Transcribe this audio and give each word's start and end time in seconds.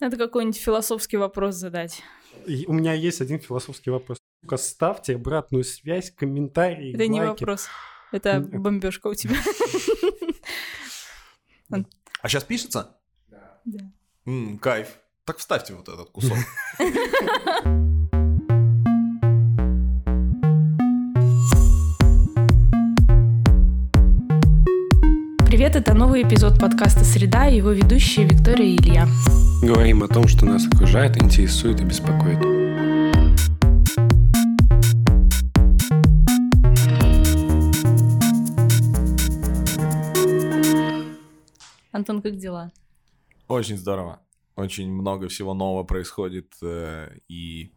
Надо 0.00 0.16
какой-нибудь 0.16 0.58
философский 0.60 1.16
вопрос 1.16 1.56
задать. 1.56 2.02
И 2.46 2.64
у 2.66 2.72
меня 2.72 2.92
есть 2.92 3.20
один 3.20 3.40
философский 3.40 3.90
вопрос. 3.90 4.18
Сука, 4.42 4.56
Ставьте 4.56 5.16
обратную 5.16 5.64
связь, 5.64 6.10
комментарии, 6.12 6.94
Это 6.94 7.06
не 7.08 7.20
лайки. 7.20 7.40
вопрос. 7.40 7.68
Это 8.12 8.40
бомбежка 8.40 9.08
у 9.08 9.14
тебя. 9.14 9.36
А 12.20 12.28
сейчас 12.28 12.44
пишется? 12.44 12.96
Да. 13.64 13.90
Кайф. 14.60 14.98
Так 15.24 15.38
вставьте 15.38 15.74
вот 15.74 15.88
этот 15.88 16.10
кусок. 16.10 16.38
Привет, 25.68 25.86
это 25.86 25.92
новый 25.92 26.22
эпизод 26.22 26.58
подкаста 26.58 27.04
«Среда» 27.04 27.46
и 27.46 27.58
его 27.58 27.72
ведущие 27.72 28.26
Виктория 28.26 28.68
и 28.68 28.76
Илья. 28.76 29.06
Говорим 29.62 30.02
о 30.02 30.08
том, 30.08 30.26
что 30.26 30.46
нас 30.46 30.66
окружает, 30.66 31.22
интересует 31.22 31.78
и 31.82 31.84
беспокоит. 31.84 32.38
Антон, 41.92 42.22
как 42.22 42.36
дела? 42.36 42.72
Очень 43.46 43.76
здорово. 43.76 44.22
Очень 44.56 44.90
много 44.90 45.28
всего 45.28 45.52
нового 45.52 45.84
происходит. 45.84 46.54
э, 46.62 47.10
И, 47.28 47.74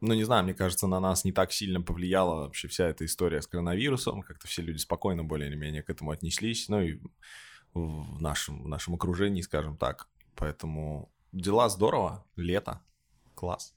ну, 0.00 0.14
не 0.14 0.24
знаю, 0.24 0.44
мне 0.44 0.54
кажется, 0.54 0.86
на 0.86 1.00
нас 1.00 1.24
не 1.24 1.32
так 1.32 1.52
сильно 1.52 1.80
повлияла 1.80 2.42
вообще 2.42 2.68
вся 2.68 2.86
эта 2.86 3.04
история 3.04 3.42
с 3.42 3.46
коронавирусом. 3.46 4.22
Как-то 4.22 4.46
все 4.46 4.62
люди 4.62 4.78
спокойно 4.78 5.24
более 5.24 5.48
или 5.48 5.56
менее 5.56 5.82
к 5.82 5.90
этому 5.90 6.10
отнеслись. 6.10 6.68
Ну, 6.68 6.80
и 6.80 7.00
в 7.74 8.20
нашем, 8.20 8.62
в 8.62 8.68
нашем 8.68 8.94
окружении, 8.94 9.42
скажем 9.42 9.76
так. 9.76 10.08
Поэтому 10.34 11.10
дела 11.32 11.68
здорово. 11.68 12.24
Лето. 12.36 12.80
Класс. 13.34 13.74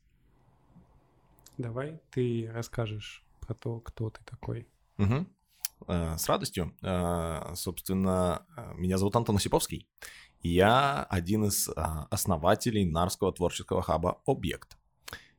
Давай 1.58 2.00
ты 2.12 2.50
расскажешь 2.54 3.24
про 3.42 3.54
то, 3.54 3.80
кто 3.82 4.10
ты 4.10 4.22
такой. 4.24 4.68
Э, 5.88 6.18
С 6.18 6.28
радостью. 6.30 6.76
Э, 6.82 7.54
Собственно, 7.56 8.46
э, 8.56 8.74
меня 8.76 8.98
зовут 8.98 9.16
Антон 9.16 9.36
Осиповский. 9.36 9.88
Я 10.42 11.04
один 11.04 11.46
из 11.46 11.70
основателей 11.76 12.86
Нарского 12.86 13.34
творческого 13.34 13.82
хаба 13.82 14.22
«Объект». 14.26 14.79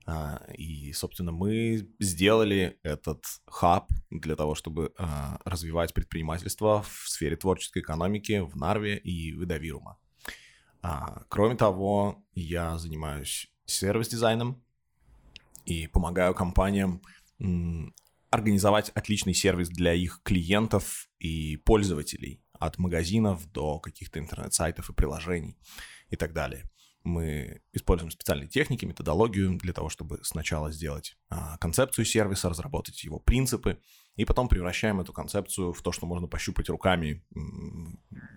А, 0.07 0.43
И, 0.57 0.93
собственно, 0.93 1.33
мы 1.33 1.89
сделали 1.99 2.79
этот 2.83 3.25
хаб 3.47 3.91
для 4.11 4.37
того, 4.37 4.55
чтобы 4.55 4.93
а, 4.99 5.41
развивать 5.45 5.95
предпринимательство 5.95 6.83
в 6.83 7.09
сфере 7.09 7.37
творческой 7.37 7.81
экономики 7.83 8.41
в 8.41 8.57
Нарве 8.57 8.97
и 8.97 9.33
в 9.33 9.45
Идавирума. 9.45 9.99
А, 10.83 11.23
Кроме 11.29 11.57
того, 11.57 12.25
я 12.35 12.79
занимаюсь 12.79 13.51
сервис-дизайном 13.67 14.63
и 15.65 15.87
помогаю 15.87 16.35
компаниям 16.35 17.03
организовать 18.31 18.91
отличный 18.91 19.35
сервис 19.35 19.69
для 19.69 19.93
их 19.95 20.21
клиентов 20.23 21.09
и 21.19 21.57
пользователей, 21.57 22.43
от 22.61 22.79
магазинов 22.79 23.51
до 23.51 23.81
каких-то 23.81 24.19
интернет-сайтов 24.19 24.91
и 24.91 24.93
приложений 24.93 25.57
и 26.11 26.17
так 26.17 26.33
далее. 26.33 26.71
Мы 27.03 27.63
используем 27.73 28.11
специальные 28.11 28.49
техники, 28.49 28.85
методологию 28.85 29.57
для 29.59 29.73
того, 29.73 29.89
чтобы 29.89 30.21
сначала 30.23 30.71
сделать 30.71 31.17
а, 31.29 31.57
концепцию 31.59 32.05
сервиса, 32.05 32.49
разработать 32.49 33.03
его 33.05 33.19
принципы, 33.19 33.79
и 34.17 34.25
потом 34.25 34.49
превращаем 34.49 35.01
эту 35.01 35.13
концепцию 35.13 35.73
в 35.73 35.81
то, 35.83 35.93
что 35.93 36.07
можно 36.07 36.27
пощупать 36.27 36.69
руками 36.69 37.25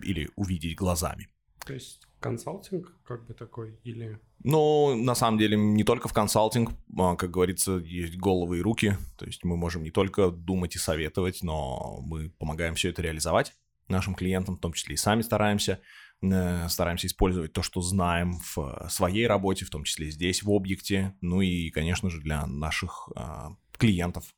или 0.02 0.30
увидеть 0.36 0.78
глазами. 0.78 1.28
То 1.66 1.74
есть 1.74 2.02
консалтинг 2.20 2.94
как 3.04 3.26
бы 3.26 3.34
такой 3.34 3.80
или... 3.84 4.20
Ну, 4.44 4.96
на 4.96 5.16
самом 5.16 5.38
деле, 5.38 5.58
не 5.58 5.84
только 5.84 6.08
в 6.08 6.14
консалтинг, 6.14 6.72
а, 6.98 7.16
как 7.16 7.32
говорится, 7.32 7.74
есть 7.78 8.18
головы 8.18 8.60
и 8.60 8.62
руки. 8.62 8.98
То 9.18 9.26
есть 9.26 9.44
мы 9.44 9.58
можем 9.58 9.84
не 9.84 9.92
только 9.92 10.30
думать 10.30 10.76
и 10.76 10.80
советовать, 10.80 11.44
но 11.44 12.00
мы 12.02 12.30
помогаем 12.30 12.76
все 12.76 12.90
это 12.90 13.02
реализовать 13.02 13.54
нашим 13.88 14.16
клиентам, 14.16 14.56
в 14.56 14.60
том 14.60 14.74
числе 14.74 14.96
и 14.96 14.98
сами 14.98 15.22
стараемся. 15.22 15.80
Э, 16.24 16.70
Стараемся 16.70 17.08
использовать 17.08 17.54
то, 17.54 17.62
что 17.62 17.82
знаем 17.82 18.40
в 18.56 18.88
своей 18.90 19.28
работе, 19.28 19.66
в 19.66 19.70
том 19.70 19.84
числе 19.84 20.10
здесь, 20.10 20.44
в 20.44 20.52
объекте. 20.52 21.14
Ну 21.22 21.42
и, 21.42 21.70
конечно 21.70 22.10
же, 22.10 22.22
для 22.22 22.46
наших 22.46 23.10
а, 23.16 23.52
клиентов. 23.78 24.34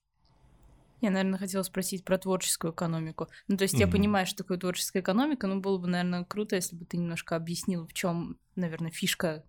Я, 1.02 1.12
наверное, 1.12 1.38
хотела 1.38 1.62
спросить 1.64 2.04
про 2.04 2.18
творческую 2.18 2.74
экономику. 2.74 3.28
Ну, 3.48 3.58
то 3.58 3.64
есть 3.64 3.80
я 3.80 3.86
Мгм. 3.86 3.92
понимаю, 3.92 4.26
что 4.26 4.38
такое 4.38 4.58
творческая 4.58 5.02
экономика, 5.02 5.46
но 5.48 5.60
было 5.60 5.78
бы, 5.78 5.88
наверное, 5.88 6.24
круто, 6.24 6.56
если 6.56 6.76
бы 6.76 6.86
ты 6.86 6.98
немножко 6.98 7.36
объяснил, 7.36 7.86
в 7.86 7.94
чем, 7.94 8.38
наверное, 8.56 8.92
фишка. 8.92 9.44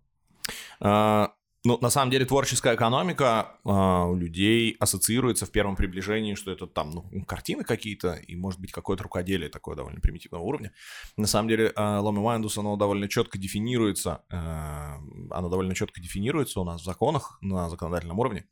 А, 0.81 1.33
Ну, 1.67 1.79
на 1.81 1.91
самом 1.91 2.13
деле, 2.13 2.25
творческая 2.25 2.77
экономика 2.77 3.59
а, 3.65 4.05
у 4.05 4.15
людей 4.15 4.77
ассоциируется 4.79 5.47
в 5.47 5.51
первом 5.51 5.75
приближении, 5.75 6.37
что 6.37 6.53
это 6.53 6.69
там, 6.69 6.93
ну, 6.93 7.25
картины 7.25 7.65
какие-то, 7.65 8.13
и, 8.13 8.37
может 8.37 8.61
быть, 8.61 8.71
какое-то 8.71 9.03
рукоделие 9.03 9.49
такое 9.49 9.75
довольно 9.75 10.01
примитивного 10.01 10.45
уровня. 10.45 10.73
На 11.17 11.27
самом 11.27 11.49
деле, 11.49 11.73
а, 11.75 11.99
Ломи 11.99 12.21
Майндус, 12.21 12.57
оно 12.57 12.77
довольно 12.77 13.09
четко 13.09 13.37
дефинируется, 13.37 14.23
а, 14.31 15.01
оно 15.33 15.49
довольно 15.49 15.75
четко 15.75 16.01
дефинируется 16.01 16.61
у 16.61 16.65
нас 16.65 16.83
в 16.83 16.85
законах 16.85 17.37
на 17.41 17.69
законодательном 17.69 18.21
уровне, 18.21 18.45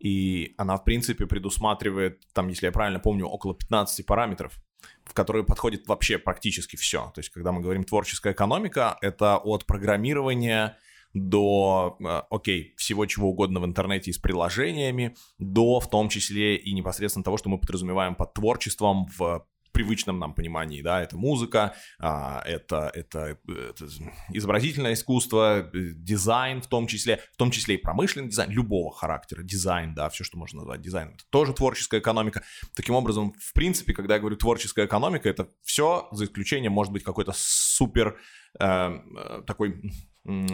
и 0.00 0.52
она, 0.58 0.76
в 0.76 0.82
принципе, 0.82 1.24
предусматривает, 1.26 2.26
там, 2.32 2.48
если 2.48 2.66
я 2.66 2.72
правильно 2.72 2.98
помню, 2.98 3.26
около 3.26 3.54
15 3.54 4.04
параметров, 4.04 4.58
в 5.04 5.14
которые 5.14 5.44
подходит 5.44 5.86
вообще 5.86 6.18
практически 6.18 6.74
все. 6.74 7.12
То 7.14 7.20
есть, 7.20 7.30
когда 7.30 7.52
мы 7.52 7.60
говорим 7.60 7.84
творческая 7.84 8.32
экономика, 8.32 8.98
это 9.02 9.36
от 9.36 9.66
программирования 9.66 10.76
до, 11.16 11.96
э, 11.98 12.22
окей, 12.30 12.74
всего 12.76 13.06
чего 13.06 13.30
угодно 13.30 13.60
в 13.60 13.64
интернете 13.64 14.10
и 14.10 14.14
с 14.14 14.18
приложениями, 14.18 15.16
до 15.38 15.80
в 15.80 15.88
том 15.88 16.08
числе 16.08 16.56
и 16.56 16.72
непосредственно 16.72 17.24
того, 17.24 17.38
что 17.38 17.48
мы 17.48 17.58
подразумеваем 17.58 18.14
под 18.14 18.34
творчеством 18.34 19.06
в 19.16 19.46
привычном 19.72 20.18
нам 20.18 20.32
понимании, 20.32 20.80
да, 20.80 21.02
это 21.02 21.18
музыка, 21.18 21.74
а, 21.98 22.42
это, 22.46 22.90
это, 22.94 23.38
это 23.46 23.86
изобразительное 24.30 24.94
искусство, 24.94 25.68
э, 25.70 25.90
дизайн 25.94 26.62
в 26.62 26.66
том 26.66 26.86
числе, 26.86 27.20
в 27.32 27.36
том 27.36 27.50
числе 27.50 27.74
и 27.74 27.78
промышленный 27.78 28.28
дизайн 28.28 28.50
любого 28.50 28.90
характера, 28.90 29.42
дизайн, 29.42 29.94
да, 29.94 30.08
все, 30.08 30.24
что 30.24 30.38
можно 30.38 30.60
назвать 30.60 30.80
дизайном, 30.80 31.14
это 31.14 31.24
тоже 31.28 31.52
творческая 31.52 32.00
экономика. 32.00 32.42
Таким 32.74 32.94
образом, 32.94 33.34
в 33.38 33.52
принципе, 33.52 33.92
когда 33.92 34.14
я 34.14 34.20
говорю 34.20 34.36
творческая 34.36 34.86
экономика, 34.86 35.28
это 35.28 35.48
все, 35.62 36.08
за 36.10 36.24
исключением, 36.24 36.72
может 36.72 36.92
быть, 36.92 37.04
какой-то 37.04 37.32
супер 37.34 38.18
э, 38.58 38.64
э, 38.64 39.42
такой 39.46 39.92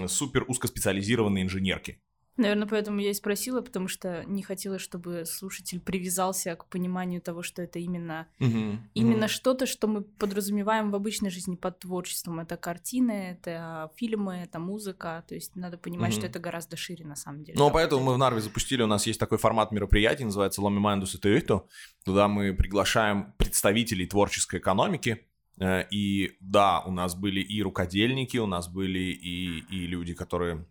супер 0.07 0.45
узкоспециализированной 0.49 1.43
инженерки. 1.43 1.99
Наверное, 2.39 2.67
поэтому 2.67 2.99
я 2.99 3.11
и 3.11 3.15
спросила, 3.15 3.61
потому 3.61 3.89
что 3.89 4.25
не 4.27 4.43
хотела, 4.43 4.79
чтобы 4.79 5.25
слушатель 5.27 5.81
привязался 5.81 6.57
к 6.57 6.67
пониманию 6.71 7.21
того, 7.21 7.43
что 7.43 7.61
это 7.61 7.79
именно 7.79 8.27
Именно 8.39 9.29
что-то, 9.29 9.67
что 9.67 9.87
мы 9.87 10.01
подразумеваем 10.01 10.91
в 10.91 10.95
обычной 10.95 11.29
жизни 11.29 11.57
под 11.57 11.81
творчеством. 11.81 12.41
Это 12.41 12.57
картины, 12.57 13.37
это 13.39 13.91
фильмы, 13.97 14.37
это 14.37 14.59
музыка. 14.59 15.23
То 15.29 15.35
есть 15.35 15.55
надо 15.57 15.77
понимать, 15.77 16.13
что 16.13 16.23
Мгм. 16.23 16.31
это 16.31 16.39
гораздо 16.39 16.77
шире 16.79 17.05
на 17.05 17.17
самом 17.17 17.45
деле. 17.45 17.59
Ну, 17.59 17.71
поэтому 17.71 18.03
мы 18.03 18.15
в 18.15 18.19
Нарве 18.19 18.41
запустили, 18.41 18.83
у 18.83 18.87
нас 18.87 19.07
есть 19.07 19.21
такой 19.21 19.37
формат 19.37 19.71
мероприятий, 19.71 20.25
называется 20.25 20.63
Ломи 20.63 20.79
Майндус 20.79 21.15
и 21.15 21.19
Тюито. 21.19 21.67
Туда 22.03 22.29
мы 22.29 22.55
приглашаем 22.55 23.35
представителей 23.37 24.07
творческой 24.07 24.59
экономики. 24.59 25.27
Э, 25.61 25.85
И 25.91 26.37
да, 26.41 26.81
у 26.87 26.91
нас 26.91 27.15
были 27.15 27.41
и 27.41 27.63
рукодельники, 27.63 28.39
у 28.39 28.47
нас 28.47 28.69
были 28.69 28.99
и, 28.99 29.61
и 29.71 29.87
люди, 29.87 30.15
которые 30.15 30.65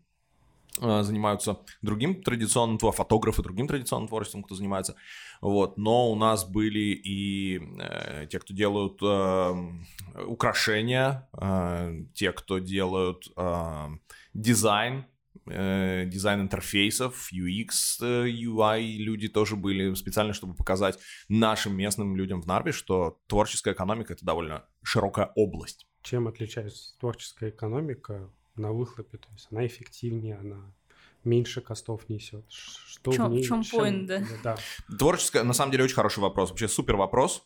э, 0.81 1.03
занимаются 1.03 1.59
другим 1.81 2.21
традиционным 2.21 2.77
творчеством, 2.77 3.05
фотографы 3.05 3.43
другим 3.43 3.67
традиционным 3.67 4.07
творчеством, 4.07 4.43
кто 4.43 4.55
занимается. 4.55 4.95
Вот. 5.41 5.77
Но 5.77 6.11
у 6.11 6.15
нас 6.15 6.45
были 6.45 7.01
и 7.03 7.59
э, 7.79 8.27
те, 8.29 8.39
кто 8.39 8.53
делают 8.53 8.99
э, 9.01 10.23
украшения, 10.25 11.27
э, 11.33 12.03
те, 12.13 12.31
кто 12.31 12.59
делают 12.59 13.31
э, 13.35 13.87
дизайн, 14.33 15.05
э, 15.47 16.05
дизайн 16.05 16.41
интерфейсов, 16.41 17.29
UX, 17.33 17.69
э, 18.01 18.27
UI 18.29 18.97
люди 18.97 19.27
тоже 19.27 19.55
были 19.55 19.93
специально, 19.95 20.33
чтобы 20.33 20.53
показать 20.53 20.99
нашим 21.29 21.75
местным 21.75 22.15
людям 22.15 22.41
в 22.41 22.47
Нарве, 22.47 22.71
что 22.71 23.19
творческая 23.27 23.73
экономика— 23.73 24.13
это 24.15 24.25
довольно 24.25 24.65
широкая 24.83 25.31
область. 25.35 25.87
Чем 26.03 26.27
отличается 26.27 26.97
творческая 26.99 27.49
экономика 27.49 28.29
на 28.55 28.71
выхлопе? 28.71 29.17
То 29.17 29.27
есть 29.33 29.47
она 29.51 29.65
эффективнее, 29.65 30.37
она 30.37 30.73
меньше 31.23 31.61
костов 31.61 32.09
несет. 32.09 32.45
Что 32.49 33.11
В 33.11 33.15
чём- 33.15 33.29
в 33.29 33.33
ней- 33.33 33.43
в 33.43 33.47
чем- 33.47 33.61
point, 33.61 34.05
да? 34.07 34.23
Да. 34.43 34.57
Творческая, 34.97 35.43
на 35.43 35.53
самом 35.53 35.71
деле, 35.71 35.83
очень 35.83 35.95
хороший 35.95 36.19
вопрос. 36.19 36.49
Вообще 36.49 36.67
супер 36.67 36.95
вопрос. 36.95 37.43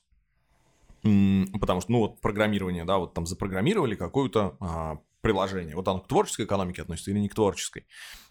Потому 1.02 1.82
что, 1.82 1.92
ну, 1.92 2.00
вот 2.00 2.20
программирование, 2.22 2.84
да, 2.84 2.98
вот 2.98 3.14
там 3.14 3.26
запрограммировали 3.28 3.94
какое-то 3.96 4.58
а, 4.60 4.98
приложение. 5.26 5.76
Вот 5.76 5.88
оно 5.88 6.02
к 6.02 6.08
творческой 6.08 6.46
экономике 6.46 6.84
относится 6.84 7.10
или 7.10 7.18
не 7.18 7.30
к 7.30 7.34
творческой. 7.34 7.88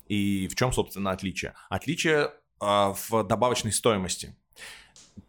И 0.06 0.46
в 0.46 0.54
чем, 0.54 0.72
собственно, 0.72 1.10
отличие? 1.10 1.54
Отличие 1.68 2.30
а, 2.60 2.94
в 2.94 3.24
добавочной 3.24 3.72
стоимости. 3.72 4.36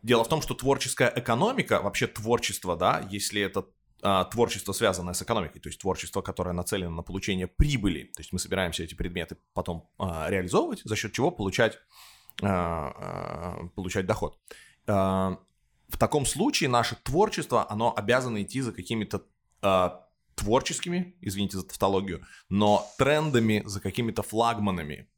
Дело 0.04 0.24
в 0.24 0.30
том, 0.30 0.44
что 0.44 0.54
творческая 0.54 1.12
экономика, 1.16 1.82
вообще 1.82 2.06
творчество, 2.06 2.76
да, 2.76 3.04
если 3.10 3.42
это 3.42 3.66
а, 4.04 4.26
творчество, 4.26 4.74
связанное 4.74 5.16
с 5.16 5.24
экономикой, 5.24 5.60
то 5.60 5.70
есть 5.70 5.82
творчество, 5.82 6.22
которое 6.22 6.54
нацелено 6.54 6.92
на 6.92 7.02
получение 7.02 7.48
прибыли. 7.48 8.04
То 8.16 8.22
есть 8.22 8.32
мы 8.32 8.38
собираемся 8.38 8.84
эти 8.84 8.94
предметы 8.94 9.38
потом 9.56 9.90
а, 9.98 10.30
реализовывать, 10.30 10.82
за 10.84 10.96
счет 10.96 11.14
чего 11.14 11.32
получать, 11.32 11.80
а, 12.44 12.94
а, 12.96 13.68
получать 13.74 14.06
доход. 14.06 14.38
А, 14.86 15.40
в 15.88 15.98
таком 15.98 16.28
случае 16.28 16.70
наше 16.70 16.96
творчество, 17.04 17.66
оно 17.72 17.92
обязано 17.98 18.44
идти 18.44 18.62
за 18.62 18.72
какими-то 18.72 19.24
а, 19.64 20.05
творческими, 20.36 21.16
извините 21.22 21.58
за 21.58 21.64
тавтологию, 21.64 22.26
но 22.50 22.86
трендами, 22.98 23.64
за 23.66 23.80
какими-то 23.80 24.24
флагманами. 24.24 25.10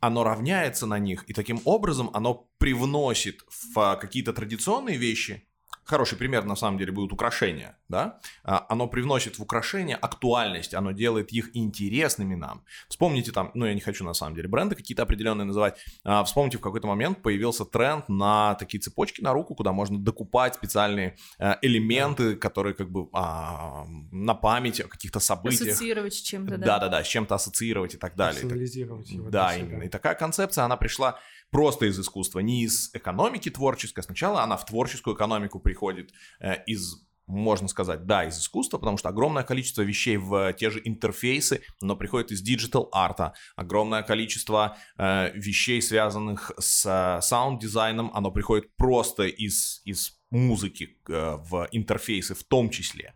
Оно 0.00 0.22
равняется 0.24 0.86
на 0.86 0.98
них, 0.98 1.24
и 1.26 1.32
таким 1.32 1.60
образом 1.64 2.10
оно 2.14 2.48
привносит 2.58 3.42
в 3.48 3.96
какие-то 3.96 4.32
традиционные 4.32 4.96
вещи 4.96 5.47
хороший 5.88 6.18
пример, 6.18 6.44
на 6.44 6.54
самом 6.54 6.78
деле, 6.78 6.92
будут 6.92 7.12
украшения, 7.12 7.76
да, 7.88 8.20
а, 8.44 8.66
оно 8.68 8.86
привносит 8.86 9.38
в 9.38 9.42
украшения 9.42 9.96
актуальность, 9.96 10.74
оно 10.74 10.92
делает 10.92 11.32
их 11.32 11.56
интересными 11.56 12.34
нам. 12.34 12.62
Вспомните 12.88 13.32
там, 13.32 13.50
ну, 13.54 13.64
я 13.64 13.74
не 13.74 13.80
хочу, 13.80 14.04
на 14.04 14.12
самом 14.12 14.34
деле, 14.36 14.48
бренды 14.48 14.76
какие-то 14.76 15.02
определенные 15.02 15.46
называть, 15.46 15.78
а, 16.04 16.22
вспомните, 16.24 16.58
в 16.58 16.60
какой-то 16.60 16.86
момент 16.86 17.22
появился 17.22 17.64
тренд 17.64 18.08
на 18.08 18.54
такие 18.56 18.80
цепочки 18.80 19.22
на 19.22 19.32
руку, 19.32 19.54
куда 19.54 19.72
можно 19.72 19.98
докупать 19.98 20.54
специальные 20.54 21.16
а, 21.38 21.58
элементы, 21.62 22.36
которые 22.36 22.74
как 22.74 22.90
бы 22.90 23.08
на 23.10 24.34
память 24.34 24.80
о 24.80 24.88
каких-то 24.88 25.20
событиях. 25.20 25.70
Ассоциировать 25.70 26.14
с 26.14 26.20
чем-то, 26.20 26.58
да. 26.58 26.66
Да-да-да, 26.66 27.02
с 27.02 27.06
чем-то 27.06 27.34
ассоциировать 27.34 27.94
и 27.94 27.96
так 27.96 28.14
далее. 28.14 28.42
Персонализировать 28.42 29.10
его. 29.10 29.30
Да, 29.30 29.56
именно. 29.56 29.84
И 29.84 29.88
такая 29.88 30.14
концепция, 30.14 30.64
она 30.64 30.76
пришла 30.76 31.18
просто 31.50 31.86
из 31.86 31.98
искусства, 31.98 32.40
не 32.40 32.64
из 32.64 32.90
экономики 32.94 33.50
творческой. 33.50 34.02
Сначала 34.02 34.42
она 34.42 34.56
в 34.56 34.66
творческую 34.66 35.16
экономику 35.16 35.60
приходит 35.60 36.12
э, 36.40 36.62
из 36.66 37.08
можно 37.28 37.68
сказать, 37.68 38.06
да, 38.06 38.24
из 38.24 38.38
искусства, 38.38 38.78
потому 38.78 38.96
что 38.96 39.10
огромное 39.10 39.42
количество 39.42 39.82
вещей 39.82 40.16
в 40.16 40.52
те 40.54 40.70
же 40.70 40.80
интерфейсы, 40.82 41.62
но 41.80 41.94
приходит 41.94 42.32
из 42.32 42.40
digital 42.40 42.88
art 42.90 43.16
а, 43.16 43.34
огромное 43.54 44.02
количество 44.02 44.78
э, 44.96 45.30
вещей, 45.34 45.80
связанных 45.82 46.52
с 46.58 46.86
э, 46.86 47.20
саунд-дизайном, 47.20 48.10
оно 48.14 48.30
приходит 48.30 48.74
просто 48.76 49.24
из, 49.24 49.82
из 49.84 50.18
музыки 50.30 50.96
э, 51.06 51.36
в 51.36 51.68
интерфейсы 51.70 52.34
в 52.34 52.44
том 52.44 52.70
числе. 52.70 53.14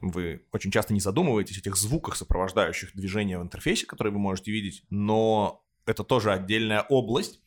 Вы 0.00 0.46
очень 0.52 0.70
часто 0.70 0.94
не 0.94 1.00
задумываетесь 1.00 1.56
о 1.56 1.60
этих 1.60 1.76
звуках, 1.76 2.16
сопровождающих 2.16 2.94
движение 2.94 3.38
в 3.38 3.42
интерфейсе, 3.42 3.86
которые 3.86 4.12
вы 4.12 4.18
можете 4.18 4.50
видеть, 4.50 4.82
но 4.90 5.62
это 5.86 6.04
тоже 6.04 6.32
отдельная 6.32 6.82
область, 6.82 7.40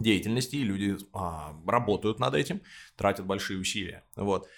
деятельности, 0.00 0.56
и 0.56 0.64
люди 0.64 0.96
а, 1.12 1.54
работают 1.66 2.18
над 2.18 2.34
этим, 2.34 2.60
тратят 2.96 3.26
большие 3.26 3.60
усилия. 3.60 4.04
Вот. 4.16 4.48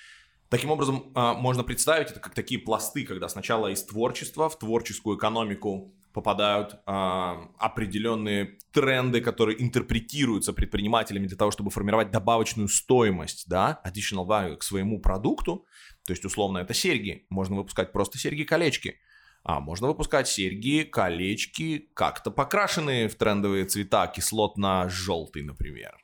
Таким 0.49 0.71
образом, 0.71 1.11
а, 1.15 1.35
можно 1.35 1.65
представить 1.65 2.11
это 2.11 2.21
как 2.21 2.35
такие 2.35 2.61
пласты, 2.61 3.05
когда 3.05 3.29
сначала 3.29 3.69
из 3.69 3.83
творчества 3.85 4.49
в 4.49 4.59
творческую 4.59 5.17
экономику 5.17 5.95
попадают 6.13 6.77
а, 6.85 7.49
определенные 7.59 8.59
тренды, 8.71 9.21
которые 9.21 9.63
интерпретируются 9.63 10.53
предпринимателями 10.53 11.27
для 11.27 11.37
того, 11.37 11.51
чтобы 11.51 11.71
формировать 11.71 12.11
добавочную 12.11 12.69
стоимость, 12.69 13.49
да, 13.49 13.81
additional 13.85 14.27
value 14.27 14.57
к 14.57 14.63
своему 14.63 15.01
продукту. 15.01 15.65
То 16.05 16.13
есть, 16.13 16.25
условно, 16.25 16.59
это 16.59 16.75
серьги. 16.75 17.27
Можно 17.31 17.57
выпускать 17.57 17.93
просто 17.93 18.19
серьги-колечки. 18.19 18.99
А 19.45 19.61
можно 19.61 19.89
выпускать 19.89 20.29
серьги, 20.29 20.85
колечки, 20.85 21.89
как-то 21.95 22.31
покрашенные 22.31 23.09
в 23.09 23.17
трендовые 23.17 23.65
цвета, 23.65 24.07
кислотно-желтый, 24.07 25.43
например. 25.43 25.97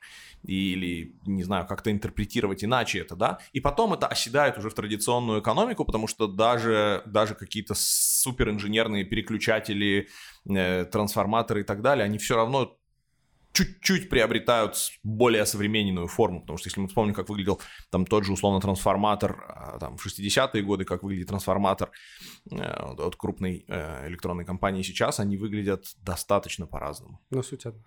Или, 0.44 1.16
не 1.26 1.42
знаю, 1.42 1.66
как-то 1.66 1.90
интерпретировать 1.90 2.64
иначе 2.64 3.00
это, 3.00 3.16
да. 3.16 3.38
И 3.52 3.60
потом 3.60 3.92
это 3.92 4.06
оседает 4.06 4.56
уже 4.58 4.70
в 4.70 4.74
традиционную 4.74 5.40
экономику, 5.40 5.84
потому 5.84 6.06
что 6.06 6.26
даже, 6.26 7.02
даже 7.06 7.34
какие-то 7.34 7.74
суперинженерные 7.76 9.04
переключатели, 9.04 10.08
э, 10.48 10.84
трансформаторы 10.84 11.60
и 11.60 11.64
так 11.64 11.82
далее, 11.82 12.04
они 12.04 12.18
все 12.18 12.36
равно 12.36 12.77
чуть-чуть 13.52 14.08
приобретают 14.08 14.76
более 15.02 15.44
современную 15.46 16.06
форму, 16.06 16.40
потому 16.40 16.58
что 16.58 16.68
если 16.68 16.80
мы 16.80 16.88
вспомним, 16.88 17.14
как 17.14 17.28
выглядел 17.28 17.60
там 17.90 18.06
тот 18.06 18.24
же 18.24 18.32
условно 18.32 18.60
трансформатор 18.60 19.44
а, 19.48 19.78
там, 19.78 19.96
в 19.96 20.06
60-е 20.06 20.62
годы, 20.62 20.84
как 20.84 21.02
выглядит 21.02 21.28
трансформатор 21.28 21.90
э, 22.50 22.56
от 22.56 23.16
крупной 23.16 23.64
э, 23.66 24.08
электронной 24.08 24.44
компании 24.44 24.82
сейчас, 24.82 25.20
они 25.20 25.36
выглядят 25.36 25.86
достаточно 26.02 26.66
по-разному. 26.66 27.20
Но 27.30 27.42
суть 27.42 27.66
одна. 27.66 27.82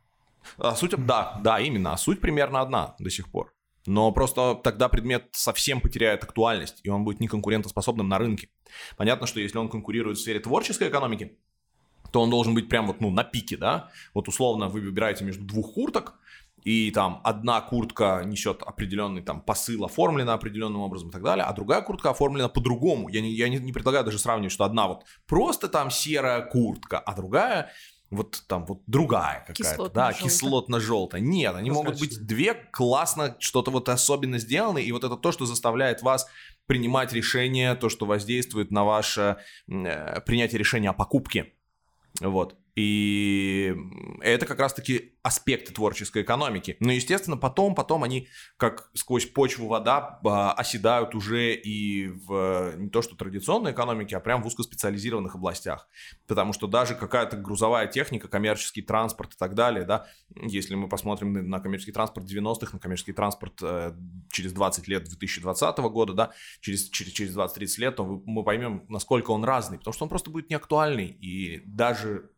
А 0.58 0.76
суть, 0.76 0.94
да, 1.06 1.40
да, 1.44 1.60
именно, 1.60 1.94
а 1.94 1.98
суть 1.98 2.20
примерно 2.20 2.62
одна 2.62 2.96
до 3.00 3.10
сих 3.10 3.32
пор. 3.32 3.54
Но 3.86 4.12
просто 4.12 4.60
тогда 4.64 4.90
предмет 4.90 5.28
совсем 5.32 5.82
потеряет 5.82 6.24
актуальность, 6.24 6.82
и 6.84 6.90
он 6.90 7.04
будет 7.04 7.20
неконкурентоспособным 7.20 8.08
на 8.08 8.20
рынке. 8.20 8.50
Понятно, 8.96 9.26
что 9.26 9.40
если 9.40 9.58
он 9.58 9.70
конкурирует 9.70 10.18
в 10.18 10.22
сфере 10.22 10.40
творческой 10.40 10.90
экономики, 10.90 11.38
то 12.12 12.22
он 12.22 12.30
должен 12.30 12.54
быть 12.54 12.70
прям 12.70 12.88
вот, 12.88 13.02
ну, 13.02 13.10
на 13.10 13.24
пике, 13.24 13.58
да. 13.58 13.90
Вот 14.14 14.28
условно 14.28 14.68
вы 14.68 14.82
выбираете 14.82 15.24
между 15.24 15.44
двух 15.44 15.74
курток, 15.74 16.20
и 16.64 16.92
там 16.92 17.22
одна 17.24 17.60
куртка 17.62 18.22
несет 18.24 18.62
определенный 18.62 19.24
там 19.24 19.42
посыл, 19.42 19.86
оформлена 19.86 20.34
определенным 20.34 20.82
образом 20.82 21.10
и 21.10 21.12
так 21.12 21.24
далее, 21.24 21.46
а 21.46 21.54
другая 21.54 21.82
куртка 21.82 22.12
оформлена 22.12 22.50
по-другому. 22.50 23.10
Я, 23.10 23.22
не, 23.22 23.32
я 23.32 23.50
не, 23.50 23.58
не 23.58 23.74
предлагаю 23.74 24.06
даже 24.06 24.20
сравнивать, 24.20 24.52
что 24.52 24.66
одна 24.66 24.88
вот 24.88 25.06
просто 25.26 25.68
там 25.68 25.90
серая 25.90 26.42
куртка, 26.42 27.00
а 27.00 27.16
другая 27.16 27.72
вот 28.12 28.44
там 28.48 28.66
вот 28.66 28.82
другая 28.88 29.46
какая-то, 29.48 29.90
да, 29.90 30.12
кислотно-желтая. 30.12 31.22
Нет, 31.22 31.56
они 31.56 31.72
могут 31.72 32.00
быть 32.00 32.26
две 32.28 32.54
классно 32.54 33.38
что-то 33.40 33.72
вот 33.72 33.90
особенно 33.90 34.38
сделаны, 34.38 34.84
и 34.84 34.92
вот 34.92 35.04
это 35.04 35.16
то, 35.16 35.32
что 35.32 35.46
заставляет 35.46 36.02
вас 36.02 36.28
принимать 36.68 37.14
решение, 37.14 37.74
то, 37.76 37.90
что 37.90 38.06
воздействует 38.06 38.70
на 38.70 38.84
ваше 38.84 39.38
э, 39.68 40.22
принятие 40.22 40.60
решения 40.60 40.90
о 40.90 40.94
покупке. 40.94 41.54
Вот. 42.20 42.61
И 42.76 43.76
это 44.22 44.46
как 44.46 44.60
раз-таки 44.60 45.16
аспекты 45.24 45.74
творческой 45.74 46.24
экономики. 46.24 46.78
Но, 46.80 46.92
естественно, 46.92 47.38
потом, 47.38 47.76
потом 47.76 48.04
они, 48.04 48.28
как 48.58 48.90
сквозь 48.94 49.26
почву 49.26 49.68
вода, 49.68 50.20
а, 50.26 50.54
оседают 50.54 51.14
уже 51.14 51.54
и 51.54 52.08
в 52.08 52.74
не 52.78 52.90
то 52.90 53.02
что 53.02 53.16
традиционной 53.16 53.74
экономике, 53.74 54.18
а 54.18 54.20
прям 54.20 54.42
в 54.42 54.48
узкоспециализированных 54.48 55.36
областях. 55.36 55.88
Потому 56.28 56.54
что 56.54 56.68
даже 56.68 56.96
какая-то 56.96 57.38
грузовая 57.38 57.88
техника, 57.88 58.28
коммерческий 58.28 58.82
транспорт 58.82 59.34
и 59.34 59.38
так 59.38 59.54
далее, 59.54 59.84
да, 59.86 60.08
если 60.36 60.76
мы 60.76 60.88
посмотрим 60.88 61.50
на 61.50 61.60
коммерческий 61.60 61.92
транспорт 61.92 62.28
90-х, 62.28 62.74
на 62.74 62.80
коммерческий 62.80 63.14
транспорт 63.14 63.60
э, 63.62 63.94
через 64.32 64.54
20 64.54 64.88
лет 64.88 65.04
2020 65.04 65.78
года, 65.80 66.14
да, 66.14 66.32
через, 66.62 66.90
через, 66.90 67.12
через 67.12 67.36
20-30 67.36 67.80
лет, 67.80 67.96
то 67.98 68.06
мы 68.26 68.44
поймем, 68.44 68.86
насколько 68.88 69.32
он 69.32 69.44
разный, 69.44 69.78
потому 69.78 69.94
что 69.94 70.06
он 70.06 70.10
просто 70.10 70.30
будет 70.32 70.50
неактуальный. 70.50 71.08
И 71.08 71.62
даже 71.66 72.32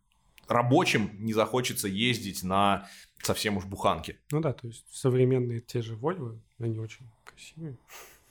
рабочим 0.54 1.12
не 1.20 1.34
захочется 1.34 1.88
ездить 1.88 2.44
на 2.44 2.88
совсем 3.22 3.58
уж 3.58 3.66
буханке. 3.66 4.20
Ну 4.32 4.40
да, 4.40 4.54
то 4.54 4.68
есть 4.68 4.86
современные 4.92 5.62
те 5.62 5.82
же 5.82 5.96
Вольвы, 5.96 6.40
они 6.60 6.80
очень 6.80 7.10
красивые. 7.26 7.78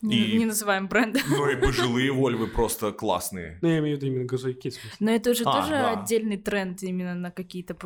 Не, 0.01 0.17
и, 0.17 0.39
не 0.39 0.47
называем 0.47 0.89
бренды. 0.89 1.21
Ну 1.29 1.49
и 1.49 1.57
пожилые 1.57 2.11
Вольвы 2.13 2.49
просто 2.49 2.93
классные. 2.93 3.59
Ну 3.63 3.69
я 3.69 3.79
имею 3.79 3.97
в 3.97 4.03
виду 4.03 4.13
именно 4.13 4.25
газовики. 4.25 4.73
Но 4.99 5.11
это 5.13 5.33
же 5.33 5.45
а, 5.45 5.53
тоже 5.53 5.71
да. 5.71 5.93
отдельный 5.93 6.37
тренд 6.37 6.83
именно 6.83 7.15
на 7.15 7.31
какие-то 7.31 7.77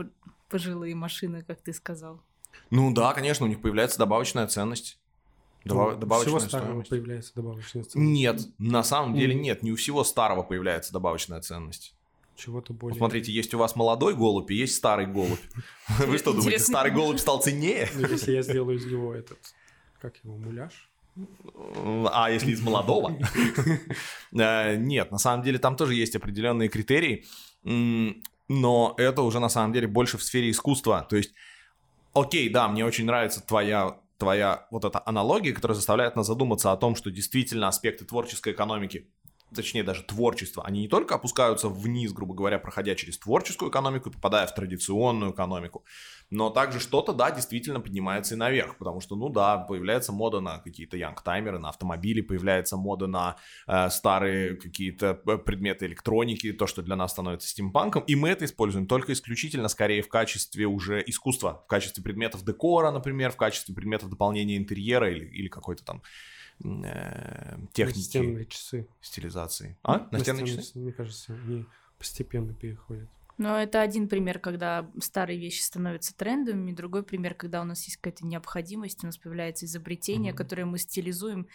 пожилые 0.48 0.94
машины, 0.94 1.44
как 1.46 1.60
ты 1.60 1.74
сказал. 1.74 2.22
Ну 2.70 2.92
да, 2.92 3.12
конечно, 3.12 3.44
у 3.44 3.48
них 3.48 3.60
появляется 3.60 3.98
добавочная 3.98 4.46
ценность. 4.46 4.98
Добав... 5.64 5.94
Ну, 5.94 6.00
добавочная 6.00 6.38
всего 6.38 6.48
старого 6.48 6.68
стоимость. 6.68 6.90
появляется 6.90 7.32
добавочная 7.34 7.84
ценность. 7.84 7.96
Нет, 7.96 8.40
на 8.58 8.82
самом 8.82 9.14
деле 9.14 9.34
нет, 9.34 9.62
не 9.62 9.72
у 9.72 9.76
всего 9.76 10.04
старого 10.04 10.42
появляется 10.42 10.92
добавочная 10.92 11.40
ценность 11.40 11.95
чего-то 12.36 12.72
более... 12.72 12.96
Смотрите, 12.96 13.32
есть 13.32 13.52
у 13.54 13.58
вас 13.58 13.76
молодой 13.76 14.14
голубь 14.14 14.50
и 14.50 14.54
есть 14.54 14.74
старый 14.74 15.06
голубь. 15.06 15.40
Вы 16.06 16.18
что 16.18 16.32
думаете, 16.32 16.58
старый 16.58 16.92
голубь 16.92 17.18
стал 17.18 17.40
ценнее? 17.40 17.88
Ну, 17.94 18.08
если 18.08 18.32
я 18.32 18.42
сделаю 18.42 18.78
из 18.78 18.86
него 18.86 19.14
этот, 19.14 19.38
как 20.00 20.16
его, 20.22 20.36
муляж? 20.36 20.88
А 22.12 22.30
если 22.30 22.52
из 22.52 22.60
молодого? 22.60 23.18
Э, 24.38 24.76
нет, 24.76 25.10
на 25.10 25.18
самом 25.18 25.42
деле 25.42 25.58
там 25.58 25.76
тоже 25.76 25.94
есть 25.94 26.14
определенные 26.14 26.68
критерии, 26.68 27.24
но 27.62 28.94
это 28.98 29.22
уже 29.22 29.40
на 29.40 29.48
самом 29.48 29.72
деле 29.72 29.86
больше 29.86 30.18
в 30.18 30.22
сфере 30.22 30.50
искусства. 30.50 31.06
То 31.08 31.16
есть, 31.16 31.32
окей, 32.12 32.50
да, 32.50 32.68
мне 32.68 32.84
очень 32.84 33.06
нравится 33.06 33.40
твоя 33.40 33.98
твоя 34.18 34.66
вот 34.70 34.84
эта 34.84 35.02
аналогия, 35.04 35.52
которая 35.52 35.74
заставляет 35.74 36.16
нас 36.16 36.26
задуматься 36.26 36.72
о 36.72 36.76
том, 36.76 36.96
что 36.96 37.10
действительно 37.10 37.68
аспекты 37.68 38.04
творческой 38.04 38.52
экономики 38.52 39.08
точнее 39.54 39.82
даже 39.82 40.02
творчество, 40.02 40.64
они 40.64 40.80
не 40.80 40.88
только 40.88 41.14
опускаются 41.14 41.68
вниз, 41.68 42.12
грубо 42.12 42.34
говоря, 42.34 42.58
проходя 42.58 42.94
через 42.94 43.18
творческую 43.18 43.70
экономику 43.70 44.08
и 44.08 44.12
попадая 44.12 44.46
в 44.46 44.54
традиционную 44.54 45.32
экономику, 45.32 45.84
но 46.30 46.50
также 46.50 46.80
что-то, 46.80 47.12
да, 47.12 47.30
действительно 47.30 47.80
поднимается 47.80 48.34
и 48.34 48.36
наверх, 48.36 48.78
потому 48.78 49.00
что, 49.00 49.14
ну 49.16 49.28
да, 49.28 49.58
появляется 49.58 50.12
мода 50.12 50.40
на 50.40 50.58
какие-то 50.58 50.96
янгтаймеры, 50.96 51.58
на 51.58 51.68
автомобили, 51.68 52.20
появляется 52.20 52.76
мода 52.76 53.06
на 53.06 53.36
э, 53.66 53.88
старые 53.90 54.56
какие-то 54.56 55.20
э, 55.26 55.38
предметы 55.38 55.86
электроники, 55.86 56.52
то, 56.52 56.66
что 56.66 56.82
для 56.82 56.96
нас 56.96 57.12
становится 57.12 57.48
стимпанком, 57.48 58.02
и 58.04 58.16
мы 58.16 58.30
это 58.30 58.44
используем 58.44 58.86
только 58.86 59.12
исключительно, 59.12 59.68
скорее, 59.68 60.02
в 60.02 60.08
качестве 60.08 60.66
уже 60.66 61.02
искусства, 61.06 61.62
в 61.64 61.68
качестве 61.68 62.02
предметов 62.02 62.44
декора, 62.44 62.90
например, 62.90 63.30
в 63.30 63.36
качестве 63.36 63.74
предметов 63.74 64.10
дополнения 64.10 64.56
интерьера 64.56 65.10
или, 65.10 65.24
или 65.24 65.48
какой-то 65.48 65.84
там 65.84 66.02
э, 66.62 67.58
техники. 67.72 67.98
Настенные 67.98 68.46
часы. 68.46 68.88
Стилизации. 69.00 69.76
А? 69.82 70.08
Настенные, 70.10 70.42
Настенные 70.42 70.56
часы? 70.62 70.78
Мне 70.78 70.92
кажется, 70.92 71.32
они 71.34 71.66
постепенно 71.98 72.52
переходят. 72.54 73.08
Но 73.38 73.58
это 73.58 73.82
один 73.82 74.08
пример, 74.08 74.38
когда 74.38 74.90
старые 74.98 75.38
вещи 75.38 75.60
становятся 75.60 76.16
трендовыми, 76.16 76.72
другой 76.72 77.02
пример, 77.02 77.34
когда 77.34 77.60
у 77.60 77.64
нас 77.64 77.84
есть 77.84 77.98
какая-то 77.98 78.24
необходимость, 78.26 79.02
у 79.04 79.06
нас 79.06 79.18
появляется 79.18 79.66
изобретение, 79.66 80.32
Мгм. 80.32 80.38
которое 80.38 80.64
мы 80.64 80.78
стилизуем 80.78 81.46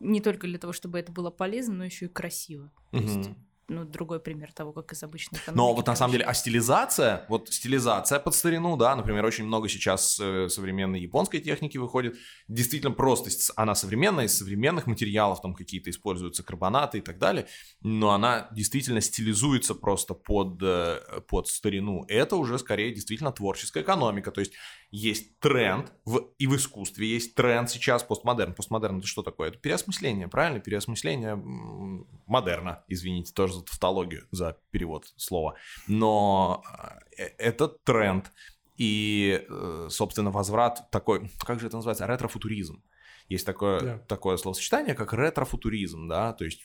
не 0.00 0.20
только 0.20 0.46
для 0.48 0.58
того, 0.58 0.72
чтобы 0.72 0.98
это 0.98 1.12
было 1.12 1.30
полезно, 1.30 1.74
но 1.74 1.84
еще 1.84 2.06
и 2.06 2.08
красиво. 2.08 2.72
То 2.90 2.98
есть. 2.98 3.30
Ну, 3.70 3.84
другой 3.84 4.18
пример 4.18 4.52
того, 4.52 4.72
как 4.72 4.92
из 4.92 5.02
обычной 5.02 5.38
экономики. 5.38 5.56
Но 5.56 5.74
вот 5.74 5.86
на 5.86 5.94
самом 5.94 6.12
деле, 6.12 6.24
а 6.24 6.34
стилизация, 6.34 7.24
вот 7.28 7.48
стилизация 7.52 8.18
под 8.18 8.34
старину, 8.34 8.76
да, 8.76 8.96
например, 8.96 9.24
очень 9.24 9.44
много 9.44 9.68
сейчас 9.68 10.18
э, 10.20 10.48
современной 10.48 11.00
японской 11.00 11.38
техники 11.38 11.78
выходит, 11.78 12.16
действительно 12.48 12.92
просто 12.92 13.30
она 13.54 13.76
современная, 13.76 14.24
из 14.24 14.36
современных 14.36 14.86
материалов, 14.86 15.40
там 15.40 15.54
какие-то 15.54 15.88
используются 15.88 16.42
карбонаты 16.42 16.98
и 16.98 17.00
так 17.00 17.18
далее, 17.18 17.46
но 17.80 18.10
она 18.10 18.48
действительно 18.50 19.00
стилизуется 19.00 19.76
просто 19.76 20.14
под, 20.14 20.60
э, 20.62 21.20
под 21.28 21.46
старину. 21.46 22.04
Это 22.08 22.34
уже 22.36 22.58
скорее 22.58 22.92
действительно 22.92 23.30
творческая 23.30 23.84
экономика, 23.84 24.32
то 24.32 24.40
есть 24.40 24.52
есть 24.90 25.38
тренд, 25.38 25.92
в, 26.04 26.18
и 26.38 26.48
в 26.48 26.56
искусстве 26.56 27.06
есть 27.06 27.36
тренд 27.36 27.70
сейчас 27.70 28.02
постмодерн. 28.02 28.52
Постмодерн 28.54 28.98
это 28.98 29.06
что 29.06 29.22
такое? 29.22 29.50
Это 29.50 29.58
переосмысление, 29.58 30.26
правильно? 30.26 30.58
Переосмысление 30.58 31.36
модерна, 32.26 32.82
извините, 32.88 33.32
тоже 33.32 33.59
за 33.60 33.66
тавтологию, 33.66 34.26
за 34.30 34.56
перевод 34.70 35.06
слова. 35.16 35.54
Но 35.88 36.62
э, 37.16 37.24
это 37.38 37.68
тренд. 37.68 38.32
И, 38.76 39.44
э, 39.48 39.88
собственно, 39.90 40.30
возврат 40.30 40.90
такой, 40.90 41.30
как 41.44 41.60
же 41.60 41.66
это 41.66 41.76
называется, 41.76 42.06
ретрофутуризм. 42.06 42.82
Есть 43.28 43.46
такое, 43.46 43.80
Да. 43.80 43.98
такое 44.08 44.36
словосочетание, 44.38 44.94
как 44.94 45.12
ретрофутуризм, 45.12 46.08
да, 46.08 46.32
то 46.32 46.44
есть 46.44 46.64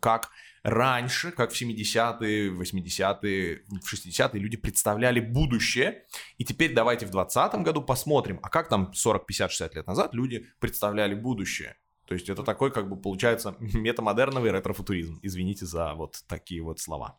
как 0.00 0.30
раньше, 0.62 1.30
как 1.30 1.50
в 1.50 1.54
70-е, 1.54 2.50
80-е, 2.52 3.64
в 3.68 3.92
60-е 3.92 4.40
люди 4.40 4.56
представляли 4.56 5.20
будущее, 5.20 6.04
и 6.38 6.44
теперь 6.44 6.72
давайте 6.72 7.04
в 7.04 7.10
2020 7.10 7.62
году 7.62 7.82
посмотрим, 7.82 8.40
а 8.42 8.48
как 8.48 8.68
там 8.70 8.94
40, 8.94 9.26
50, 9.26 9.50
60 9.50 9.74
лет 9.74 9.86
назад 9.86 10.14
люди 10.14 10.46
представляли 10.58 11.14
будущее. 11.14 11.76
То 12.06 12.14
есть 12.14 12.28
это 12.28 12.42
такой, 12.42 12.72
как 12.72 12.88
бы, 12.88 12.96
получается, 12.96 13.56
метамодерновый 13.60 14.52
ретрофутуризм. 14.52 15.18
Извините 15.22 15.66
за 15.66 15.94
вот 15.94 16.22
такие 16.26 16.62
вот 16.62 16.80
слова. 16.80 17.18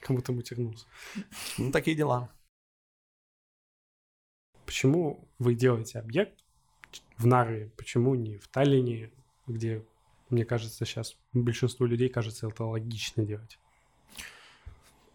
Кому-то 0.00 0.32
матернулся. 0.32 0.86
Ну, 1.56 1.70
такие 1.72 1.96
дела. 1.96 2.30
Почему 4.66 5.28
вы 5.38 5.54
делаете 5.54 5.98
объект 5.98 6.44
в 7.16 7.26
Нарве? 7.26 7.70
Почему 7.76 8.14
не 8.14 8.36
в 8.38 8.48
Таллине, 8.48 9.12
где, 9.46 9.86
мне 10.30 10.44
кажется, 10.44 10.84
сейчас 10.84 11.16
большинству 11.32 11.86
людей 11.86 12.08
кажется 12.08 12.48
это 12.48 12.64
логично 12.64 13.24
делать? 13.24 13.58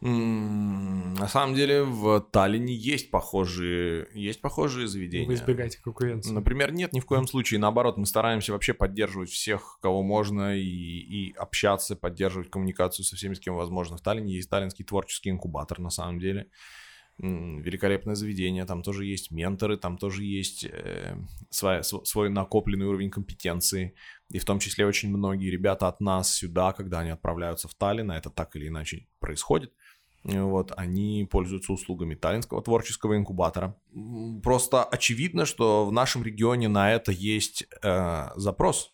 На 0.02 1.28
самом 1.28 1.56
деле 1.56 1.84
в 1.84 2.22
Таллине 2.32 2.74
есть 2.74 3.12
похожие, 3.12 4.08
есть 4.14 4.40
похожие 4.40 4.88
заведения. 4.88 5.28
Вы 5.28 5.34
избегаете 5.34 5.80
конкуренции. 5.82 6.32
Например, 6.32 6.72
нет, 6.72 6.94
ни 6.94 7.02
в 7.02 7.06
коем 7.06 7.28
случае. 7.28 7.60
Наоборот, 7.60 7.98
мы 7.98 8.06
стараемся 8.06 8.54
вообще 8.54 8.74
поддерживать 8.74 9.30
всех, 9.30 9.78
кого 9.82 10.02
можно, 10.02 10.58
и, 10.58 10.62
и 10.64 11.34
общаться, 11.34 11.98
поддерживать 11.98 12.50
коммуникацию 12.50 13.04
со 13.04 13.18
всеми, 13.18 13.34
с 13.34 13.40
кем 13.42 13.56
возможно. 13.56 13.98
В 13.98 14.02
Таллине 14.02 14.36
есть 14.36 14.50
таллинский 14.50 14.86
творческий 14.86 15.32
инкубатор, 15.32 15.80
на 15.80 15.90
самом 15.90 16.20
деле. 16.20 16.50
Великолепное 17.22 18.16
заведение, 18.16 18.64
там 18.64 18.82
тоже 18.82 19.04
есть 19.04 19.30
менторы, 19.30 19.76
там 19.76 19.98
тоже 19.98 20.24
есть 20.24 20.64
э, 20.64 21.18
своя- 21.50 21.84
св- 21.84 22.08
свой 22.08 22.30
накопленный 22.30 22.86
уровень 22.86 23.12
компетенции. 23.12 23.94
И 24.32 24.40
в 24.40 24.46
том 24.46 24.60
числе 24.60 24.86
очень 24.86 25.10
многие 25.10 25.50
ребята 25.50 25.90
от 25.90 26.00
нас 26.00 26.34
сюда, 26.34 26.72
когда 26.72 27.00
они 27.00 27.10
отправляются 27.10 27.68
в 27.68 27.76
Таллин, 27.76 28.12
а 28.12 28.18
это 28.18 28.30
так 28.30 28.56
или 28.56 28.70
иначе 28.70 29.08
происходит, 29.20 29.74
вот, 30.24 30.74
они 30.76 31.28
пользуются 31.30 31.72
услугами 31.74 32.16
Таллинского 32.16 32.62
творческого 32.62 33.16
инкубатора. 33.18 33.76
Просто 34.44 34.84
очевидно, 34.84 35.46
что 35.46 35.86
в 35.86 35.92
нашем 35.92 36.24
регионе 36.24 36.68
на 36.68 36.92
это 36.92 37.12
есть 37.12 37.66
э, 37.82 38.28
запрос. 38.36 38.94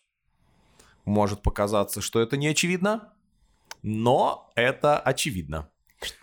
Может 1.04 1.42
показаться, 1.42 2.00
что 2.00 2.20
это 2.20 2.36
не 2.36 2.48
очевидно, 2.48 3.12
но 3.82 4.50
это 4.56 4.98
очевидно. 4.98 5.68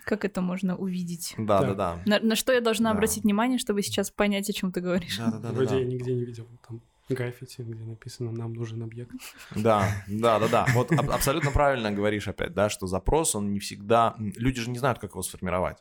Как 0.06 0.24
это 0.24 0.42
можно 0.42 0.76
увидеть? 0.78 1.34
Да, 1.38 1.62
да, 1.62 1.68
Да. 1.68 1.74
да. 1.74 2.02
На, 2.06 2.20
на 2.28 2.36
что 2.36 2.54
я 2.54 2.62
должна 2.62 2.92
Да. 2.92 2.96
обратить 2.96 3.24
внимание, 3.24 3.58
чтобы 3.58 3.82
сейчас 3.82 4.12
понять, 4.12 4.50
о 4.50 4.54
чем 4.54 4.72
ты 4.72 4.82
говоришь? 4.82 5.18
Да, 5.18 5.32
да, 5.32 5.40
да, 5.40 5.52
Вроде 5.52 5.70
да. 5.72 5.80
я 5.80 5.86
нигде 5.86 6.14
не 6.14 6.26
видел 6.26 6.48
там 6.68 6.82
граффити, 7.10 7.62
где 7.62 7.84
написано 7.84 8.32
«Нам 8.32 8.54
нужен 8.54 8.84
объект». 8.84 9.12
Да, 9.56 9.90
да, 10.08 10.40
да, 10.40 10.48
да. 10.48 10.68
Вот 10.74 10.92
аб- 10.92 11.10
абсолютно 11.10 11.52
правильно 11.52 11.92
говоришь 11.92 12.28
опять, 12.28 12.54
да, 12.54 12.70
что 12.70 12.88
запрос, 12.88 13.36
он 13.36 13.52
не 13.52 13.60
всегда... 13.60 14.16
Люди 14.18 14.62
же 14.62 14.70
не 14.70 14.80
знают, 14.80 15.00
как 15.00 15.12
его 15.12 15.24
сформировать. 15.24 15.78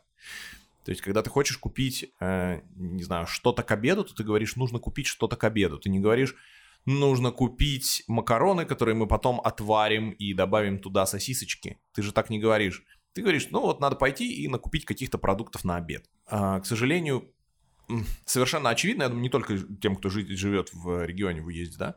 То 0.85 0.91
есть, 0.91 1.01
когда 1.01 1.21
ты 1.21 1.29
хочешь 1.29 1.57
купить, 1.57 2.11
э, 2.19 2.61
не 2.75 3.03
знаю, 3.03 3.25
что-то 3.25 3.63
к 3.63 3.71
обеду, 3.71 4.03
то 4.03 4.13
ты 4.13 4.23
говоришь, 4.23 4.55
нужно 4.55 4.79
купить 4.79 5.07
что-то 5.07 5.37
к 5.37 5.43
обеду. 5.45 5.79
Ты 5.79 5.89
не 5.89 5.99
говоришь, 5.99 6.35
нужно 6.85 7.31
купить 7.31 8.03
макароны, 8.07 8.65
которые 8.65 8.95
мы 8.95 9.07
потом 9.07 9.39
отварим 9.41 10.11
и 10.11 10.33
добавим 10.33 10.79
туда 10.79 11.05
сосисочки. 11.05 11.79
Ты 11.93 12.01
же 12.01 12.11
так 12.11 12.29
не 12.29 12.39
говоришь. 12.39 12.83
Ты 13.13 13.21
говоришь, 13.21 13.47
ну 13.51 13.61
вот 13.61 13.79
надо 13.79 13.95
пойти 13.95 14.43
и 14.43 14.47
накупить 14.47 14.85
каких-то 14.85 15.17
продуктов 15.17 15.63
на 15.63 15.77
обед. 15.77 16.09
А, 16.25 16.59
к 16.59 16.65
сожалению, 16.65 17.31
совершенно 18.25 18.69
очевидно, 18.69 19.03
я 19.03 19.09
думаю, 19.09 19.23
не 19.23 19.29
только 19.29 19.57
тем, 19.81 19.95
кто 19.95 20.09
жи- 20.09 20.35
живет 20.35 20.73
в 20.73 21.05
регионе 21.05 21.41
в 21.41 21.47
уезде, 21.47 21.77
да, 21.77 21.95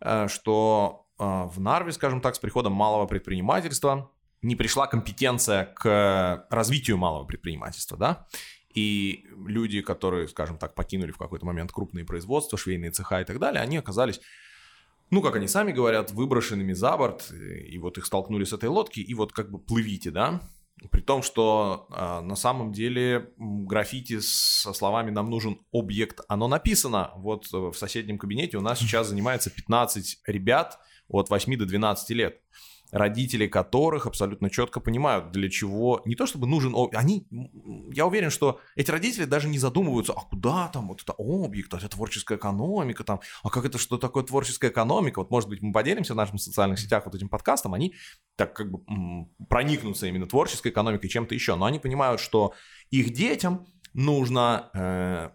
э, 0.00 0.28
что 0.28 1.06
э, 1.18 1.24
в 1.24 1.60
Нарве, 1.60 1.92
скажем 1.92 2.20
так, 2.20 2.34
с 2.34 2.38
приходом 2.38 2.72
малого 2.72 3.06
предпринимательства 3.06 4.10
не 4.42 4.56
пришла 4.56 4.86
компетенция 4.86 5.64
к 5.64 6.46
развитию 6.50 6.96
малого 6.96 7.24
предпринимательства, 7.24 7.96
да, 7.96 8.26
и 8.72 9.26
люди, 9.46 9.80
которые, 9.80 10.28
скажем 10.28 10.58
так, 10.58 10.74
покинули 10.74 11.10
в 11.10 11.18
какой-то 11.18 11.44
момент 11.44 11.72
крупные 11.72 12.04
производства, 12.04 12.56
швейные 12.56 12.92
цеха 12.92 13.20
и 13.20 13.24
так 13.24 13.38
далее, 13.38 13.62
они 13.62 13.76
оказались 13.76 14.20
ну, 15.10 15.22
как 15.22 15.36
они 15.36 15.48
сами 15.48 15.72
говорят, 15.72 16.12
выброшенными 16.12 16.74
за 16.74 16.96
борт, 16.96 17.30
и 17.32 17.78
вот 17.78 17.96
их 17.98 18.04
столкнули 18.04 18.44
с 18.44 18.52
этой 18.52 18.68
лодки, 18.68 19.00
и 19.00 19.14
вот 19.14 19.32
как 19.32 19.50
бы 19.50 19.58
плывите, 19.58 20.10
да, 20.10 20.42
при 20.90 21.00
том, 21.00 21.22
что 21.22 21.86
а, 21.90 22.20
на 22.20 22.36
самом 22.36 22.72
деле 22.72 23.30
граффити 23.36 24.20
со 24.20 24.72
словами 24.72 25.10
«нам 25.10 25.30
нужен 25.30 25.60
объект», 25.72 26.20
оно 26.28 26.48
написано. 26.48 27.12
Вот 27.16 27.46
э, 27.52 27.56
в 27.56 27.74
соседнем 27.74 28.18
кабинете 28.18 28.56
у 28.56 28.60
нас 28.60 28.78
сейчас 28.78 29.08
занимается 29.08 29.50
15 29.50 30.20
ребят 30.26 30.78
от 31.08 31.30
8 31.30 31.56
до 31.56 31.66
12 31.66 32.10
лет 32.10 32.40
родители 32.90 33.46
которых 33.46 34.06
абсолютно 34.06 34.50
четко 34.50 34.80
понимают, 34.80 35.30
для 35.32 35.50
чего, 35.50 36.02
не 36.04 36.14
то 36.14 36.26
чтобы 36.26 36.46
нужен, 36.46 36.74
они, 36.94 37.26
я 37.92 38.06
уверен, 38.06 38.30
что 38.30 38.60
эти 38.76 38.90
родители 38.90 39.24
даже 39.24 39.48
не 39.48 39.58
задумываются, 39.58 40.12
а 40.12 40.20
куда 40.22 40.68
там 40.68 40.88
вот 40.88 41.02
это 41.02 41.14
объект, 41.18 41.72
а 41.74 41.78
это 41.78 41.88
творческая 41.88 42.38
экономика 42.38 43.04
там, 43.04 43.20
а 43.42 43.50
как 43.50 43.64
это, 43.64 43.78
что 43.78 43.98
такое 43.98 44.24
творческая 44.24 44.70
экономика, 44.70 45.18
вот 45.20 45.30
может 45.30 45.48
быть 45.48 45.62
мы 45.62 45.72
поделимся 45.72 46.14
в 46.14 46.16
наших 46.16 46.40
социальных 46.40 46.78
сетях 46.78 47.04
вот 47.06 47.14
этим 47.14 47.28
подкастом, 47.28 47.74
они 47.74 47.94
так 48.36 48.54
как 48.54 48.70
бы 48.70 48.80
проникнутся 49.48 50.06
именно 50.06 50.26
творческой 50.26 50.72
экономикой, 50.72 51.08
чем-то 51.08 51.34
еще, 51.34 51.56
но 51.56 51.66
они 51.66 51.78
понимают, 51.78 52.20
что 52.20 52.54
их 52.90 53.12
детям 53.12 53.66
нужно 53.92 54.70
э, 54.74 55.30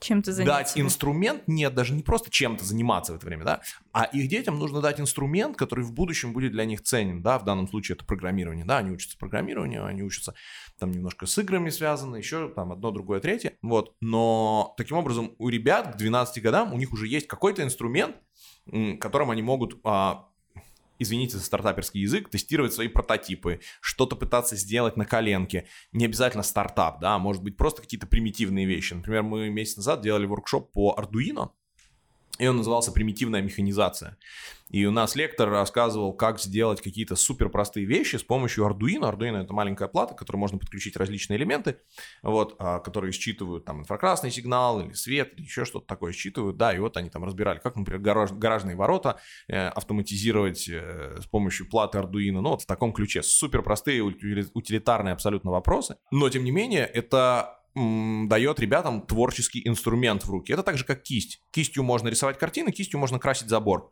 Чем-то 0.00 0.30
дать 0.30 0.36
заняться. 0.36 0.80
инструмент, 0.80 1.42
нет, 1.46 1.74
даже 1.74 1.92
не 1.92 2.02
просто 2.02 2.30
чем-то 2.30 2.64
заниматься 2.64 3.12
в 3.12 3.16
это 3.16 3.26
время, 3.26 3.44
да, 3.44 3.60
а 3.92 4.04
их 4.04 4.28
детям 4.28 4.58
нужно 4.58 4.80
дать 4.80 5.00
инструмент, 5.00 5.56
который 5.56 5.84
в 5.84 5.92
будущем 5.92 6.32
будет 6.32 6.52
для 6.52 6.64
них 6.64 6.82
ценен, 6.82 7.22
да, 7.22 7.38
в 7.38 7.44
данном 7.44 7.68
случае 7.68 7.96
это 7.96 8.04
программирование, 8.04 8.64
да, 8.64 8.78
они 8.78 8.90
учатся 8.90 9.18
программированию, 9.18 9.84
они 9.84 10.02
учатся 10.02 10.34
там 10.78 10.92
немножко 10.92 11.26
с 11.26 11.36
играми 11.38 11.70
связано, 11.70 12.16
еще 12.16 12.48
там 12.48 12.72
одно, 12.72 12.90
другое, 12.90 13.20
третье, 13.20 13.54
вот, 13.62 13.96
но 14.00 14.74
таким 14.76 14.96
образом 14.96 15.34
у 15.38 15.48
ребят 15.48 15.94
к 15.94 15.96
12 15.96 16.42
годам 16.42 16.72
у 16.72 16.78
них 16.78 16.92
уже 16.92 17.06
есть 17.06 17.26
какой-то 17.26 17.62
инструмент, 17.62 18.16
которым 19.00 19.30
они 19.30 19.42
могут 19.42 19.80
а, 19.84 20.28
извините 20.98 21.36
за 21.38 21.44
стартаперский 21.44 22.00
язык, 22.00 22.28
тестировать 22.28 22.72
свои 22.72 22.88
прототипы, 22.88 23.60
что-то 23.80 24.16
пытаться 24.16 24.56
сделать 24.56 24.96
на 24.96 25.04
коленке. 25.04 25.66
Не 25.92 26.04
обязательно 26.04 26.42
стартап, 26.42 27.00
да, 27.00 27.18
может 27.18 27.42
быть 27.42 27.56
просто 27.56 27.82
какие-то 27.82 28.06
примитивные 28.06 28.66
вещи. 28.66 28.94
Например, 28.94 29.22
мы 29.22 29.48
месяц 29.50 29.76
назад 29.76 30.00
делали 30.00 30.26
воркшоп 30.26 30.72
по 30.72 30.96
Arduino, 30.98 31.50
и 32.38 32.46
он 32.46 32.56
назывался 32.56 32.92
«Примитивная 32.92 33.42
механизация». 33.42 34.16
И 34.70 34.84
у 34.84 34.90
нас 34.90 35.16
лектор 35.16 35.48
рассказывал, 35.48 36.12
как 36.12 36.38
сделать 36.38 36.82
какие-то 36.82 37.16
супер 37.16 37.48
простые 37.48 37.86
вещи 37.86 38.16
с 38.16 38.22
помощью 38.22 38.64
Arduino. 38.66 39.10
Arduino— 39.10 39.42
это 39.42 39.52
маленькая 39.54 39.88
плата, 39.88 40.14
к 40.14 40.18
которой 40.18 40.36
можно 40.36 40.58
подключить 40.58 40.96
различные 40.96 41.38
элементы, 41.38 41.78
вот, 42.22 42.54
а, 42.58 42.78
которые 42.80 43.12
считывают 43.12 43.64
там 43.64 43.80
инфракрасный 43.80 44.30
сигнал 44.30 44.80
или 44.80 44.92
свет, 44.92 45.32
или 45.36 45.44
еще 45.44 45.64
что-то 45.64 45.86
такое 45.86 46.12
считывают. 46.12 46.58
Да, 46.58 46.74
и 46.74 46.78
вот 46.78 46.96
они 46.98 47.08
там 47.08 47.24
разбирали, 47.24 47.60
как, 47.60 47.76
например, 47.76 48.00
гараж- 48.02 48.36
гаражные 48.36 48.76
ворота 48.76 49.18
э, 49.48 49.68
автоматизировать 49.68 50.68
э, 50.68 51.18
с 51.22 51.26
помощью 51.26 51.68
платы 51.68 51.98
Arduino. 51.98 52.40
Ну, 52.40 52.50
вот 52.50 52.62
в 52.62 52.66
таком 52.66 52.92
ключе. 52.92 53.22
Супер 53.22 53.62
простые, 53.62 54.02
утили- 54.02 54.46
утилитарные 54.52 55.12
абсолютно 55.12 55.50
вопросы. 55.50 55.96
Но, 56.10 56.28
тем 56.28 56.44
не 56.44 56.50
менее, 56.50 56.84
это 56.84 57.57
дает 58.28 58.60
ребятам 58.60 59.02
творческий 59.02 59.66
инструмент 59.66 60.24
в 60.24 60.30
руки. 60.30 60.52
Это 60.52 60.62
так 60.62 60.78
же, 60.78 60.84
как 60.84 61.02
кисть. 61.02 61.42
Кистью 61.50 61.82
можно 61.82 62.08
рисовать 62.08 62.38
картины, 62.38 62.72
кистью 62.72 62.98
можно 62.98 63.18
красить 63.18 63.48
забор. 63.48 63.90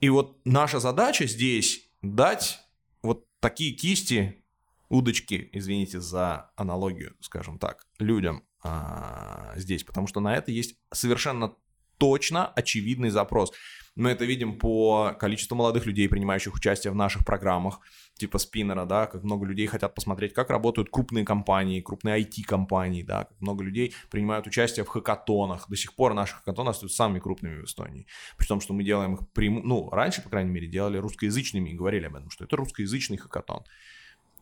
И 0.00 0.08
вот 0.08 0.38
наша 0.44 0.80
задача 0.80 1.26
здесь 1.26 1.88
дать 2.02 2.60
вот 3.02 3.26
такие 3.40 3.72
кисти, 3.72 4.44
удочки, 4.88 5.48
извините 5.52 6.00
за 6.00 6.50
аналогию, 6.56 7.14
скажем 7.20 7.58
так, 7.58 7.86
людям 7.98 8.42
а, 8.62 9.52
здесь, 9.56 9.84
потому 9.84 10.06
что 10.06 10.20
на 10.20 10.34
это 10.36 10.50
есть 10.50 10.76
совершенно 10.92 11.54
точно 11.98 12.48
очевидный 12.48 13.10
запрос. 13.10 13.52
Мы 13.94 14.10
это 14.10 14.24
видим 14.24 14.58
по 14.58 15.14
количеству 15.18 15.54
молодых 15.54 15.84
людей, 15.84 16.08
принимающих 16.08 16.54
участие 16.54 16.92
в 16.92 16.96
наших 16.96 17.26
программах, 17.26 17.80
типа 18.16 18.38
спиннера, 18.38 18.86
да, 18.86 19.06
как 19.06 19.22
много 19.22 19.44
людей 19.44 19.66
хотят 19.66 19.94
посмотреть, 19.94 20.32
как 20.32 20.48
работают 20.48 20.88
крупные 20.90 21.26
компании, 21.26 21.82
крупные 21.82 22.22
IT-компании, 22.22 23.02
да, 23.02 23.24
как 23.24 23.40
много 23.40 23.62
людей 23.64 23.94
принимают 24.10 24.46
участие 24.46 24.84
в 24.84 24.88
хакатонах. 24.88 25.68
До 25.68 25.76
сих 25.76 25.94
пор 25.94 26.14
наши 26.14 26.34
хакатоны 26.36 26.70
остаются 26.70 26.96
самыми 26.96 27.20
крупными 27.20 27.60
в 27.60 27.64
Эстонии. 27.64 28.06
При 28.38 28.46
том, 28.46 28.62
что 28.62 28.72
мы 28.72 28.82
делаем 28.82 29.14
их, 29.14 29.28
прям... 29.30 29.60
ну, 29.62 29.90
раньше, 29.90 30.22
по 30.22 30.30
крайней 30.30 30.50
мере, 30.50 30.68
делали 30.68 30.96
русскоязычными 30.96 31.70
и 31.70 31.74
говорили 31.74 32.06
об 32.06 32.16
этом, 32.16 32.30
что 32.30 32.44
это 32.44 32.56
русскоязычный 32.56 33.18
хакатон. 33.18 33.62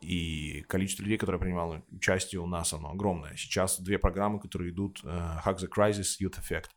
И 0.00 0.64
количество 0.68 1.02
людей, 1.02 1.18
которые 1.18 1.40
принимало 1.40 1.82
участие 1.90 2.40
у 2.40 2.46
нас, 2.46 2.72
оно 2.72 2.92
огромное. 2.92 3.36
Сейчас 3.36 3.80
две 3.80 3.98
программы, 3.98 4.38
которые 4.38 4.70
идут, 4.70 5.00
uh, 5.04 5.44
Hack 5.44 5.58
the 5.58 5.68
Crisis, 5.68 6.20
Youth 6.20 6.38
Effect, 6.40 6.70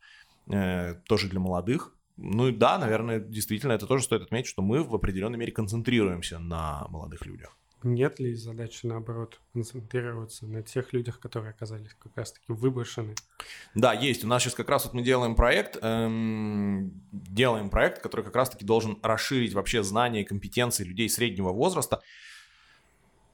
uh, 0.48 0.94
тоже 1.06 1.28
для 1.28 1.40
молодых, 1.40 1.93
ну 2.16 2.48
и 2.48 2.52
да, 2.52 2.78
наверное, 2.78 3.18
действительно, 3.18 3.72
это 3.72 3.86
тоже 3.86 4.04
стоит 4.04 4.22
отметить, 4.22 4.48
что 4.48 4.62
мы 4.62 4.82
в 4.82 4.94
определенной 4.94 5.38
мере 5.38 5.52
концентрируемся 5.52 6.38
на 6.38 6.86
молодых 6.88 7.26
людях. 7.26 7.56
Нет 7.84 8.18
ли 8.18 8.34
задачи, 8.34 8.86
наоборот, 8.86 9.40
концентрироваться 9.52 10.46
на 10.46 10.62
тех 10.62 10.94
людях, 10.94 11.20
которые 11.20 11.50
оказались 11.50 11.92
как 11.98 12.16
раз-таки 12.16 12.46
выброшены? 12.48 13.14
Да, 13.74 13.92
есть. 13.92 14.24
У 14.24 14.26
нас 14.26 14.42
сейчас 14.42 14.54
как 14.54 14.70
раз 14.70 14.86
вот 14.86 14.94
мы 14.94 15.02
делаем 15.02 15.34
проект, 15.34 15.76
эм, 15.82 16.92
делаем 17.12 17.68
проект, 17.68 18.00
который 18.00 18.24
как 18.24 18.36
раз-таки 18.36 18.64
должен 18.64 18.98
расширить 19.02 19.52
вообще 19.52 19.82
знания 19.82 20.22
и 20.22 20.24
компетенции 20.24 20.82
людей 20.82 21.10
среднего 21.10 21.50
возраста. 21.50 22.00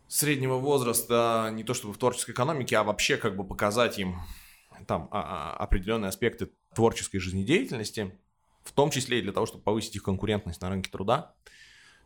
Среднего 0.08 0.56
возраста 0.56 1.50
не 1.52 1.62
то 1.62 1.72
чтобы 1.72 1.94
в 1.94 1.98
творческой 1.98 2.32
экономике, 2.32 2.76
а 2.76 2.82
вообще 2.82 3.18
как 3.18 3.36
бы 3.36 3.44
показать 3.44 4.00
им 4.00 4.16
там 4.88 5.08
а, 5.12 5.52
а, 5.52 5.62
определенные 5.62 6.08
аспекты 6.08 6.50
творческой 6.74 7.20
жизнедеятельности, 7.20 8.18
в 8.62 8.72
том 8.72 8.90
числе 8.90 9.18
и 9.18 9.22
для 9.22 9.32
того, 9.32 9.46
чтобы 9.46 9.64
повысить 9.64 9.96
их 9.96 10.02
конкурентность 10.02 10.60
на 10.60 10.68
рынке 10.68 10.90
труда. 10.90 11.34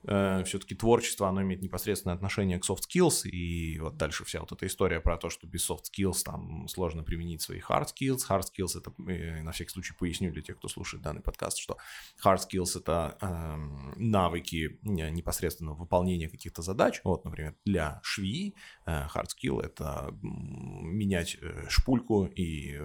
Э, 0.07 0.43
все-таки 0.45 0.75
творчество, 0.75 1.29
оно 1.29 1.43
имеет 1.43 1.63
непосредственное 1.63 2.15
отношение 2.15 2.59
к 2.59 2.69
soft 2.69 2.83
skills, 2.89 3.29
и 3.29 3.79
вот 3.79 3.97
дальше 3.97 4.25
вся 4.25 4.41
вот 4.41 4.53
эта 4.53 4.67
история 4.67 5.01
про 5.01 5.17
то, 5.17 5.31
что 5.31 5.47
без 5.47 5.69
soft 5.69 5.85
skills 5.91 6.23
там 6.25 6.69
сложно 6.69 7.03
применить 7.03 7.41
свои 7.41 7.61
hard 7.61 7.87
skills. 7.87 8.21
Hard 8.29 8.43
skills 8.43 8.79
это, 8.79 8.93
э, 9.11 9.43
на 9.43 9.53
всякий 9.53 9.71
случай 9.71 9.95
поясню 9.99 10.31
для 10.31 10.43
тех, 10.43 10.59
кто 10.59 10.69
слушает 10.69 11.03
данный 11.03 11.23
подкаст, 11.23 11.59
что 11.59 11.79
hard 12.23 12.39
skills 12.39 12.79
это 12.79 13.17
э, 13.21 13.57
навыки 13.97 14.79
непосредственного 14.83 15.75
выполнения 15.75 16.29
каких-то 16.29 16.63
задач. 16.63 17.01
Вот, 17.05 17.25
например, 17.25 17.55
для 17.65 18.01
швеи 18.03 18.55
э, 18.87 19.07
hard 19.15 19.29
skill 19.29 19.63
это 19.63 20.15
менять 20.23 21.39
э, 21.41 21.67
шпульку 21.69 22.27
и 22.27 22.79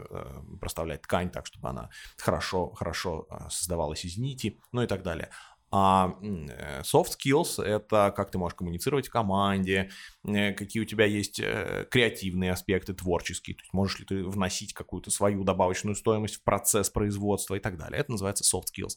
проставлять 0.62 1.02
ткань 1.02 1.30
так, 1.30 1.46
чтобы 1.46 1.70
она 1.70 1.90
хорошо, 2.18 2.72
хорошо 2.72 3.28
создавалась 3.50 4.06
из 4.06 4.18
нити, 4.18 4.60
ну 4.72 4.82
и 4.82 4.88
так 4.88 5.04
далее. 5.04 5.30
А 5.72 6.18
э, 6.22 6.82
soft 6.82 7.10
skills— 7.18 7.64
это 7.64 8.12
как 8.16 8.32
ты 8.32 8.40
можешь 8.40 8.56
коммуницировать 8.56 9.08
в 9.08 9.12
команде, 9.12 9.92
э, 10.26 10.54
какие 10.54 10.82
у 10.82 10.86
тебя 10.86 11.06
есть 11.06 11.40
э, 11.40 11.86
креативные 11.92 12.52
аспекты, 12.52 12.94
творческие, 12.94 13.56
то 13.56 13.62
есть 13.62 13.74
можешь 13.74 14.00
ли 14.00 14.06
ты 14.06 14.24
вносить 14.24 14.74
какую-то 14.74 15.12
свою 15.12 15.44
добавочную 15.44 15.96
стоимость 15.96 16.38
в 16.38 16.44
процесс 16.44 16.90
производства 16.90 17.56
и 17.56 17.60
так 17.60 17.78
далее. 17.78 18.00
Это 18.00 18.12
называется 18.12 18.44
soft 18.44 18.66
skills. 18.76 18.94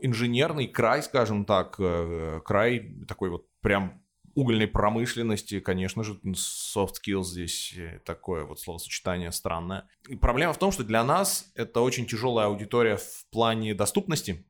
Инженерный 0.00 0.66
край, 0.66 1.02
скажем 1.02 1.44
так, 1.44 1.76
край 2.44 2.94
такой 3.06 3.30
вот 3.30 3.46
прям 3.60 4.02
угольной 4.34 4.66
промышленности, 4.66 5.60
конечно 5.60 6.02
же, 6.02 6.18
soft 6.34 6.94
skills 7.04 7.24
здесь 7.24 7.74
такое 8.04 8.44
вот 8.44 8.60
словосочетание 8.60 9.32
странное. 9.32 9.88
И 10.08 10.16
проблема 10.16 10.52
в 10.52 10.58
том, 10.58 10.72
что 10.72 10.84
для 10.84 11.04
нас 11.04 11.52
это 11.54 11.80
очень 11.80 12.06
тяжелая 12.06 12.46
аудитория 12.46 12.96
в 12.96 13.26
плане 13.30 13.74
доступности, 13.74 14.46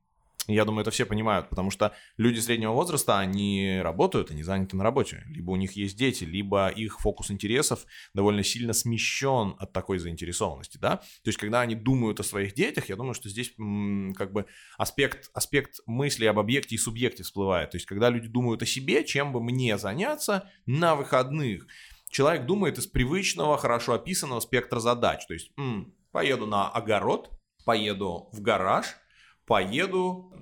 я 0.54 0.64
думаю, 0.64 0.82
это 0.82 0.90
все 0.90 1.06
понимают, 1.06 1.48
потому 1.48 1.70
что 1.70 1.94
люди 2.16 2.40
среднего 2.40 2.72
возраста, 2.72 3.18
они 3.18 3.80
работают, 3.82 4.30
они 4.30 4.42
заняты 4.42 4.76
на 4.76 4.84
работе. 4.84 5.24
Либо 5.28 5.50
у 5.50 5.56
них 5.56 5.72
есть 5.72 5.96
дети, 5.96 6.24
либо 6.24 6.68
их 6.68 7.00
фокус 7.00 7.30
интересов 7.30 7.84
довольно 8.14 8.42
сильно 8.42 8.72
смещен 8.72 9.54
от 9.58 9.72
такой 9.72 9.98
заинтересованности, 9.98 10.78
да. 10.78 10.96
То 10.96 11.28
есть, 11.28 11.38
когда 11.38 11.60
они 11.60 11.74
думают 11.74 12.20
о 12.20 12.24
своих 12.24 12.54
детях, 12.54 12.88
я 12.88 12.96
думаю, 12.96 13.14
что 13.14 13.28
здесь 13.28 13.52
как 14.16 14.32
бы 14.32 14.46
аспект, 14.78 15.30
аспект 15.34 15.80
мысли 15.86 16.24
об 16.26 16.38
объекте 16.38 16.74
и 16.74 16.78
субъекте 16.78 17.22
всплывает. 17.22 17.70
То 17.70 17.76
есть, 17.76 17.86
когда 17.86 18.10
люди 18.10 18.28
думают 18.28 18.62
о 18.62 18.66
себе, 18.66 19.04
чем 19.04 19.32
бы 19.32 19.42
мне 19.42 19.78
заняться 19.78 20.50
на 20.66 20.94
выходных, 20.94 21.66
человек 22.10 22.46
думает 22.46 22.78
из 22.78 22.86
привычного, 22.86 23.56
хорошо 23.56 23.94
описанного 23.94 24.40
спектра 24.40 24.80
задач. 24.80 25.26
То 25.26 25.34
есть, 25.34 25.52
м, 25.58 25.94
поеду 26.12 26.46
на 26.46 26.68
огород, 26.68 27.30
поеду 27.64 28.28
в 28.32 28.40
гараж, 28.40 28.86
поеду 29.50 30.32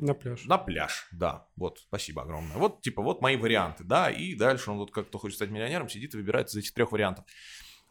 на 0.00 0.12
пляж. 0.12 0.44
На 0.46 0.58
пляж, 0.58 1.08
да. 1.12 1.46
Вот, 1.54 1.78
спасибо 1.78 2.22
огромное. 2.22 2.56
Вот, 2.56 2.82
типа, 2.82 3.00
вот 3.00 3.22
мои 3.22 3.36
варианты, 3.36 3.84
да. 3.84 4.10
И 4.10 4.34
дальше 4.34 4.72
он 4.72 4.78
вот 4.78 4.90
как 4.90 5.06
кто 5.06 5.18
хочет 5.18 5.36
стать 5.36 5.50
миллионером, 5.50 5.88
сидит 5.88 6.14
и 6.14 6.16
выбирает 6.16 6.48
из 6.48 6.56
этих 6.56 6.74
трех 6.74 6.90
вариантов. 6.90 7.24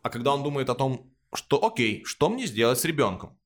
А 0.01 0.09
когда 0.09 0.33
он 0.33 0.43
думает 0.43 0.69
о 0.69 0.75
том, 0.75 1.09
что, 1.33 1.65
окей, 1.65 2.03
что 2.03 2.27
мне 2.27 2.45
сделать 2.45 2.77
с 2.77 2.83
ребенком? 2.83 3.39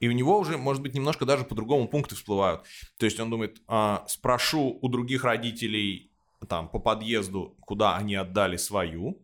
И 0.00 0.08
у 0.08 0.12
него 0.12 0.36
уже, 0.36 0.58
может 0.58 0.82
быть, 0.82 0.94
немножко 0.94 1.24
даже 1.24 1.44
по-другому 1.44 1.86
пункты 1.86 2.16
всплывают. 2.16 2.64
То 2.98 3.06
есть 3.06 3.20
он 3.20 3.30
думает, 3.30 3.62
а, 3.68 4.04
спрошу 4.08 4.80
у 4.82 4.88
других 4.88 5.22
родителей 5.22 6.10
там 6.48 6.68
по 6.68 6.80
подъезду, 6.80 7.56
куда 7.60 7.96
они 7.96 8.16
отдали 8.16 8.56
свою. 8.56 9.22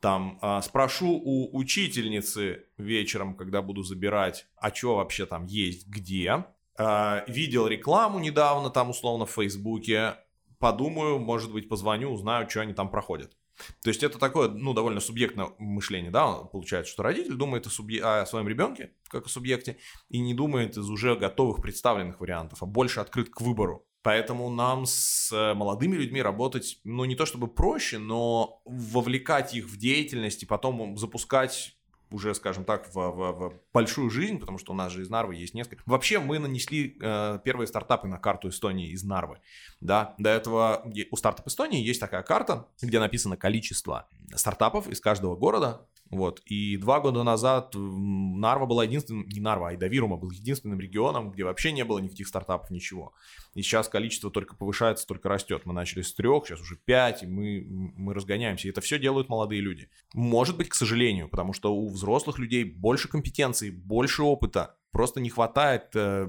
Там 0.00 0.38
а, 0.42 0.62
спрошу 0.62 1.20
у 1.24 1.56
учительницы 1.56 2.66
вечером, 2.76 3.36
когда 3.36 3.62
буду 3.62 3.82
забирать, 3.82 4.46
а 4.56 4.72
что 4.72 4.96
вообще 4.96 5.26
там 5.26 5.46
есть, 5.46 5.88
где. 5.88 6.44
А, 6.78 7.24
видел 7.26 7.66
рекламу 7.66 8.18
недавно 8.20 8.70
там 8.70 8.90
условно 8.90 9.26
в 9.26 9.30
Фейсбуке. 9.32 10.14
Подумаю, 10.58 11.18
может 11.18 11.52
быть, 11.52 11.68
позвоню, 11.68 12.10
узнаю, 12.10 12.48
что 12.48 12.60
они 12.60 12.74
там 12.74 12.90
проходят. 12.90 13.36
То 13.82 13.90
есть 13.90 14.02
это 14.02 14.18
такое, 14.18 14.48
ну, 14.48 14.72
довольно 14.72 15.00
субъектное 15.00 15.48
мышление, 15.58 16.10
да, 16.10 16.34
получается, 16.34 16.92
что 16.92 17.02
родитель 17.02 17.34
думает 17.34 17.66
о, 17.66 17.70
субъ... 17.70 17.98
о 18.00 18.24
своем 18.26 18.48
ребенке, 18.48 18.92
как 19.08 19.26
о 19.26 19.28
субъекте, 19.28 19.78
и 20.08 20.20
не 20.20 20.34
думает 20.34 20.76
из 20.76 20.88
уже 20.88 21.16
готовых 21.16 21.60
представленных 21.60 22.20
вариантов, 22.20 22.62
а 22.62 22.66
больше 22.66 23.00
открыт 23.00 23.30
к 23.30 23.40
выбору. 23.40 23.84
Поэтому 24.02 24.48
нам 24.48 24.86
с 24.86 25.32
э, 25.32 25.54
молодыми 25.54 25.96
людьми 25.96 26.22
работать, 26.22 26.80
ну, 26.84 27.04
не 27.04 27.16
то 27.16 27.26
чтобы 27.26 27.48
проще, 27.48 27.98
но 27.98 28.62
вовлекать 28.64 29.54
их 29.54 29.66
в 29.66 29.76
деятельность 29.76 30.42
и 30.44 30.46
потом 30.46 30.96
запускать 30.96 31.76
уже, 32.10 32.34
скажем 32.34 32.64
так, 32.64 32.88
в, 32.94 32.94
в, 32.94 33.32
в 33.32 33.54
большую 33.72 34.10
жизнь, 34.10 34.38
потому 34.38 34.58
что 34.58 34.72
у 34.72 34.76
нас 34.76 34.92
же 34.92 35.02
из 35.02 35.10
Нарвы 35.10 35.34
есть 35.34 35.54
несколько. 35.54 35.82
Вообще 35.86 36.18
мы 36.20 36.38
нанесли 36.38 36.96
э, 37.00 37.38
первые 37.44 37.66
стартапы 37.66 38.08
на 38.08 38.18
карту 38.18 38.48
Эстонии 38.48 38.90
из 38.90 39.04
Нарвы. 39.04 39.40
Да, 39.80 40.14
до 40.18 40.30
этого 40.30 40.90
у 41.10 41.16
стартап 41.16 41.46
Эстонии 41.46 41.82
есть 41.82 42.00
такая 42.00 42.22
карта, 42.22 42.68
где 42.80 42.98
написано 42.98 43.36
количество 43.36 44.08
стартапов 44.34 44.88
из 44.88 45.00
каждого 45.00 45.36
города, 45.36 45.86
вот. 46.10 46.40
И 46.46 46.76
два 46.78 47.00
года 47.00 47.22
назад 47.22 47.74
Нарва 47.74 48.66
была 48.66 48.84
единственным, 48.84 49.28
не 49.28 49.40
Нарва, 49.40 49.68
а 49.68 49.70
Айдавирума 49.70 50.16
был 50.16 50.30
единственным 50.30 50.80
регионом, 50.80 51.30
где 51.30 51.44
вообще 51.44 51.70
не 51.70 51.84
было 51.84 51.98
никаких 51.98 52.28
стартапов, 52.28 52.70
ничего. 52.70 53.12
И 53.54 53.62
сейчас 53.62 53.88
количество 53.88 54.30
только 54.30 54.56
повышается, 54.56 55.06
только 55.06 55.28
растет. 55.28 55.62
Мы 55.66 55.74
начали 55.74 56.02
с 56.02 56.14
трех, 56.14 56.46
сейчас 56.46 56.60
уже 56.60 56.76
пять, 56.76 57.22
и 57.22 57.26
мы, 57.26 57.64
мы 57.68 58.14
разгоняемся. 58.14 58.68
И 58.68 58.70
это 58.70 58.80
все 58.80 58.98
делают 58.98 59.28
молодые 59.28 59.60
люди. 59.60 59.90
Может 60.14 60.56
быть, 60.56 60.70
к 60.70 60.74
сожалению, 60.74 61.28
потому 61.28 61.52
что 61.52 61.74
у 61.74 61.88
взрослых 61.88 62.38
людей 62.38 62.64
больше 62.64 63.08
компетенций, 63.08 63.70
больше 63.70 64.22
опыта. 64.22 64.76
Просто 64.92 65.20
не 65.20 65.28
хватает 65.28 65.90
э, 65.94 66.26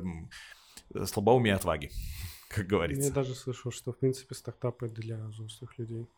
слабоумия 1.05 1.55
отваги, 1.55 1.89
как 2.49 2.67
говорится. 2.67 3.07
Я 3.07 3.13
даже 3.13 3.33
слышал, 3.33 3.71
что, 3.71 3.93
в 3.93 3.97
принципе, 3.97 4.35
стартапы 4.35 4.89
для 4.89 5.25
взрослых 5.27 5.77
людей. 5.77 6.09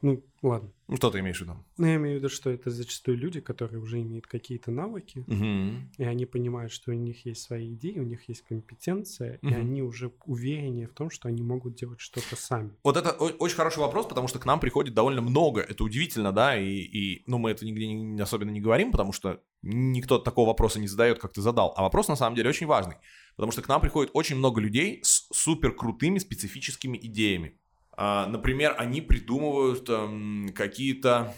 Ну, 0.00 0.24
ладно. 0.42 0.72
Ну, 0.86 0.96
что 0.96 1.10
ты 1.10 1.18
имеешь 1.18 1.38
в 1.38 1.42
виду? 1.42 1.56
Ну, 1.76 1.86
я 1.86 1.96
имею 1.96 2.16
в 2.16 2.18
виду, 2.20 2.28
что 2.28 2.50
это 2.50 2.70
зачастую 2.70 3.18
люди, 3.18 3.40
которые 3.40 3.80
уже 3.80 4.00
имеют 4.00 4.26
какие-то 4.26 4.70
навыки, 4.70 5.24
угу. 5.26 5.76
и 5.98 6.04
они 6.04 6.24
понимают, 6.24 6.72
что 6.72 6.92
у 6.92 6.94
них 6.94 7.26
есть 7.26 7.42
свои 7.42 7.74
идеи, 7.74 7.98
у 7.98 8.04
них 8.04 8.28
есть 8.28 8.42
компетенция, 8.42 9.38
угу. 9.42 9.50
и 9.50 9.54
они 9.54 9.82
уже 9.82 10.12
увереннее 10.24 10.86
в 10.86 10.92
том, 10.92 11.10
что 11.10 11.28
они 11.28 11.42
могут 11.42 11.74
делать 11.74 12.00
что-то 12.00 12.36
сами. 12.36 12.72
Вот 12.84 12.96
это 12.96 13.10
очень 13.10 13.56
хороший 13.56 13.80
вопрос, 13.80 14.06
потому 14.06 14.28
что 14.28 14.38
к 14.38 14.46
нам 14.46 14.60
приходит 14.60 14.94
довольно 14.94 15.20
много. 15.20 15.60
Это 15.60 15.82
удивительно, 15.84 16.32
да, 16.32 16.58
и, 16.58 16.68
и 16.68 17.24
ну, 17.26 17.38
мы 17.38 17.50
это 17.50 17.66
нигде 17.66 17.86
не, 17.86 18.20
особенно 18.22 18.50
не 18.50 18.60
говорим, 18.60 18.92
потому 18.92 19.12
что 19.12 19.42
никто 19.62 20.18
такого 20.18 20.46
вопроса 20.46 20.78
не 20.80 20.88
задает, 20.88 21.18
как 21.18 21.32
ты 21.32 21.42
задал. 21.42 21.74
А 21.76 21.82
вопрос 21.82 22.08
на 22.08 22.16
самом 22.16 22.36
деле 22.36 22.48
очень 22.48 22.66
важный, 22.66 22.96
потому 23.36 23.52
что 23.52 23.62
к 23.62 23.68
нам 23.68 23.80
приходит 23.80 24.10
очень 24.14 24.36
много 24.36 24.60
людей 24.60 25.00
с 25.02 25.28
супер 25.32 25.74
крутыми 25.74 26.18
специфическими 26.18 26.96
идеями. 26.96 27.58
А, 28.00 28.26
например, 28.26 28.76
они 28.78 29.00
придумывают 29.00 29.88
эм, 29.90 30.50
какие-то 30.54 31.34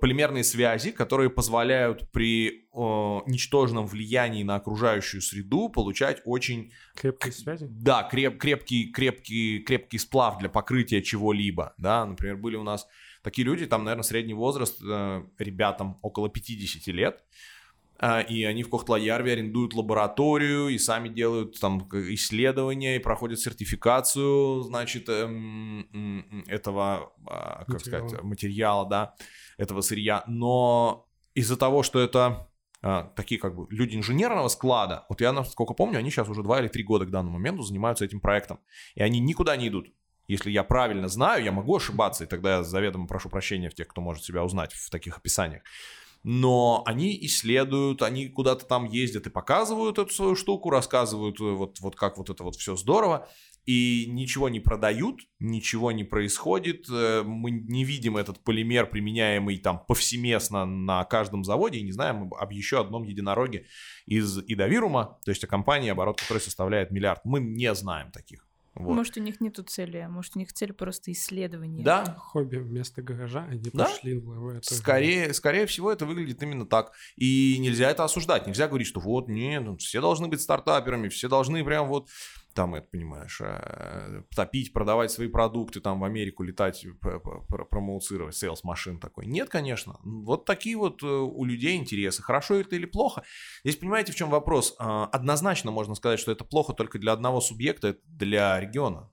полимерные 0.00 0.42
связи, 0.42 0.90
которые 0.90 1.30
позволяют 1.30 2.10
при 2.10 2.48
э, 2.48 3.20
ничтожном 3.30 3.86
влиянии 3.86 4.42
на 4.42 4.56
окружающую 4.56 5.22
среду 5.22 5.68
получать 5.68 6.20
очень... 6.24 6.72
Крепкие 6.96 7.32
связи? 7.32 7.68
Да, 7.70 8.02
креп, 8.02 8.38
крепкий, 8.38 8.90
крепкий, 8.90 9.60
крепкий 9.60 9.98
сплав 9.98 10.38
для 10.38 10.48
покрытия 10.48 11.00
чего-либо, 11.00 11.74
да, 11.78 12.04
например, 12.04 12.38
были 12.38 12.56
у 12.56 12.64
нас 12.64 12.88
такие 13.22 13.44
люди, 13.44 13.66
там, 13.66 13.84
наверное, 13.84 14.02
средний 14.02 14.34
возраст 14.34 14.82
э, 14.82 15.22
ребятам 15.38 16.00
около 16.02 16.28
50 16.28 16.88
лет, 16.88 17.20
э, 17.20 17.22
и 18.28 18.44
они 18.44 18.62
в 18.62 18.70
Кохтлоярве 18.70 19.32
арендуют 19.32 19.72
лабораторию 19.74 20.68
и 20.68 20.78
сами 20.78 21.08
делают 21.08 21.58
там 21.58 21.88
исследования 21.92 22.96
и 22.96 22.98
проходят 22.98 23.40
сертификацию, 23.40 24.62
значит, 24.62 25.08
эм, 25.08 26.44
этого, 26.46 27.12
э, 27.20 27.64
как 27.66 27.68
материала. 27.68 28.08
сказать, 28.08 28.22
материала, 28.22 28.88
да 28.88 29.14
этого 29.56 29.80
сырья, 29.80 30.24
но 30.26 31.06
из-за 31.34 31.56
того, 31.56 31.82
что 31.82 32.00
это 32.00 32.48
а, 32.82 33.04
такие 33.16 33.40
как 33.40 33.56
бы 33.56 33.66
люди 33.70 33.96
инженерного 33.96 34.48
склада, 34.48 35.06
вот 35.08 35.20
я, 35.20 35.32
насколько 35.32 35.74
помню, 35.74 35.98
они 35.98 36.10
сейчас 36.10 36.28
уже 36.28 36.42
два 36.42 36.60
или 36.60 36.68
три 36.68 36.82
года 36.82 37.06
к 37.06 37.10
данному 37.10 37.38
моменту 37.38 37.62
занимаются 37.62 38.04
этим 38.04 38.20
проектом, 38.20 38.60
и 38.94 39.02
они 39.02 39.20
никуда 39.20 39.56
не 39.56 39.68
идут. 39.68 39.88
Если 40.26 40.50
я 40.50 40.64
правильно 40.64 41.08
знаю, 41.08 41.44
я 41.44 41.52
могу 41.52 41.76
ошибаться, 41.76 42.24
и 42.24 42.26
тогда 42.26 42.56
я 42.56 42.62
заведомо 42.62 43.06
прошу 43.06 43.28
прощения 43.28 43.68
в 43.68 43.74
тех, 43.74 43.88
кто 43.88 44.00
может 44.00 44.24
себя 44.24 44.42
узнать 44.42 44.72
в 44.72 44.90
таких 44.90 45.18
описаниях. 45.18 45.62
Но 46.24 46.82
они 46.86 47.16
исследуют, 47.26 48.02
они 48.02 48.28
куда-то 48.28 48.64
там 48.64 48.86
ездят 48.86 49.26
и 49.26 49.30
показывают 49.30 49.98
эту 49.98 50.12
свою 50.12 50.34
штуку, 50.34 50.70
рассказывают 50.70 51.40
э, 51.40 51.44
вот, 51.44 51.78
вот 51.80 51.96
как 51.96 52.18
вот 52.18 52.30
это 52.30 52.42
вот 52.42 52.56
все 52.56 52.76
здорово 52.76 53.28
и 53.66 54.06
ничего 54.08 54.48
не 54.48 54.60
продают, 54.60 55.20
ничего 55.38 55.90
не 55.92 56.04
происходит, 56.04 56.86
э, 56.90 57.22
мы 57.24 57.50
не 57.50 57.84
видим 57.84 58.16
этот 58.16 58.42
полимер, 58.44 58.86
применяемый 58.86 59.58
там 59.58 59.84
повсеместно 59.86 60.66
на 60.66 61.04
каждом 61.04 61.44
заводе, 61.44 61.78
и 61.78 61.82
не 61.82 61.92
знаем 61.92 62.32
об 62.34 62.52
еще 62.52 62.80
одном 62.80 63.04
единороге 63.04 63.66
из 64.06 64.38
Ида-Вирумаа, 64.46 65.18
то 65.24 65.30
есть 65.30 65.44
о 65.44 65.46
компании, 65.46 65.90
оборот 65.90 66.20
которой 66.20 66.40
составляет 66.40 66.90
миллиард. 66.90 67.24
Мы 67.24 67.40
не 67.40 67.74
знаем 67.74 68.10
таких. 68.10 68.43
Вот. 68.74 68.94
Может, 68.94 69.16
у 69.16 69.20
них 69.20 69.40
нету 69.40 69.62
цели, 69.62 69.98
а 69.98 70.08
может, 70.08 70.34
у 70.34 70.38
них 70.40 70.52
цель 70.52 70.72
просто 70.72 71.12
исследование. 71.12 71.84
Да. 71.84 72.16
Хобби 72.18 72.56
вместо 72.56 73.02
гаража, 73.02 73.44
они 73.48 73.70
да? 73.72 73.84
пошли 73.84 74.14
в 74.14 74.48
это. 74.48 74.74
Скорее, 74.74 75.32
скорее 75.32 75.66
всего, 75.66 75.92
это 75.92 76.06
выглядит 76.06 76.42
именно 76.42 76.66
так. 76.66 76.92
И 77.16 77.56
нельзя 77.60 77.90
это 77.90 78.04
осуждать. 78.04 78.46
Нельзя 78.46 78.66
говорить, 78.66 78.88
что 78.88 78.98
вот, 79.00 79.28
нет, 79.28 79.62
ну, 79.62 79.76
все 79.76 80.00
должны 80.00 80.26
быть 80.26 80.40
стартаперами, 80.40 81.08
все 81.08 81.28
должны 81.28 81.64
прям 81.64 81.86
вот 81.86 82.08
там, 82.54 82.74
это, 82.74 82.88
понимаешь, 82.88 83.40
э, 83.40 84.22
топить, 84.34 84.72
продавать 84.72 85.10
свои 85.10 85.28
продукты, 85.28 85.80
там, 85.80 86.00
в 86.00 86.04
Америку 86.04 86.42
летать, 86.42 86.86
промоуцировать, 87.70 88.36
sales 88.36 88.64
machine 88.64 88.98
такой. 88.98 89.26
Нет, 89.26 89.48
конечно. 89.48 89.98
Вот 90.02 90.44
такие 90.44 90.76
вот 90.76 91.02
э, 91.02 91.06
у 91.06 91.44
людей 91.44 91.76
интересы. 91.76 92.22
Хорошо 92.22 92.54
это 92.54 92.76
или 92.76 92.86
плохо? 92.86 93.24
Здесь, 93.64 93.76
понимаете, 93.76 94.12
в 94.12 94.14
чем 94.14 94.30
вопрос? 94.30 94.74
А, 94.78 95.06
однозначно 95.06 95.70
можно 95.70 95.94
сказать, 95.94 96.20
что 96.20 96.32
это 96.32 96.44
плохо 96.44 96.72
только 96.72 96.98
для 96.98 97.12
одного 97.12 97.40
субъекта, 97.40 97.96
для 98.04 98.58
региона, 98.60 99.10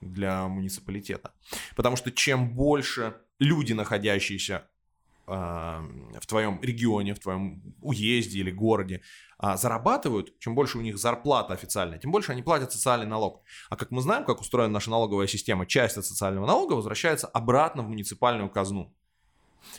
для 0.00 0.46
муниципалитета. 0.46 1.32
Потому 1.74 1.96
что 1.96 2.10
чем 2.12 2.54
больше 2.54 3.16
люди, 3.38 3.72
находящиеся 3.72 4.68
в 5.34 6.26
твоем 6.26 6.60
регионе, 6.62 7.14
в 7.14 7.18
твоем 7.18 7.74
уезде 7.80 8.40
или 8.40 8.50
городе 8.50 9.02
а, 9.38 9.56
зарабатывают, 9.56 10.38
чем 10.38 10.54
больше 10.54 10.78
у 10.78 10.80
них 10.80 10.98
зарплата 10.98 11.54
официальная, 11.54 11.98
тем 11.98 12.10
больше 12.10 12.32
они 12.32 12.42
платят 12.42 12.72
социальный 12.72 13.06
налог. 13.06 13.42
А 13.70 13.76
как 13.76 13.90
мы 13.90 14.02
знаем, 14.02 14.24
как 14.24 14.40
устроена 14.40 14.72
наша 14.72 14.90
налоговая 14.90 15.26
система, 15.26 15.66
часть 15.66 15.96
от 15.96 16.04
социального 16.04 16.46
налога 16.46 16.74
возвращается 16.74 17.26
обратно 17.26 17.82
в 17.82 17.88
муниципальную 17.88 18.50
казну. 18.50 18.94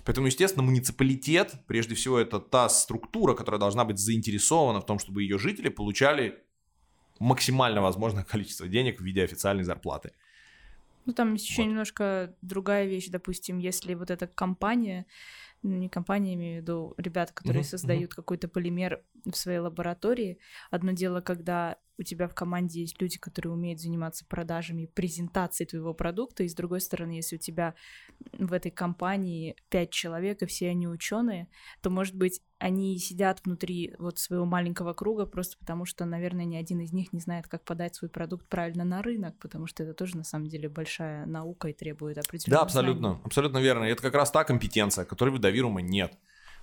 Поэтому, 0.05 0.27
естественно, 0.27 0.63
муниципалитет, 0.63 1.55
прежде 1.67 1.95
всего, 1.95 2.17
это 2.17 2.39
та 2.39 2.69
структура, 2.69 3.33
которая 3.33 3.59
должна 3.59 3.85
быть 3.85 3.99
заинтересована 3.99 4.79
в 4.79 4.85
том, 4.85 4.97
чтобы 4.97 5.23
ее 5.23 5.37
жители 5.37 5.69
получали 5.69 6.41
максимально 7.19 7.81
возможное 7.81 8.23
количество 8.23 8.67
денег 8.67 8.99
в 8.99 9.03
виде 9.03 9.23
официальной 9.23 9.63
зарплаты. 9.63 10.11
Ну, 11.05 11.13
там 11.13 11.33
еще 11.33 11.63
вот. 11.63 11.67
немножко 11.67 12.33
другая 12.41 12.85
вещь, 12.85 13.09
допустим, 13.09 13.57
если 13.57 13.93
вот 13.93 14.09
эта 14.09 14.25
компания, 14.27 15.05
ну, 15.63 15.75
не 15.77 15.89
компания, 15.89 16.33
имею 16.35 16.59
в 16.59 16.61
виду 16.61 16.93
ребята, 16.97 17.33
которые 17.33 17.63
uh-huh, 17.63 17.67
создают 17.67 18.11
uh-huh. 18.11 18.15
какой-то 18.15 18.47
полимер 18.47 19.03
в 19.25 19.35
своей 19.35 19.59
лаборатории. 19.59 20.39
Одно 20.69 20.91
дело, 20.91 21.21
когда 21.21 21.77
у 21.97 22.03
тебя 22.03 22.27
в 22.27 22.33
команде 22.33 22.81
есть 22.81 22.99
люди, 23.01 23.19
которые 23.19 23.53
умеют 23.53 23.79
заниматься 23.79 24.25
продажами, 24.25 24.85
презентацией 24.85 25.67
твоего 25.67 25.93
продукта, 25.93 26.43
и 26.43 26.47
с 26.47 26.55
другой 26.55 26.81
стороны, 26.81 27.11
если 27.11 27.35
у 27.35 27.39
тебя 27.39 27.75
в 28.37 28.53
этой 28.53 28.71
компании 28.71 29.55
пять 29.69 29.91
человек, 29.91 30.41
и 30.41 30.45
все 30.45 30.69
они 30.69 30.87
ученые, 30.87 31.47
то, 31.81 31.89
может 31.89 32.15
быть, 32.15 32.41
они 32.57 32.97
сидят 32.97 33.41
внутри 33.43 33.93
вот 33.99 34.17
своего 34.19 34.45
маленького 34.45 34.93
круга 34.93 35.25
просто 35.25 35.57
потому, 35.57 35.85
что, 35.85 36.05
наверное, 36.05 36.45
ни 36.45 36.55
один 36.55 36.79
из 36.79 36.93
них 36.93 37.13
не 37.13 37.19
знает, 37.19 37.47
как 37.47 37.63
подать 37.63 37.95
свой 37.95 38.09
продукт 38.09 38.47
правильно 38.47 38.85
на 38.85 39.01
рынок, 39.01 39.37
потому 39.39 39.67
что 39.67 39.83
это 39.83 39.93
тоже, 39.93 40.17
на 40.17 40.23
самом 40.23 40.47
деле, 40.47 40.69
большая 40.69 41.25
наука 41.25 41.67
и 41.67 41.73
требует 41.73 42.17
определенного 42.17 42.61
Да, 42.61 42.65
абсолютно, 42.65 43.09
знаний. 43.09 43.21
абсолютно 43.25 43.57
верно. 43.59 43.83
Это 43.83 44.01
как 44.01 44.15
раз 44.15 44.31
та 44.31 44.43
компетенция, 44.43 45.05
которой 45.05 45.29
в 45.31 45.39
Давирума 45.39 45.81
нет. 45.81 46.17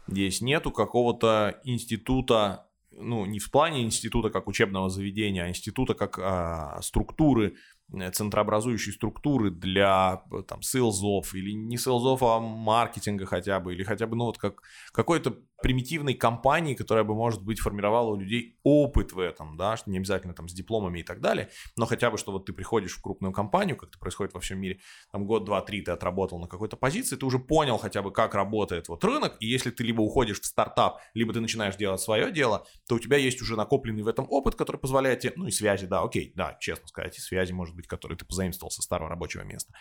Здесь 0.08 0.40
нету 0.40 0.72
какого-то 0.72 1.60
института 1.64 2.69
ну, 2.92 3.24
не 3.26 3.38
в 3.38 3.50
плане 3.50 3.82
института 3.82 4.30
как 4.30 4.48
учебного 4.48 4.90
заведения, 4.90 5.44
а 5.44 5.48
института 5.48 5.94
как 5.94 6.18
а, 6.18 6.80
структуры, 6.82 7.56
Э, 7.92 8.10
центрообразующей 8.10 8.92
структуры 8.92 9.50
для 9.50 10.22
э, 10.30 10.42
там 10.46 10.62
сейлзов 10.62 11.34
или 11.34 11.52
не 11.52 11.76
сейлзов, 11.76 12.22
а 12.22 12.38
маркетинга 12.38 13.26
хотя 13.26 13.58
бы, 13.58 13.74
или 13.74 13.82
хотя 13.82 14.06
бы, 14.06 14.16
ну 14.16 14.26
вот 14.26 14.38
как 14.38 14.62
какой-то 14.92 15.36
примитивной 15.62 16.14
компании, 16.14 16.74
которая 16.74 17.04
бы, 17.04 17.14
может 17.14 17.42
быть, 17.42 17.60
формировала 17.60 18.10
у 18.10 18.16
людей 18.16 18.58
опыт 18.62 19.12
в 19.12 19.18
этом, 19.18 19.56
да, 19.56 19.76
что 19.76 19.90
не 19.90 19.98
обязательно 19.98 20.34
там 20.34 20.48
с 20.48 20.52
дипломами 20.52 21.00
и 21.00 21.02
так 21.02 21.20
далее, 21.20 21.50
но 21.76 21.86
хотя 21.86 22.10
бы, 22.10 22.18
что 22.18 22.32
вот 22.32 22.46
ты 22.46 22.52
приходишь 22.52 22.96
в 22.96 23.02
крупную 23.02 23.32
компанию, 23.32 23.76
как 23.76 23.90
это 23.90 23.98
происходит 23.98 24.34
во 24.34 24.40
всем 24.40 24.60
мире, 24.60 24.80
там 25.12 25.26
год, 25.26 25.44
два, 25.44 25.60
три 25.60 25.82
ты 25.82 25.90
отработал 25.90 26.38
на 26.38 26.46
какой-то 26.46 26.76
позиции, 26.76 27.16
ты 27.16 27.26
уже 27.26 27.38
понял 27.38 27.78
хотя 27.78 28.02
бы, 28.02 28.12
как 28.12 28.34
работает 28.34 28.88
вот 28.88 29.04
рынок, 29.04 29.36
и 29.40 29.46
если 29.46 29.70
ты 29.70 29.84
либо 29.84 30.00
уходишь 30.00 30.40
в 30.40 30.46
стартап, 30.46 31.00
либо 31.14 31.32
ты 31.32 31.40
начинаешь 31.40 31.76
делать 31.76 32.00
свое 32.00 32.32
дело, 32.32 32.66
то 32.88 32.96
у 32.96 32.98
тебя 32.98 33.16
есть 33.16 33.40
уже 33.42 33.56
накопленный 33.56 34.02
в 34.02 34.08
этом 34.08 34.26
опыт, 34.30 34.54
который 34.54 34.78
позволяет 34.78 35.20
тебе, 35.20 35.32
ну 35.36 35.46
и 35.46 35.50
связи, 35.50 35.86
да, 35.86 36.02
окей, 36.02 36.32
да, 36.34 36.56
честно 36.60 36.88
сказать, 36.88 37.16
и 37.18 37.20
связи, 37.20 37.52
может 37.52 37.74
быть, 37.74 37.86
которые 37.86 38.16
ты 38.18 38.24
позаимствовал 38.24 38.70
со 38.70 38.82
старого 38.82 39.10
рабочего 39.10 39.42
места, 39.42 39.72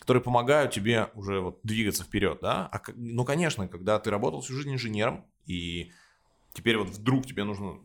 которые 0.00 0.22
помогают 0.22 0.72
тебе 0.72 1.08
уже 1.14 1.40
вот 1.40 1.60
двигаться 1.62 2.04
вперед, 2.04 2.38
да. 2.42 2.68
А, 2.72 2.80
ну, 2.94 3.24
конечно, 3.24 3.68
когда 3.68 3.98
ты 3.98 4.10
работал 4.10 4.40
всю 4.40 4.54
жизнь 4.54 4.72
инженером, 4.72 5.24
и 5.46 5.90
теперь 6.52 6.76
вот 6.76 6.88
вдруг 6.88 7.26
тебе 7.26 7.44
нужно 7.44 7.80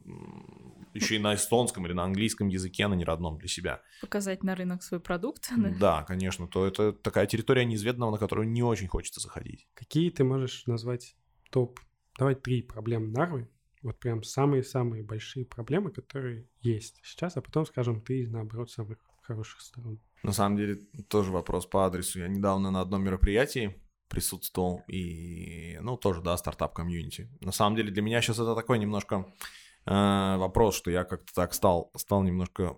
еще 0.94 1.16
и 1.16 1.20
на 1.20 1.36
эстонском 1.36 1.86
или 1.86 1.94
на 1.94 2.04
английском 2.04 2.48
языке, 2.48 2.88
на 2.88 2.94
неродном 2.94 3.38
для 3.38 3.48
себя. 3.48 3.82
Показать 4.02 4.44
на 4.44 4.56
рынок 4.56 4.84
свой 4.84 5.00
продукт. 5.00 5.50
Да, 5.58 5.70
да 5.80 6.04
конечно, 6.04 6.48
то 6.48 6.66
это 6.66 6.94
такая 6.94 7.26
территория 7.26 7.66
неизведанного, 7.66 8.12
на 8.12 8.18
которую 8.18 8.50
не 8.50 8.64
очень 8.64 8.88
хочется 8.88 9.20
заходить. 9.20 9.68
Какие 9.74 10.10
ты 10.10 10.24
можешь 10.24 10.66
назвать 10.68 11.16
топ, 11.50 11.80
давай 12.18 12.36
три 12.36 12.62
проблемы 12.62 13.08
Нарвы, 13.08 13.50
вот 13.82 14.00
прям 14.00 14.24
самые-самые 14.24 15.04
большие 15.04 15.46
проблемы, 15.46 15.92
которые 15.92 16.48
есть 16.62 17.02
сейчас, 17.04 17.38
а 17.38 17.42
потом 17.42 17.66
скажем 17.66 18.02
ты, 18.02 18.28
наоборот, 18.28 18.72
самых 18.72 18.98
хороших 19.22 19.62
сторон. 19.62 20.00
На 20.24 20.32
самом 20.32 20.58
деле, 20.58 20.76
тоже 21.08 21.32
вопрос 21.32 21.66
по 21.66 21.86
адресу. 21.86 22.20
Я 22.20 22.28
недавно 22.28 22.72
на 22.72 22.82
одном 22.82 23.04
мероприятии 23.04 23.76
присутствовал, 24.14 24.84
и, 24.88 25.80
ну, 25.82 25.98
тоже, 25.98 26.22
да, 26.22 26.38
стартап-комьюнити. 26.38 27.28
На 27.42 27.52
самом 27.52 27.76
деле, 27.76 27.92
для 27.92 28.04
меня 28.04 28.22
сейчас 28.22 28.38
это 28.38 28.54
такой 28.54 28.78
немножко 28.78 29.26
э, 29.86 30.38
вопрос, 30.38 30.76
что 30.76 30.92
я 30.92 31.04
как-то 31.04 31.34
так 31.34 31.54
стал, 31.54 31.92
стал 31.96 32.22
немножко 32.22 32.78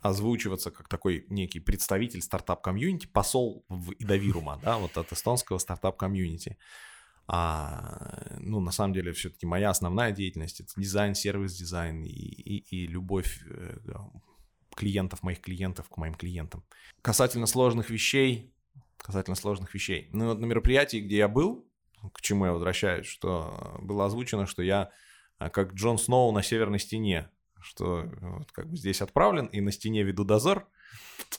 озвучиваться 0.00 0.70
как 0.70 0.88
такой 0.88 1.26
некий 1.28 1.60
представитель 1.60 2.22
стартап-комьюнити, 2.22 3.06
посол 3.06 3.64
в 3.68 3.92
Ида-Вирумаа, 3.98 4.60
да, 4.62 4.78
вот 4.78 4.96
от 4.96 5.12
эстонского 5.12 5.58
стартап-комьюнити. 5.58 6.56
А, 7.26 8.36
ну, 8.38 8.60
на 8.60 8.70
самом 8.70 8.94
деле, 8.94 9.12
все-таки 9.12 9.46
моя 9.46 9.70
основная 9.70 10.12
деятельность 10.12 10.60
это 10.60 10.72
дизайн, 10.76 11.14
сервис-дизайн 11.14 12.04
и, 12.04 12.10
и, 12.10 12.58
и 12.76 12.86
любовь 12.86 13.40
э, 13.48 13.76
клиентов, 14.74 15.22
моих 15.22 15.40
клиентов 15.40 15.88
к 15.88 15.96
моим 15.96 16.14
клиентам. 16.14 16.64
Касательно 17.02 17.46
сложных 17.46 17.90
вещей, 17.90 18.52
касательно 19.02 19.36
сложных 19.36 19.74
вещей. 19.74 20.08
Ну, 20.12 20.28
вот 20.28 20.38
на 20.38 20.46
мероприятии, 20.46 20.98
где 20.98 21.18
я 21.18 21.28
был, 21.28 21.66
к 22.12 22.20
чему 22.20 22.46
я 22.46 22.52
возвращаюсь, 22.52 23.06
что 23.06 23.76
было 23.80 24.06
озвучено, 24.06 24.46
что 24.46 24.62
я 24.62 24.90
а, 25.38 25.50
как 25.50 25.74
Джон 25.74 25.98
Сноу 25.98 26.32
на 26.32 26.42
северной 26.42 26.78
стене, 26.78 27.30
что 27.60 28.04
вот 28.20 28.52
как 28.52 28.68
бы 28.68 28.76
здесь 28.76 29.02
отправлен 29.02 29.46
и 29.46 29.60
на 29.60 29.72
стене 29.72 30.02
веду 30.02 30.24
дозор, 30.24 30.66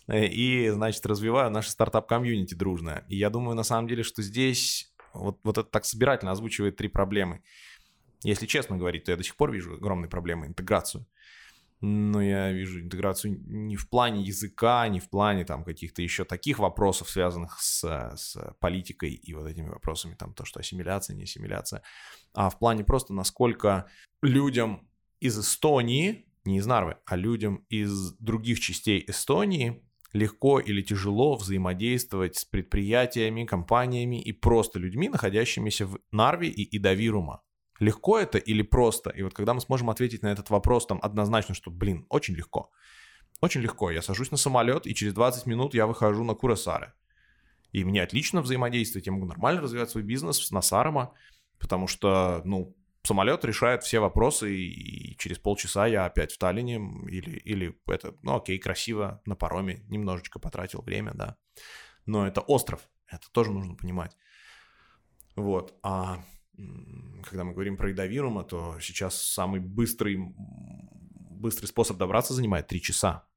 э, 0.08 0.26
и, 0.26 0.70
значит, 0.70 1.06
развиваю 1.06 1.52
наше 1.52 1.72
стартап-комьюнити 1.72 2.54
дружное. 2.54 3.06
И 3.10 3.16
я 3.16 3.30
думаю, 3.30 3.56
на 3.56 3.64
самом 3.64 3.88
деле, 3.88 4.04
что 4.04 4.22
здесь 4.22 4.94
вот, 5.14 5.40
вот 5.44 5.58
это 5.58 5.70
так 5.70 5.86
собирательно 5.86 6.32
озвучивает 6.32 6.78
три 6.78 6.88
проблемы. 6.88 7.44
Если 8.24 8.46
честно 8.46 8.78
говорить, 8.78 9.06
то 9.06 9.12
я 9.12 9.18
до 9.18 9.24
сих 9.24 9.36
пор 9.36 9.52
вижу 9.52 9.74
огромные 9.74 10.10
проблемы 10.10 10.48
интеграцию. 10.48 11.06
Но 11.82 12.22
я 12.22 12.52
вижу 12.52 12.80
интеграцию 12.80 13.42
не 13.48 13.76
в 13.76 13.90
плане 13.90 14.22
языка, 14.22 14.88
не 14.88 15.00
в 15.00 15.10
плане 15.10 15.46
там 15.46 15.64
каких-то 15.64 16.04
еще 16.04 16.26
таких 16.26 16.60
вопросов, 16.60 17.10
связанных 17.10 17.60
с, 17.60 17.84
с 18.16 18.56
политикой 18.60 19.14
и 19.14 19.34
вот 19.34 19.48
этими 19.48 19.68
вопросами, 19.68 20.14
там 20.14 20.34
то, 20.34 20.46
что 20.46 20.60
ассимиляция, 20.60 21.16
не 21.16 21.24
ассимиляция, 21.24 21.82
а 22.34 22.50
в 22.50 22.60
плане 22.60 22.84
просто 22.84 23.14
насколько 23.14 23.88
людям 24.22 24.88
из 25.20 25.40
Эстонии, 25.40 26.28
не 26.46 26.58
из 26.58 26.68
Нарвы, 26.68 26.98
а 27.06 27.16
людям 27.16 27.66
из 27.70 28.14
других 28.18 28.60
частей 28.60 29.04
Эстонии 29.08 29.84
легко 30.14 30.60
или 30.60 30.82
тяжело 30.82 31.36
взаимодействовать 31.36 32.36
с 32.36 32.46
предприятиями, 32.46 33.46
компаниями 33.46 34.22
и 34.22 34.32
просто 34.34 34.78
людьми, 34.78 35.10
находящимися 35.10 35.88
в 35.88 36.00
Нарве 36.12 36.50
и 36.50 36.78
Идавирума. 36.78 37.42
Легко 37.82 38.20
это 38.20 38.38
или 38.38 38.62
просто? 38.62 39.10
И 39.10 39.24
вот 39.24 39.34
когда 39.34 39.56
мы 39.56 39.60
сможем 39.60 39.90
ответить 39.90 40.22
на 40.22 40.32
этот 40.32 40.52
вопрос 40.52 40.86
там 40.86 41.00
однозначно, 41.02 41.56
что, 41.56 41.72
блин, 41.72 42.06
очень 42.10 42.36
легко. 42.36 42.70
Очень 43.42 43.62
легко. 43.62 43.90
Я 43.90 44.04
сажусь 44.04 44.30
на 44.30 44.38
самолет, 44.38 44.86
и 44.86 44.94
через 44.94 45.16
20 45.16 45.48
минут 45.48 45.74
я 45.74 45.88
выхожу 45.88 46.24
на 46.24 46.36
Курасары. 46.36 46.94
И 47.72 47.84
мне 47.84 48.04
отлично 48.04 48.44
взаимодействовать. 48.44 49.08
Я 49.08 49.14
могу 49.14 49.26
нормально 49.26 49.62
развивать 49.62 49.90
свой 49.90 50.04
бизнес 50.04 50.38
с 50.38 50.52
Насарама, 50.52 51.16
потому 51.58 51.88
что, 51.88 52.44
ну, 52.46 52.78
самолет 53.02 53.44
решает 53.46 53.82
все 53.82 54.00
вопросы, 54.00 54.56
и 54.56 55.18
через 55.18 55.40
полчаса 55.40 55.88
я 55.88 56.06
опять 56.06 56.32
в 56.34 56.38
Таллине, 56.38 56.76
или, 57.10 57.38
или 57.40 57.76
это, 57.88 58.16
ну 58.22 58.36
окей, 58.36 58.60
красиво, 58.60 59.24
на 59.26 59.36
пароме, 59.36 59.84
немножечко 59.90 60.38
потратил 60.38 60.84
время, 60.84 61.14
да. 61.16 61.36
Но 62.06 62.28
это 62.28 62.42
остров, 62.42 62.88
это 63.08 63.28
тоже 63.32 63.52
нужно 63.52 63.74
понимать. 63.74 64.16
Вот, 65.36 65.74
а 65.82 66.24
когда 67.24 67.44
мы 67.44 67.54
говорим 67.54 67.78
про 67.78 67.92
идовирума, 67.92 68.44
то 68.44 68.78
сейчас 68.80 69.22
самый 69.22 69.60
быстрый, 69.60 70.18
быстрый 70.18 71.68
способ 71.68 71.98
добраться 71.98 72.34
занимает 72.34 72.68
3 72.68 72.82
часа. 72.82 73.28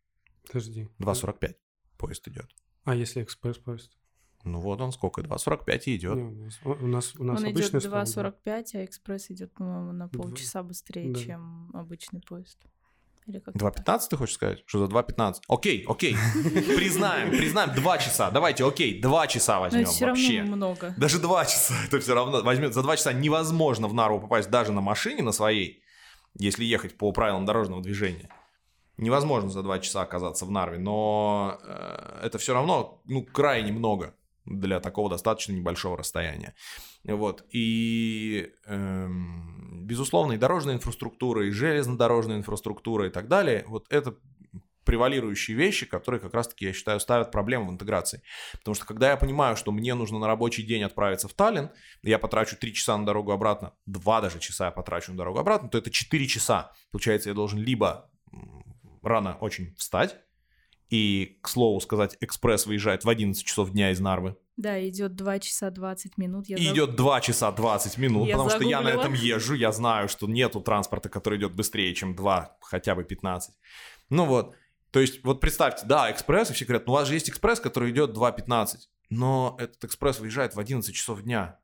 Подожди. 0.47 0.89
2.45 0.99 1.57
поезд 1.97 2.29
идет. 2.29 2.51
А 2.85 2.95
если 2.95 3.23
экспресс-поезд? 3.23 3.97
Ну 4.45 4.61
вот 4.61 4.81
он 4.81 4.93
сколько, 4.93 5.23
2.45 5.23 5.83
и 5.87 5.97
идет. 5.97 6.17
Не, 6.17 6.51
у 6.65 6.87
нас, 6.87 7.15
у 7.17 7.25
нас, 7.25 7.41
он 7.41 7.51
идет 7.51 7.75
2.45, 7.75 8.65
а 8.75 8.85
экспресс 8.85 9.31
идет, 9.31 9.53
по-моему, 9.55 9.93
на 9.93 10.09
полчаса 10.09 10.63
быстрее, 10.63 11.13
да. 11.13 11.21
чем 11.21 11.71
обычный 11.73 12.21
поезд. 12.21 12.59
2.15 13.29 14.01
ты 14.11 14.17
хочешь 14.17 14.35
сказать? 14.35 14.63
Что 14.67 14.87
за 14.87 14.93
2.15? 14.93 15.35
Окей, 15.49 15.85
окей. 15.89 16.17
Признаем, 16.77 17.31
признаем 17.31 17.75
2 17.75 17.99
часа. 17.99 18.31
Давайте, 18.31 18.67
окей, 18.67 19.01
2 19.01 19.27
часа 19.29 19.61
возьмем 19.61 19.83
Но 19.83 19.89
это 19.89 19.97
все 19.97 20.07
вообще. 20.07 20.39
равно 20.41 20.57
много. 20.57 20.95
Даже 20.97 21.19
2 21.19 21.45
часа 21.47 21.75
это 21.87 22.01
все 22.01 22.15
равно. 22.15 22.43
Возьмет, 22.43 22.75
за 22.75 22.83
2 22.83 22.97
часа 22.97 23.13
невозможно 23.13 23.89
в 23.89 23.95
Нарву 23.95 24.21
попасть 24.21 24.51
даже 24.51 24.73
на 24.73 24.81
машине 24.81 25.23
на 25.23 25.33
своей, 25.33 25.83
если 26.39 26.65
ехать 26.65 26.99
по 26.99 27.13
правилам 27.13 27.47
дорожного 27.47 27.83
движения. 27.83 28.29
Невозможно 28.97 29.51
за 29.51 29.63
2 29.63 29.79
часа 29.81 30.03
оказаться 30.03 30.45
в 30.45 30.51
Нарве, 30.51 30.79
но 30.79 31.59
э, 31.63 32.21
это 32.25 32.39
все 32.39 32.55
равно 32.55 33.01
ну, 33.07 33.25
крайне 33.25 33.73
много 33.73 34.15
для 34.45 34.81
такого 34.81 35.09
достаточно 35.09 35.53
небольшого 35.53 35.97
расстояния. 35.97 36.55
Вот. 37.05 37.45
И, 37.51 38.53
эм, 38.67 39.64
безусловно, 39.85 40.33
и 40.33 40.37
дорожная 40.37 40.75
инфраструктура, 40.75 41.47
и 41.47 41.51
железнодорожная 41.51 42.37
инфраструктура 42.37 43.07
и 43.07 43.11
так 43.11 43.29
далее, 43.29 43.65
вот 43.67 43.87
это 43.91 44.17
превалирующие 44.85 45.57
вещи, 45.57 45.87
которые 45.87 46.21
как 46.21 46.35
раз-таки, 46.35 46.67
я 46.67 46.73
считаю, 46.73 47.01
ставят 47.01 47.31
проблему 47.31 47.69
в 47.69 47.73
интеграции. 47.73 48.23
Потому 48.53 48.75
что 48.75 48.85
когда 48.85 49.11
я 49.11 49.17
понимаю, 49.17 49.57
что 49.57 49.73
мне 49.73 49.95
нужно 49.95 50.19
на 50.19 50.27
рабочий 50.27 50.63
день 50.63 50.83
отправиться 50.83 51.27
в 51.27 51.33
Таллин, 51.33 51.71
я 52.03 52.19
потрачу 52.19 52.57
3 52.57 52.75
часа 52.75 52.97
на 52.97 53.07
дорогу 53.07 53.33
обратно, 53.33 53.73
2 53.87 54.21
даже 54.21 54.39
часа 54.41 54.67
я 54.67 54.71
потрачу 54.71 55.13
на 55.13 55.19
дорогу 55.19 55.39
обратно, 55.39 55.69
то 55.69 55.79
это 55.79 55.91
4 55.91 56.27
часа. 56.27 56.73
Получается, 56.91 57.31
я 57.31 57.35
должен 57.35 57.59
либо 57.59 58.11
рано 59.03 59.37
очень 59.41 59.75
встать, 59.77 60.17
и, 60.91 61.39
к 61.43 61.49
слову 61.49 61.81
сказать, 61.81 62.17
экспресс 62.21 62.67
выезжает 62.67 63.05
в 63.05 63.09
11 63.09 63.45
часов 63.45 63.71
дня 63.71 63.91
из 63.91 64.01
Нарвы. 64.01 64.37
Да, 64.57 64.89
идет 64.89 65.17
2 65.17 65.39
часа 65.41 65.71
20 65.71 66.17
минут. 66.17 66.47
Я 66.49 66.57
идет 66.57 66.91
заг... 66.91 66.97
2 66.97 67.21
часа 67.23 67.51
20 67.53 67.99
минут, 67.99 68.29
я 68.29 68.35
потому 68.35 68.51
загуглила. 68.51 68.81
что 68.81 68.89
я 68.89 68.95
на 68.95 69.01
этом 69.01 69.13
езжу, 69.15 69.55
я 69.55 69.73
знаю, 69.73 70.09
что 70.09 70.27
нету 70.27 70.61
транспорта, 70.61 71.09
который 71.09 71.39
идет 71.39 71.55
быстрее, 71.55 71.93
чем 71.95 72.15
2, 72.15 72.57
хотя 72.61 72.95
бы 72.95 73.03
15. 73.03 73.55
Ну 74.11 74.25
вот, 74.27 74.55
то 74.91 75.01
есть 75.01 75.25
вот 75.25 75.41
представьте, 75.41 75.87
да, 75.87 76.11
экспресс, 76.11 76.51
и 76.51 76.55
все 76.55 76.65
говорят, 76.65 76.87
ну 76.87 76.93
у 76.93 76.97
вас 76.97 77.09
же 77.09 77.15
есть 77.15 77.29
экспресс, 77.29 77.59
который 77.59 77.91
идет 77.91 78.17
2.15, 78.17 78.77
но 79.11 79.57
этот 79.59 79.85
экспресс 79.85 80.21
выезжает 80.21 80.55
в 80.55 80.61
11 80.61 80.95
часов 80.95 81.23
дня. 81.23 81.59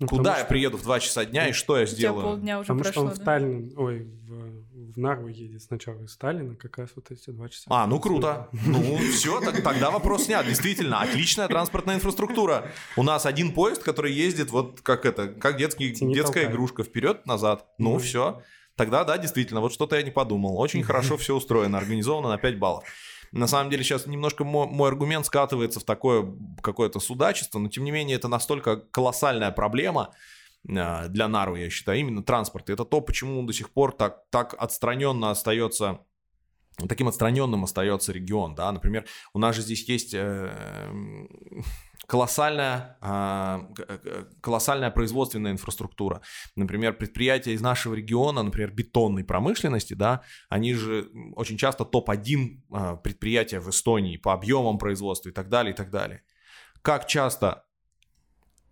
Ну, 0.00 0.06
Куда 0.06 0.32
я 0.32 0.38
что... 0.40 0.48
приеду 0.48 0.78
в 0.78 0.82
2 0.82 1.00
часа 1.00 1.24
дня 1.26 1.48
и 1.48 1.52
что 1.52 1.78
я 1.78 1.84
сделаю? 1.84 2.22
полдня 2.22 2.58
уже 2.58 2.68
потому 2.68 2.80
прошло, 2.80 2.92
что 2.92 3.00
он 3.02 3.08
да? 3.08 3.14
в 3.14 3.24
Таллин, 3.24 3.72
ой, 3.76 4.08
в, 4.26 4.92
в 4.92 4.98
Нарву 4.98 5.28
едет 5.28 5.62
сначала 5.62 6.02
из 6.02 6.12
Сталина, 6.12 6.54
как 6.54 6.78
раз 6.78 6.90
вот 6.96 7.10
эти 7.10 7.28
2 7.28 7.48
часа. 7.50 7.64
А, 7.68 7.86
ну 7.86 8.00
круто. 8.00 8.48
Ну 8.52 8.96
все, 8.96 9.40
так, 9.40 9.62
тогда 9.62 9.90
вопрос 9.90 10.24
снят. 10.24 10.46
Действительно, 10.46 11.02
отличная 11.02 11.48
транспортная 11.48 11.96
инфраструктура. 11.96 12.68
У 12.96 13.02
нас 13.02 13.26
один 13.26 13.52
поезд, 13.52 13.82
который 13.82 14.12
ездит 14.12 14.50
вот 14.50 14.80
как 14.80 15.04
это, 15.04 15.28
как 15.28 15.58
детский, 15.58 15.92
детская 15.92 16.46
игрушка, 16.46 16.82
вперед-назад. 16.82 17.66
Ну, 17.76 17.92
ну 17.92 17.98
все. 17.98 18.42
Тогда, 18.76 19.04
да, 19.04 19.18
действительно, 19.18 19.60
вот 19.60 19.74
что-то 19.74 19.96
я 19.96 20.02
не 20.02 20.10
подумал. 20.10 20.58
Очень 20.58 20.82
хорошо 20.82 21.18
все 21.18 21.36
устроено, 21.36 21.76
организовано 21.76 22.30
на 22.30 22.38
5 22.38 22.58
баллов. 22.58 22.84
На 23.32 23.46
самом 23.46 23.70
деле 23.70 23.84
сейчас 23.84 24.06
немножко 24.06 24.44
мой, 24.44 24.66
мой 24.66 24.88
аргумент 24.88 25.26
скатывается 25.26 25.80
в 25.80 25.84
такое 25.84 26.34
какое-то 26.62 27.00
судачество, 27.00 27.58
но 27.58 27.68
тем 27.68 27.84
не 27.84 27.90
менее 27.90 28.16
это 28.16 28.28
настолько 28.28 28.76
колоссальная 28.76 29.50
проблема, 29.52 30.12
а, 30.68 31.08
для 31.08 31.28
Нарвы, 31.28 31.60
я 31.60 31.70
считаю, 31.70 31.98
именно 32.00 32.22
транспорт. 32.22 32.68
И 32.68 32.72
это 32.72 32.84
то, 32.84 33.00
почему 33.00 33.38
он 33.38 33.46
до 33.46 33.52
сих 33.52 33.70
пор 33.70 33.92
так, 33.92 34.24
так 34.30 34.54
отстраненно 34.58 35.30
остается 35.30 36.00
таким 36.88 37.08
отстраненным 37.08 37.64
остается 37.64 38.12
регион, 38.12 38.54
да, 38.54 38.72
например, 38.72 39.04
у 39.34 39.38
нас 39.38 39.54
же 39.56 39.60
здесь 39.60 39.86
есть 39.86 40.14
э, 40.14 40.50
колоссальная, 42.10 42.98
а, 43.00 43.68
колоссальная 44.40 44.90
производственная 44.90 45.52
инфраструктура. 45.52 46.22
Например, 46.56 46.92
предприятия 46.92 47.52
из 47.52 47.60
нашего 47.60 47.94
региона, 47.94 48.42
например, 48.42 48.72
бетонной 48.72 49.22
промышленности, 49.22 49.94
да, 49.94 50.22
они 50.48 50.74
же 50.74 51.08
очень 51.36 51.56
часто 51.56 51.84
топ-1 51.84 52.62
а, 52.72 52.96
предприятия 52.96 53.60
в 53.60 53.70
Эстонии 53.70 54.16
по 54.16 54.32
объемам 54.32 54.76
производства 54.78 55.28
и 55.28 55.32
так 55.32 55.48
далее, 55.48 55.72
и 55.72 55.76
так 55.76 55.90
далее. 55.92 56.24
Как 56.82 57.06
часто 57.06 57.62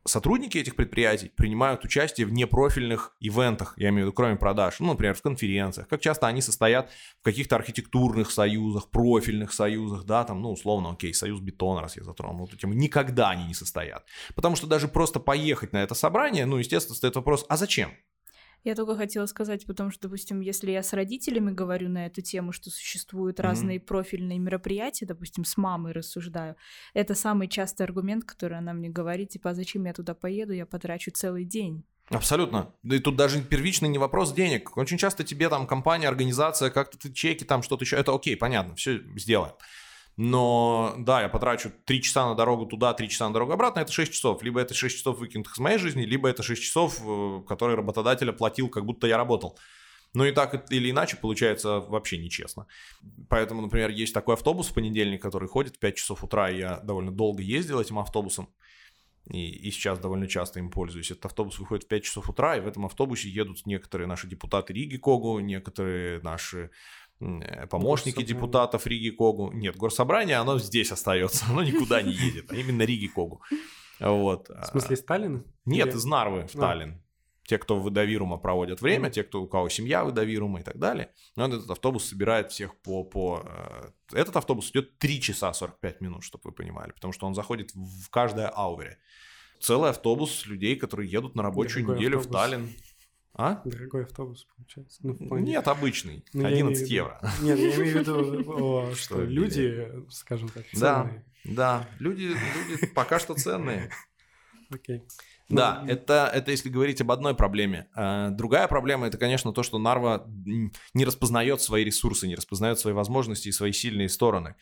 сотрудники 0.09 0.59
этих 0.59 0.75
предприятий 0.75 1.31
принимают 1.35 1.85
участие 1.85 2.27
в 2.27 2.33
непрофильных 2.33 3.17
ивентах, 3.21 3.75
я 3.77 3.91
имею 3.91 4.05
в 4.05 4.07
виду, 4.07 4.13
кроме 4.13 4.37
продаж, 4.37 4.81
ну, 4.81 4.89
например, 4.89 5.15
в 5.15 5.23
конференциях, 5.23 5.89
как 5.89 6.01
часто 6.01 6.27
они 6.27 6.41
состоят 6.41 6.91
в 7.21 7.25
каких-то 7.25 7.57
архитектурных 7.57 8.31
союзах, 8.31 8.89
профильных 8.91 9.53
союзах, 9.53 10.05
да, 10.05 10.25
там, 10.25 10.43
ну, 10.43 10.53
условно, 10.53 10.91
окей, 10.91 11.15
союз 11.15 11.41
бетона, 11.41 11.83
раз 11.83 11.97
я 11.97 12.05
затронул 12.05 12.47
эту 12.47 12.57
тему, 12.57 12.73
никогда 12.73 13.31
они 13.31 13.45
не 13.45 13.55
состоят. 13.55 14.05
Потому 14.35 14.57
что 14.57 14.67
даже 14.67 14.89
просто 14.89 15.21
поехать 15.21 15.73
на 15.73 15.83
это 15.83 15.95
собрание, 15.95 16.47
ну, 16.47 16.57
естественно, 16.57 16.97
стоит 16.97 17.17
вопрос, 17.17 17.45
а 17.49 17.57
зачем? 17.57 17.93
Я 18.65 18.75
только 18.75 18.97
хотела 18.97 19.27
сказать, 19.27 19.65
потому 19.67 19.91
что, 19.91 20.03
допустим, 20.09 20.41
если 20.41 20.71
я 20.71 20.83
с 20.83 20.93
родителями 20.93 21.51
говорю 21.51 21.89
на 21.89 22.07
эту 22.07 22.23
тему, 22.23 22.53
что 22.53 22.71
существуют 22.71 23.39
mm-hmm. 23.39 23.43
разные 23.43 23.81
профильные 23.81 24.39
мероприятия, 24.39 25.07
допустим, 25.07 25.45
с 25.45 25.57
мамой 25.57 25.93
рассуждаю, 25.93 26.57
это 26.93 27.15
самый 27.15 27.49
частый 27.49 27.87
аргумент, 27.87 28.25
который 28.25 28.59
она 28.59 28.73
мне 28.73 28.89
говорит, 28.89 29.31
типа, 29.31 29.51
а 29.51 29.55
зачем 29.55 29.85
я 29.85 29.93
туда 29.93 30.15
поеду, 30.15 30.53
я 30.53 30.67
потрачу 30.67 31.11
целый 31.13 31.45
день. 31.45 31.85
Абсолютно. 32.11 32.73
Да 32.83 32.97
и 32.97 33.01
тут 33.01 33.17
даже 33.17 33.43
первичный 33.43 33.89
не 33.89 33.99
вопрос 33.99 34.33
денег. 34.33 34.77
Очень 34.77 34.97
часто 34.97 35.25
тебе 35.25 35.49
там 35.49 35.67
компания, 35.67 36.09
организация, 36.09 36.71
как-то 36.71 36.99
ты 36.99 37.13
чеки, 37.13 37.45
там 37.45 37.63
что-то 37.63 37.85
еще. 37.85 37.97
Это 37.97 38.15
окей, 38.15 38.37
понятно, 38.37 38.75
все 38.75 39.01
сделаем. 39.17 39.53
Но 40.19 40.97
да, 40.99 41.23
я 41.23 41.29
потрачу 41.29 41.71
3 41.85 42.03
часа 42.03 42.27
на 42.27 42.35
дорогу 42.35 42.67
туда, 42.67 42.93
3 42.93 43.09
часа 43.09 43.29
на 43.29 43.33
дорогу 43.33 43.53
обратно, 43.53 43.79
это 43.79 43.93
6 43.93 44.13
часов. 44.13 44.43
Либо 44.43 44.61
это 44.61 44.75
6 44.75 44.97
часов 44.97 45.19
выкинутых 45.21 45.55
из 45.55 45.59
моей 45.61 45.79
жизни, 45.79 46.03
либо 46.03 46.29
это 46.29 46.43
6 46.43 46.61
часов, 46.61 47.01
э, 47.01 47.43
которые 47.47 47.77
работодатель 47.77 48.29
оплатил, 48.29 48.69
как 48.69 48.85
будто 48.85 49.07
я 49.07 49.17
работал. 49.17 49.57
Ну 50.15 50.25
и 50.25 50.33
так 50.33 50.73
или 50.73 50.91
иначе 50.91 51.17
получается 51.17 51.79
вообще 51.79 52.19
нечестно. 52.19 52.67
Поэтому, 53.29 53.63
например, 53.63 53.91
есть 53.91 54.13
такой 54.13 54.35
автобус 54.35 54.67
в 54.67 54.75
понедельник, 54.75 55.23
который 55.23 55.49
ходит 55.49 55.77
в 55.77 55.79
5 55.79 55.95
часов 55.95 56.25
утра, 56.25 56.51
и 56.51 56.59
я 56.59 56.81
довольно 56.81 57.13
долго 57.13 57.41
ездил 57.41 57.81
этим 57.81 58.01
автобусом. 58.01 58.49
И, 59.31 59.51
и 59.51 59.71
сейчас 59.71 60.01
довольно 60.01 60.27
часто 60.27 60.59
им 60.59 60.69
пользуюсь. 60.69 61.13
Этот 61.13 61.27
автобус 61.27 61.61
выходит 61.61 61.85
в 61.85 61.89
5 61.89 62.03
часов 62.03 62.29
утра, 62.29 62.57
и 62.57 62.61
в 62.61 62.67
этом 62.67 62.87
автобусе 62.87 63.29
едут 63.29 63.67
некоторые 63.67 64.09
наши 64.09 64.27
депутаты 64.27 64.73
Риги 64.73 64.97
Когу, 64.97 65.39
некоторые 65.39 66.21
наши 66.23 66.71
помощники 67.71 68.23
депутатов 68.23 68.87
Риги 68.87 69.11
Когу. 69.11 69.51
Нет, 69.53 69.77
горсобрание, 69.77 70.37
оно 70.37 70.59
здесь 70.59 70.93
остается, 70.93 71.47
оно 71.51 71.63
никуда 71.63 72.03
не 72.03 72.13
едет, 72.13 72.53
а 72.53 72.57
именно 72.57 72.83
Риги 72.83 73.09
Когу. 73.09 73.43
Вот. 74.01 74.49
В 74.49 74.65
смысле 74.65 74.97
Сталина? 74.97 75.45
Нет, 75.65 75.89
Или... 75.89 75.97
из 75.97 76.05
Нарвы 76.05 76.47
в 76.47 76.55
а. 76.55 76.59
Таллин. 76.59 77.03
Те, 77.45 77.57
кто 77.57 77.81
в 77.81 77.89
Эдавирума 77.89 78.37
проводят 78.37 78.83
время, 78.83 79.09
те, 79.09 79.25
кто 79.25 79.43
у 79.43 79.49
кого 79.49 79.71
семья 79.71 80.05
в 80.05 80.11
Эдавирума 80.11 80.61
и 80.61 80.63
так 80.63 80.79
далее. 80.79 81.13
Но 81.35 81.47
этот 81.47 81.71
автобус 81.71 82.05
собирает 82.05 82.53
всех 82.53 82.77
по... 82.77 83.05
по... 83.05 83.43
Э, 83.43 83.91
этот 84.13 84.37
автобус 84.37 84.71
идет 84.71 84.99
3 84.99 85.21
часа 85.23 85.55
45 85.55 86.03
минут, 86.03 86.25
чтобы 86.25 86.43
вы 86.45 86.53
понимали, 86.53 86.93
потому 86.93 87.15
что 87.15 87.27
он 87.27 87.35
заходит 87.35 87.71
в 87.75 88.11
каждое 88.11 88.49
аувере. 88.49 88.99
Целый 89.61 89.91
автобус 89.91 90.45
людей, 90.47 90.77
которые 90.77 91.11
едут 91.11 91.37
на 91.37 91.43
рабочую 91.43 91.87
неделю 91.87 92.19
автобус. 92.19 92.27
в 92.27 92.39
Таллин. 92.39 92.75
А? 93.39 93.63
Дорогой 93.65 94.03
автобус, 94.03 94.49
получается. 94.57 94.99
Ну, 95.05 95.15
плане... 95.15 95.53
Нет, 95.53 95.69
обычный. 95.69 96.25
Ну, 96.33 96.45
11 96.45 96.91
евро. 96.91 97.21
Нет, 97.41 97.57
я 97.57 97.77
имею 97.77 97.93
в 97.93 98.01
виду, 98.01 98.95
что 98.97 99.23
люди, 99.23 99.89
скажем 100.11 100.49
так, 100.49 100.67
ценные. 100.73 101.25
Да, 101.45 101.85
да, 101.85 101.89
люди, 102.01 102.35
люди 102.69 102.87
пока 102.87 103.21
что 103.21 103.35
ценные. 103.35 103.91
Окей. 104.71 105.05
Да, 105.49 105.83
ну, 105.85 105.89
это, 105.89 106.29
это 106.35 106.51
если 106.51 106.69
говорить 106.69 107.01
об 107.01 107.13
одной 107.13 107.37
проблеме. 107.37 107.89
А, 107.95 108.31
другая 108.31 108.67
проблема 108.67 109.07
это, 109.07 109.19
конечно, 109.19 109.53
то, 109.53 109.63
что 109.63 109.79
Нарва 109.79 110.27
не 110.27 111.05
распознает 111.05 111.63
свои 111.63 111.85
ресурсы, 111.85 112.27
не 112.27 112.35
распознает 112.35 112.81
свои 112.81 112.93
возможности 112.93 113.49
и 113.49 113.53
свои 113.53 113.71
сильные 113.71 114.09
стороны, 114.09 114.57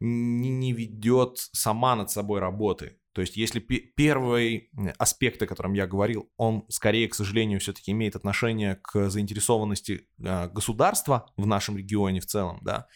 не, 0.00 0.50
не 0.50 0.74
ведет 0.74 1.38
сама 1.38 1.96
над 1.96 2.10
собой 2.10 2.40
работы. 2.40 2.97
То 3.18 3.22
есть, 3.22 3.36
если 3.36 3.58
первый 3.58 4.70
аспект, 4.96 5.42
о 5.42 5.48
котором 5.48 5.72
я 5.72 5.88
говорил, 5.88 6.30
он 6.36 6.64
скорее, 6.68 7.08
к 7.08 7.16
сожалению, 7.16 7.58
все-таки 7.58 7.90
имеет 7.90 8.14
отношение 8.14 8.76
к 8.76 9.10
заинтересованности 9.10 10.06
а, 10.24 10.46
государства 10.46 11.28
в 11.36 11.44
нашем 11.44 11.76
регионе 11.76 12.20
в 12.20 12.26
целом, 12.26 12.60
да, 12.62 12.86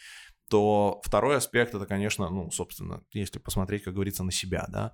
то 0.47 1.01
второй 1.03 1.35
аспект 1.35 1.75
это, 1.75 1.85
конечно, 1.85 2.29
ну, 2.29 2.49
собственно, 2.51 3.03
если 3.11 3.37
посмотреть, 3.37 3.83
как 3.83 3.95
говорится, 3.95 4.23
на 4.23 4.31
себя, 4.31 4.65
да, 4.69 4.93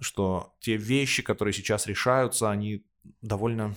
что 0.00 0.52
те 0.58 0.76
вещи, 0.76 1.22
которые 1.22 1.54
сейчас 1.54 1.86
решаются, 1.86 2.50
они 2.50 2.84
довольно, 3.22 3.76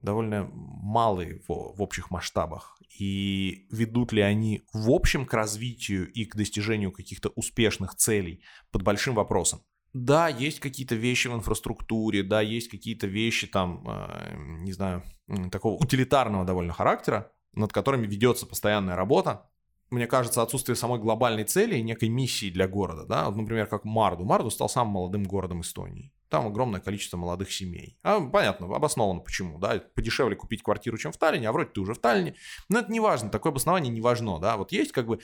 довольно 0.00 0.50
малые 0.52 1.42
в, 1.46 1.76
в 1.76 1.80
общих 1.80 2.10
масштабах. 2.10 2.76
И 2.98 3.68
ведут 3.70 4.10
ли 4.10 4.20
они 4.20 4.62
в 4.72 4.90
общем 4.90 5.26
к 5.26 5.32
развитию 5.32 6.10
и 6.10 6.24
к 6.24 6.34
достижению 6.34 6.90
каких-то 6.90 7.28
успешных 7.36 7.94
целей 7.94 8.42
под 8.72 8.82
большим 8.82 9.14
вопросом. 9.14 9.62
Да, 9.92 10.28
есть 10.28 10.60
какие-то 10.60 10.94
вещи 10.94 11.28
в 11.28 11.34
инфраструктуре, 11.34 12.22
да, 12.22 12.40
есть 12.40 12.68
какие-то 12.68 13.06
вещи 13.06 13.46
там, 13.46 13.84
э, 13.86 14.34
не 14.60 14.72
знаю, 14.72 15.02
такого 15.50 15.74
утилитарного 15.74 16.44
довольно 16.44 16.72
характера, 16.72 17.30
над 17.52 17.72
которыми 17.72 18.06
ведется 18.06 18.46
постоянная 18.46 18.96
работа, 18.96 19.46
мне 19.92 20.06
кажется, 20.06 20.40
отсутствие 20.40 20.74
самой 20.74 20.98
глобальной 20.98 21.44
цели 21.44 21.76
и 21.76 21.82
некой 21.82 22.08
миссии 22.08 22.50
для 22.50 22.66
города. 22.66 23.04
Да? 23.04 23.26
Вот, 23.26 23.36
например, 23.36 23.66
как 23.66 23.84
Марду. 23.84 24.24
Марду 24.24 24.50
стал 24.50 24.70
самым 24.70 24.94
молодым 24.94 25.24
городом 25.24 25.60
Эстонии. 25.60 26.12
Там 26.30 26.46
огромное 26.46 26.80
количество 26.80 27.18
молодых 27.18 27.52
семей. 27.52 27.98
А, 28.02 28.18
понятно, 28.18 28.74
обосновано 28.74 29.20
почему. 29.20 29.58
Да? 29.58 29.82
Подешевле 29.94 30.34
купить 30.34 30.62
квартиру, 30.62 30.96
чем 30.96 31.12
в 31.12 31.18
Таллине, 31.18 31.46
а 31.50 31.52
вроде 31.52 31.70
ты 31.70 31.80
уже 31.82 31.92
в 31.92 31.98
Таллине. 31.98 32.34
Но 32.70 32.78
это 32.78 32.90
не 32.90 33.00
важно, 33.00 33.28
такое 33.28 33.52
обоснование 33.52 33.92
не 33.92 34.00
важно. 34.00 34.38
Да? 34.38 34.56
Вот 34.56 34.72
есть 34.72 34.92
как 34.92 35.06
бы 35.06 35.20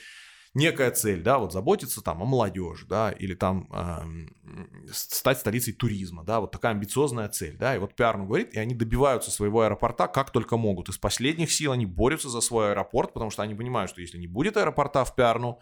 некая 0.53 0.91
цель, 0.91 1.21
да, 1.21 1.37
вот 1.37 1.53
заботиться 1.53 2.01
там 2.01 2.21
о 2.21 2.25
молодежи, 2.25 2.85
да, 2.87 3.11
или 3.11 3.35
там 3.35 3.69
э, 3.71 4.91
стать 4.91 5.39
столицей 5.39 5.73
туризма, 5.73 6.23
да, 6.23 6.39
вот 6.39 6.51
такая 6.51 6.73
амбициозная 6.73 7.29
цель, 7.29 7.57
да, 7.57 7.75
и 7.75 7.79
вот 7.79 7.95
Пиарну 7.95 8.25
говорит, 8.25 8.53
и 8.53 8.59
они 8.59 8.73
добиваются 8.73 9.31
своего 9.31 9.61
аэропорта 9.61 10.07
как 10.07 10.31
только 10.31 10.57
могут, 10.57 10.89
из 10.89 10.97
последних 10.97 11.51
сил 11.51 11.71
они 11.71 11.85
борются 11.85 12.29
за 12.29 12.41
свой 12.41 12.71
аэропорт, 12.71 13.13
потому 13.13 13.31
что 13.31 13.43
они 13.43 13.55
понимают, 13.55 13.91
что 13.91 14.01
если 14.01 14.17
не 14.17 14.27
будет 14.27 14.57
аэропорта 14.57 15.05
в 15.05 15.15
Пиарну, 15.15 15.59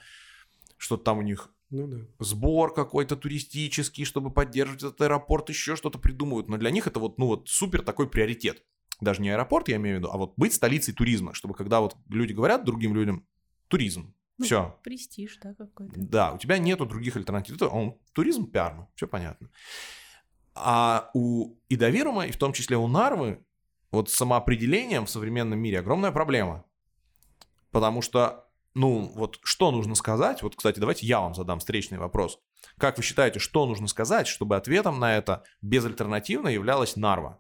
что-то 0.77 1.03
там 1.03 1.17
у 1.19 1.21
них 1.21 1.49
ну, 1.69 1.87
да. 1.87 1.97
сбор 2.19 2.73
какой-то 2.73 3.15
туристический, 3.17 4.05
чтобы 4.05 4.31
поддерживать 4.31 4.83
этот 4.83 5.01
аэропорт, 5.01 5.49
еще 5.49 5.75
что-то 5.75 5.99
придумывают, 5.99 6.47
но 6.47 6.57
для 6.57 6.71
них 6.71 6.87
это 6.87 6.99
вот, 6.99 7.17
ну 7.17 7.27
вот 7.27 7.49
супер 7.49 7.81
такой 7.81 8.09
приоритет. 8.09 8.63
Даже 8.99 9.21
не 9.21 9.29
аэропорт, 9.29 9.67
я 9.67 9.75
имею 9.75 9.97
в 9.97 9.99
виду, 9.99 10.09
а 10.11 10.17
вот 10.17 10.33
быть 10.37 10.53
столицей 10.53 10.93
туризма, 10.93 11.33
чтобы 11.33 11.53
когда 11.53 11.81
вот 11.81 11.95
люди 12.09 12.33
говорят 12.33 12.65
другим 12.65 12.95
людям, 12.95 13.27
туризм, 13.67 14.15
ну, 14.37 14.45
все. 14.45 14.79
Престиж, 14.83 15.37
да, 15.41 15.53
какой-то. 15.53 15.93
Да, 15.95 16.33
у 16.33 16.37
тебя 16.37 16.57
нету 16.57 16.85
других 16.85 17.15
альтернатив. 17.15 17.55
Это 17.55 17.67
он 17.67 17.97
туризм 18.13 18.49
пиарно, 18.49 18.87
все 18.95 19.07
понятно. 19.07 19.49
А 20.55 21.09
у 21.13 21.55
Идовирума, 21.69 22.25
и 22.25 22.31
в 22.31 22.37
том 22.37 22.53
числе 22.53 22.77
у 22.77 22.87
Нарвы, 22.87 23.43
вот 23.91 24.09
с 24.09 24.13
самоопределением 24.15 25.05
в 25.05 25.09
современном 25.09 25.59
мире 25.59 25.79
огромная 25.79 26.11
проблема. 26.11 26.65
Потому 27.71 28.01
что, 28.01 28.47
ну, 28.73 29.11
вот 29.15 29.39
что 29.43 29.71
нужно 29.71 29.95
сказать? 29.95 30.41
Вот, 30.41 30.55
кстати, 30.55 30.79
давайте 30.79 31.05
я 31.05 31.19
вам 31.19 31.35
задам 31.35 31.59
встречный 31.59 31.97
вопрос. 31.97 32.39
Как 32.77 32.97
вы 32.97 33.03
считаете, 33.03 33.39
что 33.39 33.65
нужно 33.65 33.87
сказать, 33.87 34.27
чтобы 34.27 34.55
ответом 34.55 34.99
на 34.99 35.15
это 35.15 35.43
безальтернативно 35.61 36.47
являлась 36.47 36.95
Нарва? 36.95 37.39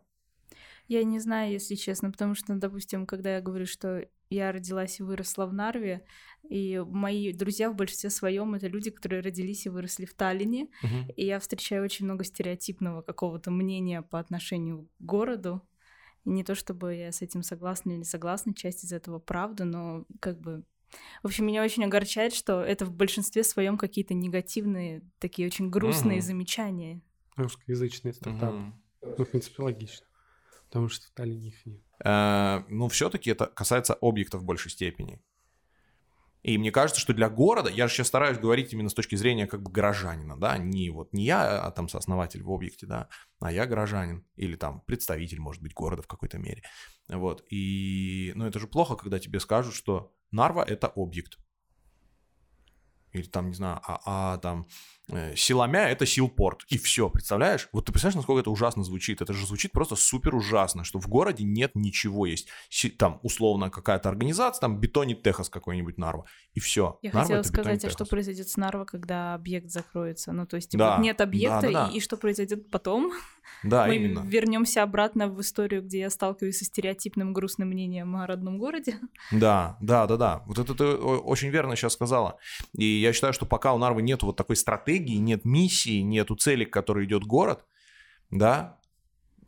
Я 0.87 1.03
не 1.03 1.19
знаю, 1.19 1.51
если 1.51 1.75
честно, 1.75 2.11
потому 2.11 2.33
что, 2.33 2.53
допустим, 2.55 3.05
когда 3.05 3.35
я 3.35 3.41
говорю, 3.41 3.65
что 3.65 4.07
я 4.29 4.51
родилась 4.51 4.99
и 4.99 5.03
выросла 5.03 5.45
в 5.45 5.53
Нарве, 5.53 6.05
и 6.49 6.83
мои 6.85 7.33
друзья 7.33 7.69
в 7.69 7.75
большинстве 7.75 8.09
своем 8.09 8.55
это 8.55 8.67
люди, 8.67 8.89
которые 8.89 9.21
родились 9.21 9.65
и 9.65 9.69
выросли 9.69 10.05
в 10.05 10.13
Таллине, 10.13 10.69
uh-huh. 10.83 11.13
и 11.15 11.25
я 11.25 11.39
встречаю 11.39 11.83
очень 11.83 12.05
много 12.05 12.23
стереотипного 12.23 13.01
какого-то 13.01 13.51
мнения 13.51 14.01
по 14.01 14.19
отношению 14.19 14.87
к 14.99 15.03
городу. 15.03 15.61
И 16.25 16.29
не 16.29 16.43
то 16.43 16.55
чтобы 16.55 16.95
я 16.95 17.11
с 17.11 17.21
этим 17.21 17.43
согласна 17.43 17.91
или 17.91 17.99
не 17.99 18.03
согласна, 18.03 18.53
часть 18.53 18.83
из 18.83 18.91
этого 18.91 19.19
правда, 19.19 19.65
но 19.65 20.05
как 20.19 20.39
бы 20.39 20.63
в 21.21 21.27
общем, 21.27 21.45
меня 21.45 21.63
очень 21.63 21.83
огорчает, 21.83 22.33
что 22.33 22.61
это 22.61 22.85
в 22.85 22.93
большинстве 22.93 23.43
своем 23.43 23.77
какие-то 23.77 24.13
негативные, 24.13 25.03
такие 25.19 25.45
очень 25.45 25.69
грустные 25.69 26.19
uh-huh. 26.19 26.21
замечания. 26.21 27.01
Русскоязычные 27.35 28.13
стартапы. 28.13 28.55
Uh-huh. 28.55 29.15
Ну, 29.17 29.25
в 29.25 29.29
принципе, 29.29 29.63
логично. 29.63 30.06
Потому 30.67 30.89
что 30.89 31.07
в 31.07 31.11
Таллине 31.11 31.49
их 31.49 31.65
нет. 31.65 31.81
Э, 32.03 32.63
ну, 32.67 32.87
все-таки 32.89 33.29
это 33.29 33.45
касается 33.47 33.93
объектов 34.01 34.41
в 34.41 34.45
большей 34.45 34.71
степени. 34.71 35.21
И 36.43 36.57
мне 36.57 36.71
кажется, 36.71 37.01
что 37.01 37.13
для 37.13 37.29
города, 37.29 37.69
я 37.69 37.87
же 37.87 37.93
сейчас 37.93 38.07
стараюсь 38.07 38.37
говорить 38.37 38.71
именно 38.71 38.89
с 38.89 38.93
точки 38.93 39.15
зрения 39.15 39.47
как 39.47 39.61
бы 39.63 39.71
горожанина, 39.71 40.39
да, 40.39 40.57
не 40.57 40.89
вот 40.89 41.11
не 41.11 41.25
я, 41.25 41.61
а 41.61 41.71
там 41.71 41.89
сооснователь 41.89 42.43
в 42.43 42.51
объекте, 42.51 42.85
да, 42.85 43.09
а 43.39 43.51
я 43.51 43.65
горожанин 43.65 44.25
или 44.35 44.55
там 44.55 44.81
представитель, 44.81 45.39
может 45.39 45.61
быть, 45.61 45.73
города 45.73 46.03
в 46.03 46.07
какой-то 46.07 46.37
мере. 46.37 46.63
Вот, 47.09 47.43
и, 47.49 48.31
ну, 48.35 48.45
это 48.45 48.59
же 48.59 48.67
плохо, 48.67 48.95
когда 48.95 49.19
тебе 49.19 49.39
скажут, 49.39 49.73
что 49.73 50.13
Нарва— 50.31 50.63
это 50.67 50.87
объект 50.87 51.37
или 53.11 53.27
там, 53.27 53.49
не 53.49 53.53
знаю, 53.55 53.79
а, 53.83 53.99
а 54.05 54.37
там 54.37 54.67
Силомя 55.35 55.89
это 55.89 56.05
Силпорт, 56.05 56.65
и 56.67 56.77
все, 56.77 57.09
представляешь? 57.09 57.69
Вот 57.71 57.85
ты 57.85 57.93
представляешь, 57.93 58.15
насколько 58.17 58.41
это 58.41 58.51
ужасно 58.51 58.83
звучит? 58.83 59.21
Это 59.21 59.33
же 59.33 59.45
звучит 59.45 59.71
просто 59.71 59.95
супер 59.95 60.35
ужасно, 60.35 60.83
что 60.83 60.99
в 60.99 61.07
городе 61.07 61.45
нет 61.45 61.71
ничего, 61.75 62.25
есть 62.25 62.49
там 62.97 63.19
условно 63.23 63.69
какая-то 63.69 64.09
организация, 64.09 64.61
там 64.61 64.79
Бетонит 64.79 65.23
Техас 65.23 65.49
какой-нибудь 65.49 65.97
Нарва, 65.97 66.25
и 66.53 66.59
все. 66.59 66.99
Я 67.01 67.11
Нарва 67.11 67.21
хотела 67.21 67.43
сказать, 67.43 67.85
а 67.85 67.89
что 67.89 68.05
произойдет 68.05 68.49
с 68.49 68.57
Нарва, 68.57 68.85
когда 68.85 69.33
объект 69.33 69.69
закроется? 69.69 70.33
Ну, 70.33 70.45
то 70.45 70.57
есть, 70.57 70.71
типа, 70.71 70.95
да, 70.97 70.97
нет 70.97 71.21
объекта, 71.21 71.61
да, 71.61 71.71
да, 71.71 71.85
да. 71.87 71.91
И, 71.93 71.97
и 71.97 71.99
что 72.01 72.17
произойдет 72.17 72.69
потом? 72.69 73.13
Да, 73.63 73.87
Мы 73.87 73.95
именно. 73.95 74.19
вернемся 74.19 74.83
обратно 74.83 75.27
в 75.29 75.39
историю, 75.39 75.81
где 75.81 75.99
я 75.99 76.09
сталкиваюсь 76.09 76.57
со 76.57 76.65
стереотипным 76.65 77.31
грустным 77.31 77.69
мнением 77.69 78.15
о 78.17 78.27
родном 78.27 78.57
городе. 78.57 78.99
Да, 79.31 79.77
да, 79.79 80.05
да, 80.05 80.17
да. 80.17 80.43
Вот 80.45 80.59
это 80.59 80.75
ты 80.75 80.85
очень 80.85 81.49
верно 81.49 81.75
сейчас 81.75 81.93
сказала. 81.93 82.37
И 82.77 82.85
я 82.85 83.13
считаю, 83.13 83.33
что 83.33 83.45
пока 83.45 83.73
у 83.73 83.77
Нарвы 83.77 84.01
нет 84.01 84.21
вот 84.23 84.35
такой 84.35 84.57
стратегии, 84.57 84.96
нет 84.99 85.45
миссии, 85.45 86.01
нету 86.01 86.35
цели, 86.35 86.65
к 86.65 86.73
которой 86.73 87.05
идет 87.05 87.23
город, 87.23 87.65
да, 88.31 88.77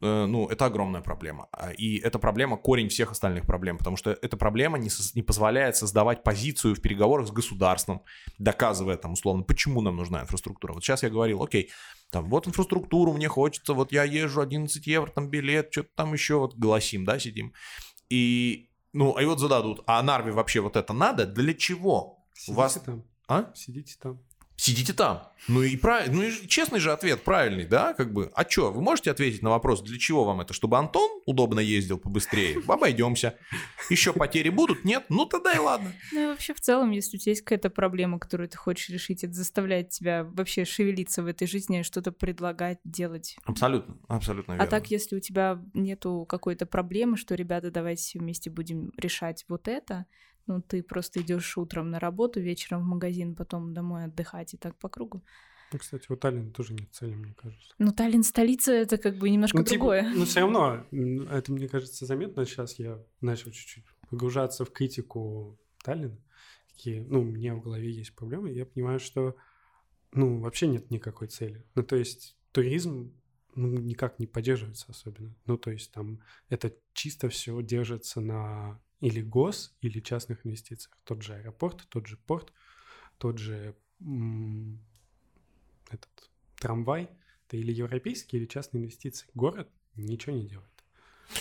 Э, 0.02 0.26
ну, 0.26 0.48
это 0.48 0.66
огромная 0.66 1.02
проблема. 1.02 1.48
А, 1.52 1.72
и 1.72 1.98
эта 1.98 2.20
проблема 2.20 2.58
корень 2.58 2.90
всех 2.90 3.12
остальных 3.12 3.46
проблем, 3.46 3.78
потому 3.78 3.98
что 3.98 4.12
эта 4.12 4.38
проблема 4.38 4.78
не, 4.78 4.90
со, 4.90 5.16
не 5.16 5.22
позволяет 5.22 5.76
создавать 5.76 6.24
позицию 6.24 6.76
в 6.76 6.82
переговорах 6.82 7.28
с 7.28 7.32
государством, 7.32 8.04
доказывая 8.38 8.98
там 8.98 9.14
условно, 9.14 9.44
почему 9.44 9.82
нам 9.82 9.98
нужна 9.98 10.22
инфраструктура. 10.22 10.74
Вот 10.74 10.84
сейчас 10.84 11.04
я 11.04 11.10
говорил, 11.10 11.44
окей, 11.44 11.70
там 12.12 12.30
вот 12.30 12.48
инфраструктуру 12.48 13.14
мне 13.14 13.28
хочется, 13.28 13.74
вот 13.74 13.92
я 13.92 14.04
езжу 14.04 14.42
11 14.42 14.88
евро, 14.88 15.12
там 15.12 15.30
билет, 15.30 15.70
что-то 15.72 15.90
там 15.96 16.14
еще, 16.14 16.40
вот 16.40 16.56
голосим, 16.56 17.04
да, 17.04 17.20
сидим. 17.20 17.54
И, 18.10 18.70
ну, 18.94 19.16
а 19.18 19.22
и 19.22 19.26
вот 19.26 19.40
зададут, 19.40 19.84
а 19.86 20.02
Нарве 20.02 20.32
вообще 20.32 20.62
вот 20.62 20.78
это 20.78 20.94
надо? 20.94 21.26
Для 21.26 21.54
чего? 21.54 22.26
Сидите 22.34 22.52
У 22.52 22.56
вас... 22.56 22.74
там. 22.86 23.04
А? 23.28 23.52
Сидите 23.54 23.96
там 24.02 24.22
сидите 24.60 24.93
там. 24.93 25.24
Ну 25.48 25.63
и, 25.63 25.78
прав... 25.78 26.08
ну 26.10 26.22
и 26.22 26.48
честный 26.48 26.80
же 26.80 26.91
ответ, 26.91 27.24
правильный, 27.24 27.65
да, 27.65 27.93
как 27.93 28.12
бы. 28.13 28.30
А 28.36 28.48
что, 28.48 28.72
вы 28.72 28.82
можете 28.82 29.10
ответить 29.10 29.41
на 29.41 29.50
вопрос, 29.50 29.82
для 29.82 29.98
чего 29.98 30.26
вам 30.26 30.41
это? 30.41 30.54
Чтобы 30.54 30.78
Антон 30.78 31.10
удобно 31.26 31.60
ездил 31.60 31.98
побыстрее? 31.98 32.62
Обойдемся. 32.67 33.38
Еще 33.89 34.12
потери 34.13 34.50
будут? 34.50 34.84
Нет? 34.84 35.06
Ну 35.10 35.26
тогда 35.26 35.54
и 35.54 35.58
ладно. 35.58 35.93
Ну 36.12 36.24
и 36.24 36.26
вообще 36.28 36.54
в 36.54 36.62
целом, 36.62 36.91
если 36.91 37.17
у 37.17 37.19
тебя 37.19 37.32
есть 37.32 37.43
какая-то 37.43 37.69
проблема, 37.69 38.19
которую 38.19 38.50
ты 38.50 38.58
хочешь 38.58 38.89
решить, 38.89 39.24
это 39.24 39.34
заставляет 39.34 39.89
тебя 39.89 40.26
вообще 40.26 40.65
шевелиться 40.65 41.24
в 41.24 41.28
этой 41.28 41.48
жизни, 41.48 41.82
что-то 41.82 42.12
предлагать, 42.12 42.80
делать. 42.84 43.38
Абсолютно, 43.45 43.98
абсолютно 44.08 44.52
верно. 44.54 44.63
А 44.63 44.67
так, 44.67 44.91
если 44.91 45.15
у 45.15 45.19
тебя 45.19 45.60
нету 45.74 46.26
какой-то 46.28 46.65
проблемы, 46.65 47.15
что, 47.17 47.34
ребята, 47.36 47.72
давайте 47.72 48.19
вместе 48.19 48.50
будем 48.50 48.91
решать 48.98 49.45
вот 49.48 49.67
это, 49.67 50.06
ну, 50.50 50.62
ты 50.62 50.83
просто 50.83 51.21
идешь 51.21 51.58
утром 51.58 51.91
на 51.91 52.00
работу, 52.00 52.41
вечером 52.41 52.81
в 52.81 52.85
магазин, 52.85 53.35
потом 53.35 53.73
домой 53.73 54.06
отдыхать 54.06 54.54
и 54.54 54.58
так 54.58 54.75
по 54.75 54.89
кругу. 54.89 55.23
Ну, 55.71 55.77
кстати, 55.77 56.12
у 56.12 56.15
Таллина 56.15 56.52
тоже 56.52 56.73
нет 56.73 56.89
цели, 56.91 57.13
мне 57.13 57.35
кажется. 57.35 57.73
Ну, 57.77 57.91
Таллин 57.91 58.23
столица 58.23 58.71
это 58.71 58.97
как 58.97 59.17
бы 59.17 59.29
немножко 59.29 59.58
ну, 59.58 59.63
типа, 59.63 59.75
другое. 59.75 60.12
Ну, 60.15 60.25
все 60.25 60.39
равно, 60.39 60.85
это, 61.31 61.52
мне 61.52 61.67
кажется, 61.67 62.08
заметно. 62.08 62.45
Сейчас 62.45 62.79
я 62.79 63.00
начал 63.21 63.52
чуть-чуть 63.52 63.85
погружаться 64.10 64.65
в 64.65 64.71
критику 64.71 65.60
Таллина. 65.83 66.17
Такие, 66.73 67.04
ну, 67.04 67.21
у 67.21 67.25
меня 67.25 67.54
в 67.54 67.62
голове 67.62 67.91
есть 67.91 68.15
проблемы, 68.15 68.52
я 68.52 68.65
понимаю, 68.65 69.00
что, 69.00 69.35
ну, 70.13 70.39
вообще 70.39 70.65
нет 70.65 70.89
никакой 70.89 71.27
цели. 71.27 71.63
Ну, 71.75 71.83
то 71.83 71.95
есть 71.95 72.35
туризм 72.52 73.13
ну, 73.56 73.67
никак 73.67 74.19
не 74.19 74.25
поддерживается 74.25 74.85
особенно. 74.89 75.35
Ну, 75.45 75.58
то 75.58 75.71
есть 75.71 75.91
там 75.91 76.21
это 76.50 76.73
чисто 76.93 77.29
все 77.29 77.62
держится 77.62 78.21
на 78.21 78.79
или 79.00 79.21
гос, 79.21 79.75
или 79.81 80.00
частных 80.00 80.45
инвестициях. 80.45 80.97
Тот 81.04 81.21
же 81.21 81.35
аэропорт, 81.35 81.85
тот 81.89 82.08
же 82.08 82.17
порт, 82.17 82.52
тот 83.17 83.37
же 83.37 83.75
м- 84.02 84.79
этот 85.89 86.10
трамвай, 86.60 87.10
это 87.47 87.58
или 87.58 87.71
европейские, 87.71 88.41
или 88.41 88.47
частные 88.47 88.81
инвестиции. 88.81 89.27
Город 89.33 89.69
ничего 89.95 90.35
не 90.35 90.47
делает. 90.47 90.69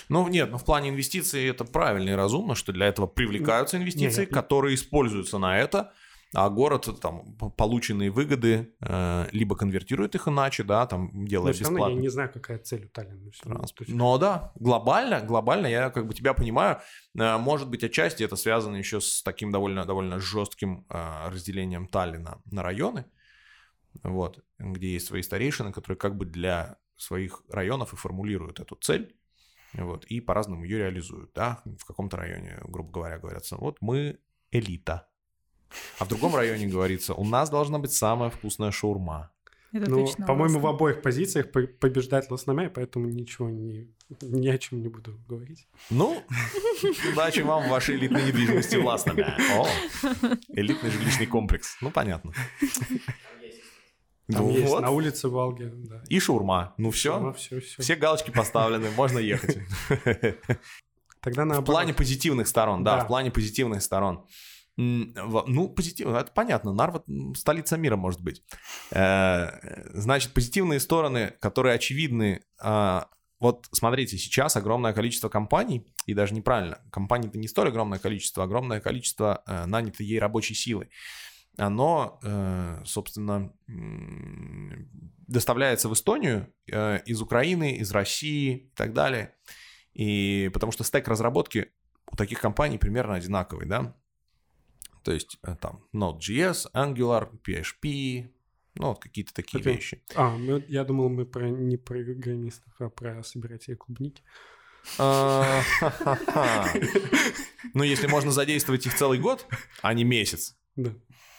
Ну, 0.08 0.28
нет, 0.28 0.50
ну 0.50 0.58
в 0.58 0.64
плане 0.64 0.90
инвестиций 0.90 1.46
это 1.46 1.64
правильно 1.64 2.10
и 2.10 2.14
разумно, 2.14 2.54
что 2.54 2.72
для 2.72 2.86
этого 2.86 3.06
привлекаются 3.06 3.76
инвестиции, 3.76 4.22
нет, 4.22 4.30
которые 4.30 4.74
используются 4.74 5.38
на 5.38 5.58
это, 5.58 5.92
а 6.34 6.50
город 6.50 6.88
там 7.00 7.36
полученные 7.56 8.10
выгоды 8.10 8.74
э, 8.80 9.26
либо 9.32 9.56
конвертирует 9.56 10.14
их 10.14 10.28
иначе, 10.28 10.62
да, 10.62 10.86
там 10.86 11.24
делая 11.24 11.54
Но 11.54 11.58
бесплатно. 11.58 11.94
я 11.94 12.00
не 12.00 12.08
знаю, 12.08 12.30
какая 12.32 12.58
цель 12.58 12.84
у 12.84 12.88
Таллина. 12.88 13.30
Но 13.88 14.18
да, 14.18 14.52
глобально, 14.56 15.22
глобально 15.22 15.68
я 15.68 15.90
как 15.90 16.06
бы 16.06 16.12
тебя 16.12 16.34
понимаю, 16.34 16.80
э, 17.18 17.38
может 17.38 17.70
быть 17.70 17.82
отчасти 17.82 18.22
это 18.22 18.36
связано 18.36 18.76
еще 18.76 19.00
с 19.00 19.22
таким 19.22 19.50
довольно 19.50 19.86
довольно 19.86 20.20
жестким 20.20 20.86
э, 20.90 21.28
разделением 21.30 21.88
Таллина 21.88 22.42
на 22.44 22.62
районы, 22.62 23.06
вот, 24.02 24.44
где 24.58 24.92
есть 24.92 25.06
свои 25.06 25.22
старейшины, 25.22 25.72
которые 25.72 25.96
как 25.96 26.16
бы 26.16 26.26
для 26.26 26.76
своих 26.96 27.42
районов 27.48 27.94
и 27.94 27.96
формулируют 27.96 28.60
эту 28.60 28.74
цель. 28.76 29.14
Вот, 29.74 30.06
и 30.06 30.20
по-разному 30.20 30.64
ее 30.64 30.78
реализуют, 30.78 31.32
да, 31.34 31.62
в 31.64 31.84
каком-то 31.84 32.16
районе, 32.16 32.58
грубо 32.64 32.90
говоря, 32.90 33.18
говорят, 33.18 33.44
вот 33.50 33.76
мы 33.82 34.18
элита, 34.50 35.08
а 35.98 36.04
в 36.04 36.08
другом 36.08 36.34
районе 36.34 36.66
говорится, 36.66 37.14
у 37.14 37.24
нас 37.24 37.50
должна 37.50 37.78
быть 37.78 37.92
самая 37.92 38.30
вкусная 38.30 38.70
шаурма. 38.70 39.30
Это 39.72 39.90
ну, 39.90 40.06
по-моему, 40.26 40.60
в 40.60 40.66
обоих 40.66 41.02
позициях 41.02 41.50
побеждать 41.50 42.30
Лосномя, 42.30 42.70
поэтому 42.70 43.06
ничего 43.06 43.50
не, 43.50 43.92
ни 44.22 44.48
о 44.48 44.56
чем 44.56 44.80
не 44.80 44.88
буду 44.88 45.20
говорить. 45.28 45.68
Ну, 45.90 46.22
удачи 47.12 47.40
вам 47.40 47.64
в 47.64 47.68
вашей 47.68 47.96
элитной 47.96 48.24
недвижимости 48.24 48.76
в 48.76 48.86
Лосномя. 48.86 49.36
О, 49.56 49.66
элитный 50.48 50.90
жилищный 50.90 51.26
комплекс. 51.26 51.76
Ну, 51.82 51.90
понятно. 51.90 52.32
Там 54.30 54.46
ну, 54.46 54.50
есть 54.50 54.68
вот. 54.68 54.80
на 54.80 54.90
улице 54.90 55.28
Волги. 55.28 55.70
Да. 55.72 56.02
И 56.08 56.20
шаурма. 56.20 56.74
Ну 56.76 56.90
все. 56.90 57.12
Шаурма, 57.12 57.32
все, 57.32 57.60
все. 57.60 57.82
Все 57.82 57.96
галочки 57.96 58.30
поставлены, 58.30 58.90
можно 58.90 59.18
ехать. 59.18 59.58
Тогда 61.20 61.44
наоборот. 61.44 61.68
В 61.68 61.72
плане 61.72 61.94
позитивных 61.94 62.46
сторон, 62.46 62.84
да, 62.84 62.98
да, 62.98 63.04
в 63.04 63.06
плане 63.06 63.30
позитивных 63.30 63.82
сторон. 63.82 64.26
Ну, 64.80 65.68
позитивно, 65.70 66.18
это 66.18 66.30
понятно. 66.30 66.72
Нарва 66.72 67.02
столица 67.34 67.76
мира 67.76 67.96
может 67.96 68.22
быть. 68.22 68.44
Э, 68.92 69.90
значит, 69.92 70.32
позитивные 70.32 70.78
стороны, 70.78 71.34
которые 71.40 71.74
очевидны. 71.74 72.42
А, 72.60 73.08
вот 73.40 73.66
смотрите, 73.72 74.16
сейчас 74.18 74.56
огромное 74.56 74.92
количество 74.92 75.28
компаний, 75.28 75.84
и 76.06 76.14
даже 76.14 76.32
неправильно, 76.32 76.78
компаний-то 76.92 77.38
не 77.38 77.48
столь 77.48 77.68
огромное 77.68 77.98
количество, 77.98 78.44
огромное 78.44 78.80
количество 78.80 79.42
э, 79.48 79.66
нанятой 79.66 80.06
ей 80.06 80.20
рабочей 80.20 80.54
силы. 80.54 80.90
Оно, 81.56 82.20
э, 82.22 82.82
собственно, 82.84 83.52
доставляется 85.26 85.88
в 85.88 85.94
Эстонию 85.94 86.54
из 86.68 87.20
Украины, 87.20 87.78
из 87.78 87.90
России 87.90 88.54
и 88.54 88.72
так 88.76 88.92
далее. 88.92 89.34
И 89.92 90.52
потому 90.54 90.70
что 90.70 90.84
стек 90.84 91.08
разработки 91.08 91.72
у 92.12 92.14
таких 92.14 92.40
компаний 92.40 92.78
примерно 92.78 93.14
одинаковый, 93.14 93.66
да. 93.66 93.96
То 95.02 95.12
есть 95.12 95.38
э, 95.42 95.56
там 95.60 95.84
Node.js, 95.94 96.66
Angular, 96.74 97.30
PHP, 97.42 98.28
ну, 98.74 98.88
вот 98.88 99.00
какие-то 99.00 99.34
такие 99.34 99.62
okay. 99.62 99.74
вещи. 99.74 100.02
А, 100.14 100.30
мы, 100.30 100.64
я 100.68 100.84
думал, 100.84 101.08
мы 101.08 101.26
про, 101.26 101.48
не 101.48 101.76
про 101.76 102.02
программистов, 102.04 102.72
а 102.78 102.88
про 102.88 103.22
собирателей 103.22 103.76
клубники. 103.76 104.22
А, 104.98 105.62
ну, 107.74 107.82
если 107.82 108.06
можно 108.06 108.30
задействовать 108.30 108.86
их 108.86 108.94
целый 108.94 109.18
год, 109.18 109.46
а 109.82 109.92
не 109.94 110.04
месяц, 110.04 110.56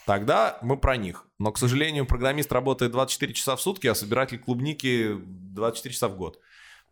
тогда 0.05 0.59
мы 0.61 0.77
про 0.77 0.97
них. 0.97 1.25
Но, 1.39 1.51
к 1.51 1.57
сожалению, 1.57 2.05
программист 2.05 2.51
работает 2.51 2.91
24 2.91 3.33
часа 3.33 3.55
в 3.55 3.61
сутки, 3.61 3.87
а 3.87 3.95
собиратель 3.95 4.39
клубники 4.39 5.15
24 5.19 5.93
часа 5.93 6.09
в 6.09 6.17
год. 6.17 6.39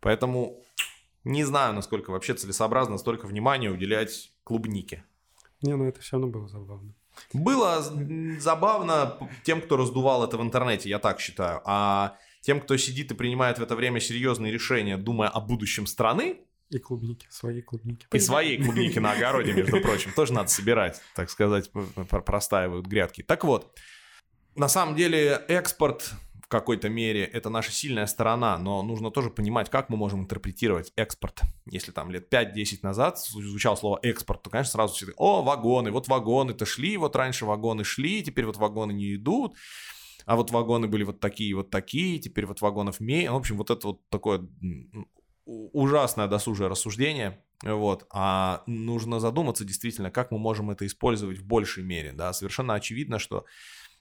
Поэтому 0.00 0.64
не 1.24 1.44
знаю, 1.44 1.74
насколько 1.74 2.10
вообще 2.10 2.34
целесообразно 2.34 2.96
столько 2.96 3.26
внимания 3.26 3.70
уделять 3.70 4.32
клубнике. 4.44 5.04
Не, 5.62 5.76
ну 5.76 5.84
это 5.84 6.00
все 6.00 6.16
равно 6.16 6.28
было 6.28 6.48
забавно. 6.48 6.94
Было 7.32 7.82
забавно 8.38 9.18
тем, 9.44 9.60
кто 9.60 9.76
раздувал 9.76 10.24
это 10.24 10.38
в 10.38 10.42
интернете, 10.42 10.88
я 10.88 10.98
так 10.98 11.20
считаю. 11.20 11.60
А 11.64 12.16
тем, 12.40 12.60
кто 12.60 12.76
сидит 12.76 13.10
и 13.10 13.14
принимает 13.14 13.58
в 13.58 13.62
это 13.62 13.74
время 13.74 14.00
серьезные 14.00 14.52
решения, 14.52 14.96
думая 14.96 15.28
о 15.28 15.40
будущем 15.40 15.86
страны, 15.86 16.38
и 16.70 16.78
клубники, 16.78 17.26
свои 17.30 17.62
клубники. 17.62 18.06
И 18.12 18.18
свои 18.18 18.62
клубники 18.62 18.98
на 18.98 19.12
огороде, 19.12 19.54
между 19.54 19.80
прочим, 19.82 20.12
тоже 20.12 20.34
надо 20.34 20.50
собирать, 20.50 21.00
так 21.14 21.30
сказать, 21.30 21.70
простаивают 22.26 22.86
грядки. 22.86 23.22
Так 23.22 23.44
вот, 23.44 23.74
на 24.54 24.68
самом 24.68 24.94
деле 24.94 25.42
экспорт 25.48 26.12
в 26.48 26.50
какой-то 26.50 26.88
мере 26.88 27.24
это 27.24 27.50
наша 27.50 27.70
сильная 27.70 28.06
сторона, 28.06 28.56
но 28.56 28.82
нужно 28.82 29.10
тоже 29.10 29.28
понимать, 29.28 29.68
как 29.68 29.90
мы 29.90 29.98
можем 29.98 30.22
интерпретировать 30.22 30.94
экспорт. 30.96 31.42
Если 31.66 31.92
там 31.92 32.10
лет 32.10 32.32
5-10 32.32 32.78
назад 32.80 33.18
звучало 33.18 33.76
слово 33.76 33.98
экспорт, 34.02 34.44
то, 34.44 34.48
конечно, 34.48 34.72
сразу 34.72 34.94
все 34.94 35.12
о, 35.18 35.42
вагоны, 35.42 35.90
вот 35.90 36.08
вагоны-то 36.08 36.64
шли, 36.64 36.96
вот 36.96 37.14
раньше 37.16 37.44
вагоны 37.44 37.84
шли, 37.84 38.22
теперь 38.22 38.46
вот 38.46 38.56
вагоны 38.56 38.92
не 38.92 39.14
идут, 39.14 39.56
а 40.24 40.36
вот 40.36 40.50
вагоны 40.50 40.88
были 40.88 41.04
вот 41.04 41.20
такие, 41.20 41.54
вот 41.54 41.68
такие, 41.68 42.18
теперь 42.18 42.46
вот 42.46 42.62
вагонов 42.62 42.98
меньше. 42.98 43.32
В 43.32 43.36
общем, 43.36 43.58
вот 43.58 43.68
это 43.68 43.88
вот 43.88 44.08
такое 44.08 44.48
ужасное 45.44 46.28
досужее 46.28 46.68
рассуждение, 46.68 47.44
вот, 47.62 48.06
а 48.10 48.62
нужно 48.66 49.20
задуматься 49.20 49.66
действительно, 49.66 50.10
как 50.10 50.30
мы 50.30 50.38
можем 50.38 50.70
это 50.70 50.86
использовать 50.86 51.36
в 51.36 51.44
большей 51.44 51.84
мере, 51.84 52.12
да, 52.12 52.32
совершенно 52.32 52.72
очевидно, 52.72 53.18
что 53.18 53.44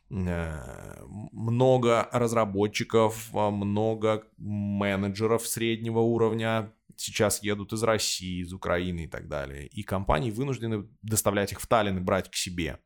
много 0.10 2.08
разработчиков, 2.12 3.30
а, 3.34 3.52
много 3.52 4.24
менеджеров 4.38 5.46
среднего 5.46 6.00
уровня 6.00 6.74
сейчас 6.96 7.44
едут 7.44 7.74
из 7.74 7.84
России, 7.84 8.42
из 8.42 8.54
Украины 8.54 9.06
и 9.06 9.08
так 9.08 9.28
далее. 9.28 9.68
И 9.68 9.84
компании 9.84 10.32
вынуждены 10.32 10.88
доставлять 11.02 11.52
их 11.52 11.62
в 11.62 11.68
Таллин 11.68 11.98
и 11.98 12.02
брать 12.02 12.30
к 12.30 12.36
себе. 12.36 12.80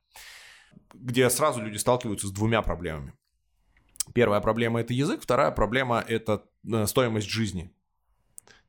Где 0.93 1.29
сразу 1.29 1.61
люди 1.61 1.77
сталкиваются 1.77 2.27
с 2.27 2.31
двумя 2.31 2.61
проблемами. 2.61 3.13
Первая 4.13 4.41
проблема 4.41 4.81
это 4.81 4.93
язык, 4.93 5.21
вторая 5.21 5.51
проблема 5.51 6.03
это 6.05 6.43
э, 6.69 6.85
стоимость 6.87 7.29
жизни. 7.29 7.71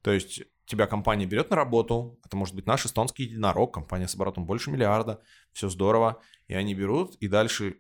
То 0.03 0.13
есть 0.13 0.43
тебя 0.67 0.87
компания 0.87 1.27
берет 1.27 1.51
на 1.51 1.57
работу, 1.57 2.19
это 2.25 2.37
может 2.37 2.55
быть 2.55 2.67
наш 2.67 2.87
эстонский 2.87 3.25
единорог, 3.25 3.75
компания 3.75 4.09
с 4.09 4.15
оборотом 4.15 4.47
больше 4.47 4.71
миллиарда, 4.71 5.21
все 5.53 5.69
здорово, 5.69 6.21
и 6.49 6.55
они 6.55 6.75
берут, 6.75 7.17
и 7.17 7.29
дальше 7.29 7.77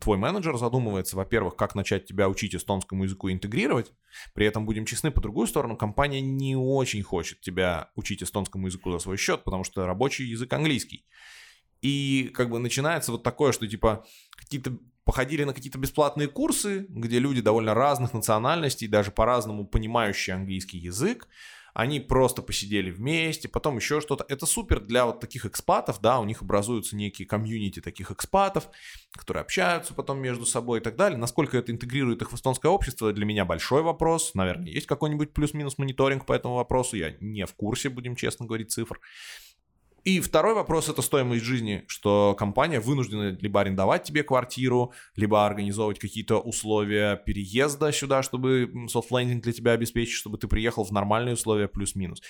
твой 0.00 0.16
менеджер 0.16 0.56
задумывается, 0.56 1.16
во-первых, 1.16 1.56
как 1.56 1.74
начать 1.74 2.06
тебя 2.06 2.28
учить 2.28 2.54
эстонскому 2.54 3.04
языку 3.04 3.30
интегрировать, 3.30 3.92
при 4.34 4.46
этом, 4.46 4.64
будем 4.64 4.84
честны, 4.84 5.10
по 5.10 5.20
другую 5.20 5.46
сторону, 5.46 5.76
компания 5.76 6.20
не 6.20 6.56
очень 6.56 7.02
хочет 7.02 7.40
тебя 7.40 7.90
учить 7.94 8.22
эстонскому 8.22 8.66
языку 8.66 8.92
за 8.92 8.98
свой 8.98 9.16
счет, 9.16 9.44
потому 9.44 9.64
что 9.64 9.86
рабочий 9.86 10.24
язык 10.24 10.52
английский. 10.52 11.04
И 11.82 12.30
как 12.34 12.50
бы 12.50 12.58
начинается 12.58 13.12
вот 13.12 13.22
такое, 13.22 13.52
что 13.52 13.66
типа 13.66 14.06
какие-то 14.30 14.78
походили 15.04 15.44
на 15.44 15.54
какие-то 15.54 15.78
бесплатные 15.78 16.26
курсы, 16.26 16.86
где 16.88 17.18
люди 17.18 17.40
довольно 17.40 17.74
разных 17.74 18.12
национальностей, 18.12 18.88
даже 18.88 19.12
по-разному 19.12 19.66
понимающие 19.66 20.34
английский 20.34 20.78
язык, 20.78 21.28
они 21.76 22.00
просто 22.00 22.40
посидели 22.40 22.90
вместе, 22.90 23.48
потом 23.48 23.76
еще 23.76 24.00
что-то. 24.00 24.24
Это 24.30 24.46
супер 24.46 24.80
для 24.80 25.04
вот 25.04 25.20
таких 25.20 25.44
экспатов, 25.44 26.00
да, 26.00 26.20
у 26.20 26.24
них 26.24 26.40
образуются 26.40 26.96
некие 26.96 27.28
комьюнити 27.28 27.80
таких 27.80 28.10
экспатов, 28.10 28.70
которые 29.12 29.42
общаются 29.42 29.92
потом 29.92 30.18
между 30.18 30.46
собой 30.46 30.80
и 30.80 30.82
так 30.82 30.96
далее. 30.96 31.18
Насколько 31.18 31.58
это 31.58 31.72
интегрирует 31.72 32.22
их 32.22 32.32
в 32.32 32.34
эстонское 32.34 32.70
общество, 32.70 33.12
для 33.12 33.26
меня 33.26 33.44
большой 33.44 33.82
вопрос. 33.82 34.32
Наверное, 34.32 34.68
есть 34.68 34.86
какой-нибудь 34.86 35.34
плюс-минус 35.34 35.76
мониторинг 35.76 36.24
по 36.24 36.32
этому 36.32 36.54
вопросу, 36.54 36.96
я 36.96 37.14
не 37.20 37.44
в 37.44 37.52
курсе, 37.52 37.90
будем 37.90 38.16
честно 38.16 38.46
говорить, 38.46 38.70
цифр. 38.70 38.98
И 40.06 40.20
второй 40.20 40.54
вопрос– 40.54 40.88
это 40.88 41.02
стоимость 41.02 41.44
жизни, 41.44 41.82
что 41.88 42.36
компания 42.38 42.78
вынуждена 42.78 43.36
либо 43.40 43.60
арендовать 43.60 44.04
тебе 44.04 44.22
квартиру, 44.22 44.92
либо 45.16 45.44
организовывать 45.44 45.98
какие-то 45.98 46.38
условия 46.38 47.16
переезда 47.16 47.90
сюда, 47.90 48.22
чтобы 48.22 48.72
софтлендинг 48.86 49.42
для 49.42 49.52
тебя 49.52 49.72
обеспечить, 49.72 50.14
чтобы 50.14 50.38
ты 50.38 50.46
приехал 50.46 50.84
в 50.84 50.92
нормальные 50.92 51.34
условия 51.34 51.66
плюс-минус. 51.66 52.22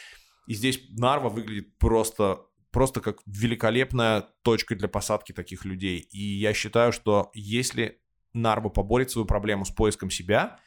И 0.46 0.54
здесь 0.54 0.80
Нарва 0.88 1.28
выглядит 1.28 1.76
просто 1.76 2.46
просто 2.70 3.02
как 3.02 3.18
великолепная 3.26 4.22
точка 4.40 4.74
для 4.74 4.88
посадки 4.88 5.32
таких 5.32 5.66
людей. 5.66 5.98
И 5.98 6.22
я 6.22 6.54
считаю, 6.54 6.92
что 6.92 7.30
если 7.34 8.00
Нарва 8.32 8.70
поборет 8.70 9.10
свою 9.10 9.26
проблему 9.26 9.66
с 9.66 9.70
поиском 9.70 10.08
себя, 10.08 10.60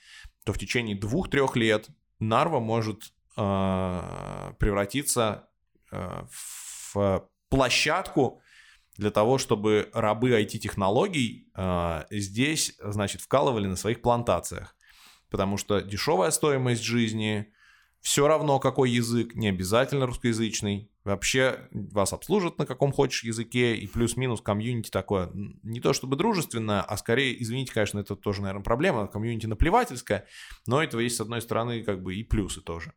то 0.45 0.53
в 0.53 0.59
течение 0.59 0.95
двух-трех 0.95 1.55
лет 1.55 1.87
Нарва 2.19 2.59
может 2.59 3.13
э, 3.35 4.53
превратиться 4.59 5.49
э, 5.91 6.23
в 6.29 6.68
в 6.93 7.29
площадку 7.49 8.41
для 8.97 9.11
того, 9.11 9.37
чтобы 9.37 9.89
рабы 9.93 10.31
IT-технологий 10.41 11.49
э, 11.55 12.03
здесь, 12.11 12.75
значит, 12.79 13.21
вкалывали 13.21 13.67
на 13.67 13.75
своих 13.75 14.01
плантациях. 14.01 14.75
потому 15.29 15.57
что 15.57 15.79
дешевая 15.79 16.31
стоимость 16.31 16.81
жизни, 16.83 17.53
все 18.01 18.27
равно 18.27 18.59
какой 18.59 18.91
язык, 18.91 19.35
не 19.35 19.49
обязательно 19.49 20.05
русскоязычный, 20.05 20.89
вообще 21.03 21.67
вас 21.71 22.13
обслужат 22.13 22.57
на 22.57 22.65
каком 22.65 22.91
хочешь 22.91 23.23
языке, 23.23 23.75
и 23.75 23.87
плюс-минус 23.87 24.41
комьюнити 24.41 24.89
такое, 24.89 25.29
не 25.33 25.79
то 25.79 25.93
чтобы 25.93 26.15
дружественное, 26.15 26.81
а 26.81 26.97
скорее, 26.97 27.41
извините, 27.41 27.73
конечно, 27.73 27.99
это 27.99 28.15
тоже, 28.15 28.41
наверное, 28.41 28.63
проблема, 28.63 29.07
комьюнити 29.07 29.47
наплевательское, 29.47 30.25
но 30.65 30.81
это 30.81 30.99
есть, 30.99 31.17
с 31.17 31.21
одной 31.21 31.41
стороны, 31.41 31.83
как 31.83 32.01
бы 32.01 32.15
и 32.15 32.23
плюсы 32.23 32.61
тоже. 32.61 32.93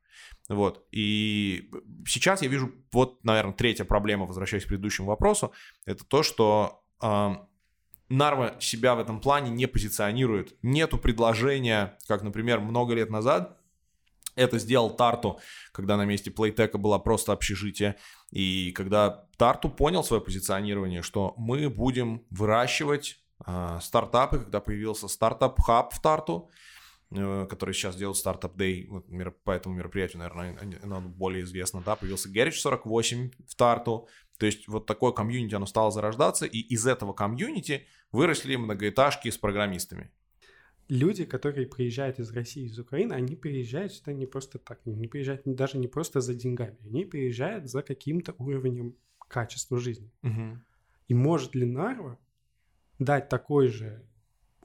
Вот, 0.49 0.87
и 0.93 1.71
сейчас 2.07 2.43
я 2.43 2.49
вижу, 2.49 2.73
вот, 2.93 3.25
наверное, 3.25 3.55
третья 3.55 3.85
проблема, 3.85 4.27
возвращаясь 4.27 4.65
к 4.65 4.69
предыдущему 4.69 5.09
вопросу, 5.09 5.53
это 5.85 6.05
то, 6.05 6.23
что 6.23 6.85
Нарва 8.09 8.57
себя 8.61 8.95
в 8.95 8.99
этом 8.99 9.23
плане 9.23 9.51
не 9.51 9.67
позиционирует. 9.67 10.55
Нету 10.63 10.99
предложения, 10.99 11.99
как, 12.07 12.23
например, 12.23 12.61
много 12.61 12.93
лет 12.93 13.09
назад 13.09 13.59
это 14.35 14.59
сделал 14.59 14.91
Тарту, 14.91 15.41
когда 15.73 15.97
на 15.97 16.05
месте 16.05 16.31
Playtech 16.31 16.77
было 16.79 16.99
просто 16.99 17.33
общежитие. 17.33 17.97
И 18.31 18.73
когда 18.73 19.27
Тарту 19.37 19.69
понял 19.69 20.03
свое 20.05 20.23
позиционирование, 20.23 21.03
что 21.03 21.35
мы 21.37 21.69
будем 21.69 22.25
выращивать 22.31 23.23
э, 23.47 23.79
стартапы, 23.81 24.39
когда 24.41 24.61
появился 24.61 25.09
стартап-хаб 25.09 25.93
в 25.93 26.01
Тарту, 26.01 26.51
э, 27.11 27.47
который 27.49 27.75
сейчас 27.75 27.97
делает 27.97 28.17
стартап 28.17 28.57
Day, 28.57 28.87
вот, 28.89 29.07
по 29.45 29.51
этому 29.51 29.75
мероприятию, 29.75 30.21
наверное, 30.21 30.59
оно 30.83 31.01
более 31.01 31.45
известно, 31.45 31.83
да, 31.85 31.97
появился 31.97 32.31
Garage 32.31 32.53
48 32.53 33.31
в 33.47 33.55
Тарту, 33.55 34.09
то 34.39 34.47
есть 34.47 34.67
вот 34.67 34.87
такое 34.87 35.13
комьюнити, 35.13 35.55
оно 35.55 35.67
стало 35.67 35.91
зарождаться, 35.91 36.47
и 36.47 36.59
из 36.59 36.87
этого 36.87 37.13
комьюнити 37.13 37.87
выросли 38.11 38.57
многоэтажки 38.57 39.31
с 39.31 39.39
программистами 39.39 40.11
люди, 40.89 41.25
которые 41.25 41.67
приезжают 41.67 42.19
из 42.19 42.33
России, 42.33 42.65
из 42.65 42.79
Украины, 42.79 43.15
они 43.15 43.37
приезжают 43.37 43.93
сюда 43.93 44.13
не 44.13 44.27
просто 44.27 44.59
так, 44.59 44.81
они 44.87 45.09
приезжают 45.09 45.43
даже 45.45 45.79
не 45.79 45.89
просто 45.89 46.21
за 46.21 46.35
деньгами, 46.35 46.77
они 46.85 47.05
приезжают 47.05 47.71
за 47.71 47.83
каким-то 47.83 48.35
уровнем 48.39 48.97
качества 49.29 49.79
жизни. 49.79 50.11
Угу. 50.23 50.59
И 51.09 51.15
может 51.15 51.55
ли 51.55 51.65
Нарва 51.65 52.19
дать 52.99 53.29
такой 53.29 53.69
же 53.69 54.07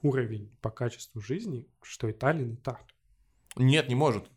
уровень 0.02 0.50
по 0.60 0.70
качеству 0.70 1.20
жизни, 1.20 1.66
что 1.82 2.08
и 2.08 2.12
Таллин 2.12 2.54
и 2.54 2.56
Тарту? 2.56 2.94
Нет, 3.56 3.88
не 3.88 3.94
может. 3.94 4.30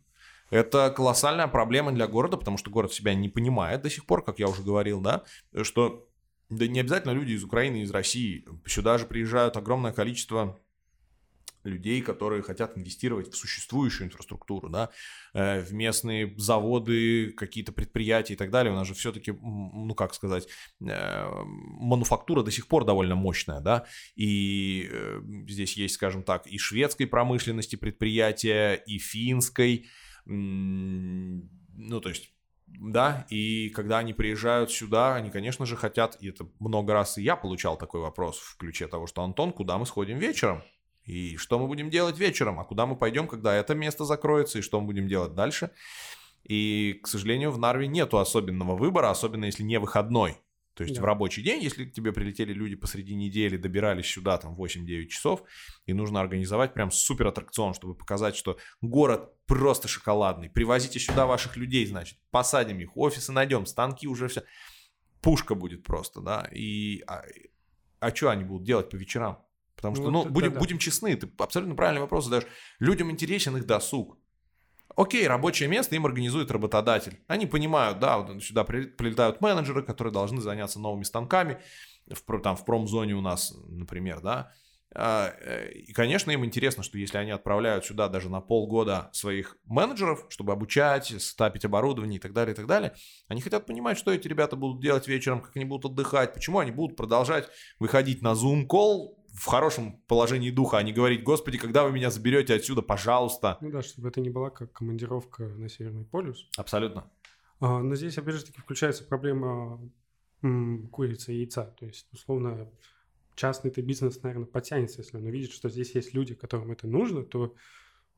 Это 0.50 0.92
колоссальная 0.94 1.48
проблема 1.48 1.92
для 1.92 2.06
города, 2.06 2.36
потому 2.36 2.58
что 2.58 2.70
город 2.70 2.92
себя 2.92 3.14
не 3.14 3.28
понимает 3.28 3.82
до 3.82 3.88
сих 3.88 4.04
пор, 4.04 4.22
как 4.24 4.38
я 4.38 4.48
уже 4.48 4.62
говорил, 4.62 5.00
да, 5.00 5.24
что 5.62 6.08
да 6.50 6.66
не 6.66 6.80
обязательно 6.80 7.12
люди 7.12 7.32
из 7.32 7.44
Украины, 7.44 7.82
из 7.82 7.90
России. 7.90 8.46
Сюда 8.66 8.98
же 8.98 9.06
приезжают 9.06 9.56
огромное 9.56 9.92
количество 9.92 10.60
людей, 11.64 12.00
которые 12.02 12.42
хотят 12.42 12.76
инвестировать 12.76 13.32
в 13.32 13.36
существующую 13.36 14.06
инфраструктуру, 14.06 14.68
да, 14.68 14.90
э, 15.34 15.60
в 15.60 15.72
местные 15.72 16.34
заводы, 16.36 17.32
какие-то 17.32 17.72
предприятия 17.72 18.34
и 18.34 18.36
так 18.36 18.50
далее. 18.50 18.72
У 18.72 18.76
нас 18.76 18.88
же 18.88 18.94
все-таки, 18.94 19.32
ну 19.32 19.94
как 19.94 20.14
сказать, 20.14 20.48
э, 20.80 21.28
мануфактура 21.34 22.42
до 22.42 22.50
сих 22.50 22.66
пор 22.68 22.84
довольно 22.84 23.14
мощная, 23.14 23.60
да, 23.60 23.86
и 24.14 24.88
э, 24.90 25.20
здесь 25.48 25.76
есть, 25.76 25.94
скажем 25.94 26.22
так, 26.22 26.46
и 26.46 26.58
шведской 26.58 27.06
промышленности 27.06 27.76
предприятия, 27.76 28.74
и 28.74 28.98
финской, 28.98 29.86
ну 30.24 32.00
то 32.00 32.08
есть 32.08 32.32
да, 32.66 33.26
и 33.28 33.70
когда 33.70 33.98
они 33.98 34.12
приезжают 34.12 34.70
сюда, 34.70 35.14
они, 35.14 35.30
конечно 35.30 35.66
же, 35.66 35.76
хотят, 35.76 36.16
и 36.20 36.28
это 36.28 36.46
много 36.58 36.92
раз 36.92 37.18
и 37.18 37.22
я 37.22 37.36
получал 37.36 37.76
такой 37.76 38.00
вопрос 38.00 38.38
в 38.38 38.56
ключе 38.56 38.86
того, 38.86 39.06
что 39.06 39.22
Антон, 39.22 39.52
куда 39.52 39.78
мы 39.78 39.86
сходим 39.86 40.18
вечером? 40.18 40.62
И 41.04 41.36
что 41.36 41.58
мы 41.58 41.66
будем 41.66 41.90
делать 41.90 42.18
вечером? 42.18 42.60
А 42.60 42.64
куда 42.64 42.86
мы 42.86 42.96
пойдем, 42.96 43.26
когда 43.26 43.54
это 43.54 43.74
место 43.74 44.04
закроется? 44.04 44.58
И 44.58 44.62
что 44.62 44.80
мы 44.80 44.86
будем 44.86 45.08
делать 45.08 45.34
дальше? 45.34 45.70
И, 46.44 47.00
к 47.02 47.06
сожалению, 47.06 47.50
в 47.50 47.58
Нарве 47.58 47.86
нету 47.86 48.18
особенного 48.18 48.76
выбора, 48.76 49.10
особенно 49.10 49.44
если 49.44 49.62
не 49.62 49.78
выходной. 49.78 50.38
То 50.74 50.84
есть 50.84 50.96
да. 50.96 51.02
в 51.02 51.04
рабочий 51.04 51.42
день, 51.42 51.62
если 51.62 51.84
к 51.84 51.92
тебе 51.92 52.12
прилетели 52.12 52.52
люди 52.52 52.76
посреди 52.76 53.14
недели, 53.14 53.58
добирались 53.58 54.06
сюда 54.06 54.38
там 54.38 54.54
8-9 54.58 55.06
часов, 55.06 55.42
и 55.84 55.92
нужно 55.92 56.20
организовать 56.20 56.72
прям 56.72 56.90
супер 56.90 57.26
аттракцион, 57.26 57.74
чтобы 57.74 57.94
показать, 57.94 58.36
что 58.36 58.56
город 58.80 59.30
просто 59.46 59.86
шоколадный. 59.86 60.48
Привозите 60.48 60.98
сюда 60.98 61.26
ваших 61.26 61.58
людей, 61.58 61.84
значит, 61.84 62.18
посадим 62.30 62.80
их, 62.80 62.96
офисы 62.96 63.32
найдем, 63.32 63.66
станки 63.66 64.08
уже 64.08 64.28
все. 64.28 64.44
Пушка 65.20 65.54
будет 65.54 65.84
просто, 65.84 66.22
да. 66.22 66.48
И 66.50 67.02
а, 67.06 67.22
а 68.00 68.14
что 68.14 68.30
они 68.30 68.44
будут 68.44 68.64
делать 68.64 68.88
по 68.88 68.96
вечерам? 68.96 69.44
Потому 69.82 69.96
что, 69.96 70.10
ну, 70.10 70.24
ну 70.24 70.30
будем, 70.30 70.52
да. 70.52 70.60
будем 70.60 70.78
честны, 70.78 71.16
ты 71.16 71.28
абсолютно 71.38 71.74
правильный 71.74 72.00
вопрос 72.00 72.24
задаешь. 72.24 72.46
Людям 72.78 73.10
интересен 73.10 73.56
их 73.56 73.66
досуг. 73.66 74.16
Окей, 74.94 75.26
рабочее 75.26 75.68
место 75.68 75.96
им 75.96 76.06
организует 76.06 76.50
работодатель. 76.50 77.18
Они 77.26 77.46
понимают, 77.46 77.98
да, 77.98 78.18
вот 78.18 78.42
сюда 78.44 78.62
прилетают 78.62 79.40
менеджеры, 79.40 79.82
которые 79.82 80.12
должны 80.12 80.40
заняться 80.40 80.78
новыми 80.78 81.02
станками. 81.02 81.60
В, 82.08 82.40
там, 82.40 82.56
в 82.56 82.64
промзоне 82.64 83.14
у 83.14 83.20
нас, 83.20 83.54
например, 83.68 84.20
да. 84.20 84.52
А, 84.94 85.32
э, 85.40 85.72
и, 85.72 85.92
конечно, 85.92 86.30
им 86.30 86.44
интересно, 86.44 86.82
что 86.82 86.98
если 86.98 87.16
они 87.16 87.30
отправляют 87.30 87.86
сюда 87.86 88.08
даже 88.08 88.28
на 88.28 88.40
полгода 88.40 89.08
своих 89.12 89.56
менеджеров, 89.64 90.26
чтобы 90.28 90.52
обучать, 90.52 91.14
стапить 91.22 91.64
оборудование 91.64 92.18
и 92.18 92.20
так 92.20 92.34
далее, 92.34 92.52
и 92.52 92.56
так 92.56 92.66
далее, 92.66 92.94
они 93.28 93.40
хотят 93.40 93.64
понимать, 93.64 93.96
что 93.96 94.12
эти 94.12 94.28
ребята 94.28 94.54
будут 94.54 94.82
делать 94.82 95.08
вечером, 95.08 95.40
как 95.40 95.56
они 95.56 95.64
будут 95.64 95.92
отдыхать, 95.92 96.34
почему 96.34 96.58
они 96.58 96.70
будут 96.70 96.96
продолжать 96.96 97.48
выходить 97.78 98.20
на 98.20 98.32
Zoom-колл 98.32 99.21
в 99.32 99.46
хорошем 99.46 100.00
положении 100.06 100.50
духа, 100.50 100.78
а 100.78 100.82
не 100.82 100.92
говорить, 100.92 101.22
господи, 101.22 101.58
когда 101.58 101.84
вы 101.84 101.92
меня 101.92 102.10
заберете 102.10 102.54
отсюда, 102.54 102.82
пожалуйста. 102.82 103.58
Ну 103.60 103.70
да, 103.70 103.82
чтобы 103.82 104.08
это 104.08 104.20
не 104.20 104.30
была 104.30 104.50
как 104.50 104.72
командировка 104.72 105.44
на 105.44 105.68
Северный 105.68 106.04
полюс. 106.04 106.48
Абсолютно. 106.56 107.10
А, 107.60 107.80
но 107.80 107.94
здесь, 107.94 108.18
опять 108.18 108.34
же 108.34 108.44
таки, 108.44 108.60
включается 108.60 109.04
проблема 109.04 109.80
курицы 110.90 111.32
и 111.32 111.38
яйца. 111.38 111.74
То 111.78 111.86
есть, 111.86 112.08
условно, 112.12 112.68
частный-то 113.36 113.80
бизнес, 113.80 114.22
наверное, 114.22 114.46
подтянется, 114.46 115.00
если 115.00 115.16
он 115.16 115.24
увидит, 115.24 115.52
что 115.52 115.68
здесь 115.68 115.94
есть 115.94 116.14
люди, 116.14 116.34
которым 116.34 116.72
это 116.72 116.86
нужно, 116.86 117.22
то, 117.22 117.54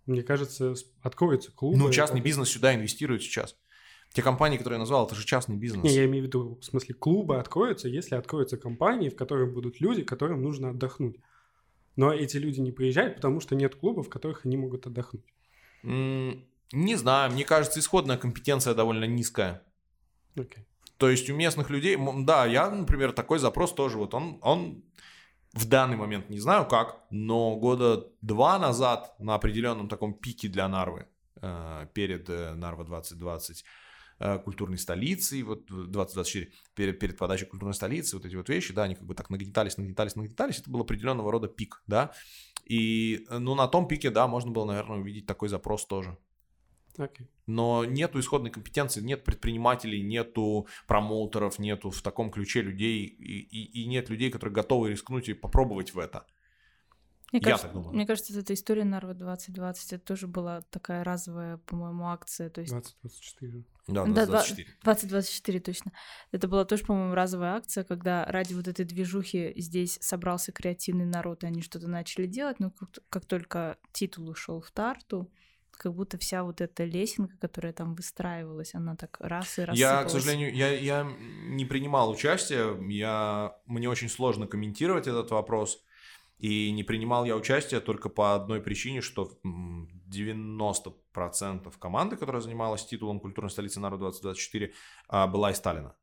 мне 0.07 0.23
кажется, 0.23 0.75
откроется 1.03 1.53
клуб. 1.53 1.77
Ну, 1.77 1.91
частный 1.91 2.21
бизнес 2.21 2.49
сюда 2.49 2.75
инвестирует 2.75 3.23
сейчас. 3.23 3.57
Те 4.15 4.23
компании, 4.23 4.59
которые 4.59 4.77
я 4.77 4.81
назвал, 4.81 5.07
это 5.07 5.17
же 5.17 5.27
частный 5.27 5.57
бизнес. 5.57 5.83
Не, 5.83 5.93
я 5.93 6.05
имею 6.05 6.23
в 6.23 6.27
виду, 6.29 6.59
в 6.61 6.65
смысле, 6.65 6.95
клубы 6.95 7.37
откроются, 7.37 7.89
если 7.89 8.15
откроются 8.15 8.57
компании, 8.57 9.09
в 9.09 9.17
которых 9.17 9.53
будут 9.53 9.81
люди, 9.81 10.05
которым 10.05 10.41
нужно 10.41 10.71
отдохнуть. 10.71 11.17
Но 11.97 12.13
эти 12.13 12.37
люди 12.37 12.61
не 12.61 12.71
приезжают, 12.71 13.17
потому 13.17 13.41
что 13.41 13.57
нет 13.57 13.75
клубов, 13.75 14.07
в 14.07 14.11
которых 14.11 14.47
они 14.47 14.57
могут 14.57 14.87
отдохнуть. 14.87 15.25
не 15.83 16.97
знаю, 16.97 17.33
мне 17.33 17.45
кажется, 17.45 17.81
исходная 17.81 18.17
компетенция 18.17 18.75
довольно 18.75 19.05
низкая. 19.05 19.65
Okay. 20.37 20.61
То 20.97 21.11
есть 21.11 21.29
у 21.29 21.35
местных 21.35 21.69
людей, 21.71 21.99
да, 22.25 22.47
я, 22.47 22.71
например, 22.71 23.13
такой 23.13 23.41
запрос 23.41 23.75
тоже, 23.75 23.99
вот 23.99 24.15
он, 24.15 24.39
он 24.43 24.85
в 25.55 25.67
данный 25.67 25.97
момент 25.97 26.31
не 26.31 26.39
знаю 26.39 26.67
как, 26.67 27.01
но 27.11 27.57
года 27.57 28.07
два 28.23 28.61
назад 28.61 29.17
на 29.19 29.35
определенном 29.35 29.89
таком 29.89 30.15
пике 30.15 30.47
для 30.47 30.69
Нарвы, 30.69 31.07
э, 31.43 31.87
перед 31.95 32.31
э, 32.31 32.55
Нарва 32.55 32.85
2020, 32.85 33.65
Э, 33.65 33.84
культурной 34.19 34.79
столицей, 34.79 35.43
вот 35.43 35.67
2024, 35.67 36.51
перед, 36.75 36.99
перед 36.99 37.19
подачей 37.19 37.47
культурной 37.47 37.75
столицы, 37.75 38.17
вот 38.17 38.25
эти 38.27 38.37
вот 38.37 38.49
вещи, 38.49 38.73
да, 38.73 38.85
они 38.85 38.95
как 38.95 39.05
бы 39.05 39.15
так 39.15 39.31
нагнетались, 39.31 39.77
нагнетались, 39.77 40.17
нагнетались, 40.17 40.61
это 40.61 40.71
был 40.71 40.81
определенного 40.81 41.33
рода 41.33 41.49
пик, 41.49 41.83
да, 41.87 42.13
и, 42.65 43.27
ну, 43.31 43.55
на 43.55 43.69
том 43.69 43.87
пике, 43.87 44.11
да, 44.11 44.27
можно 44.27 44.51
было, 44.51 44.65
наверное, 44.65 44.99
увидеть 44.99 45.27
такой 45.27 45.49
запрос 45.49 45.87
тоже. 45.87 46.17
Okay. 46.97 47.27
Но 47.47 47.85
нету 47.85 48.21
исходной 48.21 48.51
компетенции, 48.51 49.01
нет 49.01 49.25
предпринимателей, 49.25 50.01
нету 50.01 50.69
промоутеров, 50.87 51.59
нету 51.59 51.91
в 51.91 52.01
таком 52.03 52.31
ключе 52.31 52.63
людей, 52.63 53.05
и, 53.05 53.41
и, 53.41 53.83
и 53.83 53.87
нет 53.87 54.09
людей, 54.11 54.31
которые 54.31 54.55
готовы 54.55 54.91
рискнуть 54.91 55.29
и 55.29 55.35
попробовать 55.35 55.93
в 55.93 55.99
это. 55.99 56.25
Мне 57.33 57.41
Я 57.41 57.45
кажется, 57.45 57.67
так 57.67 57.75
думаю. 57.75 57.95
Мне 57.95 58.07
кажется, 58.07 58.39
эта 58.39 58.55
история 58.55 58.85
Нарва 58.85 59.15
2020, 59.15 59.93
это 59.95 60.05
тоже 60.05 60.27
была 60.27 60.63
такая 60.71 61.03
разовая, 61.05 61.57
по-моему, 61.59 62.09
акция. 62.09 62.51
То 62.51 62.61
есть... 62.61 62.73
2024. 62.73 63.65
Да, 63.89 64.05
2024. 64.05 64.69
Да, 64.83 64.95
2024, 64.95 65.61
точно. 65.61 65.93
Это 66.33 66.49
была 66.49 66.65
тоже, 66.65 66.85
по-моему, 66.85 67.15
разовая 67.15 67.57
акция, 67.57 67.85
когда 67.85 68.25
ради 68.27 68.55
вот 68.55 68.69
этой 68.69 68.85
движухи 68.85 69.53
здесь 69.57 69.99
собрался 70.01 70.53
креативный 70.53 71.07
народ, 71.07 71.45
и 71.45 71.47
они 71.47 71.61
что-то 71.61 71.89
начали 71.89 72.27
делать, 72.27 72.61
но 72.61 72.71
как, 72.71 72.91
как 73.09 73.27
только 73.27 73.79
титул 73.93 74.29
ушел 74.29 74.61
в 74.61 74.71
Тарту, 74.71 75.31
как 75.77 75.95
будто 75.95 76.19
вся 76.19 76.45
вот 76.45 76.61
эта 76.61 76.85
лесенка, 76.85 77.37
которая 77.39 77.73
там 77.73 77.95
выстраивалась, 77.95 78.75
она 78.75 78.97
так 78.97 79.17
раз 79.21 79.59
и 79.59 79.63
раз. 79.63 79.77
Я, 79.77 80.05
к 80.05 80.11
сожалению, 80.11 80.55
я, 80.55 80.71
я 80.71 81.07
не 81.49 81.65
принимал 81.65 82.11
участия, 82.11 82.77
я, 82.89 83.57
мне 83.67 83.89
очень 83.89 84.09
сложно 84.09 84.47
комментировать 84.47 85.07
этот 85.07 85.31
вопрос. 85.31 85.83
И 86.39 86.73
не 86.73 86.83
принимал 86.83 87.25
я 87.25 87.37
участие 87.37 87.81
только 87.81 88.09
по 88.09 88.35
одной 88.35 88.61
причине, 88.61 89.01
что 89.01 89.31
90% 89.45 91.79
команды, 91.79 92.17
которая 92.17 92.43
занималась 92.43 92.85
титулом 92.85 93.21
культурной 93.21 93.51
столицы 93.51 93.81
народа 93.81 94.11
2024, 94.11 94.73
а, 95.09 95.27
была 95.27 95.53
из 95.53 95.57
Сталина. 95.57 95.95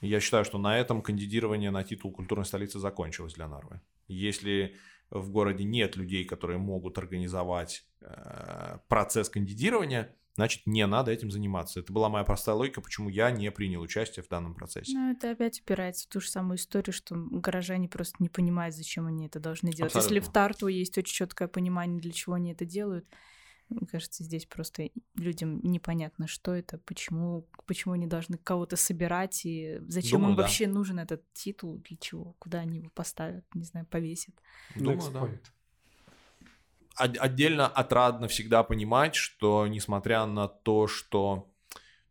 Я 0.00 0.18
считаю, 0.18 0.44
что 0.44 0.58
на 0.58 0.78
этом 0.78 1.02
кандидирование 1.02 1.70
на 1.70 1.84
титул 1.84 2.10
культурной 2.10 2.44
столицы 2.44 2.80
закончилось 2.80 3.34
для 3.34 3.46
Нарвы. 3.46 3.80
Если 4.08 4.76
в 5.10 5.30
городе 5.30 5.64
нет 5.64 5.96
людей, 5.96 6.24
которые 6.24 6.58
могут 6.58 6.98
организовать 6.98 7.86
э, 8.00 8.78
процесс 8.88 9.28
кандидирования, 9.28 10.16
значит, 10.34 10.62
не 10.66 10.86
надо 10.86 11.10
этим 11.10 11.30
заниматься. 11.30 11.80
Это 11.80 11.92
была 11.92 12.08
моя 12.08 12.24
простая 12.24 12.54
логика, 12.54 12.80
почему 12.80 13.08
я 13.08 13.30
не 13.30 13.50
принял 13.50 13.80
участие 13.80 14.22
в 14.22 14.28
данном 14.28 14.54
процессе. 14.54 14.92
Ну, 14.96 15.12
это 15.12 15.30
опять 15.30 15.60
упирается 15.60 16.06
в 16.06 16.12
ту 16.12 16.20
же 16.20 16.28
самую 16.28 16.56
историю, 16.56 16.92
что 16.92 17.14
горожане 17.16 17.88
просто 17.88 18.16
не 18.18 18.28
понимают, 18.28 18.74
зачем 18.74 19.06
они 19.06 19.26
это 19.26 19.40
должны 19.40 19.72
делать. 19.72 19.94
Абсолютно. 19.94 20.14
Если 20.14 20.28
в 20.28 20.32
Тарту 20.32 20.66
есть 20.68 20.96
очень 20.98 21.14
четкое 21.14 21.48
понимание, 21.48 22.00
для 22.00 22.12
чего 22.12 22.34
они 22.34 22.52
это 22.52 22.64
делают, 22.64 23.06
мне 23.68 23.86
кажется, 23.86 24.22
здесь 24.22 24.46
просто 24.46 24.90
людям 25.16 25.60
непонятно, 25.62 26.26
что 26.26 26.54
это, 26.54 26.78
почему, 26.78 27.48
почему 27.66 27.94
они 27.94 28.06
должны 28.06 28.36
кого-то 28.36 28.76
собирать, 28.76 29.44
и 29.44 29.78
зачем 29.88 30.20
Думаю, 30.20 30.30
им 30.32 30.36
да. 30.36 30.42
вообще 30.42 30.66
нужен 30.66 30.98
этот 30.98 31.22
титул, 31.32 31.78
для 31.78 31.96
чего, 31.96 32.34
куда 32.38 32.60
они 32.60 32.78
его 32.78 32.90
поставят, 32.90 33.44
не 33.54 33.64
знаю, 33.64 33.86
повесят. 33.86 34.34
Думаю, 34.74 35.10
да. 35.12 35.30
Отдельно 36.96 37.66
отрадно 37.66 38.28
всегда 38.28 38.62
понимать, 38.62 39.14
что 39.14 39.66
несмотря 39.66 40.26
на 40.26 40.48
то, 40.48 40.86
что 40.86 41.52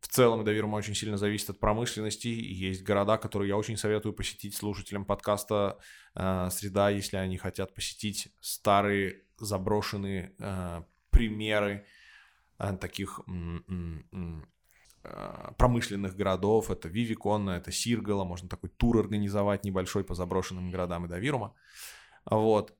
в 0.01 0.07
целом 0.07 0.43
Давирма 0.43 0.77
очень 0.77 0.95
сильно 0.95 1.17
зависит 1.17 1.51
от 1.51 1.59
промышленности. 1.59 2.27
Есть 2.27 2.83
города, 2.83 3.17
которые 3.17 3.49
я 3.49 3.57
очень 3.57 3.77
советую 3.77 4.13
посетить 4.13 4.55
слушателям 4.55 5.05
подкаста 5.05 5.77
э, 6.15 6.49
«Среда», 6.49 6.89
если 6.89 7.17
они 7.17 7.37
хотят 7.37 7.75
посетить 7.75 8.29
старые 8.41 9.21
заброшенные 9.37 10.33
э, 10.39 10.81
примеры 11.11 11.85
э, 12.57 12.75
таких 12.77 13.21
э, 13.27 14.41
промышленных 15.57 16.15
городов. 16.15 16.71
Это 16.71 16.87
Вивиконна, 16.87 17.51
это 17.51 17.71
Сиргала. 17.71 18.23
Можно 18.23 18.49
такой 18.49 18.71
тур 18.71 18.97
организовать 18.97 19.63
небольшой 19.63 20.03
по 20.03 20.15
заброшенным 20.15 20.71
городам 20.71 21.05
и 21.05 21.09
до 21.09 21.19
Вирума. 21.19 21.53
Вот. 22.25 22.75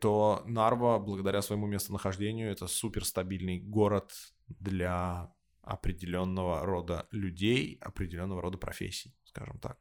То 0.00 0.42
Нарва, 0.46 0.98
благодаря 0.98 1.42
своему 1.42 1.66
местонахождению, 1.66 2.50
это 2.50 2.66
суперстабильный 2.66 3.60
город 3.60 4.12
для 4.48 5.32
определенного 5.62 6.66
рода 6.66 7.06
людей, 7.10 7.78
определенного 7.80 8.42
рода 8.42 8.58
профессий, 8.58 9.14
скажем 9.24 9.58
так. 9.58 9.78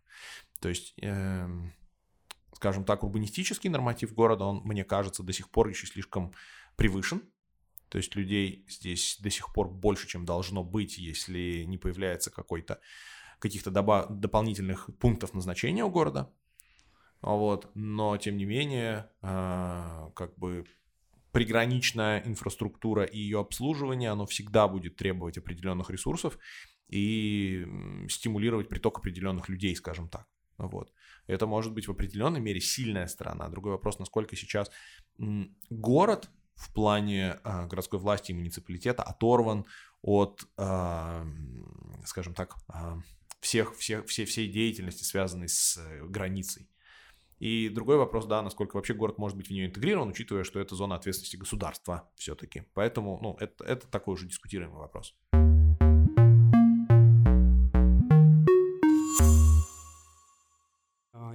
То 0.61 0.69
есть 0.69 0.93
э, 1.01 1.47
скажем 2.63 2.85
так, 2.85 3.03
урбанистический 3.03 3.69
норматив 3.69 4.13
города, 4.13 4.45
он, 4.45 4.61
мне 4.63 4.83
кажется, 4.83 5.23
до 5.23 5.33
сих 5.33 5.49
пор 5.49 5.67
еще 5.67 5.87
слишком 5.87 6.33
превышен. 6.75 7.21
То 7.89 7.97
есть 7.97 8.15
людей 8.15 8.65
здесь 8.69 9.19
до 9.19 9.29
сих 9.29 9.53
пор 9.53 9.69
больше, 9.69 10.07
чем 10.07 10.25
должно 10.25 10.63
быть, 10.63 10.97
если 10.97 11.63
не 11.67 11.77
появляется 11.77 12.31
какой-то 12.31 12.79
каких-то 13.39 13.69
дополнительных 13.69 14.89
пунктов 14.99 15.33
назначения 15.33 15.83
у 15.83 15.89
города. 15.89 16.31
Вот. 17.23 17.71
Но, 17.73 18.17
тем 18.17 18.37
не 18.37 18.45
менее, 18.45 19.09
э, 19.21 20.09
как 20.13 20.37
бы 20.37 20.65
приграничная 21.31 22.21
инфраструктура 22.25 23.05
и 23.05 23.17
ее 23.17 23.39
обслуживание, 23.39 24.11
оно 24.11 24.25
всегда 24.25 24.67
будет 24.67 24.97
требовать 24.97 25.37
определенных 25.37 25.89
ресурсов 25.89 26.37
и 26.89 27.65
стимулировать 28.07 28.69
приток 28.69 28.99
определенных 28.99 29.49
людей, 29.49 29.75
скажем 29.75 30.09
так. 30.09 30.27
Вот. 30.57 30.93
Это 31.25 31.47
может 31.47 31.73
быть 31.73 31.87
в 31.87 31.91
определенной 31.91 32.39
мере 32.39 32.61
сильная 32.61 33.07
сторона. 33.07 33.49
Другой 33.49 33.71
вопрос, 33.71 33.97
насколько 33.97 34.35
сейчас 34.35 34.69
город 35.69 36.29
в 36.55 36.71
плане 36.73 37.39
э, 37.43 37.67
городской 37.67 37.99
власти 37.99 38.31
и 38.31 38.35
муниципалитета 38.35 39.01
оторван 39.01 39.65
от, 40.01 40.47
э, 40.57 41.25
скажем 42.05 42.33
так, 42.35 42.55
э, 42.71 42.97
всех, 43.39 43.75
всех, 43.75 44.05
всей, 44.05 44.25
всей 44.25 44.47
деятельности, 44.47 45.03
связанной 45.03 45.49
с 45.49 45.79
границей. 46.03 46.69
И 47.43 47.67
другой 47.67 47.97
вопрос, 47.97 48.25
да, 48.25 48.41
насколько 48.41 48.77
вообще 48.77 48.93
город 48.93 49.17
может 49.17 49.35
быть 49.35 49.47
в 49.47 49.51
нее 49.51 49.65
интегрирован, 49.65 50.07
учитывая, 50.07 50.45
что 50.45 50.61
это 50.61 50.75
зона 50.75 50.95
ответственности 50.95 51.35
государства 51.35 52.09
все-таки. 52.15 52.63
Поэтому, 52.73 53.19
ну, 53.21 53.35
это, 53.37 53.65
это 53.65 53.85
такой 53.85 54.13
уже 54.13 54.27
дискутируемый 54.27 54.79
вопрос. 54.79 55.13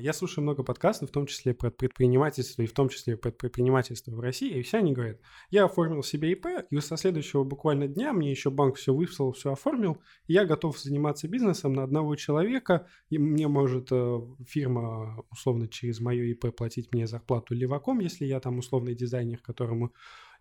Я 0.01 0.13
слушаю 0.13 0.43
много 0.43 0.63
подкастов, 0.63 1.11
в 1.11 1.13
том 1.13 1.27
числе 1.27 1.55
про 1.55 1.71
предпринимательство, 1.71 2.63
и 2.63 2.67
в 2.67 2.73
том 2.73 2.89
числе 2.89 3.17
про 3.17 3.31
предпринимательство 3.31 4.13
в 4.13 4.21
России, 4.21 4.59
и 4.59 4.63
все 4.63 4.79
они 4.79 4.93
говорят, 4.93 5.19
я 5.51 5.65
оформил 5.65 6.03
себе 6.03 6.33
ИП, 6.33 6.47
и 6.71 6.81
со 6.81 6.97
следующего 6.97 7.45
буквально 7.45 7.89
дня 7.89 8.13
мне 8.13 8.31
еще 8.31 8.51
банк 8.51 8.77
все 8.77 8.95
выписал, 8.95 9.33
все 9.33 9.53
оформил, 9.53 9.99
и 10.27 10.35
я 10.35 10.45
готов 10.45 10.79
заниматься 10.79 11.29
бизнесом 11.29 11.73
на 11.73 11.83
одного 11.83 12.17
человека, 12.17 12.87
и 13.11 13.19
мне 13.19 13.49
может 13.49 13.89
э, 13.91 14.21
фирма 14.47 15.25
условно 15.31 15.69
через 15.69 16.01
мое 16.01 16.25
ИП 16.25 16.55
платить 16.55 16.93
мне 16.93 17.07
зарплату 17.07 17.55
леваком, 17.55 18.01
если 18.01 18.25
я 18.27 18.41
там 18.41 18.59
условный 18.59 18.95
дизайнер, 18.95 19.39
которому 19.39 19.93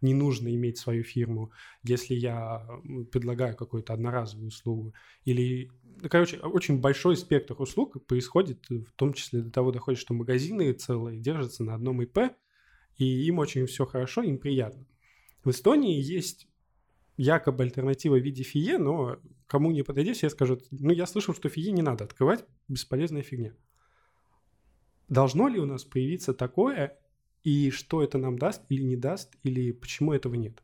не 0.01 0.13
нужно 0.13 0.53
иметь 0.53 0.77
свою 0.77 1.03
фирму, 1.03 1.51
если 1.83 2.13
я 2.13 2.67
предлагаю 3.11 3.55
какую-то 3.55 3.93
одноразовую 3.93 4.49
услугу. 4.49 4.93
Или, 5.25 5.71
короче, 6.09 6.37
очень 6.39 6.79
большой 6.79 7.17
спектр 7.17 7.55
услуг 7.59 8.05
происходит, 8.05 8.65
в 8.69 8.91
том 8.95 9.13
числе 9.13 9.41
до 9.41 9.51
того 9.51 9.71
доходит, 9.71 9.99
что 9.99 10.13
магазины 10.13 10.71
целые 10.73 11.19
держатся 11.19 11.63
на 11.63 11.75
одном 11.75 12.01
ИП, 12.01 12.19
и 12.97 13.05
им 13.05 13.39
очень 13.39 13.65
все 13.65 13.85
хорошо, 13.85 14.23
им 14.23 14.37
приятно. 14.37 14.85
В 15.43 15.49
Эстонии 15.51 16.01
есть 16.01 16.47
якобы 17.15 17.63
альтернатива 17.63 18.15
в 18.15 18.23
виде 18.23 18.43
фие, 18.43 18.77
но 18.77 19.19
кому 19.47 19.71
не 19.71 19.83
подойдет, 19.83 20.17
все 20.17 20.29
скажут, 20.29 20.67
ну, 20.71 20.91
я 20.91 21.05
слышал, 21.05 21.33
что 21.33 21.49
фие 21.49 21.71
не 21.71 21.81
надо 21.81 22.03
открывать, 22.03 22.45
бесполезная 22.67 23.23
фигня. 23.23 23.53
Должно 25.07 25.47
ли 25.47 25.59
у 25.59 25.65
нас 25.65 25.83
появиться 25.83 26.33
такое, 26.33 26.99
и 27.43 27.71
что 27.71 28.03
это 28.03 28.17
нам 28.17 28.37
даст 28.37 28.63
или 28.69 28.83
не 28.83 28.97
даст, 28.97 29.35
или 29.43 29.71
почему 29.71 30.13
этого 30.13 30.35
нет? 30.35 30.61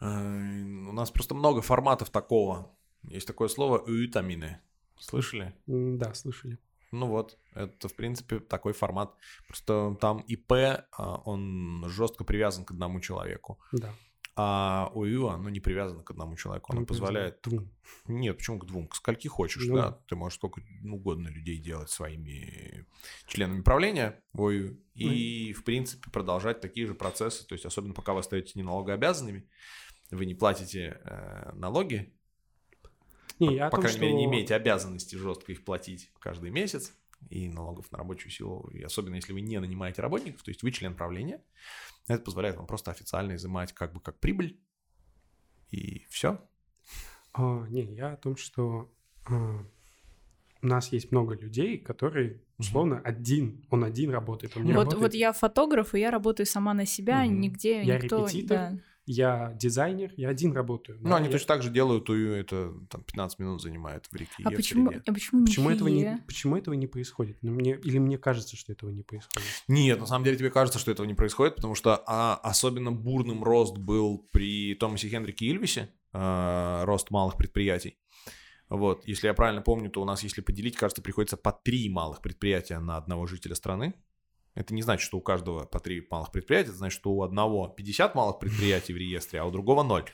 Э, 0.00 0.06
у 0.06 0.92
нас 0.92 1.10
просто 1.10 1.34
много 1.34 1.60
форматов 1.60 2.10
такого. 2.10 2.74
Есть 3.02 3.26
такое 3.26 3.48
слово 3.48 3.84
«витамины». 3.86 4.60
Слышали? 4.98 5.54
Да, 5.66 6.12
слышали. 6.14 6.58
Ну 6.92 7.06
вот, 7.06 7.38
это, 7.54 7.88
в 7.88 7.94
принципе, 7.94 8.40
такой 8.40 8.72
формат. 8.72 9.14
Просто 9.46 9.96
там 10.00 10.18
ИП, 10.20 10.52
а, 10.52 11.22
он 11.24 11.84
жестко 11.88 12.24
привязан 12.24 12.64
к 12.64 12.72
одному 12.72 13.00
человеку. 13.00 13.60
Да. 13.72 13.94
А 14.36 14.90
ОЮ, 14.94 15.28
оно 15.28 15.50
не 15.50 15.60
привязано 15.60 16.02
к 16.02 16.10
одному 16.10 16.36
человеку. 16.36 16.72
Оно, 16.72 16.86
позволяет... 16.86 17.40
Двум. 17.42 17.70
Нет, 18.06 18.36
почему 18.38 18.58
к 18.58 18.66
двум? 18.66 18.88
К 18.88 18.94
скольки 18.96 19.28
хочешь, 19.28 19.66
ну, 19.66 19.76
да? 19.76 19.92
Ты 20.08 20.16
можешь 20.16 20.38
сколько 20.38 20.62
угодно 20.84 21.28
людей 21.28 21.58
делать 21.58 21.90
своими 21.90 22.86
членами 23.26 23.60
правления 23.60 24.22
ОЮ. 24.32 24.78
И, 24.94 25.52
ну, 25.52 25.60
в 25.60 25.64
принципе, 25.64 26.10
продолжать 26.10 26.60
такие 26.60 26.86
же 26.86 26.94
процессы. 26.94 27.46
То 27.46 27.54
есть, 27.54 27.66
особенно 27.66 27.92
пока 27.92 28.14
вы 28.14 28.20
остаетесь 28.20 28.54
не 28.54 28.62
налогообязанными, 28.62 29.48
вы 30.10 30.26
не 30.26 30.34
платите 30.34 31.00
э, 31.04 31.52
налоги, 31.54 32.12
не, 33.40 33.56
я 33.56 33.70
по, 33.70 33.76
том, 33.76 33.82
крайней 33.82 33.96
что... 33.96 34.04
мере, 34.04 34.14
не 34.14 34.24
имеете 34.26 34.54
обязанности 34.54 35.16
жестко 35.16 35.52
их 35.52 35.64
платить 35.64 36.10
каждый 36.18 36.50
месяц 36.50 36.94
и 37.28 37.48
налогов 37.48 37.90
на 37.92 37.98
рабочую 37.98 38.30
силу, 38.30 38.70
и 38.72 38.82
особенно 38.82 39.16
если 39.16 39.32
вы 39.32 39.40
не 39.40 39.58
нанимаете 39.58 40.02
работников, 40.02 40.42
то 40.42 40.50
есть 40.50 40.62
вы 40.62 40.70
член 40.70 40.94
правления, 40.94 41.42
это 42.08 42.22
позволяет 42.22 42.56
вам 42.56 42.66
просто 42.66 42.90
официально 42.90 43.34
изымать 43.34 43.72
как 43.72 43.92
бы 43.92 44.00
как 44.00 44.18
прибыль, 44.20 44.58
и 45.70 46.06
все. 46.08 46.40
А, 47.32 47.66
не, 47.68 47.84
я 47.94 48.12
о 48.12 48.16
том, 48.16 48.36
что 48.36 48.92
а, 49.28 49.64
у 50.62 50.66
нас 50.66 50.92
есть 50.92 51.12
много 51.12 51.34
людей, 51.34 51.78
которые 51.78 52.42
условно 52.58 52.94
mm-hmm. 52.94 53.02
один, 53.02 53.66
он 53.70 53.84
один 53.84 54.10
работает, 54.10 54.56
он 54.56 54.64
не 54.64 54.72
вот, 54.72 54.84
работает. 54.84 55.02
Вот 55.02 55.14
я 55.14 55.32
фотограф, 55.32 55.94
и 55.94 56.00
я 56.00 56.10
работаю 56.10 56.46
сама 56.46 56.74
на 56.74 56.86
себя, 56.86 57.24
mm-hmm. 57.24 57.28
нигде 57.28 57.82
я 57.82 57.98
никто... 57.98 58.26
репетитор, 58.26 58.56
да 58.56 58.78
я 59.10 59.52
дизайнер, 59.58 60.12
я 60.16 60.28
один 60.28 60.52
работаю. 60.52 60.98
Ну, 61.00 61.14
они 61.14 61.26
я... 61.26 61.32
точно 61.32 61.48
так 61.48 61.62
же 61.62 61.70
делают, 61.70 62.08
и 62.10 62.22
это 62.26 62.72
там 62.88 63.02
15 63.02 63.38
минут 63.40 63.60
занимает 63.60 64.06
в 64.06 64.14
реке. 64.14 64.42
А 64.44 64.50
почему, 64.50 64.90
а 64.90 65.12
почему, 65.12 65.44
почему, 65.44 65.70
этого 65.70 65.88
не, 65.88 66.22
почему 66.26 66.56
этого 66.56 66.74
не 66.74 66.86
происходит? 66.86 67.36
Ну, 67.42 67.50
мне, 67.50 67.74
или 67.74 67.98
мне 67.98 68.18
кажется, 68.18 68.56
что 68.56 68.72
этого 68.72 68.90
не 68.90 69.02
происходит? 69.02 69.48
Нет, 69.66 69.98
на 69.98 70.06
самом 70.06 70.24
деле 70.24 70.36
тебе 70.36 70.50
кажется, 70.50 70.78
что 70.78 70.92
этого 70.92 71.06
не 71.06 71.14
происходит, 71.14 71.56
потому 71.56 71.74
что 71.74 72.02
а, 72.06 72.36
особенно 72.36 72.92
бурным 72.92 73.42
рост 73.42 73.76
был 73.78 74.28
при 74.30 74.74
Томасе 74.74 75.08
Хенрике 75.08 75.46
Ильвисе, 75.46 75.90
а, 76.12 76.84
рост 76.84 77.10
малых 77.10 77.36
предприятий. 77.36 77.98
Вот, 78.68 79.02
если 79.08 79.26
я 79.26 79.34
правильно 79.34 79.62
помню, 79.62 79.90
то 79.90 80.00
у 80.00 80.04
нас, 80.04 80.22
если 80.22 80.40
поделить, 80.40 80.76
кажется, 80.76 81.02
приходится 81.02 81.36
по 81.36 81.50
три 81.50 81.88
малых 81.88 82.20
предприятия 82.22 82.78
на 82.78 82.96
одного 82.96 83.26
жителя 83.26 83.56
страны. 83.56 83.94
Это 84.54 84.74
не 84.74 84.82
значит, 84.82 85.04
что 85.04 85.18
у 85.18 85.20
каждого 85.20 85.64
по 85.64 85.78
три 85.80 86.06
малых 86.10 86.32
предприятия, 86.32 86.70
это 86.70 86.78
значит, 86.78 86.98
что 86.98 87.12
у 87.12 87.22
одного 87.22 87.68
50 87.68 88.14
малых 88.14 88.38
предприятий 88.38 88.92
в 88.92 88.96
реестре, 88.96 89.40
а 89.40 89.44
у 89.44 89.50
другого 89.50 89.82
0. 89.82 90.04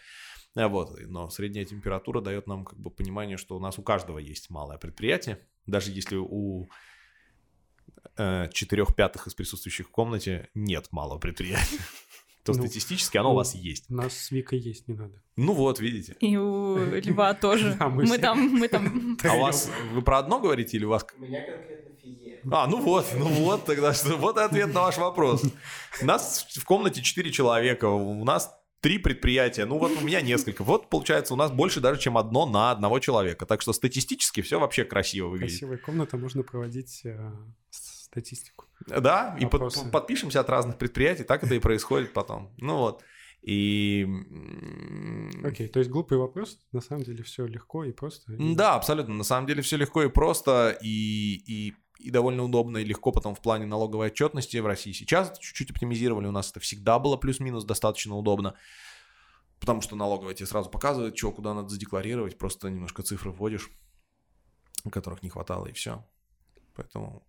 Э, 0.57 0.67
вот. 0.67 0.99
Но 1.07 1.31
средняя 1.31 1.65
температура 1.65 2.21
дает 2.21 2.47
нам 2.47 2.65
как 2.65 2.79
бы 2.79 2.91
понимание, 2.91 3.37
что 3.37 3.57
у 3.57 3.61
нас 3.61 3.79
у 3.79 3.83
каждого 3.83 4.19
есть 4.19 4.51
малое 4.51 4.79
предприятие. 4.79 5.41
Даже 5.67 5.91
если 5.91 6.17
у 6.17 6.69
э, 8.17 8.49
четырех 8.53 8.95
пятых 8.95 9.27
из 9.27 9.35
присутствующих 9.35 9.89
в 9.89 9.91
комнате 9.91 10.49
нет 10.55 10.89
малого 10.93 11.19
предприятия, 11.19 11.79
то 12.45 12.53
ну, 12.53 12.59
статистически 12.61 13.17
оно 13.17 13.31
ну, 13.31 13.35
у 13.35 13.37
вас 13.37 13.55
есть. 13.55 13.91
У 13.91 13.95
нас 13.95 14.17
с 14.17 14.31
Викой 14.31 14.59
есть, 14.59 14.87
не 14.87 14.95
надо. 14.95 15.23
Ну 15.37 15.53
вот, 15.53 15.81
видите. 15.81 16.17
И 16.21 16.37
у 16.37 16.77
Льва 16.77 17.35
тоже. 17.41 17.77
Мы 17.81 18.19
там, 18.19 18.39
мы 18.39 18.69
там. 18.69 19.19
А 19.25 19.35
у 19.35 19.41
вас, 19.41 19.71
вы 19.93 20.03
про 20.03 20.19
одно 20.19 20.41
говорите 20.41 20.77
или 20.77 20.85
у 20.85 20.91
вас... 20.91 21.07
У 21.17 21.23
меня 21.23 21.45
конкретно. 21.45 21.86
А, 22.51 22.67
ну 22.67 22.81
вот, 22.81 23.07
ну 23.17 23.27
вот 23.27 23.65
тогда, 23.65 23.93
что, 23.93 24.17
вот 24.17 24.39
ответ 24.39 24.73
на 24.73 24.83
ваш 24.83 24.99
вопрос. 24.99 25.43
У 26.01 26.05
нас 26.05 26.47
в 26.57 26.65
комнате 26.65 27.03
4 27.03 27.33
человека, 27.33 27.87
у 27.87 28.25
нас 28.25 28.55
три 28.81 28.99
предприятия, 28.99 29.65
ну 29.65 29.79
вот 29.79 29.93
у 30.01 30.01
меня 30.05 30.21
несколько. 30.21 30.63
Вот 30.63 30.89
получается 30.89 31.35
у 31.35 31.37
нас 31.37 31.51
больше 31.51 31.81
даже, 31.81 32.01
чем 32.01 32.17
одно 32.17 32.47
на 32.47 32.71
одного 32.71 33.01
человека. 33.01 33.47
Так 33.47 33.63
что 33.63 33.73
статистически 33.73 34.43
все 34.43 34.61
вообще 34.61 34.85
красиво 34.85 35.29
выглядит. 35.29 35.59
Красивая 35.59 35.79
комната, 35.79 36.17
можно 36.17 36.43
проводить 36.43 37.01
э, 37.05 37.33
статистику. 37.71 38.67
Да, 38.87 39.37
и 39.41 39.47
под, 39.47 39.91
подпишемся 39.91 40.41
от 40.41 40.51
разных 40.51 40.79
предприятий, 40.79 41.25
так 41.25 41.43
это 41.43 41.55
и 41.55 41.59
происходит 41.59 42.13
потом. 42.13 42.53
Ну 42.59 42.77
вот. 42.77 43.03
И... 43.43 44.05
Окей, 45.45 45.67
okay, 45.67 45.69
то 45.69 45.79
есть 45.79 45.91
глупый 45.91 46.19
вопрос, 46.19 46.59
на 46.73 46.81
самом 46.81 47.05
деле 47.05 47.23
все 47.23 47.47
легко 47.47 47.85
и 47.85 47.93
просто. 47.93 48.33
Да, 48.39 48.75
абсолютно, 48.75 49.15
на 49.15 49.25
самом 49.25 49.47
деле 49.47 49.63
все 49.63 49.77
легко 49.77 50.03
и 50.03 50.09
просто, 50.09 50.77
и, 50.83 51.43
и, 51.47 51.75
и 51.99 52.11
довольно 52.11 52.43
удобно 52.45 52.79
и 52.79 52.85
легко 52.85 53.13
потом 53.13 53.35
в 53.35 53.41
плане 53.41 53.67
налоговой 53.67 54.09
отчетности 54.09 54.57
в 54.59 54.67
России. 54.67 54.93
Сейчас 54.93 55.39
чуть-чуть 55.39 55.71
оптимизировали, 55.71 56.27
у 56.27 56.33
нас 56.33 56.51
это 56.51 56.61
всегда 56.61 56.99
было 56.99 57.17
плюс-минус 57.17 57.65
достаточно 57.65 58.17
удобно, 58.17 58.55
потому 59.61 59.81
что 59.81 59.97
налоговая 59.97 60.35
тебе 60.35 60.47
сразу 60.47 60.71
показывает, 60.71 61.17
что 61.17 61.33
куда 61.33 61.55
надо 61.55 61.69
задекларировать, 61.69 62.39
просто 62.39 62.69
немножко 62.69 63.03
цифры 63.03 63.31
вводишь, 63.31 63.71
которых 64.91 65.23
не 65.23 65.31
хватало, 65.31 65.67
и 65.67 65.73
все. 65.73 66.05
Поэтому 66.75 67.27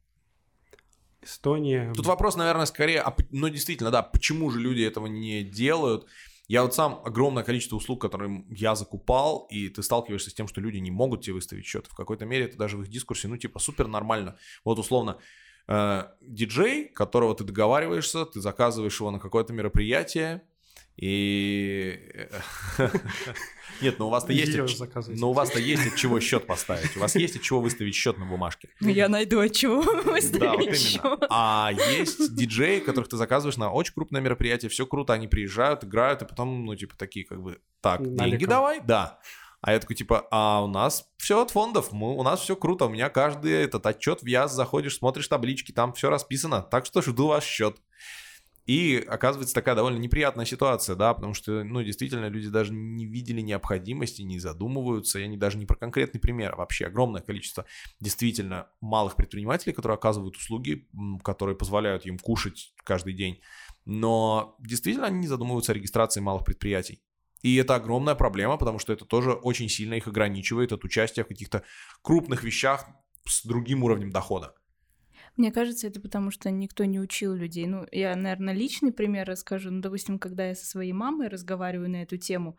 Эстония. 1.21 1.93
Тут 1.93 2.05
вопрос, 2.05 2.35
наверное, 2.35 2.65
скорее, 2.65 3.01
а, 3.01 3.15
ну 3.31 3.49
действительно, 3.49 3.91
да, 3.91 4.03
почему 4.03 4.49
же 4.49 4.59
люди 4.59 4.81
этого 4.81 5.07
не 5.07 5.43
делают? 5.43 6.07
Я 6.47 6.63
вот 6.63 6.73
сам 6.73 7.01
огромное 7.03 7.43
количество 7.43 7.75
услуг, 7.75 8.01
которые 8.01 8.45
я 8.49 8.75
закупал, 8.75 9.47
и 9.49 9.67
ты 9.67 9.83
сталкиваешься 9.83 10.29
с 10.29 10.33
тем, 10.33 10.47
что 10.47 10.61
люди 10.61 10.77
не 10.77 10.91
могут 10.91 11.21
тебе 11.21 11.33
выставить 11.33 11.65
счет. 11.65 11.87
В 11.87 11.95
какой-то 11.95 12.25
мере 12.25 12.45
это 12.45 12.57
даже 12.57 12.77
в 12.77 12.83
их 12.83 12.87
дискурсе, 12.87 13.27
ну 13.27 13.37
типа 13.37 13.59
супер 13.59 13.87
нормально. 13.87 14.37
Вот 14.63 14.79
условно, 14.79 15.17
э, 15.67 16.03
диджей, 16.21 16.87
которого 16.87 17.35
ты 17.35 17.43
договариваешься, 17.43 18.25
ты 18.25 18.39
заказываешь 18.39 18.97
его 18.97 19.11
на 19.11 19.19
какое-то 19.19 19.51
мероприятие, 19.51 20.43
и... 20.97 21.99
Нет, 23.81 23.99
но 23.99 24.07
у 24.07 24.09
вас-то 24.09 24.33
есть... 24.33 24.57
Но 25.07 25.29
у 25.29 25.33
вас-то 25.33 25.59
есть 25.59 25.85
от 25.85 25.95
чего 25.95 26.19
счет 26.19 26.47
поставить. 26.47 26.97
У 26.97 26.99
вас 26.99 27.15
есть 27.15 27.35
от 27.35 27.43
чего 27.43 27.61
выставить 27.61 27.93
счет 27.93 28.17
на 28.17 28.25
бумажке. 28.25 28.69
Я 28.79 29.07
найду 29.07 29.39
от 29.39 29.53
чего 29.53 29.81
выставить 29.81 30.39
Да, 30.39 30.53
вот 30.53 30.61
именно. 30.63 31.17
А 31.29 31.71
есть 31.71 32.35
диджеи, 32.35 32.79
которых 32.79 33.09
ты 33.09 33.17
заказываешь 33.17 33.57
на 33.57 33.71
очень 33.71 33.93
крупное 33.93 34.21
мероприятие, 34.21 34.69
все 34.69 34.87
круто, 34.87 35.13
они 35.13 35.27
приезжают, 35.27 35.83
играют, 35.83 36.23
и 36.23 36.25
потом, 36.25 36.65
ну, 36.65 36.75
типа, 36.75 36.95
такие, 36.97 37.25
как 37.25 37.41
бы, 37.41 37.59
так, 37.81 38.01
деньги 38.01 38.45
давай, 38.45 38.81
да. 38.81 39.19
А 39.61 39.73
я 39.73 39.79
такой, 39.79 39.95
типа, 39.95 40.27
а 40.31 40.63
у 40.63 40.67
нас 40.67 41.09
все 41.17 41.41
от 41.41 41.51
фондов, 41.51 41.91
мы, 41.91 42.15
у 42.15 42.23
нас 42.23 42.41
все 42.41 42.55
круто, 42.55 42.85
у 42.85 42.89
меня 42.89 43.09
каждый 43.09 43.51
этот 43.51 43.85
отчет 43.85 44.21
в 44.21 44.25
ЯС 44.25 44.51
заходишь, 44.51 44.97
смотришь 44.97 45.27
таблички, 45.27 45.71
там 45.71 45.93
все 45.93 46.09
расписано, 46.09 46.61
так 46.61 46.85
что 46.85 47.01
жду 47.01 47.27
ваш 47.27 47.43
счет. 47.43 47.77
И 48.67 48.97
оказывается 49.07 49.55
такая 49.55 49.75
довольно 49.75 49.97
неприятная 49.97 50.45
ситуация, 50.45 50.97
да, 50.97 51.13
потому 51.13 51.33
что, 51.33 51.63
ну, 51.63 51.81
действительно, 51.81 52.27
люди 52.27 52.49
даже 52.49 52.73
не 52.73 53.05
видели 53.05 53.39
необходимости, 53.39 54.23
не 54.23 54.39
задумываются, 54.39 55.19
и 55.19 55.23
они 55.23 55.37
даже 55.37 55.57
не 55.57 55.65
про 55.65 55.77
конкретный 55.77 56.19
пример, 56.19 56.53
а 56.53 56.57
вообще 56.57 56.87
огромное 56.87 57.21
количество 57.21 57.65
действительно 58.01 58.67
малых 58.81 59.15
предпринимателей, 59.15 59.71
которые 59.71 59.95
оказывают 59.95 60.35
услуги, 60.35 60.85
которые 61.23 61.55
позволяют 61.55 62.05
им 62.05 62.19
кушать 62.19 62.73
каждый 62.83 63.13
день, 63.13 63.39
но 63.85 64.57
действительно 64.59 65.07
они 65.07 65.19
не 65.19 65.27
задумываются 65.27 65.71
о 65.71 65.75
регистрации 65.75 66.19
малых 66.19 66.43
предприятий. 66.43 67.01
И 67.43 67.55
это 67.55 67.75
огромная 67.75 68.15
проблема, 68.15 68.57
потому 68.57 68.79
что 68.79 68.91
это 68.91 69.05
тоже 69.05 69.31
очень 69.31 69.69
сильно 69.69 69.93
их 69.93 70.07
ограничивает 70.07 70.73
от 70.73 70.83
участия 70.83 71.23
в 71.23 71.27
каких-то 71.29 71.63
крупных 72.01 72.43
вещах 72.43 72.85
с 73.25 73.45
другим 73.45 73.83
уровнем 73.83 74.09
дохода. 74.09 74.55
Мне 75.37 75.51
кажется, 75.51 75.87
это 75.87 76.01
потому, 76.01 76.31
что 76.31 76.49
никто 76.49 76.83
не 76.85 76.99
учил 76.99 77.33
людей. 77.35 77.67
Ну, 77.67 77.85
я, 77.91 78.15
наверное, 78.15 78.55
личный 78.55 78.91
пример 78.91 79.27
расскажу. 79.27 79.69
Ну, 79.69 79.81
допустим, 79.81 80.17
когда 80.17 80.47
я 80.47 80.55
со 80.55 80.65
своей 80.65 80.93
мамой 80.93 81.27
разговариваю 81.27 81.89
на 81.91 82.01
эту 82.01 82.17
тему, 82.17 82.57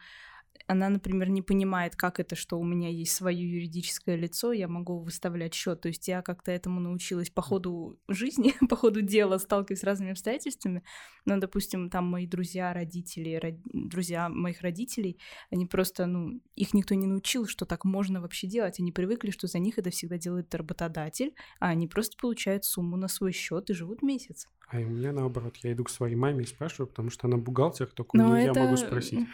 она, 0.69 0.91
например, 0.91 1.31
не 1.31 1.41
понимает, 1.41 1.97
как 1.97 2.21
это, 2.21 2.37
что 2.37 2.59
у 2.59 2.65
меня 2.65 2.91
есть 2.91 3.13
свое 3.13 3.41
юридическое 3.41 4.17
лицо, 4.17 4.53
я 4.53 4.69
могу 4.69 4.99
выставлять 4.99 5.55
счет. 5.55 5.81
То 5.81 5.89
есть 5.89 6.07
я 6.09 6.21
как-то 6.21 6.53
этому 6.53 6.79
научилась 6.79 7.31
по 7.31 7.41
ходу 7.41 7.99
жизни, 8.07 8.53
по 8.69 8.77
ходу 8.77 9.01
дела, 9.01 9.39
сталкиваясь 9.39 9.81
с 9.81 9.85
разными 9.85 10.13
обстоятельствами. 10.13 10.83
Но, 11.25 11.39
допустим, 11.39 11.89
там 11.89 12.05
мои 12.05 12.27
друзья, 12.27 12.75
родители, 12.75 13.37
род... 13.37 13.55
друзья 13.73 14.29
моих 14.29 14.61
родителей, 14.61 15.19
они 15.51 15.65
просто, 15.65 16.05
ну, 16.05 16.41
их 16.55 16.75
никто 16.75 16.95
не 16.95 17.07
научил, 17.07 17.47
что 17.47 17.65
так 17.65 17.87
можно 17.87 18.21
вообще 18.21 18.47
делать. 18.47 18.79
Они 18.79 18.93
привыкли, 18.93 19.31
что 19.31 19.47
за 19.47 19.59
них 19.59 19.79
это 19.79 19.89
всегда 19.89 20.19
делает 20.19 20.55
работодатель, 20.55 21.35
а 21.61 21.69
они 21.69 21.89
просто 21.89 22.19
получают 22.21 22.67
сумму 22.67 22.99
на 22.99 23.09
свой 23.09 23.33
счет 23.33 23.71
и 23.71 23.75
живут 23.75 24.03
месяц. 24.03 24.47
А 24.71 24.77
у 24.77 24.81
меня 24.81 25.13
наоборот, 25.13 25.57
я 25.63 25.73
иду 25.73 25.85
к 25.85 25.89
своей 25.89 26.15
маме 26.15 26.45
и 26.45 26.47
спрашиваю, 26.47 26.89
потому 26.89 27.09
что 27.09 27.27
она 27.27 27.39
бухгалтер, 27.39 27.87
только 27.87 28.19
Но 28.19 28.31
у 28.31 28.35
нее 28.35 28.49
это... 28.51 28.61
я 28.61 28.67
могу 28.67 28.77
спросить. 28.77 29.27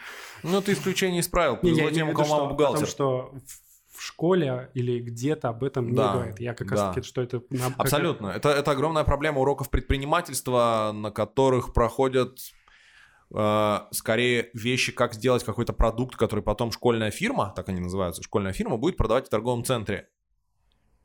Ну, 0.43 0.61
ты 0.61 0.75
исключение 1.05 1.21
из 1.21 1.27
правил, 1.27 1.59
не, 1.61 1.71
я 1.71 1.91
тем, 1.91 2.09
у 2.09 2.13
кого 2.13 2.27
мама 2.27 2.49
бухгалтер. 2.49 2.85
Потому 2.85 2.87
что 2.87 3.33
в 3.89 4.01
школе 4.01 4.69
или 4.73 4.99
где-то 4.99 5.49
об 5.49 5.63
этом 5.63 5.93
да, 5.93 6.07
не 6.07 6.13
говорят. 6.13 6.39
Я 6.39 6.53
как 6.53 6.69
да. 6.69 6.75
раз 6.75 6.95
таки, 6.95 7.07
что 7.07 7.21
это... 7.21 7.41
Абсолютно. 7.77 8.27
Это, 8.27 8.49
это 8.49 8.71
огромная 8.71 9.03
проблема 9.03 9.39
уроков 9.39 9.69
предпринимательства, 9.69 10.91
на 10.93 11.11
которых 11.11 11.73
проходят 11.73 12.39
э, 13.33 13.77
скорее 13.91 14.49
вещи, 14.53 14.91
как 14.91 15.13
сделать 15.13 15.43
какой-то 15.43 15.73
продукт, 15.73 16.15
который 16.15 16.41
потом 16.41 16.71
школьная 16.71 17.11
фирма, 17.11 17.53
так 17.55 17.69
они 17.69 17.79
называются, 17.79 18.21
школьная 18.21 18.53
фирма, 18.53 18.77
будет 18.77 18.97
продавать 18.97 19.27
в 19.27 19.29
торговом 19.29 19.63
центре 19.63 20.09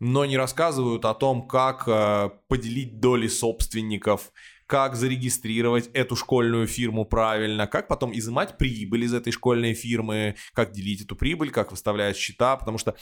но 0.00 0.24
не 0.24 0.38
рассказывают 0.38 1.04
о 1.04 1.12
том, 1.14 1.46
как 1.46 1.84
э, 1.86 2.30
поделить 2.48 3.00
доли 3.00 3.28
собственников, 3.28 4.32
как 4.70 4.94
зарегистрировать 4.94 5.90
эту 5.94 6.14
школьную 6.14 6.68
фирму 6.68 7.04
правильно, 7.04 7.66
как 7.66 7.88
потом 7.88 8.16
изымать 8.16 8.56
прибыль 8.56 9.02
из 9.02 9.12
этой 9.12 9.32
школьной 9.32 9.74
фирмы, 9.74 10.36
как 10.54 10.70
делить 10.70 11.02
эту 11.02 11.16
прибыль, 11.16 11.50
как 11.50 11.72
выставлять 11.72 12.16
счета, 12.16 12.56
потому 12.56 12.78
что, 12.78 12.94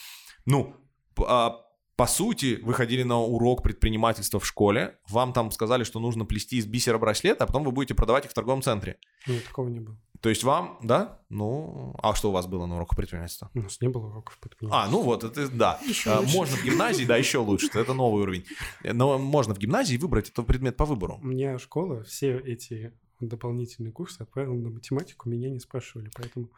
ну, 0.47 0.75
а, 1.19 1.57
по 1.95 2.07
сути, 2.07 2.59
вы 2.63 2.73
ходили 2.73 3.03
на 3.03 3.21
урок 3.21 3.63
предпринимательства 3.63 4.41
в 4.41 4.47
школе, 4.47 4.99
вам 5.11 5.35
там 5.35 5.51
сказали, 5.51 5.85
что 5.85 6.01
нужно 6.01 6.25
плести 6.25 6.57
из 6.57 6.65
бисера 6.65 6.97
браслеты, 6.97 7.45
а 7.45 7.47
потом 7.47 7.65
вы 7.65 7.73
будете 7.73 7.95
продавать 7.95 8.25
их 8.25 8.31
в 8.31 8.35
торговом 8.35 8.63
центре. 8.63 8.97
Нет, 9.27 9.45
такого 9.45 9.69
не 9.69 9.81
было. 9.81 10.01
То 10.21 10.29
есть 10.29 10.43
вам, 10.45 10.79
да? 10.83 11.21
Ну, 11.29 11.95
а 12.03 12.15
что 12.15 12.31
у 12.31 12.33
вас 12.33 12.47
было 12.47 12.67
на 12.67 12.77
уроках 12.77 12.97
предпринимательства? 12.97 13.51
У 13.55 13.61
нас 13.61 13.81
не 13.81 13.89
было 13.89 14.07
уроков 14.07 14.39
предпринимательства. 14.39 14.89
А, 14.89 14.91
ну 14.91 15.03
вот, 15.03 15.25
это 15.25 15.49
да. 15.49 15.79
Еще 15.87 16.11
а, 16.11 16.23
можно 16.23 16.57
в 16.57 16.65
гимназии, 16.65 17.05
да, 17.05 17.17
еще 17.17 17.39
лучше. 17.39 17.69
Это 17.75 17.95
новый 17.95 18.23
уровень. 18.23 18.45
Но 18.83 19.19
можно 19.19 19.55
в 19.55 19.59
гимназии 19.59 19.97
выбрать 19.97 20.31
этот 20.31 20.47
предмет 20.47 20.77
по 20.77 20.85
выбору. 20.85 21.19
У 21.23 21.27
меня 21.27 21.59
школа 21.59 22.03
все 22.05 22.39
эти 22.39 22.93
дополнительные 23.21 23.93
курсы 23.93 24.23
отправила 24.23 24.55
на 24.55 24.71
математику, 24.71 25.29
меня 25.29 25.51
не 25.51 25.59
спрашивали, 25.59 26.11
поэтому 26.15 26.51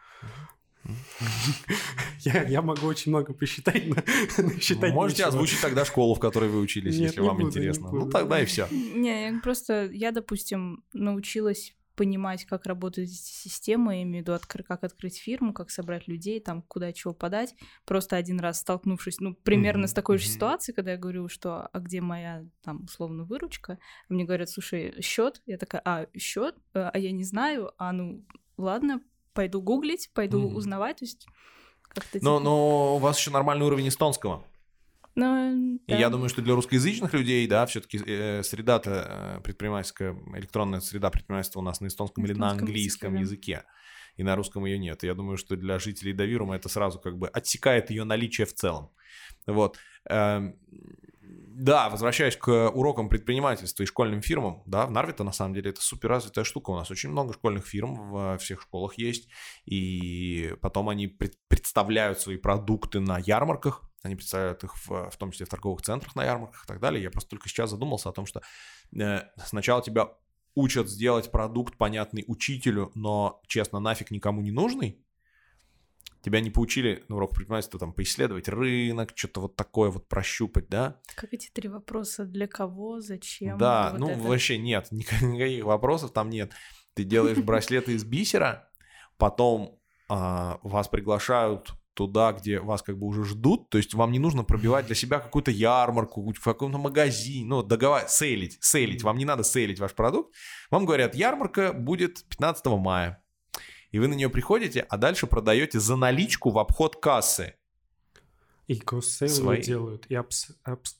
я, 2.20 2.42
я 2.44 2.62
могу 2.62 2.86
очень 2.86 3.12
много 3.12 3.32
посчитать, 3.32 3.86
но, 3.86 3.96
но 4.38 4.50
считать 4.58 4.92
Можете 4.92 5.22
ничего. 5.22 5.28
озвучить 5.28 5.60
тогда 5.60 5.84
школу, 5.84 6.14
в 6.14 6.20
которой 6.20 6.48
вы 6.48 6.60
учились, 6.60 6.96
Нет, 6.96 7.08
если 7.08 7.20
вам 7.20 7.36
буду, 7.36 7.48
интересно. 7.48 7.90
Ну 7.92 8.08
тогда 8.10 8.40
и 8.40 8.44
все. 8.46 8.66
Не, 8.70 9.32
я 9.32 9.40
просто 9.40 9.90
я, 9.92 10.10
допустим, 10.10 10.84
научилась 10.92 11.74
понимать, 12.00 12.46
как 12.46 12.64
работают 12.64 13.10
эти 13.10 13.18
системы, 13.18 13.96
я 13.96 14.02
имею 14.04 14.24
в 14.24 14.28
виду, 14.28 14.32
откр- 14.32 14.62
как 14.62 14.84
открыть 14.84 15.18
фирму, 15.18 15.52
как 15.52 15.70
собрать 15.70 16.08
людей, 16.08 16.40
там, 16.40 16.62
куда 16.62 16.94
чего 16.94 17.12
подать. 17.12 17.54
Просто 17.84 18.16
один 18.16 18.40
раз 18.40 18.60
столкнувшись, 18.60 19.20
ну, 19.20 19.34
примерно 19.34 19.84
mm-hmm. 19.84 19.88
с 19.88 19.92
такой 19.92 20.16
же 20.16 20.26
ситуацией, 20.26 20.74
когда 20.74 20.92
я 20.92 20.96
говорю, 20.96 21.28
что, 21.28 21.66
а 21.66 21.78
где 21.78 22.00
моя, 22.00 22.46
там, 22.62 22.84
условно, 22.84 23.24
выручка, 23.24 23.78
мне 24.08 24.24
говорят, 24.24 24.48
слушай, 24.48 24.94
счет, 25.02 25.42
я 25.44 25.58
такая, 25.58 25.82
а, 25.84 26.06
счет, 26.16 26.56
а 26.72 26.96
я 26.96 27.12
не 27.12 27.24
знаю, 27.24 27.70
а, 27.76 27.92
ну, 27.92 28.24
ладно, 28.56 29.02
пойду 29.34 29.60
гуглить, 29.60 30.10
пойду 30.14 30.40
mm-hmm. 30.40 30.54
узнавать, 30.54 30.96
то 31.00 31.04
есть 31.04 31.26
как-то... 31.82 32.18
Но, 32.22 32.38
типа... 32.38 32.44
но 32.44 32.96
у 32.96 32.98
вас 32.98 33.18
еще 33.18 33.30
нормальный 33.30 33.66
уровень 33.66 33.88
эстонского. 33.88 34.42
Ну, 35.14 35.80
да. 35.86 35.96
И 35.96 35.98
я 35.98 36.08
думаю, 36.08 36.28
что 36.28 36.40
для 36.42 36.54
русскоязычных 36.54 37.12
людей, 37.14 37.46
да, 37.46 37.66
все-таки 37.66 38.00
э, 38.04 38.42
среда-то 38.42 39.38
э, 39.38 39.40
предпринимательская, 39.42 40.16
электронная 40.36 40.80
среда 40.80 41.10
предпринимательства 41.10 41.60
у 41.60 41.62
нас 41.62 41.80
на 41.80 41.88
эстонском, 41.88 42.24
эстонском 42.24 42.24
или 42.24 42.38
на 42.38 42.50
английском 42.50 43.14
языке, 43.16 43.52
языке. 43.52 43.64
И 44.16 44.22
на 44.22 44.36
русском 44.36 44.64
ее 44.64 44.78
нет. 44.78 45.02
я 45.02 45.14
думаю, 45.14 45.36
что 45.36 45.56
для 45.56 45.78
жителей 45.78 46.12
Давирума 46.12 46.56
это 46.56 46.68
сразу 46.68 46.98
как 46.98 47.18
бы 47.18 47.28
отсекает 47.28 47.90
ее 47.90 48.04
наличие 48.04 48.46
в 48.46 48.54
целом. 48.54 48.90
Вот. 49.46 49.78
Эм, 50.08 50.56
да, 51.22 51.88
возвращаясь 51.88 52.36
к 52.36 52.70
урокам 52.70 53.08
предпринимательства 53.08 53.82
и 53.82 53.86
школьным 53.86 54.22
фирмам, 54.22 54.62
да, 54.66 54.86
в 54.86 54.90
Нарве-то 54.90 55.24
на 55.24 55.32
самом 55.32 55.54
деле 55.54 55.70
это 55.70 55.82
супер 55.82 56.08
развитая 56.08 56.44
штука. 56.44 56.70
У 56.70 56.76
нас 56.76 56.90
очень 56.90 57.10
много 57.10 57.34
школьных 57.34 57.66
фирм 57.66 58.10
во 58.10 58.38
всех 58.38 58.62
школах 58.62 58.98
есть, 58.98 59.28
и 59.64 60.54
потом 60.60 60.88
они 60.88 61.06
представляют 61.48 62.20
свои 62.20 62.36
продукты 62.36 63.00
на 63.00 63.18
ярмарках, 63.18 63.89
они 64.02 64.16
представляют 64.16 64.64
их 64.64 64.76
в, 64.86 65.10
в 65.10 65.16
том 65.16 65.30
числе 65.30 65.46
в 65.46 65.50
торговых 65.50 65.82
центрах 65.82 66.14
на 66.16 66.24
ярмарках 66.24 66.64
и 66.64 66.66
так 66.66 66.80
далее. 66.80 67.02
Я 67.02 67.10
просто 67.10 67.30
только 67.30 67.48
сейчас 67.48 67.70
задумался 67.70 68.08
о 68.08 68.12
том, 68.12 68.26
что 68.26 68.40
э, 68.98 69.22
сначала 69.44 69.82
тебя 69.82 70.08
учат 70.54 70.88
сделать 70.88 71.30
продукт 71.30 71.76
понятный 71.76 72.24
учителю, 72.26 72.90
но, 72.94 73.40
честно, 73.46 73.78
нафиг 73.80 74.10
никому 74.10 74.40
не 74.40 74.50
нужный, 74.50 75.04
тебя 76.22 76.40
не 76.40 76.50
поучили 76.50 77.04
на 77.08 77.16
урок 77.16 77.30
предпринимательства 77.30 77.80
там 77.80 77.92
поисследовать 77.92 78.48
рынок, 78.48 79.12
что-то 79.14 79.40
вот 79.40 79.56
такое 79.56 79.90
вот 79.90 80.08
прощупать, 80.08 80.68
да? 80.68 81.00
Как 81.14 81.32
эти 81.32 81.50
три 81.50 81.68
вопроса? 81.68 82.24
Для 82.24 82.46
кого, 82.46 83.00
зачем? 83.00 83.58
Да, 83.58 83.90
вот 83.90 84.00
ну 84.00 84.10
это? 84.10 84.20
вообще 84.20 84.58
нет, 84.58 84.88
никаких 84.90 85.64
вопросов 85.64 86.12
там 86.12 86.30
нет. 86.30 86.52
Ты 86.94 87.04
делаешь 87.04 87.38
браслеты 87.38 87.92
из 87.92 88.04
бисера, 88.04 88.68
потом 89.16 89.80
а, 90.08 90.58
вас 90.62 90.88
приглашают 90.88 91.72
туда, 91.94 92.32
где 92.32 92.60
вас 92.60 92.82
как 92.82 92.98
бы 92.98 93.06
уже 93.06 93.24
ждут, 93.24 93.68
то 93.70 93.78
есть 93.78 93.94
вам 93.94 94.12
не 94.12 94.18
нужно 94.18 94.44
пробивать 94.44 94.86
для 94.86 94.94
себя 94.94 95.18
какую-то 95.18 95.50
ярмарку, 95.50 96.22
в 96.32 96.44
каком-то 96.44 96.78
магазине, 96.78 97.46
ну, 97.46 97.62
договор... 97.62 98.02
sale 98.08 98.33
ить, 98.33 98.58
sale 98.60 98.81
ить, 98.81 99.02
вам 99.02 99.18
не 99.18 99.24
надо 99.24 99.44
sale 99.44 99.65
ить 99.65 99.80
ваш 99.80 99.94
продукт, 99.94 100.34
вам 100.70 100.86
говорят, 100.86 101.14
ярмарка 101.14 101.72
будет 101.72 102.24
15 102.28 102.66
мая, 102.66 103.22
и 103.90 103.98
вы 103.98 104.08
на 104.08 104.14
нее 104.14 104.30
приходите, 104.30 104.86
а 104.88 104.96
дальше 104.96 105.26
продаете 105.26 105.80
за 105.80 105.96
наличку 105.96 106.50
в 106.50 106.58
обход 106.58 106.96
кассы. 106.96 107.54
И 108.68 108.76
cross-sale 108.76 109.51
ы 109.51 109.58
делают, 109.58 110.06
и 110.08 110.14
ups, 110.14 110.50
ups, 110.62 110.96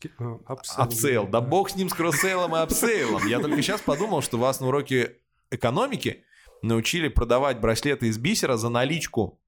upsale. 0.76 1.28
Да. 1.28 1.40
бог 1.40 1.70
с 1.70 1.76
ним, 1.76 1.88
с 1.88 1.94
cross-sale 1.94 2.46
ом 2.46 2.56
и 2.56 2.58
upsale 2.58 3.02
ом. 3.02 3.24
Я 3.28 3.38
только 3.38 3.62
сейчас 3.62 3.80
подумал, 3.80 4.22
что 4.22 4.38
вас 4.38 4.58
на 4.58 4.66
уроке 4.66 5.18
экономики 5.52 6.24
научили 6.62 7.06
продавать 7.06 7.60
браслеты 7.60 8.08
из 8.08 8.18
бисера 8.18 8.56
за 8.56 8.70
наличку 8.70 9.40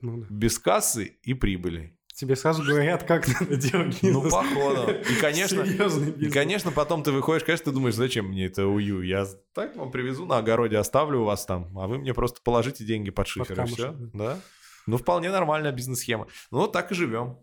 ну, 0.00 0.18
да. 0.18 0.26
без 0.28 0.58
кассы 0.58 1.18
и 1.22 1.34
прибыли. 1.34 1.98
Тебе 2.14 2.34
сразу 2.34 2.64
говорят, 2.64 3.04
как 3.04 3.28
надо 3.28 3.56
делать 3.56 4.02
бизнес. 4.02 4.12
Ну, 4.12 4.28
походу. 4.28 4.90
И, 4.90 5.20
конечно, 5.20 5.62
и, 5.62 6.30
конечно, 6.30 6.72
потом 6.72 7.04
ты 7.04 7.12
выходишь, 7.12 7.44
конечно, 7.44 7.66
ты 7.66 7.70
думаешь, 7.70 7.94
зачем 7.94 8.26
мне 8.26 8.46
это 8.46 8.66
ую? 8.66 9.02
Я 9.02 9.24
так 9.54 9.76
вам 9.76 9.92
привезу 9.92 10.26
на 10.26 10.38
огороде, 10.38 10.78
оставлю 10.78 11.20
у 11.20 11.24
вас 11.24 11.46
там, 11.46 11.78
а 11.78 11.86
вы 11.86 11.98
мне 11.98 12.12
просто 12.14 12.40
положите 12.42 12.84
деньги 12.84 13.10
под 13.10 13.28
шифер, 13.28 13.54
под 13.54 13.68
и 13.68 13.72
все. 13.72 13.92
Да? 14.14 14.40
Ну, 14.88 14.96
вполне 14.96 15.30
нормальная 15.30 15.70
бизнес-схема. 15.70 16.26
Ну, 16.50 16.66
так 16.66 16.90
и 16.90 16.96
живем. 16.96 17.38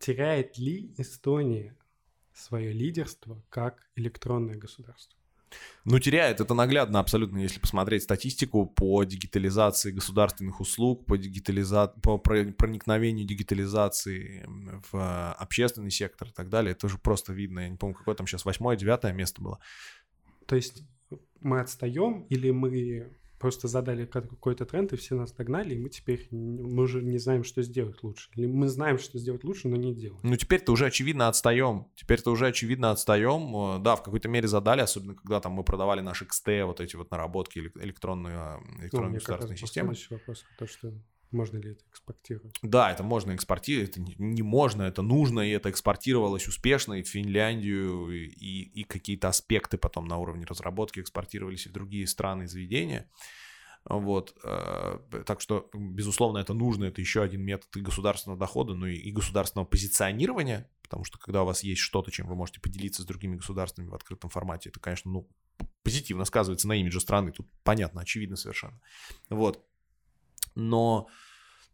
Теряет 0.00 0.58
ли 0.58 0.92
Эстония 0.98 1.76
свое 2.32 2.72
лидерство 2.72 3.40
как 3.48 3.86
электронное 3.94 4.56
государство? 4.56 5.18
Ну, 5.84 5.98
теряет. 5.98 6.40
Это 6.40 6.54
наглядно 6.54 6.98
абсолютно, 6.98 7.38
если 7.38 7.60
посмотреть 7.60 8.04
статистику 8.04 8.64
по 8.64 9.04
дигитализации 9.04 9.92
государственных 9.92 10.60
услуг, 10.60 11.04
по, 11.04 11.18
дигитализа... 11.18 11.88
по 12.02 12.16
проникновению 12.16 13.26
дигитализации 13.26 14.46
в 14.90 15.32
общественный 15.32 15.90
сектор 15.90 16.28
и 16.28 16.32
так 16.32 16.48
далее. 16.48 16.72
Это 16.72 16.86
уже 16.86 16.96
просто 16.96 17.34
видно. 17.34 17.60
Я 17.60 17.68
не 17.68 17.76
помню, 17.76 17.94
какое 17.96 18.14
там 18.14 18.26
сейчас 18.26 18.46
восьмое, 18.46 18.76
девятое 18.76 19.12
место 19.12 19.42
было. 19.42 19.58
То 20.46 20.56
есть 20.56 20.82
мы 21.40 21.60
отстаем 21.60 22.22
или 22.30 22.50
мы 22.50 23.10
просто 23.44 23.68
задали 23.68 24.06
какой-то 24.06 24.64
тренд, 24.64 24.94
и 24.94 24.96
все 24.96 25.14
нас 25.14 25.30
догнали, 25.32 25.74
и 25.74 25.78
мы 25.78 25.90
теперь 25.90 26.28
мы 26.30 26.84
уже 26.84 27.02
не 27.02 27.18
знаем, 27.18 27.44
что 27.44 27.60
сделать 27.60 28.02
лучше. 28.02 28.30
Или 28.36 28.46
мы 28.46 28.68
знаем, 28.68 28.98
что 28.98 29.18
сделать 29.18 29.44
лучше, 29.44 29.68
но 29.68 29.76
не 29.76 29.94
делаем. 29.94 30.18
Ну, 30.22 30.34
теперь-то 30.34 30.72
уже 30.72 30.86
очевидно 30.86 31.28
отстаем. 31.28 31.86
Теперь-то 31.94 32.30
уже 32.30 32.46
очевидно 32.46 32.90
отстаем. 32.90 33.54
Э, 33.54 33.78
да, 33.80 33.96
в 33.96 34.02
какой-то 34.02 34.30
мере 34.30 34.48
задали, 34.48 34.80
особенно 34.80 35.14
когда 35.14 35.40
там 35.40 35.52
мы 35.52 35.62
продавали 35.62 36.00
наш 36.00 36.22
XT, 36.22 36.64
вот 36.64 36.80
эти 36.80 36.96
вот 36.96 37.10
наработки 37.10 37.58
электронную, 37.58 38.34
а, 38.34 38.60
электронную 38.80 39.12
ну, 39.12 39.18
государственную 39.18 39.58
систему. 39.58 39.92
вопрос, 40.08 40.46
то, 40.58 40.66
что 40.66 40.94
можно 41.34 41.58
ли 41.58 41.72
это 41.72 41.84
экспортировать? 41.90 42.56
Да, 42.62 42.90
это 42.90 43.02
можно 43.02 43.34
экспортировать, 43.34 43.90
это 43.90 44.00
не 44.00 44.42
можно, 44.42 44.82
это 44.82 45.02
нужно, 45.02 45.40
и 45.40 45.50
это 45.50 45.70
экспортировалось 45.70 46.48
успешно 46.48 46.94
и 46.94 47.02
в 47.02 47.08
Финляндию, 47.08 48.10
и, 48.10 48.62
и 48.62 48.84
какие-то 48.84 49.28
аспекты 49.28 49.76
потом 49.76 50.06
на 50.06 50.16
уровне 50.16 50.46
разработки 50.46 51.00
экспортировались 51.00 51.66
и 51.66 51.68
в 51.68 51.72
другие 51.72 52.06
страны 52.06 52.46
заведения. 52.46 53.10
Вот, 53.86 54.34
э, 54.42 54.98
так 55.26 55.42
что, 55.42 55.68
безусловно, 55.74 56.38
это 56.38 56.54
нужно, 56.54 56.84
это 56.84 57.02
еще 57.02 57.22
один 57.22 57.42
метод 57.42 57.76
и 57.76 57.80
государственного 57.82 58.38
дохода, 58.38 58.74
ну 58.74 58.86
и 58.86 59.10
государственного 59.10 59.66
позиционирования, 59.66 60.70
потому 60.82 61.04
что 61.04 61.18
когда 61.18 61.42
у 61.42 61.46
вас 61.46 61.62
есть 61.62 61.82
что-то, 61.82 62.10
чем 62.10 62.26
вы 62.26 62.34
можете 62.34 62.60
поделиться 62.60 63.02
с 63.02 63.04
другими 63.04 63.36
государствами 63.36 63.88
в 63.88 63.94
открытом 63.94 64.30
формате, 64.30 64.70
это, 64.70 64.80
конечно, 64.80 65.10
ну, 65.10 65.28
позитивно 65.82 66.24
сказывается 66.24 66.66
на 66.66 66.76
имидже 66.76 66.98
страны, 66.98 67.32
тут 67.32 67.46
понятно, 67.62 68.00
очевидно 68.00 68.36
совершенно. 68.36 68.80
Вот. 69.28 69.62
Но 70.54 71.08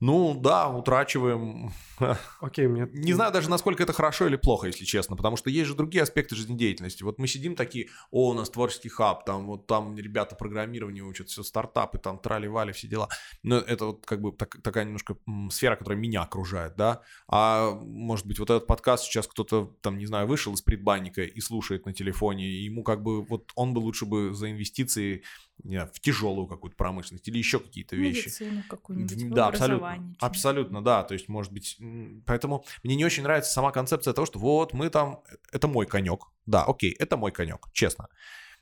ну 0.00 0.34
да, 0.34 0.70
утрачиваем. 0.70 1.72
Окей, 2.40 2.66
мне... 2.66 2.88
Не 2.90 3.12
знаю 3.12 3.32
даже, 3.32 3.50
насколько 3.50 3.82
это 3.82 3.92
хорошо 3.92 4.26
или 4.26 4.36
плохо, 4.36 4.68
если 4.68 4.86
честно, 4.86 5.14
потому 5.14 5.36
что 5.36 5.50
есть 5.50 5.68
же 5.68 5.74
другие 5.74 6.02
аспекты 6.02 6.34
жизнедеятельности. 6.36 7.02
Вот 7.02 7.18
мы 7.18 7.28
сидим 7.28 7.54
такие, 7.54 7.90
о, 8.10 8.30
у 8.30 8.32
нас 8.32 8.48
творческий 8.48 8.88
хаб, 8.88 9.26
там 9.26 9.46
вот 9.46 9.66
там 9.66 9.98
ребята 9.98 10.36
программирование 10.36 11.04
учат, 11.04 11.28
все 11.28 11.42
стартапы, 11.42 11.98
там 11.98 12.18
трали-вали, 12.18 12.72
все 12.72 12.88
дела. 12.88 13.10
Но 13.42 13.58
это 13.58 13.84
вот 13.84 14.06
как 14.06 14.22
бы 14.22 14.32
так, 14.32 14.56
такая 14.62 14.86
немножко 14.86 15.16
сфера, 15.50 15.76
которая 15.76 15.98
меня 15.98 16.22
окружает, 16.22 16.76
да. 16.76 17.02
А 17.28 17.70
может 17.72 18.26
быть 18.26 18.38
вот 18.38 18.48
этот 18.48 18.66
подкаст 18.66 19.04
сейчас 19.04 19.26
кто-то 19.26 19.76
там, 19.82 19.98
не 19.98 20.06
знаю, 20.06 20.26
вышел 20.26 20.54
из 20.54 20.62
предбанника 20.62 21.22
и 21.22 21.40
слушает 21.42 21.84
на 21.84 21.92
телефоне, 21.92 22.46
и 22.46 22.64
ему 22.64 22.84
как 22.84 23.02
бы 23.02 23.22
вот 23.22 23.52
он 23.54 23.74
бы 23.74 23.80
лучше 23.80 24.06
бы 24.06 24.32
за 24.32 24.50
инвестиции 24.50 25.24
не 25.64 25.76
знаю, 25.76 25.90
в 25.92 26.00
тяжелую 26.00 26.46
какую-то 26.46 26.76
промышленность 26.76 27.26
или 27.28 27.38
еще 27.38 27.60
какие-то 27.60 27.96
вещи. 27.96 28.26
Медицину 28.26 28.62
какую-нибудь, 28.68 29.30
да, 29.30 29.48
абсолютно, 29.48 30.14
абсолютно, 30.18 30.84
да, 30.84 31.02
то 31.04 31.14
есть, 31.14 31.28
может 31.28 31.52
быть, 31.52 31.78
поэтому 32.26 32.64
мне 32.82 32.96
не 32.96 33.04
очень 33.04 33.22
нравится 33.22 33.52
сама 33.52 33.70
концепция 33.72 34.12
того, 34.14 34.26
что 34.26 34.38
вот 34.38 34.72
мы 34.72 34.90
там, 34.90 35.22
это 35.52 35.68
мой 35.68 35.86
конек, 35.86 36.26
да, 36.46 36.64
окей, 36.64 36.92
это 36.98 37.16
мой 37.16 37.32
конек, 37.32 37.68
честно. 37.72 38.08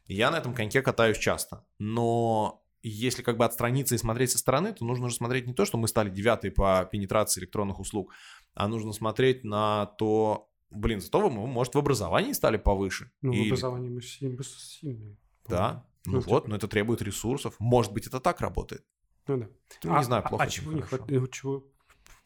Я 0.07 0.31
на 0.31 0.37
этом 0.37 0.55
коньке 0.55 0.81
катаюсь 0.83 1.19
часто, 1.19 1.65
но 1.79 2.65
если 2.83 3.23
как 3.23 3.37
бы 3.37 3.45
отстраниться 3.45 3.95
и 3.95 3.99
смотреть 3.99 4.31
со 4.31 4.39
стороны, 4.39 4.73
то 4.73 4.85
нужно 4.85 5.09
же 5.09 5.15
смотреть 5.15 5.47
не 5.47 5.55
то, 5.55 5.65
что 5.65 5.77
мы 5.79 5.89
стали 5.89 6.11
девятые 6.11 6.51
по 6.51 6.89
пенетрации 6.91 7.41
электронных 7.41 7.81
услуг, 7.81 8.13
а 8.55 8.69
нужно 8.69 8.93
смотреть 8.93 9.45
на 9.45 9.87
то, 9.99 10.51
блин, 10.71 11.01
зато 11.01 11.29
мы, 11.29 11.47
может, 11.47 11.75
в 11.75 11.79
образовании 11.79 12.33
стали 12.33 12.57
повыше. 12.57 13.11
Ну, 13.21 13.33
и... 13.33 13.45
в 13.45 13.47
образовании 13.47 13.91
мы 13.91 14.01
сильные. 14.01 15.17
Да, 15.47 15.87
ну, 16.13 16.19
ну 16.19 16.21
вот, 16.21 16.43
типа... 16.43 16.51
но 16.51 16.57
это 16.57 16.69
требует 16.69 17.03
ресурсов. 17.03 17.55
Может 17.59 17.93
быть, 17.93 18.07
это 18.07 18.21
так 18.21 18.41
работает. 18.41 18.85
Ну 19.27 19.39
да. 19.39 19.49
Ну, 19.85 19.95
а, 19.95 19.99
не 19.99 20.05
знаю, 20.05 20.23
плохо. 20.29 20.45
А, 20.45 20.47
а 20.47 20.51
чего 20.51 20.73
не 20.73 20.81
хватает? 20.81 21.33
Чего, 21.33 21.65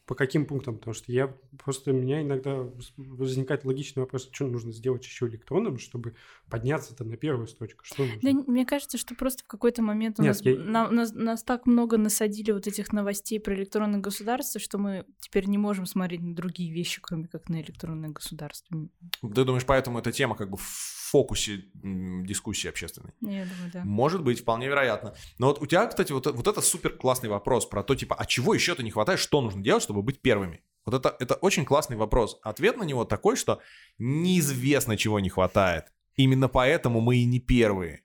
по 0.05 0.15
каким 0.15 0.45
пунктам? 0.45 0.77
Потому 0.77 0.93
что 0.93 1.11
я 1.11 1.33
просто 1.63 1.91
у 1.91 1.93
меня 1.93 2.21
иногда 2.21 2.69
возникает 2.97 3.63
логичный 3.65 4.01
вопрос, 4.01 4.29
что 4.31 4.47
нужно 4.47 4.71
сделать 4.71 5.03
еще 5.05 5.27
электронным, 5.27 5.79
чтобы 5.79 6.15
подняться-то 6.49 7.03
на 7.03 7.15
первую 7.15 7.47
строчку. 7.47 7.85
Что 7.85 8.03
нужно? 8.03 8.19
Да, 8.21 8.51
мне 8.51 8.65
кажется, 8.65 8.97
что 8.97 9.15
просто 9.15 9.43
в 9.43 9.47
какой-то 9.47 9.81
момент 9.81 10.19
у 10.19 10.23
Нет, 10.23 10.29
нас, 10.29 10.41
я... 10.41 10.55
на, 10.57 10.89
нас, 10.91 11.13
нас 11.13 11.43
так 11.43 11.65
много 11.65 11.97
насадили 11.97 12.51
вот 12.51 12.67
этих 12.67 12.91
новостей 12.91 13.39
про 13.39 13.55
электронное 13.55 13.99
государство, 13.99 14.59
что 14.59 14.77
мы 14.77 15.05
теперь 15.19 15.47
не 15.47 15.57
можем 15.57 15.85
смотреть 15.85 16.21
на 16.21 16.35
другие 16.35 16.73
вещи, 16.73 16.99
кроме 17.01 17.27
как 17.27 17.49
на 17.49 17.61
электронное 17.61 18.09
государство. 18.09 18.89
Ты 19.21 19.45
думаешь, 19.45 19.65
поэтому 19.65 19.99
эта 19.99 20.11
тема 20.11 20.35
как 20.35 20.49
бы 20.49 20.57
в 20.57 21.03
фокусе 21.13 21.65
дискуссии 21.73 22.67
общественной? 22.67 23.13
Я 23.21 23.45
думаю, 23.45 23.71
да. 23.71 23.83
Может 23.85 24.23
быть, 24.23 24.41
вполне 24.41 24.67
вероятно. 24.67 25.13
Но 25.37 25.47
вот 25.47 25.61
у 25.61 25.67
тебя, 25.67 25.85
кстати, 25.85 26.11
вот, 26.11 26.25
вот 26.25 26.47
это 26.47 26.59
супер 26.59 26.89
классный 26.97 27.29
вопрос 27.29 27.67
про 27.67 27.83
то, 27.83 27.93
типа, 27.93 28.15
а 28.15 28.25
чего 28.25 28.55
еще-то 28.55 28.81
не 28.81 28.89
хватает, 28.89 29.19
что 29.19 29.39
нужно 29.39 29.61
делать, 29.61 29.83
чтобы 29.83 29.92
чтобы 29.93 30.01
быть 30.01 30.21
первыми? 30.21 30.61
Вот 30.85 30.95
это, 30.95 31.15
это 31.19 31.35
очень 31.35 31.65
классный 31.65 31.95
вопрос. 31.95 32.39
Ответ 32.43 32.77
на 32.77 32.83
него 32.83 33.05
такой, 33.05 33.35
что 33.37 33.61
неизвестно, 33.99 34.97
чего 34.97 35.19
не 35.19 35.29
хватает. 35.29 35.93
Именно 36.15 36.49
поэтому 36.49 36.99
мы 36.99 37.17
и 37.17 37.25
не 37.25 37.39
первые. 37.39 38.01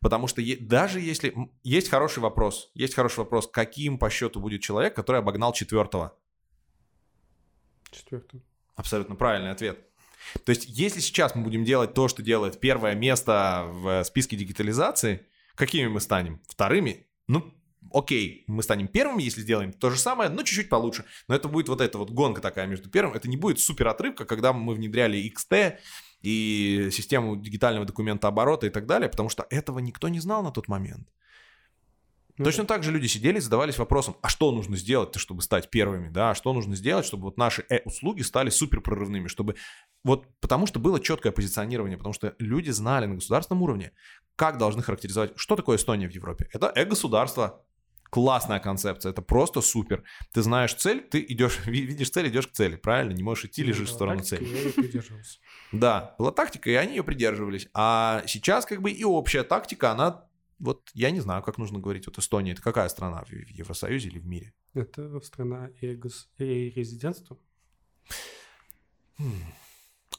Потому 0.00 0.26
что 0.26 0.40
е- 0.40 0.56
даже 0.56 1.00
если... 1.00 1.34
Есть 1.62 1.88
хороший 1.88 2.20
вопрос. 2.20 2.70
Есть 2.74 2.94
хороший 2.94 3.18
вопрос. 3.18 3.48
Каким 3.48 3.98
по 3.98 4.10
счету 4.10 4.40
будет 4.40 4.62
человек, 4.62 4.96
который 4.96 5.20
обогнал 5.20 5.52
четвертого? 5.52 6.16
Четвертого. 7.90 8.42
Абсолютно 8.74 9.14
правильный 9.14 9.50
ответ. 9.50 9.78
То 10.44 10.50
есть, 10.50 10.64
если 10.66 11.00
сейчас 11.00 11.34
мы 11.34 11.42
будем 11.42 11.64
делать 11.64 11.94
то, 11.94 12.08
что 12.08 12.22
делает 12.22 12.58
первое 12.58 12.94
место 12.94 13.66
в 13.68 14.02
списке 14.04 14.36
дигитализации, 14.36 15.26
какими 15.54 15.86
мы 15.86 16.00
станем? 16.00 16.40
Вторыми? 16.48 17.06
Ну, 17.28 17.54
окей, 17.92 18.44
мы 18.46 18.62
станем 18.62 18.88
первыми, 18.88 19.22
если 19.22 19.40
сделаем 19.40 19.72
то 19.72 19.90
же 19.90 19.98
самое, 19.98 20.30
но 20.30 20.42
чуть-чуть 20.42 20.68
получше. 20.68 21.04
Но 21.28 21.34
это 21.34 21.48
будет 21.48 21.68
вот 21.68 21.80
эта 21.80 21.98
вот 21.98 22.10
гонка 22.10 22.40
такая 22.40 22.66
между 22.66 22.90
первым. 22.90 23.14
Это 23.14 23.28
не 23.28 23.36
будет 23.36 23.60
супер 23.60 23.88
отрывка, 23.88 24.24
когда 24.24 24.52
мы 24.52 24.74
внедряли 24.74 25.18
XT 25.32 25.78
и 26.22 26.88
систему 26.92 27.36
дигитального 27.36 27.86
документа 27.86 28.28
оборота 28.28 28.66
и 28.66 28.70
так 28.70 28.86
далее, 28.86 29.08
потому 29.08 29.28
что 29.28 29.46
этого 29.50 29.78
никто 29.78 30.08
не 30.08 30.20
знал 30.20 30.42
на 30.42 30.50
тот 30.50 30.68
момент. 30.68 31.08
Ну, 32.38 32.44
Точно 32.44 32.66
так 32.66 32.82
же 32.82 32.92
люди 32.92 33.06
сидели 33.06 33.38
и 33.38 33.40
задавались 33.40 33.78
вопросом, 33.78 34.16
а 34.20 34.28
что 34.28 34.52
нужно 34.52 34.76
сделать, 34.76 35.14
чтобы 35.16 35.40
стать 35.40 35.70
первыми, 35.70 36.10
да, 36.10 36.34
что 36.34 36.52
нужно 36.52 36.76
сделать, 36.76 37.06
чтобы 37.06 37.24
вот 37.24 37.38
наши 37.38 37.64
э-услуги 37.70 38.20
стали 38.20 38.50
супер 38.50 38.82
прорывными, 38.82 39.26
чтобы 39.28 39.56
вот 40.04 40.26
потому 40.40 40.66
что 40.66 40.78
было 40.78 41.00
четкое 41.00 41.32
позиционирование, 41.32 41.96
потому 41.96 42.12
что 42.12 42.34
люди 42.38 42.70
знали 42.70 43.06
на 43.06 43.14
государственном 43.14 43.62
уровне, 43.62 43.92
как 44.36 44.58
должны 44.58 44.82
характеризовать, 44.82 45.32
что 45.36 45.56
такое 45.56 45.78
Эстония 45.78 46.08
в 46.08 46.12
Европе. 46.12 46.48
Это 46.52 46.70
э-государство, 46.74 47.64
Классная 48.10 48.60
концепция, 48.60 49.10
это 49.10 49.22
просто 49.22 49.60
супер. 49.60 50.04
Ты 50.32 50.42
знаешь 50.42 50.74
цель, 50.74 51.00
ты 51.00 51.24
идешь, 51.28 51.60
видишь 51.66 52.10
цель, 52.10 52.28
идешь 52.28 52.48
к 52.48 52.52
цели, 52.52 52.76
правильно? 52.76 53.12
Не 53.12 53.22
можешь 53.22 53.46
идти, 53.46 53.62
лежишь 53.62 53.88
в 53.88 53.92
сторону 53.92 54.22
цели. 54.22 54.46
Да, 55.72 56.14
была 56.18 56.30
тактика, 56.30 56.70
и 56.70 56.74
они 56.74 56.96
ее 56.96 57.02
придерживались. 57.02 57.68
А 57.74 58.22
сейчас 58.26 58.64
как 58.64 58.80
бы 58.80 58.90
и 58.90 59.04
общая 59.04 59.42
тактика, 59.42 59.90
она 59.90 60.26
вот 60.58 60.90
я 60.94 61.10
не 61.10 61.20
знаю, 61.20 61.42
как 61.42 61.58
нужно 61.58 61.78
говорить. 61.78 62.06
Вот 62.06 62.18
Эстония 62.18 62.52
это 62.52 62.62
какая 62.62 62.88
страна 62.88 63.24
в 63.24 63.32
Евросоюзе 63.32 64.08
или 64.08 64.18
в 64.18 64.26
мире? 64.26 64.54
Это 64.74 65.20
страна 65.20 65.70
и, 65.80 65.94
гос... 65.94 66.28
и 66.38 66.70
резидентство. 66.70 67.38
Хм. 69.18 69.32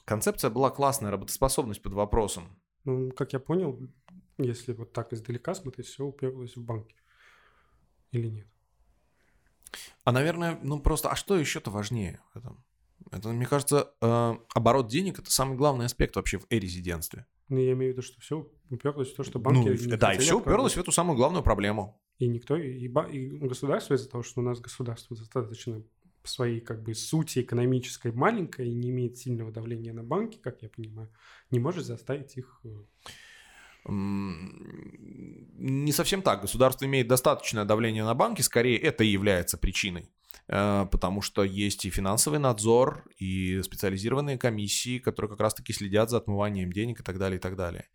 Концепция 0.04 0.50
была 0.50 0.70
классная, 0.70 1.10
работоспособность 1.10 1.82
под 1.82 1.92
вопросом. 1.92 2.60
Ну, 2.84 3.10
как 3.10 3.32
я 3.32 3.40
понял, 3.40 3.78
если 4.38 4.72
вот 4.72 4.92
так 4.92 5.12
издалека 5.12 5.54
смотреть, 5.54 5.86
все 5.86 6.04
уперлось 6.04 6.56
в 6.56 6.62
банки. 6.62 6.94
Или 8.12 8.28
нет? 8.28 8.46
А, 10.04 10.12
наверное, 10.12 10.58
ну 10.62 10.80
просто, 10.80 11.10
а 11.10 11.16
что 11.16 11.36
еще-то 11.36 11.70
важнее 11.70 12.20
в 12.32 12.38
этом? 12.38 12.64
Это, 13.10 13.28
мне 13.28 13.46
кажется, 13.46 13.92
э, 14.00 14.34
оборот 14.54 14.88
денег 14.88 15.18
это 15.18 15.30
самый 15.30 15.56
главный 15.56 15.86
аспект 15.86 16.16
вообще 16.16 16.38
в 16.38 16.46
э-резидентстве. 16.50 17.26
Ну, 17.48 17.58
я 17.58 17.72
имею 17.72 17.92
в 17.92 17.96
виду, 17.96 18.02
что 18.02 18.20
все 18.20 18.50
уперлось 18.68 19.12
в 19.12 19.16
то, 19.16 19.22
что 19.22 19.38
банки... 19.38 19.68
Ну, 19.68 19.96
да, 19.96 20.12
и 20.12 20.18
все 20.18 20.38
уперлось 20.38 20.74
в 20.74 20.78
эту 20.78 20.92
самую 20.92 21.16
главную 21.16 21.42
проблему. 21.42 22.00
И 22.18 22.26
никто, 22.26 22.56
и, 22.56 22.88
и 22.88 23.28
государство 23.38 23.94
из-за 23.94 24.10
того, 24.10 24.22
что 24.22 24.40
у 24.40 24.44
нас 24.44 24.60
государство 24.60 25.16
достаточно 25.16 25.82
по 26.22 26.28
своей 26.28 26.60
как 26.60 26.82
бы 26.82 26.94
сути 26.94 27.40
экономической 27.40 28.12
маленькое 28.12 28.68
и 28.68 28.74
не 28.74 28.90
имеет 28.90 29.16
сильного 29.16 29.52
давления 29.52 29.92
на 29.92 30.02
банки, 30.02 30.38
как 30.38 30.62
я 30.62 30.68
понимаю, 30.68 31.10
не 31.50 31.58
может 31.58 31.86
заставить 31.86 32.36
их 32.36 32.60
э, 32.64 32.68
не 33.86 35.92
совсем 35.92 36.22
так. 36.22 36.42
Государство 36.42 36.84
имеет 36.84 37.08
достаточное 37.08 37.64
давление 37.64 38.04
на 38.04 38.14
банки, 38.14 38.42
скорее 38.42 38.78
это 38.78 39.04
и 39.04 39.08
является 39.08 39.58
причиной. 39.58 40.10
Э, 40.48 40.86
потому 40.90 41.20
что 41.20 41.44
есть 41.44 41.84
и 41.84 41.90
финансовый 41.90 42.38
надзор, 42.38 43.04
и 43.18 43.60
специализированные 43.62 44.38
комиссии, 44.38 44.98
которые 44.98 45.30
как 45.30 45.40
раз-таки 45.40 45.72
следят 45.72 46.10
за 46.10 46.18
отмыванием 46.18 46.72
денег 46.72 47.00
и 47.00 47.02
так 47.02 47.18
далее, 47.18 47.38
и 47.38 47.40
так 47.40 47.56
далее. 47.56 47.88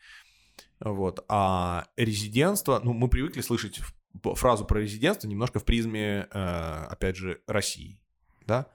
Вот. 0.80 1.24
А 1.30 1.88
резидентство, 1.98 2.80
ну, 2.84 2.94
мы 2.94 3.08
привыкли 3.08 3.42
слышать 3.42 3.80
фразу 4.22 4.66
про 4.66 4.80
резидентство 4.80 5.28
немножко 5.28 5.60
в 5.60 5.66
призме, 5.66 6.28
э, 6.32 6.86
опять 6.90 7.16
же, 7.16 7.42
России, 7.48 8.00
да, 8.46 8.68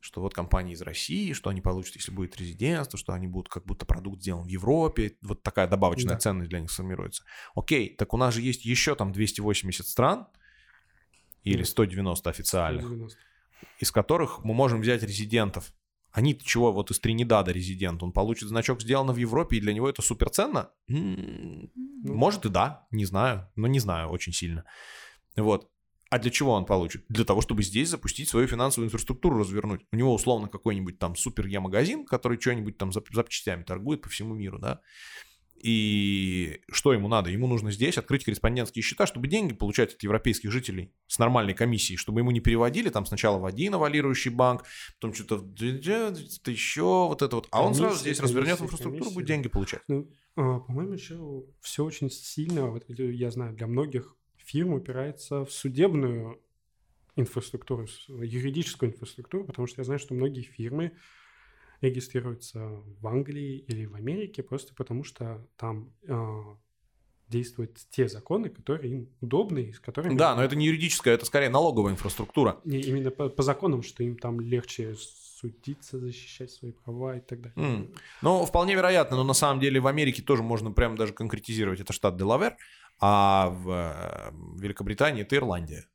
что 0.00 0.20
вот 0.20 0.34
компании 0.34 0.74
из 0.74 0.82
России, 0.82 1.32
что 1.32 1.50
они 1.50 1.60
получат, 1.60 1.96
если 1.96 2.12
будет 2.12 2.36
резидентство, 2.36 2.98
что 2.98 3.12
они 3.12 3.26
будут 3.26 3.48
как 3.48 3.64
будто 3.64 3.84
продукт 3.86 4.22
сделан 4.22 4.44
в 4.44 4.48
Европе, 4.48 5.16
вот 5.22 5.42
такая 5.42 5.66
добавочная 5.66 6.14
да. 6.14 6.20
ценность 6.20 6.50
для 6.50 6.60
них 6.60 6.70
сформируется. 6.70 7.24
Окей, 7.54 7.94
так 7.96 8.14
у 8.14 8.16
нас 8.16 8.34
же 8.34 8.42
есть 8.42 8.64
еще 8.64 8.94
там 8.94 9.12
280 9.12 9.86
стран, 9.86 10.26
или 11.44 11.62
190 11.62 12.30
официальных, 12.30 12.84
190. 12.84 13.18
из 13.78 13.90
которых 13.90 14.44
мы 14.44 14.54
можем 14.54 14.80
взять 14.80 15.02
резидентов. 15.02 15.72
Они 16.10 16.38
чего, 16.38 16.72
вот 16.72 16.90
из 16.90 16.98
Тринидада 17.00 17.52
резидент, 17.52 18.02
он 18.02 18.12
получит 18.12 18.48
значок 18.48 18.80
сделано 18.80 19.12
в 19.12 19.16
Европе, 19.16 19.56
и 19.56 19.60
для 19.60 19.72
него 19.72 19.88
это 19.88 20.02
суперценно? 20.02 20.70
Ну, 20.88 21.68
Может 22.02 22.46
и 22.46 22.48
да, 22.48 22.86
не 22.90 23.04
знаю, 23.04 23.48
но 23.56 23.66
не 23.66 23.78
знаю 23.78 24.08
очень 24.08 24.32
сильно. 24.32 24.64
Вот. 25.36 25.70
А 26.10 26.18
для 26.18 26.30
чего 26.30 26.52
он 26.52 26.64
получит? 26.64 27.04
Для 27.08 27.24
того, 27.24 27.42
чтобы 27.42 27.62
здесь 27.62 27.90
запустить 27.90 28.28
свою 28.28 28.46
финансовую 28.46 28.86
инфраструктуру, 28.86 29.38
развернуть. 29.38 29.82
У 29.92 29.96
него 29.96 30.14
условно 30.14 30.48
какой-нибудь 30.48 30.98
там 30.98 31.16
супер 31.16 31.46
Е-магазин, 31.46 32.06
который 32.06 32.40
что-нибудь 32.40 32.78
там 32.78 32.92
запчастями 32.92 33.62
торгует 33.62 34.00
по 34.00 34.08
всему 34.08 34.34
миру, 34.34 34.58
да. 34.58 34.80
И 35.60 36.60
что 36.70 36.92
ему 36.92 37.08
надо? 37.08 37.30
Ему 37.30 37.48
нужно 37.48 37.72
здесь 37.72 37.98
открыть 37.98 38.24
корреспондентские 38.24 38.82
счета, 38.82 39.06
чтобы 39.06 39.26
деньги 39.26 39.54
получать 39.54 39.94
от 39.94 40.02
европейских 40.02 40.52
жителей 40.52 40.92
с 41.08 41.18
нормальной 41.18 41.54
комиссией, 41.54 41.96
чтобы 41.96 42.20
ему 42.20 42.30
не 42.30 42.40
переводили 42.40 42.90
там 42.90 43.04
сначала 43.06 43.38
в 43.38 43.44
один 43.44 43.74
авалирующий 43.74 44.30
банк, 44.30 44.64
потом 44.94 45.14
что-то 45.14 45.44
еще 46.50 46.82
вот 46.82 47.22
это 47.22 47.36
вот. 47.36 47.48
А 47.50 47.64
он 47.64 47.74
сразу 47.74 47.98
здесь 47.98 48.20
развернет 48.20 48.60
инфраструктуру, 48.60 49.10
будет 49.10 49.26
деньги 49.26 49.48
получать. 49.48 49.82
Ну, 49.88 50.08
а, 50.36 50.60
по-моему, 50.60 50.92
еще 50.92 51.44
все 51.60 51.84
очень 51.84 52.10
сильно, 52.10 52.70
вот 52.70 52.84
я 52.88 53.30
знаю, 53.32 53.54
для 53.56 53.66
многих 53.66 54.16
фирм 54.48 54.72
упирается 54.72 55.44
в 55.44 55.52
судебную 55.52 56.40
инфраструктуру, 57.16 57.86
юридическую 58.08 58.92
инфраструктуру, 58.92 59.44
потому 59.44 59.66
что 59.66 59.80
я 59.80 59.84
знаю, 59.84 59.98
что 59.98 60.14
многие 60.14 60.42
фирмы 60.42 60.92
регистрируются 61.80 62.60
в 63.00 63.06
Англии 63.06 63.58
или 63.68 63.86
в 63.86 63.94
Америке 63.94 64.42
просто 64.42 64.74
потому, 64.74 65.04
что 65.04 65.46
там 65.56 65.92
э, 66.08 66.42
действуют 67.28 67.78
те 67.90 68.08
законы, 68.08 68.48
которые 68.48 68.92
им 68.92 69.08
удобны, 69.20 69.60
и 69.60 69.72
с 69.72 69.80
которыми... 69.80 70.16
Да, 70.16 70.34
но 70.34 70.42
это 70.42 70.56
не 70.56 70.66
юридическая, 70.66 71.14
это 71.14 71.26
скорее 71.26 71.50
налоговая 71.50 71.92
инфраструктура. 71.92 72.60
Не, 72.64 72.80
именно 72.80 73.10
по, 73.10 73.28
по 73.28 73.42
законам, 73.42 73.82
что 73.82 74.02
им 74.02 74.16
там 74.16 74.40
легче 74.40 74.96
судиться, 74.96 75.98
защищать 75.98 76.50
свои 76.50 76.72
права 76.72 77.16
и 77.16 77.20
так 77.20 77.40
далее. 77.40 77.54
Mm. 77.56 77.96
Ну, 78.22 78.44
вполне 78.44 78.74
вероятно, 78.74 79.18
но 79.18 79.24
на 79.24 79.34
самом 79.34 79.60
деле 79.60 79.78
в 79.78 79.86
Америке 79.86 80.22
тоже 80.22 80.42
можно 80.42 80.72
прямо 80.72 80.96
даже 80.96 81.12
конкретизировать, 81.12 81.80
это 81.80 81.92
штат 81.92 82.16
Делавер, 82.16 82.56
а 83.00 83.50
в 83.50 83.70
э, 83.70 84.32
Великобритании 84.60 85.22
это 85.22 85.36
Ирландия. 85.36 85.86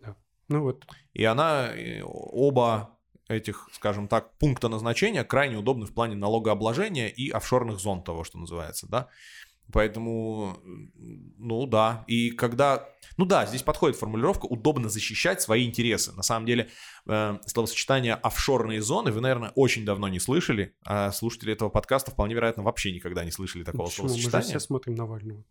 Да. 0.00 0.16
Ну 0.48 0.62
вот. 0.62 0.86
И 1.12 1.24
она, 1.24 1.70
оба 2.02 2.96
этих, 3.28 3.68
скажем 3.72 4.08
так, 4.08 4.36
пункта 4.38 4.68
назначения 4.68 5.24
крайне 5.24 5.56
удобны 5.56 5.86
в 5.86 5.94
плане 5.94 6.16
налогообложения 6.16 7.08
и 7.08 7.30
офшорных 7.30 7.78
зон 7.78 8.02
того, 8.02 8.24
что 8.24 8.38
называется, 8.38 8.88
да. 8.88 9.08
Поэтому, 9.72 10.58
ну 11.38 11.66
да, 11.66 12.04
и 12.06 12.30
когда, 12.30 12.88
ну 13.16 13.24
да, 13.24 13.46
здесь 13.46 13.62
подходит 13.62 13.96
формулировка 13.96 14.46
«удобно 14.46 14.88
защищать 14.88 15.40
свои 15.40 15.66
интересы». 15.66 16.12
На 16.12 16.22
самом 16.22 16.46
деле, 16.46 16.68
э, 17.06 17.38
словосочетание 17.46 18.14
«офшорные 18.14 18.82
зоны» 18.82 19.12
вы, 19.12 19.20
наверное, 19.20 19.52
очень 19.54 19.84
давно 19.84 20.08
не 20.08 20.20
слышали, 20.20 20.74
а 20.84 21.12
слушатели 21.12 21.52
этого 21.52 21.68
подкаста 21.68 22.10
вполне 22.10 22.34
вероятно 22.34 22.62
вообще 22.62 22.92
никогда 22.92 23.24
не 23.24 23.30
слышали 23.30 23.64
такого 23.64 23.86
Почему? 23.86 24.08
словосочетания. 24.08 24.38
Мы 24.38 24.52
же 24.52 24.58
все 24.58 24.60
смотрим 24.60 24.94
Навального. 24.94 25.44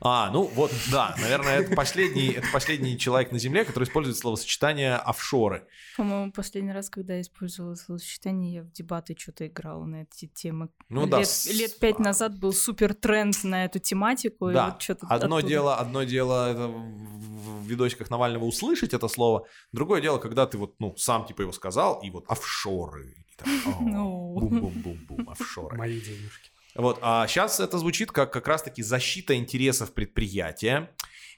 А, 0.00 0.30
ну 0.30 0.44
вот, 0.54 0.72
да, 0.90 1.14
наверное, 1.20 1.60
это 1.60 1.74
последний, 1.74 2.28
это 2.30 2.46
последний 2.52 2.98
человек 2.98 3.32
на 3.32 3.38
Земле, 3.38 3.64
который 3.64 3.84
использует 3.84 4.16
словосочетание 4.16 4.96
офшоры. 4.96 5.66
По-моему, 5.96 6.32
последний 6.32 6.72
раз, 6.72 6.90
когда 6.90 7.14
я 7.14 7.20
использовала 7.20 7.74
словосочетание, 7.74 8.54
я 8.54 8.62
в 8.62 8.70
дебаты 8.72 9.16
что-то 9.18 9.46
играла 9.46 9.84
на 9.84 10.02
эти 10.02 10.26
темы. 10.26 10.68
Ну 10.88 11.02
лет, 11.02 11.10
да. 11.10 11.22
Лет 11.52 11.78
пять 11.78 11.98
назад 11.98 12.38
был 12.38 12.52
супер 12.52 12.94
тренд 12.94 13.42
на 13.44 13.55
эту 13.64 13.78
тематику. 13.78 14.50
Да. 14.52 14.68
И 14.68 14.70
вот 14.70 14.82
что-то 14.82 15.06
одно 15.08 15.36
оттуда... 15.36 15.48
дело, 15.48 15.76
одно 15.76 16.02
дело 16.04 16.50
это 16.50 16.68
в 16.68 17.66
видосиках 17.66 18.10
Навального 18.10 18.44
услышать 18.44 18.94
это 18.94 19.08
слово, 19.08 19.46
другое 19.72 20.00
дело, 20.00 20.18
когда 20.18 20.46
ты 20.46 20.58
вот, 20.58 20.74
ну, 20.78 20.94
сам 20.96 21.26
типа 21.26 21.42
его 21.42 21.52
сказал, 21.52 22.00
и 22.02 22.10
вот 22.10 22.24
офшоры. 22.28 23.16
Ну. 23.80 24.38
Бум-бум-бум-бум, 24.38 25.28
офшоры. 25.28 25.76
Мои 25.76 26.00
денежки. 26.00 26.50
Вот, 26.74 26.98
а 27.02 27.26
сейчас 27.26 27.58
это 27.60 27.78
звучит 27.78 28.12
как 28.12 28.32
как 28.32 28.46
раз-таки 28.48 28.82
защита 28.82 29.34
интересов 29.34 29.92
предприятия 29.92 30.90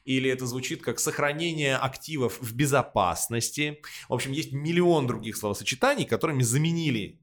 или 0.05 0.31
это 0.31 0.47
звучит 0.47 0.83
как 0.83 0.99
сохранение 0.99 1.77
активов 1.77 2.41
в 2.41 2.55
безопасности. 2.55 3.83
В 4.09 4.15
общем, 4.15 4.33
есть 4.33 4.53
миллион 4.53 5.07
других 5.07 5.37
словосочетаний, 5.37 6.07
которыми 6.07 6.43
заменили 6.43 7.21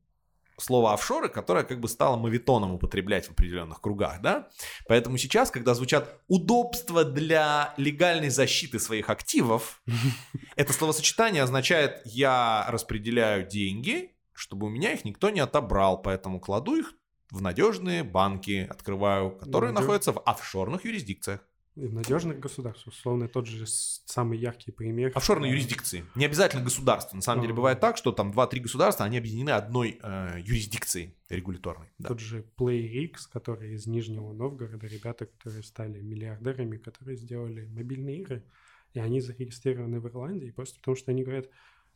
слово 0.57 0.93
офшоры, 0.93 1.29
которое 1.29 1.63
как 1.63 1.79
бы 1.79 1.87
стало 1.87 2.17
мавитоном 2.17 2.73
употреблять 2.73 3.27
в 3.27 3.31
определенных 3.31 3.81
кругах, 3.81 4.21
да? 4.21 4.49
Поэтому 4.87 5.17
сейчас, 5.17 5.51
когда 5.51 5.73
звучат 5.73 6.19
удобства 6.27 7.03
для 7.03 7.73
легальной 7.77 8.29
защиты 8.29 8.79
своих 8.79 9.09
активов, 9.09 9.81
это 10.55 10.73
словосочетание 10.73 11.43
означает 11.43 12.01
«я 12.05 12.65
распределяю 12.69 13.47
деньги, 13.47 14.15
чтобы 14.33 14.67
у 14.67 14.69
меня 14.69 14.91
их 14.91 15.05
никто 15.05 15.29
не 15.29 15.39
отобрал, 15.39 16.01
поэтому 16.01 16.39
кладу 16.39 16.75
их 16.75 16.93
в 17.31 17.41
надежные 17.41 18.03
банки 18.03 18.67
открываю, 18.69 19.31
которые 19.31 19.73
находятся 19.73 20.11
в 20.13 20.21
офшорных 20.25 20.85
юрисдикциях. 20.85 21.41
Надежных 21.75 22.39
государствах. 22.39 22.93
Условно, 22.93 23.27
тот 23.27 23.47
же 23.47 23.65
самый 23.67 24.37
яркий 24.37 24.71
пример. 24.71 25.11
Офшорные 25.13 25.51
юрисдикции. 25.51 26.05
Не 26.15 26.25
обязательно 26.25 26.63
государство. 26.63 27.17
На 27.17 27.21
самом 27.21 27.41
деле 27.41 27.53
бывает 27.53 27.81
так, 27.81 27.97
что 27.97 28.13
там 28.13 28.31
2-3 28.31 28.59
государства, 28.61 29.05
они 29.05 29.17
объединены 29.17 29.49
одной 29.49 29.99
э, 30.01 30.39
юрисдикцией 30.39 31.15
регуляторной. 31.29 31.87
Да. 31.97 32.09
Тот 32.09 32.19
же 32.21 32.45
PlayRix, 32.57 33.27
который 33.31 33.73
из 33.73 33.87
Нижнего 33.87 34.31
Новгорода, 34.31 34.87
ребята, 34.87 35.25
которые 35.25 35.63
стали 35.63 35.99
миллиардерами, 35.99 36.77
которые 36.77 37.17
сделали 37.17 37.65
мобильные 37.65 38.19
игры, 38.19 38.45
и 38.93 38.99
они 38.99 39.19
зарегистрированы 39.19 39.99
в 39.99 40.07
Ирландии 40.07 40.51
просто 40.51 40.79
потому, 40.79 40.95
что 40.95 41.11
они 41.11 41.23
говорят, 41.23 41.47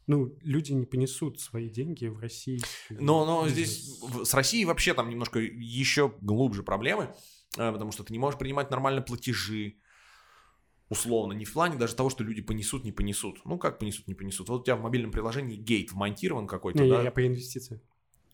ну, 0.07 0.35
люди 0.41 0.73
не 0.73 0.85
понесут 0.85 1.39
свои 1.39 1.69
деньги 1.69 2.07
в 2.07 2.19
России. 2.19 2.59
Но, 2.89 3.25
но 3.25 3.47
здесь 3.47 4.01
с 4.23 4.33
Россией 4.33 4.65
вообще 4.65 4.93
там 4.93 5.09
немножко 5.09 5.39
еще 5.39 6.11
глубже 6.19 6.63
проблемы, 6.63 7.13
потому 7.55 7.91
что 7.91 8.03
ты 8.03 8.13
не 8.13 8.19
можешь 8.19 8.39
принимать 8.39 8.71
нормально 8.71 9.01
платежи, 9.01 9.75
условно, 10.89 11.33
не 11.33 11.45
в 11.45 11.53
плане 11.53 11.77
даже 11.77 11.95
того, 11.95 12.09
что 12.09 12.23
люди 12.23 12.41
понесут, 12.41 12.83
не 12.83 12.91
понесут. 12.91 13.41
Ну, 13.45 13.57
как 13.57 13.79
понесут, 13.79 14.07
не 14.07 14.15
понесут. 14.15 14.49
Вот 14.49 14.61
у 14.61 14.63
тебя 14.63 14.75
в 14.75 14.81
мобильном 14.81 15.11
приложении 15.11 15.55
гейт 15.55 15.91
вмонтирован 15.91 16.47
какой-то, 16.47 16.83
не, 16.83 16.89
да? 16.89 16.97
Я, 16.97 17.03
я 17.03 17.11
по 17.11 17.25
инвестициям. 17.25 17.81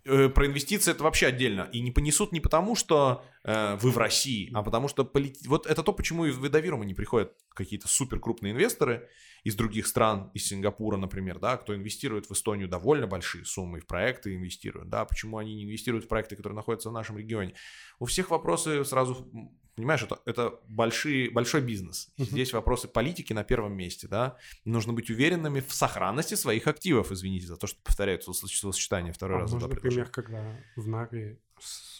э, 0.05 0.29
про 0.29 0.47
инвестиции 0.47 0.91
это 0.91 1.03
вообще 1.03 1.27
отдельно. 1.27 1.69
И 1.73 1.81
не 1.81 1.91
понесут 1.91 2.31
не 2.31 2.39
потому, 2.39 2.75
что 2.75 3.23
э, 3.45 3.77
вы 3.77 3.91
в 3.91 3.97
России, 3.97 4.51
а 4.53 4.63
потому 4.63 4.87
что 4.87 5.05
полит... 5.05 5.37
вот 5.47 5.65
это 5.67 5.83
то, 5.83 5.93
почему 5.93 6.25
и 6.25 6.31
в 6.31 6.43
Видовирума 6.43 6.85
не 6.85 6.93
приходят 6.93 7.33
какие-то 7.53 7.87
супер 7.87 8.19
крупные 8.19 8.53
инвесторы 8.53 9.09
из 9.43 9.55
других 9.55 9.87
стран, 9.87 10.31
из 10.33 10.47
Сингапура, 10.47 10.97
например, 10.97 11.39
да, 11.39 11.57
кто 11.57 11.75
инвестирует 11.75 12.27
в 12.27 12.33
Эстонию 12.33 12.67
довольно 12.67 13.07
большие 13.07 13.45
суммы 13.45 13.79
в 13.79 13.87
проекты 13.87 14.35
инвестируют, 14.35 14.89
да, 14.89 15.05
почему 15.05 15.37
они 15.37 15.55
не 15.55 15.65
инвестируют 15.65 16.05
в 16.05 16.07
проекты, 16.07 16.35
которые 16.35 16.55
находятся 16.55 16.89
в 16.89 16.93
нашем 16.93 17.17
регионе. 17.17 17.53
У 17.99 18.05
всех 18.05 18.31
вопросы 18.31 18.83
сразу 18.83 19.29
Понимаешь, 19.75 20.03
это, 20.03 20.21
это 20.25 20.59
большие, 20.69 21.29
большой 21.29 21.59
бизнес. 21.59 22.09
Uh-huh. 22.17 22.23
Здесь 22.23 22.53
вопросы 22.53 22.87
политики 22.87 23.33
на 23.33 23.43
первом 23.43 23.73
месте, 23.73 24.07
да. 24.07 24.37
Нужно 24.63 24.93
быть 24.93 25.09
уверенными 25.09 25.59
в 25.59 25.73
сохранности 25.73 26.35
своих 26.35 26.67
активов, 26.67 27.11
извините 27.11 27.47
за 27.47 27.57
то, 27.57 27.67
что 27.67 27.81
повторяю 27.83 28.21
словосочетание 28.21 29.11
второй 29.11 29.39
а 29.39 29.41
раз. 29.41 29.51
Может, 29.51 29.69
например, 29.69 30.09
когда 30.09 30.57
в 30.77 30.87
Наре 30.87 31.41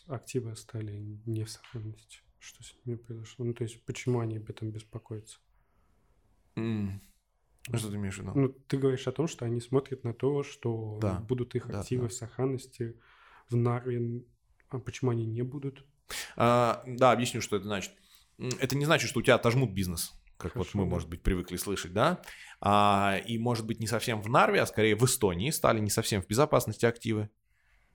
активы 0.07 0.55
стали 0.55 1.19
не 1.25 1.43
в 1.43 1.49
сохранности? 1.49 2.19
Что 2.39 2.63
с 2.63 2.75
ними 2.85 2.97
произошло? 2.97 3.45
Ну, 3.45 3.53
то 3.53 3.63
есть, 3.63 3.83
почему 3.85 4.19
они 4.19 4.37
об 4.37 4.49
этом 4.49 4.71
беспокоятся? 4.71 5.39
Mm. 6.55 6.99
Что 7.73 7.89
ты 7.89 7.95
имеешь 7.95 8.15
в 8.15 8.21
виду? 8.21 8.31
Ну, 8.35 8.49
ты 8.49 8.77
говоришь 8.77 9.07
о 9.07 9.11
том, 9.11 9.27
что 9.27 9.45
они 9.45 9.59
смотрят 9.59 10.03
на 10.03 10.13
то, 10.13 10.43
что 10.43 10.99
да. 11.01 11.19
будут 11.21 11.55
их 11.55 11.69
активы 11.69 12.03
да, 12.03 12.09
в 12.09 12.13
сохранности 12.13 12.95
в 13.49 13.55
Наре. 13.55 14.23
А 14.69 14.79
почему 14.79 15.11
они 15.11 15.25
не 15.25 15.41
будут? 15.41 15.83
А, 16.35 16.83
да, 16.85 17.11
объясню, 17.11 17.41
что 17.41 17.55
это 17.55 17.65
значит. 17.65 17.93
Это 18.37 18.75
не 18.75 18.85
значит, 18.85 19.09
что 19.09 19.19
у 19.19 19.23
тебя 19.23 19.35
отожмут 19.35 19.71
бизнес, 19.71 20.11
как 20.37 20.53
Хорошо. 20.53 20.71
вот 20.77 20.83
мы, 20.83 20.89
может 20.89 21.09
быть, 21.09 21.23
привыкли 21.23 21.55
слышать, 21.55 21.93
да? 21.93 22.21
А, 22.59 23.17
и, 23.25 23.37
может 23.37 23.65
быть, 23.65 23.79
не 23.79 23.87
совсем 23.87 24.21
в 24.21 24.29
Нарве, 24.29 24.61
а 24.61 24.65
скорее 24.65 24.95
в 24.95 25.03
Эстонии 25.05 25.49
стали 25.49 25.79
не 25.79 25.89
совсем 25.89 26.21
в 26.21 26.27
безопасности 26.27 26.85
активы. 26.85 27.29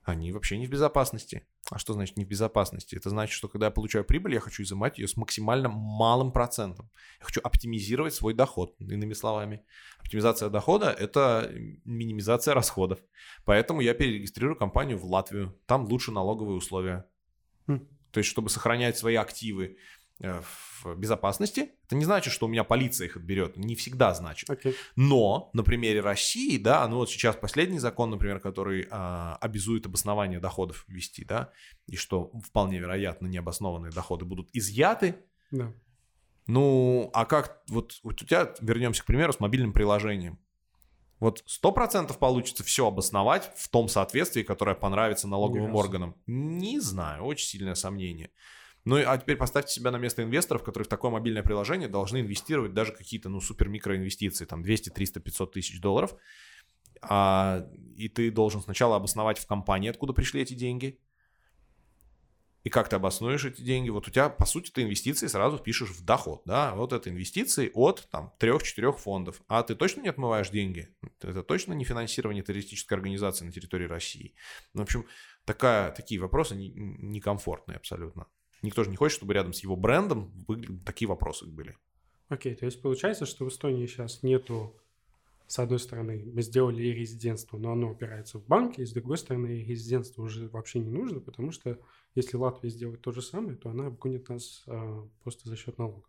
Они 0.02 0.32
вообще 0.32 0.56
не 0.56 0.66
в 0.66 0.70
безопасности. 0.70 1.46
А 1.70 1.78
что 1.78 1.92
значит 1.92 2.16
не 2.16 2.24
в 2.24 2.28
безопасности? 2.28 2.96
Это 2.96 3.10
значит, 3.10 3.34
что 3.34 3.48
когда 3.48 3.66
я 3.66 3.70
получаю 3.70 4.04
прибыль, 4.04 4.34
я 4.34 4.40
хочу 4.40 4.62
изымать 4.62 4.98
ее 4.98 5.06
с 5.06 5.16
максимально 5.16 5.68
малым 5.68 6.32
процентом. 6.32 6.90
Я 7.20 7.26
хочу 7.26 7.40
оптимизировать 7.42 8.14
свой 8.14 8.32
доход, 8.32 8.74
иными 8.80 9.12
словами. 9.12 9.62
Оптимизация 9.98 10.48
дохода– 10.48 10.90
это 10.98 11.52
минимизация 11.84 12.54
расходов. 12.54 12.98
Поэтому 13.44 13.82
я 13.82 13.92
перерегистрирую 13.92 14.56
компанию 14.56 14.98
в 14.98 15.04
Латвию. 15.04 15.58
Там 15.66 15.84
лучше 15.84 16.12
налоговые 16.12 16.56
условия. 16.56 17.04
Хм. 17.66 17.86
То 18.10 18.18
есть, 18.18 18.30
чтобы 18.30 18.48
сохранять 18.48 18.96
свои 18.96 19.16
активы 19.16 19.76
в 20.20 20.94
безопасности, 20.96 21.72
это 21.86 21.96
не 21.96 22.04
значит, 22.04 22.32
что 22.32 22.46
у 22.46 22.48
меня 22.48 22.64
полиция 22.64 23.06
их 23.06 23.16
отберет. 23.16 23.56
Не 23.56 23.74
всегда 23.74 24.14
значит. 24.14 24.48
Okay. 24.48 24.74
Но 24.96 25.50
на 25.52 25.62
примере 25.62 26.00
России, 26.00 26.58
да, 26.58 26.86
ну 26.88 26.96
вот 26.96 27.10
сейчас 27.10 27.36
последний 27.36 27.78
закон, 27.78 28.10
например, 28.10 28.40
который 28.40 28.86
а, 28.90 29.38
обязует 29.40 29.86
обоснование 29.86 30.40
доходов 30.40 30.84
ввести, 30.88 31.24
да, 31.24 31.52
и 31.86 31.96
что 31.96 32.30
вполне 32.44 32.78
вероятно 32.78 33.26
необоснованные 33.26 33.92
доходы 33.92 34.24
будут 34.24 34.50
изъяты. 34.52 35.16
Да. 35.50 35.72
Ну, 36.46 37.10
а 37.12 37.26
как, 37.26 37.62
вот, 37.68 38.00
вот 38.02 38.20
у 38.20 38.24
тебя, 38.24 38.52
вернемся 38.60 39.02
к 39.02 39.06
примеру, 39.06 39.32
с 39.32 39.40
мобильным 39.40 39.72
приложением. 39.72 40.38
Вот 41.20 41.42
сто 41.46 41.70
процентов 41.70 42.18
получится 42.18 42.64
все 42.64 42.86
обосновать 42.86 43.52
в 43.56 43.68
том 43.68 43.88
соответствии, 43.88 44.42
которое 44.42 44.74
понравится 44.74 45.28
налоговым 45.28 45.74
органам. 45.74 46.16
Не 46.26 46.80
знаю, 46.80 47.24
очень 47.24 47.46
сильное 47.46 47.74
сомнение. 47.74 48.30
Ну, 48.90 48.96
а 49.06 49.16
теперь 49.16 49.36
поставьте 49.36 49.72
себя 49.72 49.92
на 49.92 49.98
место 49.98 50.24
инвесторов, 50.24 50.64
которые 50.64 50.84
в 50.84 50.88
такое 50.88 51.12
мобильное 51.12 51.44
приложение 51.44 51.86
должны 51.86 52.22
инвестировать 52.22 52.74
даже 52.74 52.90
какие-то, 52.90 53.28
ну, 53.28 53.40
супер-микроинвестиции, 53.40 54.46
там 54.46 54.64
200, 54.64 54.90
300, 54.90 55.20
500 55.20 55.52
тысяч 55.52 55.80
долларов. 55.80 56.16
А, 57.00 57.68
и 57.94 58.08
ты 58.08 58.32
должен 58.32 58.60
сначала 58.60 58.96
обосновать 58.96 59.38
в 59.38 59.46
компании, 59.46 59.90
откуда 59.90 60.12
пришли 60.12 60.42
эти 60.42 60.54
деньги, 60.54 60.98
и 62.64 62.68
как 62.68 62.88
ты 62.88 62.96
обоснуешь 62.96 63.44
эти 63.44 63.62
деньги? 63.62 63.90
Вот 63.90 64.08
у 64.08 64.10
тебя, 64.10 64.28
по 64.28 64.44
сути, 64.44 64.72
ты 64.72 64.82
инвестиции 64.82 65.28
сразу 65.28 65.58
пишешь 65.58 65.90
в 65.90 66.04
доход, 66.04 66.42
да, 66.44 66.74
вот 66.74 66.92
это 66.92 67.10
инвестиции 67.10 67.70
от, 67.72 68.08
там, 68.10 68.34
трех-четырех 68.40 68.98
фондов. 68.98 69.40
А 69.46 69.62
ты 69.62 69.76
точно 69.76 70.00
не 70.00 70.08
отмываешь 70.08 70.50
деньги? 70.50 70.88
Это 71.20 71.44
точно 71.44 71.74
не 71.74 71.84
финансирование 71.84 72.42
террористической 72.42 72.96
организации 72.96 73.44
на 73.44 73.52
территории 73.52 73.86
России? 73.86 74.34
Ну, 74.74 74.80
в 74.80 74.82
общем, 74.82 75.06
такая, 75.44 75.92
такие 75.92 76.20
вопросы 76.20 76.56
некомфортные 76.56 77.76
абсолютно. 77.76 78.26
Никто 78.62 78.84
же 78.84 78.90
не 78.90 78.96
хочет, 78.96 79.16
чтобы 79.16 79.34
рядом 79.34 79.52
с 79.52 79.60
его 79.60 79.76
брендом 79.76 80.32
такие 80.84 81.08
вопросы 81.08 81.46
были. 81.46 81.76
Окей, 82.28 82.52
okay, 82.52 82.56
то 82.56 82.66
есть 82.66 82.80
получается, 82.80 83.26
что 83.26 83.44
в 83.44 83.48
Эстонии 83.48 83.86
сейчас 83.86 84.22
нету 84.22 84.74
с 85.50 85.58
одной 85.58 85.80
стороны, 85.80 86.22
мы 86.32 86.42
сделали 86.42 86.80
резидентство, 86.84 87.58
но 87.58 87.72
оно 87.72 87.90
опирается 87.90 88.38
в 88.38 88.46
банке, 88.46 88.82
и 88.82 88.86
с 88.86 88.92
другой 88.92 89.18
стороны, 89.18 89.64
резидентство 89.64 90.22
уже 90.22 90.48
вообще 90.48 90.78
не 90.78 90.90
нужно, 90.90 91.18
потому 91.18 91.50
что 91.50 91.76
если 92.14 92.36
Латвия 92.36 92.70
сделает 92.70 93.00
то 93.00 93.10
же 93.10 93.20
самое, 93.20 93.56
то 93.56 93.68
она 93.68 93.88
обгонит 93.88 94.28
нас 94.28 94.62
а, 94.68 95.08
просто 95.24 95.48
за 95.48 95.56
счет 95.56 95.76
налога. 95.76 96.06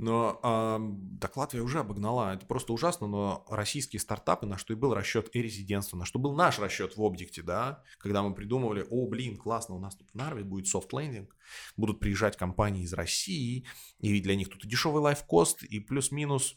Но 0.00 0.40
э, 0.42 1.18
так 1.20 1.36
Латвия 1.36 1.60
уже 1.60 1.80
обогнала. 1.80 2.32
Это 2.32 2.46
просто 2.46 2.72
ужасно, 2.72 3.06
но 3.06 3.44
российские 3.50 4.00
стартапы, 4.00 4.46
на 4.46 4.56
что 4.56 4.72
и 4.72 4.76
был 4.76 4.94
расчет 4.94 5.28
и 5.34 5.42
резидентство, 5.42 5.98
на 5.98 6.06
что 6.06 6.18
был 6.18 6.32
наш 6.32 6.58
расчет 6.58 6.96
в 6.96 7.04
объекте, 7.04 7.42
да, 7.42 7.82
когда 7.98 8.22
мы 8.22 8.32
придумывали, 8.32 8.86
о, 8.88 9.06
блин, 9.06 9.36
классно, 9.36 9.74
у 9.74 9.78
нас 9.78 9.94
тут 9.96 10.08
в 10.10 10.14
Нарве 10.14 10.42
будет 10.42 10.68
софт-лендинг, 10.68 11.36
будут 11.76 12.00
приезжать 12.00 12.38
компании 12.38 12.84
из 12.84 12.94
России, 12.94 13.66
и 13.98 14.22
для 14.22 14.36
них 14.36 14.48
тут 14.48 14.64
и 14.64 14.68
дешевый 14.68 15.02
лайфкост, 15.02 15.64
и 15.64 15.80
плюс-минус 15.80 16.56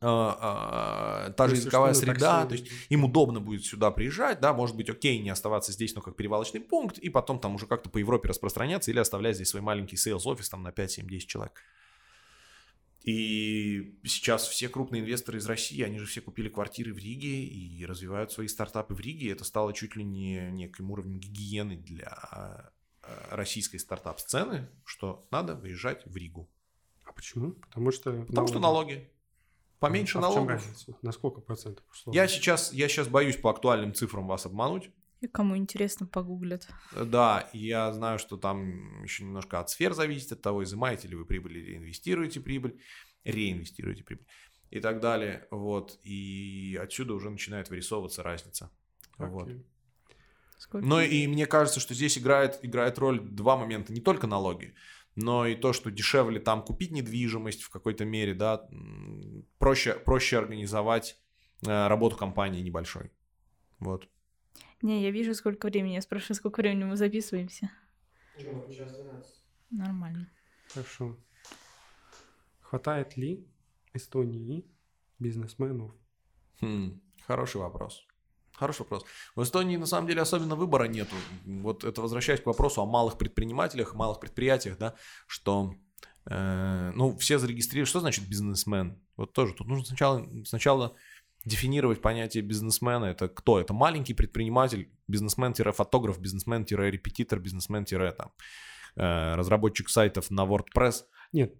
а, 0.00 1.26
а, 1.28 1.30
та 1.32 1.46
же 1.46 1.56
языковая 1.56 1.92
среда, 1.92 2.46
то 2.46 2.54
есть 2.54 2.68
им 2.88 3.04
удобно 3.04 3.40
будет 3.40 3.66
сюда 3.66 3.90
приезжать, 3.90 4.40
да, 4.40 4.54
может 4.54 4.76
быть, 4.76 4.88
окей, 4.88 5.18
не 5.18 5.28
оставаться 5.28 5.72
здесь, 5.72 5.94
но 5.94 6.00
как 6.00 6.16
перевалочный 6.16 6.62
пункт, 6.62 6.96
и 6.96 7.10
потом 7.10 7.38
там 7.38 7.56
уже 7.56 7.66
как-то 7.66 7.90
по 7.90 7.98
Европе 7.98 8.30
распространяться 8.30 8.90
или 8.90 8.98
оставлять 8.98 9.36
здесь 9.36 9.50
свой 9.50 9.60
маленький 9.60 9.96
sales 9.96 10.22
офис 10.24 10.48
там 10.48 10.62
на 10.62 10.72
5, 10.72 10.90
7, 10.90 11.06
10 11.06 11.28
человек. 11.28 11.62
И 13.02 13.98
сейчас 14.04 14.46
все 14.46 14.68
крупные 14.68 15.00
инвесторы 15.00 15.38
из 15.38 15.46
России, 15.46 15.82
они 15.82 15.98
же 15.98 16.06
все 16.06 16.20
купили 16.20 16.48
квартиры 16.50 16.92
в 16.92 16.98
Риге 16.98 17.44
и 17.44 17.86
развивают 17.86 18.30
свои 18.30 18.46
стартапы 18.46 18.94
в 18.94 19.00
Риге. 19.00 19.32
Это 19.32 19.44
стало 19.44 19.72
чуть 19.72 19.96
ли 19.96 20.04
не 20.04 20.50
неким 20.50 20.90
уровнем 20.90 21.18
гигиены 21.18 21.76
для 21.76 22.72
э, 23.02 23.10
российской 23.30 23.78
стартап-сцены, 23.78 24.68
что 24.84 25.26
надо 25.30 25.54
выезжать 25.54 26.04
в 26.04 26.14
Ригу. 26.14 26.50
А 27.04 27.12
почему? 27.12 27.52
Потому 27.52 27.90
что... 27.90 28.12
Потому 28.12 28.34
налоги. 28.34 28.50
что 28.50 28.58
налоги. 28.60 29.10
Поменьше 29.78 30.18
а 30.18 30.20
налогов. 30.20 30.62
На 31.00 31.10
сколько 31.10 31.40
процентов? 31.40 31.84
Условно? 31.90 32.16
Я 32.16 32.28
сейчас, 32.28 32.70
я 32.72 32.86
сейчас 32.86 33.08
боюсь 33.08 33.36
по 33.36 33.50
актуальным 33.50 33.94
цифрам 33.94 34.26
вас 34.26 34.44
обмануть. 34.44 34.90
И 35.20 35.26
кому 35.26 35.56
интересно, 35.56 36.06
погуглят. 36.06 36.68
Да, 36.96 37.48
я 37.52 37.92
знаю, 37.92 38.18
что 38.18 38.36
там 38.38 39.02
еще 39.02 39.24
немножко 39.24 39.60
от 39.60 39.68
сфер 39.68 39.92
зависит, 39.92 40.32
от 40.32 40.40
того, 40.40 40.64
изымаете 40.64 41.08
ли 41.08 41.14
вы 41.14 41.26
прибыль 41.26 41.58
или 41.58 41.76
инвестируете 41.76 42.40
прибыль, 42.40 42.80
реинвестируете 43.24 44.02
прибыль 44.02 44.26
и 44.70 44.80
так 44.80 45.00
далее. 45.00 45.46
Вот. 45.50 45.98
И 46.02 46.78
отсюда 46.80 47.14
уже 47.14 47.28
начинает 47.28 47.68
вырисовываться 47.68 48.22
разница. 48.22 48.70
Okay. 49.18 49.28
Вот. 49.28 49.50
Сколько? 50.56 50.86
Но 50.86 51.02
и 51.02 51.26
мне 51.26 51.46
кажется, 51.46 51.80
что 51.80 51.94
здесь 51.94 52.16
играет, 52.16 52.58
играет 52.62 52.98
роль 52.98 53.20
два 53.20 53.56
момента. 53.56 53.92
Не 53.92 54.00
только 54.00 54.26
налоги, 54.26 54.74
но 55.16 55.46
и 55.46 55.54
то, 55.54 55.72
что 55.72 55.90
дешевле 55.90 56.40
там 56.40 56.62
купить 56.62 56.92
недвижимость 56.92 57.62
в 57.62 57.70
какой-то 57.70 58.04
мере, 58.04 58.34
да, 58.34 58.68
проще, 59.58 59.94
проще 59.94 60.38
организовать 60.38 61.20
э, 61.66 61.88
работу 61.88 62.16
компании 62.16 62.62
небольшой. 62.62 63.10
Вот. 63.78 64.08
Не, 64.82 65.02
я 65.02 65.10
вижу, 65.10 65.34
сколько 65.34 65.66
времени. 65.66 65.94
Я 65.94 66.02
спрашиваю, 66.02 66.36
сколько 66.36 66.60
времени 66.60 66.84
мы 66.84 66.96
записываемся. 66.96 67.70
Нормально. 69.70 70.30
Хорошо. 70.72 71.16
Хватает 72.60 73.16
ли 73.16 73.46
Эстонии 73.92 74.64
бизнесменов? 75.18 75.92
Хм, 76.60 77.00
хороший 77.26 77.60
вопрос. 77.60 78.06
Хороший 78.52 78.80
вопрос. 78.80 79.04
В 79.34 79.42
Эстонии 79.42 79.76
на 79.76 79.86
самом 79.86 80.06
деле 80.06 80.22
особенно 80.22 80.54
выбора 80.54 80.84
нету. 80.84 81.14
Вот 81.44 81.84
это 81.84 82.02
возвращаясь 82.02 82.40
к 82.40 82.46
вопросу 82.46 82.82
о 82.82 82.86
малых 82.86 83.16
предпринимателях, 83.16 83.94
малых 83.94 84.20
предприятиях, 84.20 84.76
да, 84.78 84.94
что 85.26 85.74
э, 86.26 86.92
ну 86.94 87.16
все 87.16 87.38
зарегистрировали. 87.38 87.88
Что 87.88 88.00
значит 88.00 88.28
бизнесмен? 88.28 89.00
Вот 89.16 89.32
тоже 89.32 89.54
тут 89.54 89.66
нужно 89.66 89.84
сначала 89.84 90.28
сначала 90.44 90.94
дефинировать 91.44 92.00
понятие 92.00 92.42
бизнесмена. 92.42 93.06
Это 93.06 93.28
кто? 93.28 93.60
Это 93.60 93.72
маленький 93.72 94.14
предприниматель, 94.14 94.90
бизнесмен-фотограф, 95.08 96.20
бизнесмен-репетитор, 96.20 97.40
бизнесмен-там 97.40 98.32
э, 98.96 99.34
разработчик 99.34 99.88
сайтов 99.88 100.30
на 100.30 100.44
WordPress. 100.44 101.04
Нет, 101.32 101.54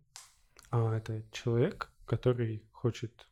а 0.70 0.94
это 0.94 1.24
человек, 1.32 1.92
который 2.06 2.62
хочет 2.72 3.26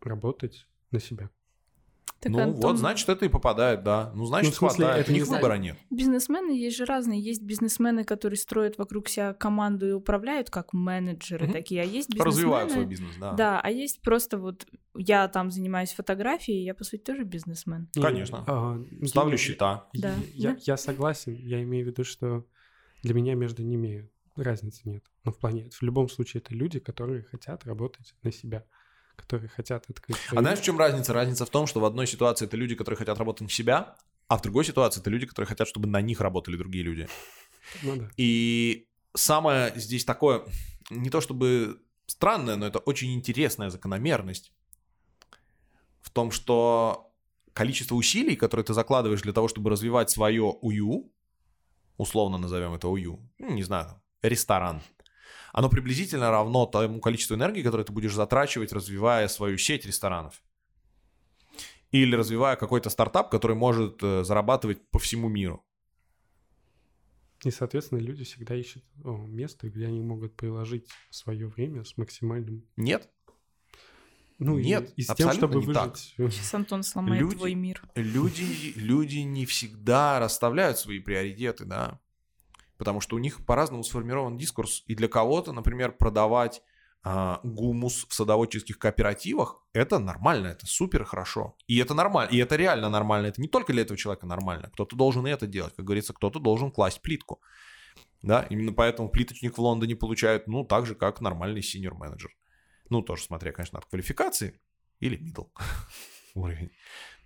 работать 0.00 0.66
на 0.90 1.00
себя. 1.00 1.30
Так, 2.24 2.32
ну 2.32 2.40
Антон... 2.40 2.60
вот, 2.60 2.78
значит, 2.78 3.08
это 3.08 3.24
и 3.24 3.28
попадает, 3.28 3.82
да. 3.82 4.12
Ну, 4.14 4.24
значит, 4.24 4.52
ну, 4.52 4.68
смысле, 4.68 4.84
хватает. 4.84 5.04
Это 5.04 5.12
у 5.12 5.14
них 5.14 5.26
выбора 5.26 5.54
нет. 5.54 5.76
Бизнесмены 5.90 6.52
есть 6.52 6.76
же 6.76 6.84
разные. 6.84 7.20
Есть 7.20 7.42
бизнесмены, 7.42 8.04
которые 8.04 8.38
строят 8.38 8.78
вокруг 8.78 9.08
себя 9.08 9.34
команду 9.34 9.88
и 9.88 9.92
управляют 9.92 10.50
как 10.50 10.72
менеджеры 10.72 11.46
mm-hmm. 11.46 11.52
такие, 11.52 11.82
а 11.82 11.84
есть 11.84 12.08
бизнесмены... 12.08 12.24
Развивают 12.24 12.72
свой 12.72 12.86
бизнес, 12.86 13.14
да. 13.20 13.32
Да, 13.32 13.60
а 13.60 13.70
есть 13.70 14.00
просто 14.00 14.38
вот 14.38 14.66
я 14.96 15.28
там 15.28 15.50
занимаюсь 15.50 15.92
фотографией, 15.92 16.64
я, 16.64 16.74
по 16.74 16.84
сути, 16.84 17.02
тоже 17.02 17.24
бизнесмен. 17.24 17.88
Конечно. 17.94 18.44
А, 18.46 18.82
Ставлю 19.04 19.36
счета. 19.36 19.88
Да. 19.92 20.14
Я, 20.32 20.52
да. 20.52 20.58
я 20.62 20.76
согласен. 20.76 21.34
Я 21.34 21.62
имею 21.62 21.84
в 21.84 21.88
виду, 21.88 22.04
что 22.04 22.46
для 23.02 23.14
меня 23.14 23.34
между 23.34 23.62
ними 23.62 24.08
разницы 24.36 24.82
нет. 24.84 25.04
Но 25.24 25.32
в 25.32 25.38
плане, 25.38 25.68
в 25.70 25.82
любом 25.82 26.08
случае, 26.08 26.42
это 26.44 26.54
люди, 26.54 26.78
которые 26.78 27.22
хотят 27.22 27.64
работать 27.64 28.14
на 28.22 28.32
себя 28.32 28.64
которые 29.16 29.48
хотят 29.48 29.84
открыть. 29.88 30.16
А 30.30 30.40
знаешь, 30.40 30.58
в 30.58 30.62
чем 30.62 30.78
разница? 30.78 31.12
Разница 31.12 31.46
в 31.46 31.50
том, 31.50 31.66
что 31.66 31.80
в 31.80 31.84
одной 31.84 32.06
ситуации 32.06 32.46
это 32.46 32.56
люди, 32.56 32.74
которые 32.74 32.98
хотят 32.98 33.18
работать 33.18 33.42
на 33.42 33.48
себя, 33.48 33.96
а 34.28 34.38
в 34.38 34.42
другой 34.42 34.64
ситуации 34.64 35.00
это 35.00 35.10
люди, 35.10 35.26
которые 35.26 35.48
хотят, 35.48 35.68
чтобы 35.68 35.88
на 35.88 36.00
них 36.00 36.20
работали 36.20 36.56
другие 36.56 36.84
люди. 36.84 37.08
Ну, 37.82 37.96
да. 37.96 38.10
И 38.16 38.88
самое 39.14 39.72
здесь 39.76 40.04
такое, 40.04 40.44
не 40.90 41.10
то 41.10 41.20
чтобы 41.20 41.80
странное, 42.06 42.56
но 42.56 42.66
это 42.66 42.78
очень 42.78 43.14
интересная 43.14 43.70
закономерность 43.70 44.52
в 46.00 46.10
том, 46.10 46.30
что 46.30 47.12
количество 47.52 47.94
усилий, 47.94 48.36
которые 48.36 48.64
ты 48.64 48.74
закладываешь 48.74 49.22
для 49.22 49.32
того, 49.32 49.48
чтобы 49.48 49.70
развивать 49.70 50.10
свое 50.10 50.42
УЮ, 50.42 51.10
условно 51.96 52.38
назовем 52.38 52.74
это 52.74 52.88
УЮ, 52.88 53.20
ну, 53.38 53.50
не 53.50 53.62
знаю, 53.62 54.00
ресторан, 54.22 54.82
оно 55.54 55.68
приблизительно 55.68 56.32
равно 56.32 56.66
тому 56.66 57.00
количеству 57.00 57.36
энергии, 57.36 57.62
которое 57.62 57.84
ты 57.84 57.92
будешь 57.92 58.12
затрачивать, 58.12 58.72
развивая 58.72 59.28
свою 59.28 59.56
сеть 59.56 59.86
ресторанов. 59.86 60.42
Или 61.92 62.16
развивая 62.16 62.56
какой-то 62.56 62.90
стартап, 62.90 63.30
который 63.30 63.54
может 63.54 64.02
э, 64.02 64.24
зарабатывать 64.24 64.82
по 64.90 64.98
всему 64.98 65.28
миру. 65.28 65.64
И, 67.44 67.52
соответственно, 67.52 68.00
люди 68.00 68.24
всегда 68.24 68.56
ищут 68.56 68.82
о, 69.04 69.16
место, 69.28 69.70
где 69.70 69.86
они 69.86 70.00
могут 70.00 70.34
приложить 70.34 70.88
свое 71.10 71.46
время 71.46 71.84
с 71.84 71.96
максимальным... 71.96 72.66
Нет. 72.76 73.08
Ну, 74.40 74.58
Нет, 74.58 74.92
и, 74.96 75.02
и 75.02 75.04
с 75.04 75.14
тем, 75.14 75.30
чтобы 75.30 75.60
не 75.60 75.66
выжить. 75.66 75.74
Так. 75.80 75.96
Сейчас 76.32 76.52
Антон 76.54 76.82
сломает 76.82 77.22
люди, 77.22 77.36
твой 77.36 77.54
мир. 77.54 77.80
Люди, 77.94 78.72
люди 78.74 79.18
не 79.18 79.46
всегда 79.46 80.18
расставляют 80.18 80.80
свои 80.80 80.98
приоритеты, 80.98 81.64
да 81.64 82.00
потому 82.78 83.00
что 83.00 83.16
у 83.16 83.18
них 83.18 83.44
по-разному 83.44 83.84
сформирован 83.84 84.36
дискурс. 84.36 84.82
И 84.86 84.94
для 84.94 85.08
кого-то, 85.08 85.52
например, 85.52 85.92
продавать 85.92 86.62
а, 87.02 87.40
гумус 87.42 88.06
в 88.08 88.14
садоводческих 88.14 88.78
кооперативах, 88.78 89.62
это 89.72 89.98
нормально, 89.98 90.48
это 90.48 90.66
супер 90.66 91.04
хорошо. 91.04 91.56
И 91.66 91.78
это 91.78 91.94
нормально, 91.94 92.30
и 92.30 92.38
это 92.38 92.56
реально 92.56 92.88
нормально. 92.88 93.26
Это 93.26 93.40
не 93.40 93.48
только 93.48 93.72
для 93.72 93.82
этого 93.82 93.98
человека 93.98 94.26
нормально. 94.26 94.70
Кто-то 94.72 94.96
должен 94.96 95.26
и 95.26 95.30
это 95.30 95.46
делать. 95.46 95.74
Как 95.76 95.84
говорится, 95.84 96.14
кто-то 96.14 96.38
должен 96.38 96.70
класть 96.70 97.02
плитку. 97.02 97.40
Да, 98.22 98.46
именно 98.48 98.72
поэтому 98.72 99.10
плиточник 99.10 99.58
в 99.58 99.60
Лондоне 99.60 99.96
получает, 99.96 100.46
ну, 100.46 100.64
так 100.64 100.86
же, 100.86 100.94
как 100.94 101.20
нормальный 101.20 101.62
синьор 101.62 101.94
менеджер. 101.94 102.34
Ну, 102.88 103.02
тоже 103.02 103.24
смотря, 103.24 103.52
конечно, 103.52 103.78
от 103.78 103.84
квалификации 103.84 104.58
или 105.00 105.18
middle 105.18 105.50
уровень. 106.34 106.70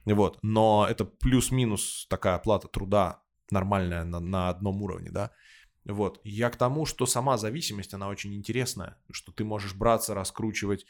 Вот, 0.04 0.38
но 0.42 0.86
это 0.90 1.04
плюс-минус 1.04 2.06
такая 2.08 2.34
оплата 2.34 2.66
труда 2.66 3.22
нормальная 3.50 4.04
на, 4.04 4.20
на 4.20 4.48
одном 4.48 4.82
уровне, 4.82 5.10
да. 5.10 5.32
Вот. 5.84 6.20
Я 6.22 6.50
к 6.50 6.56
тому, 6.56 6.84
что 6.84 7.06
сама 7.06 7.38
зависимость, 7.38 7.94
она 7.94 8.08
очень 8.08 8.34
интересная, 8.34 8.98
что 9.10 9.32
ты 9.32 9.44
можешь 9.44 9.74
браться, 9.74 10.14
раскручивать 10.14 10.86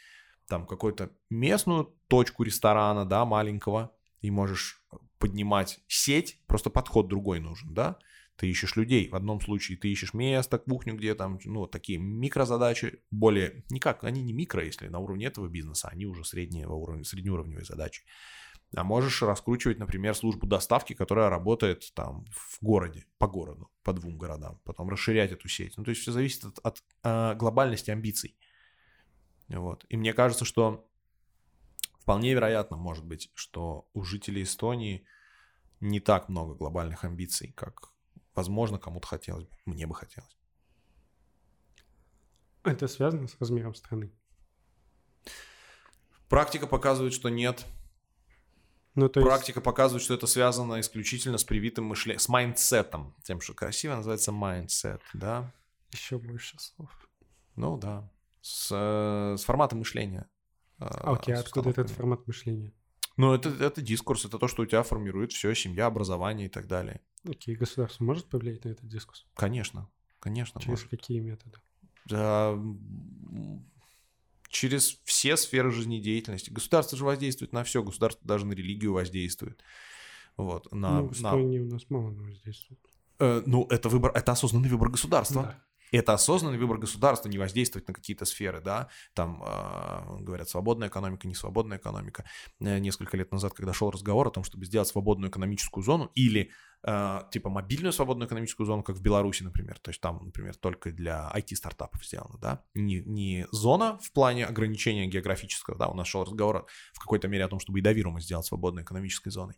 там 0.47 0.65
какую-то 0.65 1.11
местную 1.29 1.93
точку 2.07 2.43
ресторана, 2.43 3.05
да, 3.05 3.23
маленького, 3.25 3.95
и 4.21 4.31
можешь 4.31 4.83
поднимать 5.19 5.79
сеть, 5.87 6.41
просто 6.47 6.69
подход 6.69 7.07
другой 7.07 7.39
нужен, 7.39 7.73
да. 7.73 7.97
Ты 8.35 8.49
ищешь 8.49 8.77
людей. 8.77 9.09
В 9.09 9.15
одном 9.15 9.41
случае 9.41 9.77
ты 9.77 9.91
ищешь 9.91 10.13
место, 10.13 10.59
кухню, 10.59 10.95
где 10.95 11.13
там, 11.13 11.39
ну, 11.43 11.67
такие 11.67 11.99
микрозадачи, 11.99 13.03
более, 13.11 13.65
никак, 13.69 14.05
они 14.05 14.23
не 14.23 14.31
микро, 14.31 14.63
если 14.63 14.87
на 14.87 14.99
уровне 14.99 15.25
этого 15.25 15.49
бизнеса, 15.49 15.89
они 15.91 16.05
уже 16.05 16.23
среднего 16.23 16.73
уровня, 16.73 17.03
среднеуровневые 17.03 17.65
задачи 17.65 18.03
а 18.75 18.83
можешь 18.83 19.21
раскручивать, 19.21 19.79
например, 19.79 20.15
службу 20.15 20.45
доставки, 20.45 20.93
которая 20.93 21.29
работает 21.29 21.91
там 21.95 22.25
в 22.31 22.59
городе, 22.61 23.05
по 23.17 23.27
городу, 23.27 23.71
по 23.83 23.93
двум 23.93 24.17
городам, 24.17 24.59
потом 24.63 24.89
расширять 24.89 25.31
эту 25.31 25.47
сеть. 25.47 25.75
Ну, 25.77 25.83
то 25.83 25.89
есть 25.89 26.01
все 26.01 26.11
зависит 26.11 26.45
от, 26.45 26.59
от 26.59 26.83
э, 27.03 27.35
глобальности 27.35 27.89
амбиций. 27.89 28.37
Вот. 29.47 29.85
И 29.89 29.97
мне 29.97 30.13
кажется, 30.13 30.45
что 30.45 30.87
вполне 31.99 32.33
вероятно, 32.33 32.77
может 32.77 33.05
быть, 33.05 33.31
что 33.33 33.89
у 33.93 34.03
жителей 34.03 34.43
Эстонии 34.43 35.05
не 35.79 35.99
так 35.99 36.29
много 36.29 36.53
глобальных 36.53 37.03
амбиций, 37.03 37.51
как, 37.53 37.91
возможно, 38.35 38.77
кому-то 38.77 39.07
хотелось 39.07 39.45
бы. 39.45 39.57
Мне 39.65 39.87
бы 39.87 39.95
хотелось. 39.95 40.37
Это 42.63 42.87
связано 42.87 43.27
с 43.27 43.37
размером 43.39 43.73
страны? 43.73 44.11
Практика 46.27 46.67
показывает, 46.67 47.13
что 47.13 47.29
нет. 47.29 47.65
Ну, 48.99 49.07
то 49.07 49.21
есть... 49.21 49.29
Практика 49.29 49.61
показывает, 49.61 50.03
что 50.03 50.13
это 50.13 50.27
связано 50.27 50.79
исключительно 50.81 51.37
с 51.37 51.45
привитым 51.45 51.85
мышлением, 51.85 52.19
с 52.19 52.27
mindset 52.27 52.89
ом. 52.89 53.15
Тем, 53.23 53.39
что 53.39 53.53
красиво 53.53 53.95
называется 53.95 54.33
mindset, 54.33 55.01
да? 55.13 55.53
Еще 55.91 56.17
больше 56.19 56.59
слов. 56.59 56.89
Ну 57.55 57.77
да. 57.77 58.11
С, 58.41 58.69
э, 58.71 59.37
с 59.37 59.43
форматом 59.45 59.79
мышления. 59.79 60.29
Э, 60.79 60.85
окей, 61.03 61.33
okay, 61.33 61.37
откуда 61.37 61.69
этот 61.69 61.89
формат 61.89 62.27
мышления? 62.27 62.73
Ну, 63.15 63.33
это, 63.33 63.49
это 63.49 63.81
дискурс, 63.81 64.25
это 64.25 64.37
то, 64.37 64.47
что 64.49 64.63
у 64.63 64.65
тебя 64.65 64.83
формирует 64.83 65.31
все, 65.31 65.53
семья, 65.53 65.85
образование 65.85 66.47
и 66.47 66.49
так 66.49 66.67
далее. 66.67 67.01
Окей, 67.23 67.55
okay, 67.55 67.57
государство 67.57 68.03
может 68.03 68.27
повлиять 68.27 68.65
на 68.65 68.69
этот 68.69 68.87
дискурс? 68.87 69.25
Конечно, 69.33 69.89
конечно. 70.19 70.59
Через 70.59 70.79
может. 70.79 70.89
какие 70.89 71.19
методы? 71.19 71.57
Да, 72.05 72.57
через 74.49 74.99
все 75.03 75.37
сферы 75.37 75.71
жизнедеятельности. 75.71 76.49
Государство 76.49 76.97
же 76.97 77.05
воздействует 77.05 77.53
на 77.53 77.63
все, 77.63 77.83
государство 77.83 78.27
даже 78.27 78.45
на 78.45 78.53
религию 78.53 78.93
воздействует. 78.93 79.63
Вот, 80.37 80.71
на, 80.73 81.01
ну, 81.01 81.09
в 81.09 81.17
стране 81.17 81.59
на... 81.59 81.65
у 81.65 81.69
нас 81.69 81.89
мало 81.89 82.11
воздействует. 82.11 82.79
Э, 83.19 83.43
ну, 83.45 83.65
это 83.69 83.89
выбор, 83.89 84.11
это 84.15 84.31
осознанный 84.31 84.69
выбор 84.69 84.89
государства. 84.89 85.43
Да. 85.43 85.63
Это 85.91 86.13
осознанный 86.13 86.57
выбор 86.57 86.77
государства 86.77 87.29
не 87.29 87.37
воздействовать 87.37 87.87
на 87.87 87.93
какие-то 87.93 88.25
сферы, 88.25 88.61
да, 88.61 88.89
там 89.13 89.43
э, 89.43 90.21
говорят 90.21 90.49
свободная 90.49 90.89
экономика, 90.89 91.27
не 91.27 91.35
свободная 91.35 91.77
экономика. 91.77 92.25
Э, 92.59 92.79
несколько 92.79 93.17
лет 93.17 93.31
назад, 93.31 93.53
когда 93.53 93.73
шел 93.73 93.89
разговор 93.89 94.27
о 94.27 94.31
том, 94.31 94.43
чтобы 94.43 94.65
сделать 94.65 94.87
свободную 94.87 95.31
экономическую 95.31 95.83
зону 95.83 96.11
или 96.15 96.51
э, 96.83 97.21
типа 97.31 97.49
мобильную 97.49 97.93
свободную 97.93 98.27
экономическую 98.27 98.67
зону, 98.67 98.83
как 98.83 98.95
в 98.95 99.01
Беларуси, 99.01 99.43
например, 99.43 99.79
то 99.79 99.89
есть 99.89 100.01
там, 100.01 100.19
например, 100.23 100.55
только 100.55 100.91
для 100.91 101.31
IT-стартапов 101.35 102.05
сделано, 102.05 102.37
да, 102.39 102.63
не, 102.73 103.01
не 103.01 103.47
зона 103.51 103.97
в 104.01 104.11
плане 104.11 104.45
ограничения 104.45 105.07
географического, 105.07 105.77
да, 105.77 105.87
у 105.87 105.95
нас 105.95 106.07
шел 106.07 106.23
разговор 106.23 106.67
в 106.93 106.99
какой-то 106.99 107.27
мере 107.27 107.45
о 107.45 107.47
том, 107.47 107.59
чтобы 107.59 107.79
и 107.79 107.81
Давиру 107.81 108.17
сделать 108.19 108.45
свободной 108.45 108.83
экономической 108.83 109.29
зоной, 109.29 109.55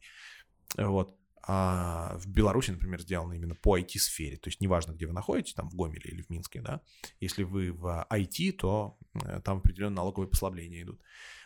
вот, 0.78 1.16
а 1.44 2.18
в 2.18 2.28
Беларуси, 2.28 2.72
например, 2.72 3.02
сделано 3.02 3.34
именно 3.34 3.56
по 3.56 3.78
IT-сфере. 3.78 4.38
То 4.38 4.50
есть 4.50 4.62
неважно, 4.62 4.92
где 4.94 5.08
вы 5.08 5.14
находитесь, 5.14 5.54
там 5.54 5.70
в 5.70 5.76
Гомеле 5.76 6.10
или 6.12 6.22
в 6.22 6.30
Минске, 6.30 6.62
да, 6.62 6.82
если 7.20 7.44
вы 7.44 7.72
в 7.72 8.06
IT, 8.10 8.52
то 8.54 8.98
э, 9.26 9.42
там 9.44 9.58
определенные 9.58 9.98
налоговые 9.98 10.30
послабления 10.30 10.84
идут. 10.84 11.02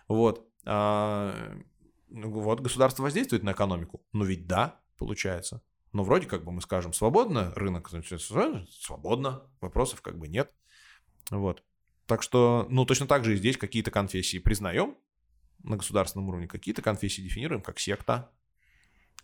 Вот. 0.08 0.48
А, 0.66 1.58
ну, 2.10 2.30
вот 2.32 2.60
государство 2.60 3.04
воздействует 3.04 3.44
на 3.44 3.54
экономику. 3.54 4.02
Ну 4.14 4.26
ведь 4.26 4.48
да, 4.48 4.80
получается. 4.98 5.62
Но 5.94 6.04
вроде 6.04 6.28
как 6.28 6.44
бы 6.44 6.52
мы 6.52 6.62
скажем, 6.62 6.92
свободно 6.92 7.54
рынок, 7.56 7.90
свободно, 8.70 9.44
вопросов 9.62 10.02
как 10.02 10.18
бы 10.18 10.28
нет. 10.28 10.54
Вот. 11.32 11.64
Так 12.06 12.22
что, 12.22 12.68
ну, 12.70 12.86
точно 12.86 13.08
так 13.08 13.24
же 13.24 13.34
и 13.34 13.38
здесь 13.38 13.58
какие-то 13.58 13.92
конфессии 13.92 14.38
признаем 14.38 14.96
на 15.64 15.78
государственном 15.78 16.30
уровне, 16.30 16.48
какие-то 16.48 16.82
конфессии 16.82 17.22
дефинируем 17.22 17.62
как 17.62 17.80
секта. 17.80 18.30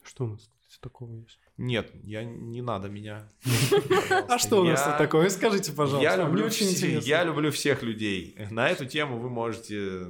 Что 0.03 0.25
у 0.25 0.27
нас? 0.29 0.49
Такого 0.79 1.13
есть? 1.13 1.39
Нет, 1.57 1.91
я 2.03 2.23
не 2.23 2.61
надо 2.61 2.89
меня. 2.89 3.29
А 4.27 4.37
что 4.37 4.61
у 4.61 4.63
нас 4.63 4.83
тут 4.83 4.97
такое? 4.97 5.29
Скажите, 5.29 5.71
пожалуйста. 5.71 6.03
Я 6.03 6.15
люблю, 6.15 6.47
я 6.47 7.23
люблю 7.23 7.51
всех 7.51 7.83
людей. 7.83 8.35
На 8.49 8.69
эту 8.69 8.85
тему 8.85 9.19
вы 9.19 9.29
можете 9.29 10.05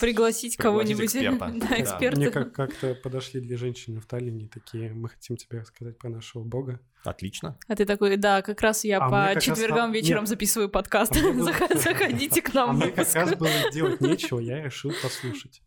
пригласить 0.00 0.56
кого-нибудь 0.56 1.14
эксперта. 1.16 1.46
Мне 2.16 2.30
как- 2.30 2.52
как-то 2.52 2.94
подошли 2.94 3.40
две 3.40 3.56
женщины 3.56 4.00
в 4.00 4.06
Таллине, 4.06 4.48
такие, 4.48 4.92
мы 4.92 5.08
хотим 5.08 5.36
тебе 5.36 5.60
рассказать 5.60 5.98
про 5.98 6.10
нашего 6.10 6.42
бога. 6.42 6.80
Отлично. 7.04 7.56
А 7.66 7.76
ты 7.76 7.86
такой, 7.86 8.16
да, 8.16 8.42
как 8.42 8.60
раз 8.60 8.84
я 8.84 8.98
а 8.98 9.08
по 9.34 9.40
четвергам 9.40 9.86
раз... 9.86 9.94
вечером 9.94 10.22
Нет. 10.24 10.28
записываю 10.28 10.68
подкаст. 10.68 11.16
А 11.16 11.74
Заходите 11.78 12.42
к 12.42 12.52
нам. 12.52 12.70
А 12.70 12.72
мне 12.74 12.88
как 12.90 13.12
раз 13.14 13.34
было 13.36 13.70
делать 13.72 14.00
нечего, 14.00 14.38
я 14.38 14.62
решил 14.62 14.92
послушать. 15.02 15.62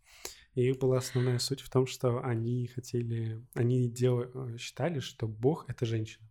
И 0.55 0.69
их 0.69 0.77
была 0.77 0.97
основная 0.97 1.39
суть 1.39 1.61
в 1.61 1.69
том, 1.69 1.88
что 1.88 2.23
они 2.23 2.67
хотели, 2.67 3.43
они 3.55 3.89
дел... 3.89 4.21
Э, 4.21 4.57
считали, 4.57 4.99
что 4.99 5.27
Бог— 5.27 5.65
это 5.67 5.85
женщина. 5.85 6.30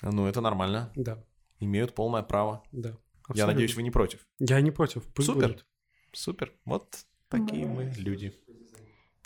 Ну, 0.00 0.26
это 0.26 0.40
нормально. 0.40 0.90
Да. 0.96 1.22
Имеют 1.60 1.94
полное 1.94 2.22
право. 2.22 2.64
Да. 2.72 2.96
Абсолютно. 3.24 3.38
Я 3.38 3.46
надеюсь, 3.46 3.76
вы 3.76 3.82
не 3.82 3.90
против. 3.90 4.26
Я 4.38 4.60
не 4.60 4.70
против. 4.70 5.04
Пусть 5.14 5.26
Супер. 5.26 5.48
Будет. 5.48 5.66
Супер. 6.12 6.52
Вот 6.64 7.04
такие 7.28 7.66
мы 7.66 7.92
люди. 7.96 8.34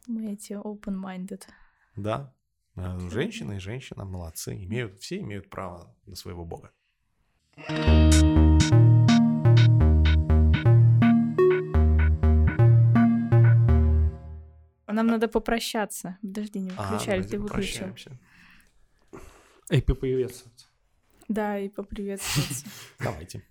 Мы 0.07 0.33
эти 0.33 0.53
open-minded. 0.53 1.43
Да. 1.95 2.35
А 2.75 2.99
женщина 3.11 3.55
и 3.55 3.59
женщина 3.59 4.05
молодцы. 4.05 4.55
Имеют, 4.55 4.99
все 5.01 5.19
имеют 5.21 5.49
право 5.49 5.97
на 6.05 6.15
своего 6.15 6.45
бога. 6.45 6.73
Нам 14.97 15.09
надо 15.09 15.29
попрощаться. 15.29 16.17
Подожди, 16.23 16.59
не 16.59 16.71
выключали, 16.71 17.23
ты 17.23 17.39
выключил. 17.39 17.95
И 19.69 19.83
поприветствоваться. 19.83 20.67
Да, 21.29 21.59
и 21.59 21.69
поприветствоваться. 21.69 22.65
Давайте. 22.99 23.45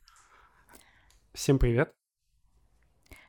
Всем 1.34 1.60
привет. 1.60 1.94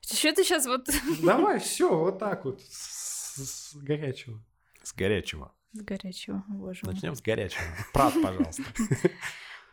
Что 0.00 0.32
ты 0.32 0.44
сейчас 0.44 0.64
вот... 0.64 0.88
Давай, 1.22 1.58
все, 1.60 1.94
вот 1.94 2.18
так 2.18 2.46
вот, 2.46 2.62
с, 2.62 3.36
с 3.36 3.76
горячего. 3.76 4.42
С 4.82 4.94
горячего. 4.94 5.54
С 5.72 5.82
горячего, 5.82 6.42
боже 6.48 6.80
мой. 6.84 6.94
Начнем 6.94 7.14
с 7.14 7.20
горячего. 7.20 7.64
Прав, 7.92 8.14
пожалуйста. 8.14 8.64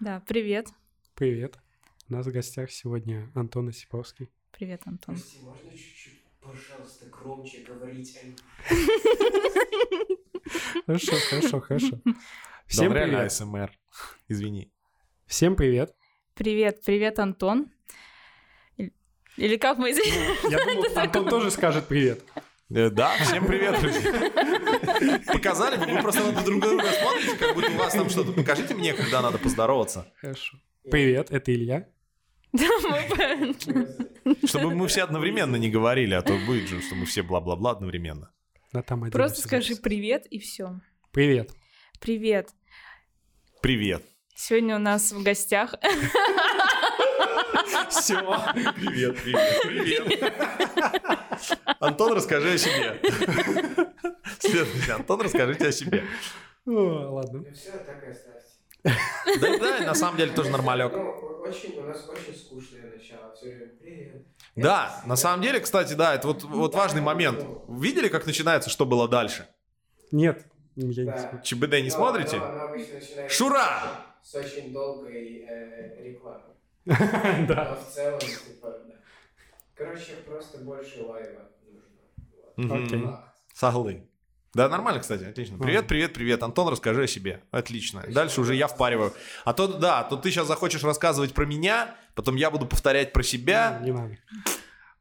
Да, 0.02 0.22
привет. 0.28 0.68
Привет. 1.16 1.58
У 2.10 2.14
нас 2.14 2.26
в 2.26 2.32
гостях 2.32 2.72
сегодня 2.72 3.32
Антон 3.36 3.70
Осиповский. 3.70 4.30
Привет, 4.52 4.82
Антон. 4.86 5.16
Можно 5.44 5.72
чуть-чуть, 5.72 6.23
пожалуйста, 6.44 7.06
громче 7.06 7.60
говорить? 7.60 8.20
Хорошо, 10.86 11.14
хорошо, 11.30 11.62
хорошо. 11.62 12.00
Всем 12.68 12.92
привет. 12.92 13.32
СМР. 13.32 13.72
Извини. 14.28 14.72
Всем 15.26 15.56
привет. 15.56 15.96
Привет, 16.34 16.82
привет, 16.86 17.20
Антон. 17.20 17.72
Или 19.38 19.58
как 19.58 19.78
мы... 19.78 19.92
Я 19.92 20.60
думал, 20.66 20.86
Антон 20.96 21.30
тоже 21.30 21.50
скажет 21.50 21.88
привет. 21.88 22.24
Э, 22.70 22.90
да, 22.90 23.16
всем 23.22 23.48
привет, 23.48 23.80
друзья. 23.80 25.22
Показали 25.32 25.78
бы, 25.78 25.86
вы 25.86 26.02
просто 26.02 26.32
на 26.32 26.44
друг 26.44 26.62
друга 26.62 26.84
смотрите, 26.92 27.38
как 27.38 27.56
будто 27.56 27.72
у 27.72 27.78
вас 27.78 27.94
там 27.94 28.10
что-то. 28.10 28.34
Покажите 28.34 28.76
мне, 28.76 28.94
когда 28.94 29.22
надо 29.22 29.38
поздороваться. 29.38 30.12
Хорошо. 30.20 30.58
Привет, 30.84 31.32
это 31.32 31.54
Илья. 31.54 31.88
Да, 32.54 32.68
мы 32.90 34.38
Чтобы 34.48 34.76
мы 34.76 34.88
все 34.88 35.04
одновременно 35.04 35.56
не 35.56 35.70
говорили, 35.70 36.14
а 36.14 36.22
то 36.22 36.38
будет 36.46 36.70
же, 36.70 36.82
что 36.82 36.96
мы 36.96 37.06
все 37.06 37.24
бла-бла-бла 37.24 37.72
одновременно. 37.72 38.32
Да, 38.72 38.82
там 38.82 39.10
Просто 39.12 39.42
скажи 39.42 39.76
привет 39.76 40.26
и 40.28 40.40
все. 40.40 40.80
Привет. 41.12 41.52
Привет. 42.00 42.50
Привет. 43.62 44.04
Сегодня 44.36 44.76
у 44.76 44.80
нас 44.80 45.12
в 45.12 45.24
гостях 45.24 45.76
все. 47.90 48.16
Привет, 48.76 49.18
привет, 49.24 49.62
привет. 49.64 50.34
Антон, 51.80 52.14
расскажи 52.14 52.54
о 52.54 52.58
себе. 52.58 53.00
Следующий. 54.40 54.92
Антон, 54.92 55.22
расскажите 55.22 55.68
о 55.68 55.72
себе. 55.72 56.04
О, 56.66 56.72
ладно. 56.72 57.46
Все, 57.54 57.72
так 57.72 58.04
и 58.04 58.12
оставьте. 58.12 58.33
Да, 58.84 59.58
да, 59.60 59.80
на 59.86 59.96
самом 59.96 60.18
деле 60.18 60.32
тоже 60.34 60.50
нормалек. 60.50 60.94
Очень, 60.94 61.80
у 61.80 61.84
нас 61.84 62.10
очень 62.10 62.36
скучное 62.36 62.92
начало. 62.96 63.34
Все 63.36 63.46
время 63.46 63.72
привет. 63.80 64.28
Да, 64.56 65.02
на 65.06 65.16
самом 65.16 65.42
деле, 65.42 65.60
кстати, 65.60 65.94
да, 65.94 66.16
это 66.16 66.28
вот, 66.28 66.44
вот 66.44 66.76
важный 66.76 67.02
момент. 67.02 67.46
Видели, 67.68 68.08
как 68.08 68.26
начинается, 68.26 68.70
что 68.70 68.86
было 68.86 69.08
дальше? 69.08 69.48
Нет, 70.12 70.46
я 70.76 71.42
ЧБД 71.44 71.82
не 71.82 71.90
смотрите? 71.90 72.42
Шура! 73.30 73.82
С 74.22 74.36
очень 74.36 74.72
долгой 74.72 75.46
э, 75.48 76.04
рекламой. 76.04 76.42
Да. 77.48 77.70
Но 77.70 77.76
в 77.76 77.94
целом, 77.94 78.20
типа, 78.20 78.80
да. 78.88 78.96
Короче, 79.76 80.14
просто 80.26 80.60
больше 80.60 81.02
лайва 81.02 81.50
нужно. 82.58 82.76
Окей. 82.76 83.08
Соглы. 83.54 84.08
Да, 84.54 84.70
нормально, 84.70 85.02
кстати, 85.02 85.24
отлично. 85.24 85.58
Привет, 85.58 85.88
привет, 85.88 86.14
привет. 86.14 86.44
Антон, 86.44 86.68
расскажи 86.68 87.04
о 87.04 87.08
себе. 87.08 87.42
Отлично. 87.50 88.04
Дальше 88.08 88.40
уже 88.40 88.54
я 88.54 88.68
впариваю. 88.68 89.14
А 89.46 89.54
то, 89.54 89.68
да, 89.68 90.02
а 90.02 90.04
то 90.04 90.16
ты 90.16 90.30
сейчас 90.30 90.48
захочешь 90.48 90.84
рассказывать 90.84 91.34
про 91.34 91.46
меня, 91.46 91.96
потом 92.14 92.36
я 92.36 92.52
буду 92.52 92.68
повторять 92.68 93.14
про 93.14 93.24
себя. 93.24 93.80
Не 93.84 93.92
надо. 93.92 94.18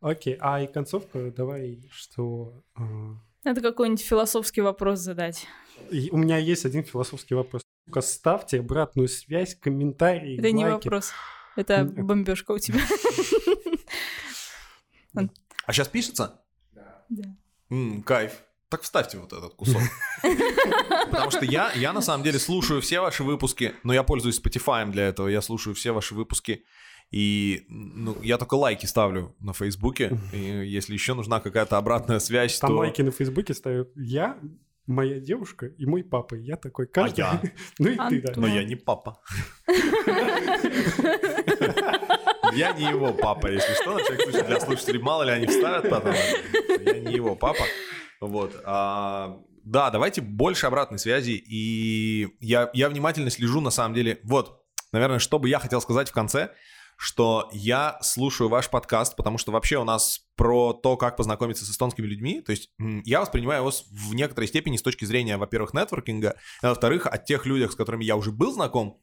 Окей, 0.01 0.39
а 0.41 0.63
и 0.63 0.67
концовка 0.67 1.31
давай, 1.31 1.81
что... 1.93 2.65
А, 2.75 2.83
Надо 3.45 3.61
какой-нибудь 3.61 4.03
философский 4.03 4.63
вопрос 4.63 5.01
задать. 5.01 5.47
У 6.11 6.17
меня 6.17 6.39
есть 6.39 6.65
один 6.65 6.83
философский 6.83 7.35
вопрос. 7.35 7.63
Ставьте 8.01 8.61
обратную 8.61 9.07
связь, 9.09 9.55
комментарии, 9.55 10.39
Это 10.39 10.51
не 10.51 10.65
вопрос. 10.65 11.13
Это 11.57 11.85
бомбежка 11.85 12.53
у 12.53 12.59
тебя. 12.59 12.81
А 15.65 15.73
сейчас 15.73 15.87
пишется? 15.87 16.43
Да. 16.73 17.05
Да. 17.09 17.37
Кайф. 18.05 18.43
Так 18.73 18.81
вставьте 18.81 19.19
вот 19.19 19.31
этот 19.35 19.53
кусок. 19.53 19.83
Потому 21.11 21.31
что 21.31 21.45
я, 21.45 21.71
я 21.75 21.93
на 21.93 22.01
самом 22.01 22.25
деле 22.25 22.39
слушаю 22.39 22.81
все 22.81 23.01
ваши 23.01 23.23
выпуски, 23.23 23.75
но 23.83 23.93
я 23.93 24.03
пользуюсь 24.03 24.41
Spotify 24.41 24.91
для 24.91 25.09
этого, 25.09 25.29
я 25.29 25.43
слушаю 25.43 25.75
все 25.75 25.93
ваши 25.93 26.15
выпуски, 26.15 26.65
и 27.11 27.67
ну, 27.69 28.17
я 28.23 28.39
только 28.39 28.55
лайки 28.55 28.87
ставлю 28.87 29.37
на 29.41 29.53
Фейсбуке, 29.53 30.19
и 30.33 30.39
если 30.39 30.95
еще 30.95 31.13
нужна 31.13 31.41
какая-то 31.41 31.77
обратная 31.77 32.19
связь, 32.19 32.59
Там 32.61 32.71
то... 32.71 32.77
лайки 32.79 33.03
на 33.03 33.11
Фейсбуке 33.11 33.53
ставят 33.53 33.91
я, 33.95 34.39
моя 34.87 35.21
девушка 35.21 35.67
и 35.67 35.85
мой 35.85 36.03
папа. 36.03 36.35
Я 36.35 36.57
такой, 36.57 36.87
каждый... 36.87 37.21
А 37.25 37.41
я? 37.43 37.53
ну 37.79 37.89
и 37.89 37.97
ты, 38.09 38.23
да. 38.23 38.33
Но 38.37 38.47
я 38.47 38.65
не 38.65 38.77
папа. 38.77 39.21
Я 42.55 42.73
не 42.73 42.85
его 42.89 43.13
папа, 43.13 43.49
если 43.49 43.75
что, 43.75 43.93
на 43.93 43.99
всякий 44.03 44.31
случай 44.31 44.47
для 44.47 44.61
слушателей, 44.61 45.01
мало 45.01 45.25
ли 45.25 45.31
они 45.31 45.47
вставят 45.47 45.91
потом. 45.91 46.15
Я 46.87 47.01
не 47.01 47.13
его 47.13 47.37
папа. 47.37 47.65
Вот. 48.23 48.61
А, 48.65 49.39
да, 49.65 49.91
давайте 49.91 50.21
больше 50.21 50.67
обратной 50.67 50.99
связи. 50.99 51.33
И 51.33 52.29
я, 52.41 52.71
я 52.73 52.89
внимательно 52.89 53.31
слежу, 53.31 53.61
на 53.61 53.71
самом 53.71 53.95
деле. 53.95 54.21
Вот, 54.25 54.65
наверное, 54.93 55.19
что 55.19 55.39
бы 55.39 55.49
я 55.49 55.59
хотел 55.59 55.81
сказать 55.81 56.09
в 56.09 56.13
конце– 56.13 56.51
что 57.03 57.49
я 57.53 57.99
слушаю 58.01 58.49
ваш 58.49 58.71
подкаст, 58.71 59.17
потому 59.17 59.37
что 59.37 59.51
вообще 59.51 59.77
у 59.77 59.83
нас 59.83 60.21
про 60.37 60.73
то, 60.73 60.97
как 60.97 61.17
познакомиться 61.17 61.65
с 61.65 61.71
эстонскими 61.71 62.07
людьми, 62.07 62.41
то 62.41 62.53
есть 62.53 62.71
я 62.79 63.21
воспринимаю 63.21 63.63
его 63.63 63.73
в 63.91 64.15
некоторой 64.15 64.47
степени 64.47 64.77
с 64.77 64.83
точки 64.83 65.05
зрения, 65.05 65.37
во-первых, 65.37 65.75
нетворкинга, 65.75 66.37
а 66.63 66.69
во-вторых, 66.69 67.07
от 67.07 67.25
тех 67.25 67.45
людях, 67.45 67.73
с 67.73 67.75
которыми 67.75 68.05
я 68.05 68.15
уже 68.15 68.31
был 68.31 68.53
знаком, 68.53 69.01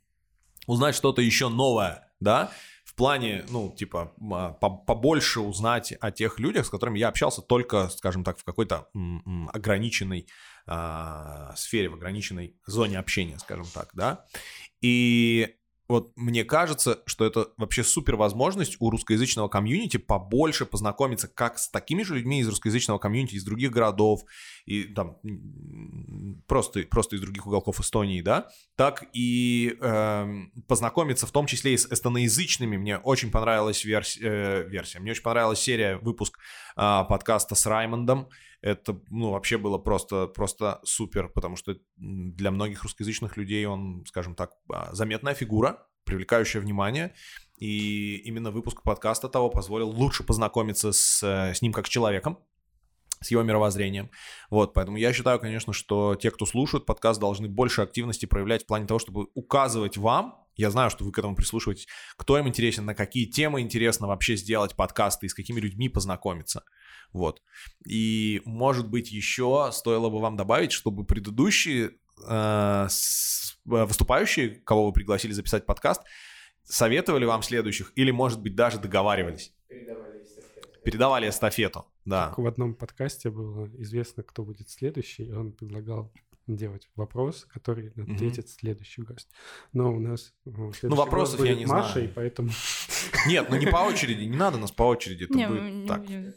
узнать 0.66 0.96
что-то 0.96 1.22
еще 1.22 1.50
новое, 1.50 2.14
да, 2.22 2.52
плане, 3.00 3.46
ну, 3.50 3.74
типа, 3.76 4.14
а, 4.32 4.52
побольше 4.52 5.40
узнать 5.40 5.94
о 6.02 6.12
тех 6.12 6.38
людях, 6.38 6.66
с 6.66 6.70
которыми 6.70 7.00
я 7.00 7.08
общался 7.08 7.42
только, 7.42 7.88
скажем 7.90 8.26
так, 8.26 8.38
в 8.38 8.44
какой-то 8.44 8.90
ограниченной 9.54 10.28
э, 10.68 11.52
сфере, 11.56 11.90
в 11.90 11.94
ограниченной 11.94 12.58
зоне 12.68 13.00
общения, 13.00 13.40
скажем 13.40 13.66
так, 13.74 13.92
да. 13.94 14.26
И 14.82 15.56
вот 15.90 16.12
мне 16.16 16.44
кажется, 16.44 17.00
что 17.08 17.26
это 17.26 17.48
вообще 17.58 17.84
супер 17.84 18.16
возможность 18.16 18.76
у 18.80 18.90
русскоязычного 18.92 19.48
комьюнити 19.48 19.98
побольше 19.98 20.66
познакомиться 20.66 21.28
как 21.28 21.58
с 21.58 21.70
такими 21.70 22.04
же 22.04 22.16
людьми 22.16 22.42
из 22.42 22.48
русскоязычного 22.48 23.00
комьюнити, 23.00 23.36
из 23.36 23.44
других 23.44 23.72
городов, 23.72 24.22
и 24.70 24.84
там 24.84 25.18
просто, 26.48 26.84
просто 26.84 27.16
из 27.16 27.22
других 27.22 27.48
уголков 27.48 27.80
Эстонии, 27.80 28.22
да, 28.22 28.50
так 28.76 29.06
и 29.14 29.76
э, 29.82 30.28
познакомиться 30.68 31.26
в 31.26 31.32
том 31.32 31.48
числе 31.48 31.74
и 31.74 31.78
с 31.78 31.92
эстоноязычными. 31.92 32.78
Мне 32.78 33.00
очень 33.00 33.32
понравилась 33.32 33.84
версия, 33.84 34.22
э, 34.22 34.70
версия. 34.70 35.00
мне 35.00 35.12
очень 35.12 35.24
понравилась 35.24 35.60
серия, 35.60 35.98
выпуск 35.98 36.38
э, 36.78 37.04
подкаста 37.10 37.56
с 37.56 37.66
Раймондом, 37.66 38.30
это, 38.62 39.02
ну, 39.10 39.32
вообще 39.32 39.58
было 39.58 39.80
просто, 39.80 40.28
просто 40.28 40.82
супер, 40.84 41.30
потому 41.30 41.56
что 41.56 41.78
для 41.98 42.52
многих 42.52 42.84
русскоязычных 42.84 43.38
людей 43.38 43.66
он, 43.66 44.04
скажем 44.06 44.36
так, 44.36 44.52
а, 44.72 44.94
заметная 44.94 45.34
фигура, 45.34 45.88
привлекающая 46.04 46.62
внимание, 46.62 47.16
и 47.58 48.18
именно 48.18 48.52
выпуск 48.52 48.84
подкаста 48.84 49.30
того 49.30 49.50
позволил 49.50 49.90
лучше 49.90 50.24
познакомиться 50.24 50.92
с, 50.92 51.24
э, 51.24 51.56
с 51.56 51.62
ним 51.62 51.74
как 51.74 51.88
с 51.88 51.90
человеком, 51.90 52.38
с 53.22 53.32
его 53.32 53.44
мировоззрением. 53.44 54.10
Вот, 54.50 54.74
поэтому 54.74 54.98
я 54.98 55.14
считаю, 55.14 55.40
конечно, 55.40 55.74
что 55.74 56.16
те, 56.16 56.32
кто 56.32 56.46
слушают 56.46 56.86
подкаст, 56.86 57.20
должны 57.20 57.48
больше 57.48 57.82
активности 57.82 58.26
проявлять 58.26 58.64
в 58.64 58.68
плане 58.68 58.86
того, 58.86 59.00
чтобы 59.00 59.28
указывать 59.34 59.98
вам, 59.98 60.46
я 60.56 60.72
знаю, 60.72 60.90
что 60.90 61.06
вы 61.06 61.12
к 61.12 61.18
этому 61.18 61.36
прислушиваетесь, 61.36 61.88
кто 62.18 62.38
им 62.38 62.48
интересен, 62.48 62.86
на 62.86 62.94
какие 62.94 63.26
темы 63.26 63.62
интересно 63.62 64.08
вообще 64.08 64.36
сделать 64.36 64.76
подкасты 64.76 65.26
и 65.26 65.30
с 65.30 65.34
какими 65.34 65.60
людьми 65.60 65.88
познакомиться. 65.88 66.64
Вот. 67.14 67.42
И, 67.88 68.42
может 68.46 68.90
быть, 68.90 69.12
еще 69.12 69.70
стоило 69.72 70.10
бы 70.10 70.20
вам 70.20 70.36
добавить, 70.36 70.74
чтобы 70.74 71.06
предыдущие 71.06 71.92
э, 72.28 72.88
э, 72.88 72.88
выступающие, 73.64 74.50
кого 74.50 74.88
вы 74.88 74.94
пригласили 74.94 75.32
записать 75.32 75.66
подкаст, 75.66 76.02
советовали 76.64 77.26
вам 77.26 77.42
следующих 77.42 77.94
или, 77.96 78.12
может 78.12 78.42
быть, 78.42 78.56
даже 78.56 78.80
договаривались. 78.80 79.54
Передавали. 79.70 80.09
Передавали 80.90 81.30
эстафету, 81.30 81.86
да. 82.04 82.30
Как 82.30 82.40
в 82.40 82.48
одном 82.48 82.74
подкасте 82.74 83.30
было 83.30 83.70
известно, 83.78 84.24
кто 84.24 84.44
будет 84.44 84.70
следующий, 84.70 85.26
и 85.26 85.32
он 85.32 85.52
предлагал 85.52 86.12
делать 86.48 86.90
вопрос, 86.96 87.46
который 87.46 87.90
ответит 87.90 88.46
mm-hmm. 88.46 88.60
следующий 88.60 89.04
гость. 89.04 89.30
Но 89.72 89.94
у 89.94 90.00
нас 90.00 90.34
ну, 90.46 90.72
вопросов 90.96 91.46
я 91.46 91.54
не 91.54 91.68
Маша, 91.68 91.92
знаю. 91.94 92.10
и 92.10 92.12
поэтому... 92.12 92.50
Нет, 93.28 93.52
ну 93.52 93.58
не 93.58 93.68
по 93.68 93.78
очереди, 93.78 94.24
не 94.24 94.36
надо 94.36 94.58
нас 94.58 94.72
по 94.72 94.82
очереди, 94.82 95.26
это 95.26 95.34
Не, 95.36 95.48
будет 95.48 95.62
не 95.62 95.88
так. 95.88 96.10
не. 96.10 96.34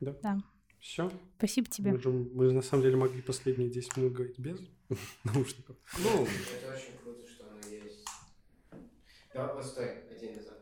Да. 0.00 0.16
Да. 0.22 0.42
Все. 0.78 1.10
Спасибо 1.38 1.68
тебе. 1.68 1.92
Мы, 1.92 2.00
же, 2.00 2.10
мы 2.10 2.46
же 2.46 2.52
на 2.52 2.62
самом 2.62 2.82
деле 2.82 2.96
могли 2.96 3.22
последние 3.22 3.70
10 3.70 3.96
минут 3.96 4.12
говорить 4.12 4.38
без 4.38 4.58
наушников. 5.24 5.76
Ну, 5.98 6.10
это 6.10 6.74
очень 6.74 6.98
круто, 7.02 7.26
что 7.26 7.44
оно 7.50 7.60
есть. 7.66 8.04
Да, 9.32 9.46
постой, 9.48 10.02
один 10.10 10.36
назад. 10.36 10.59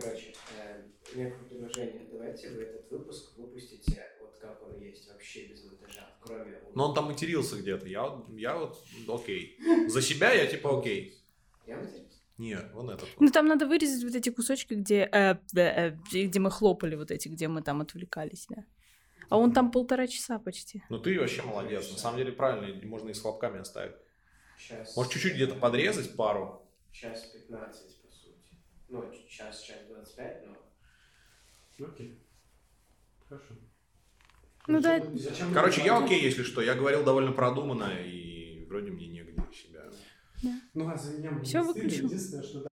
Короче, 0.00 0.32
э, 0.58 0.82
у 1.14 1.18
меня 1.18 1.30
предложение. 1.30 2.06
Давайте 2.10 2.50
вы 2.50 2.62
этот 2.62 2.90
выпуск 2.90 3.36
выпустите 3.36 4.06
вот 4.20 4.36
как 4.40 4.62
он 4.62 4.78
есть, 4.80 5.08
вообще 5.10 5.46
без 5.46 5.64
монтажа, 5.64 6.08
кроме... 6.20 6.58
Но 6.74 6.88
он 6.88 6.94
там 6.94 7.06
матерился 7.06 7.56
где-то. 7.56 7.86
Я, 7.86 8.22
я 8.36 8.56
вот 8.56 8.78
окей. 9.08 9.58
За 9.88 10.00
себя 10.02 10.32
я 10.32 10.46
типа 10.46 10.78
окей. 10.78 11.18
Я 11.66 11.76
матерился? 11.76 12.18
Нет, 12.38 12.70
вон 12.72 12.90
этот. 12.90 13.08
Ну 13.18 13.30
там 13.30 13.46
надо 13.46 13.66
вырезать 13.66 14.04
вот 14.04 14.14
эти 14.14 14.30
кусочки, 14.30 14.74
где, 14.74 15.08
э, 15.12 15.36
э, 15.56 15.96
где 16.12 16.38
мы 16.38 16.50
хлопали 16.50 16.94
вот 16.94 17.10
эти, 17.10 17.28
где 17.28 17.48
мы 17.48 17.62
там 17.62 17.80
отвлекались, 17.80 18.46
да. 18.48 18.64
А 19.28 19.36
он 19.36 19.52
там 19.52 19.70
полтора 19.70 20.06
часа 20.06 20.38
почти. 20.38 20.82
Ну 20.88 20.98
ты 20.98 21.18
вообще 21.18 21.42
молодец. 21.42 21.90
На 21.90 21.98
самом 21.98 22.18
деле 22.18 22.32
правильно, 22.32 22.86
можно 22.86 23.10
и 23.10 23.14
с 23.14 23.20
хлопками 23.20 23.60
оставить. 23.60 23.96
Сейчас... 24.56 24.96
Может 24.96 25.12
чуть-чуть 25.12 25.34
где-то 25.34 25.54
подрезать 25.56 26.14
пару. 26.16 26.62
Час 26.92 27.26
15, 27.26 27.70
по 27.70 27.82
сути. 27.82 27.97
Ну, 28.88 29.12
час, 29.28 29.62
час 29.62 29.78
25, 29.88 30.46
но... 30.46 31.86
Окей. 31.86 32.18
Хорошо. 33.28 33.54
Ну 34.66 34.80
да. 34.80 35.02
Зачем 35.14 35.52
Короче, 35.52 35.84
я 35.84 35.98
окей, 35.98 36.22
если 36.22 36.42
что. 36.42 36.60
Я 36.60 36.74
говорил 36.74 37.04
довольно 37.04 37.32
продуманно, 37.32 37.90
и 38.00 38.64
вроде 38.66 38.90
мне 38.90 39.06
негде 39.06 39.42
себя. 39.52 39.90
Ну, 40.74 40.88
а 40.88 40.96
за 40.96 41.18
меня 41.18 41.30
стыдно. 41.44 41.62
выключу. 41.64 42.04
Единственное, 42.04 42.44
что 42.44 42.68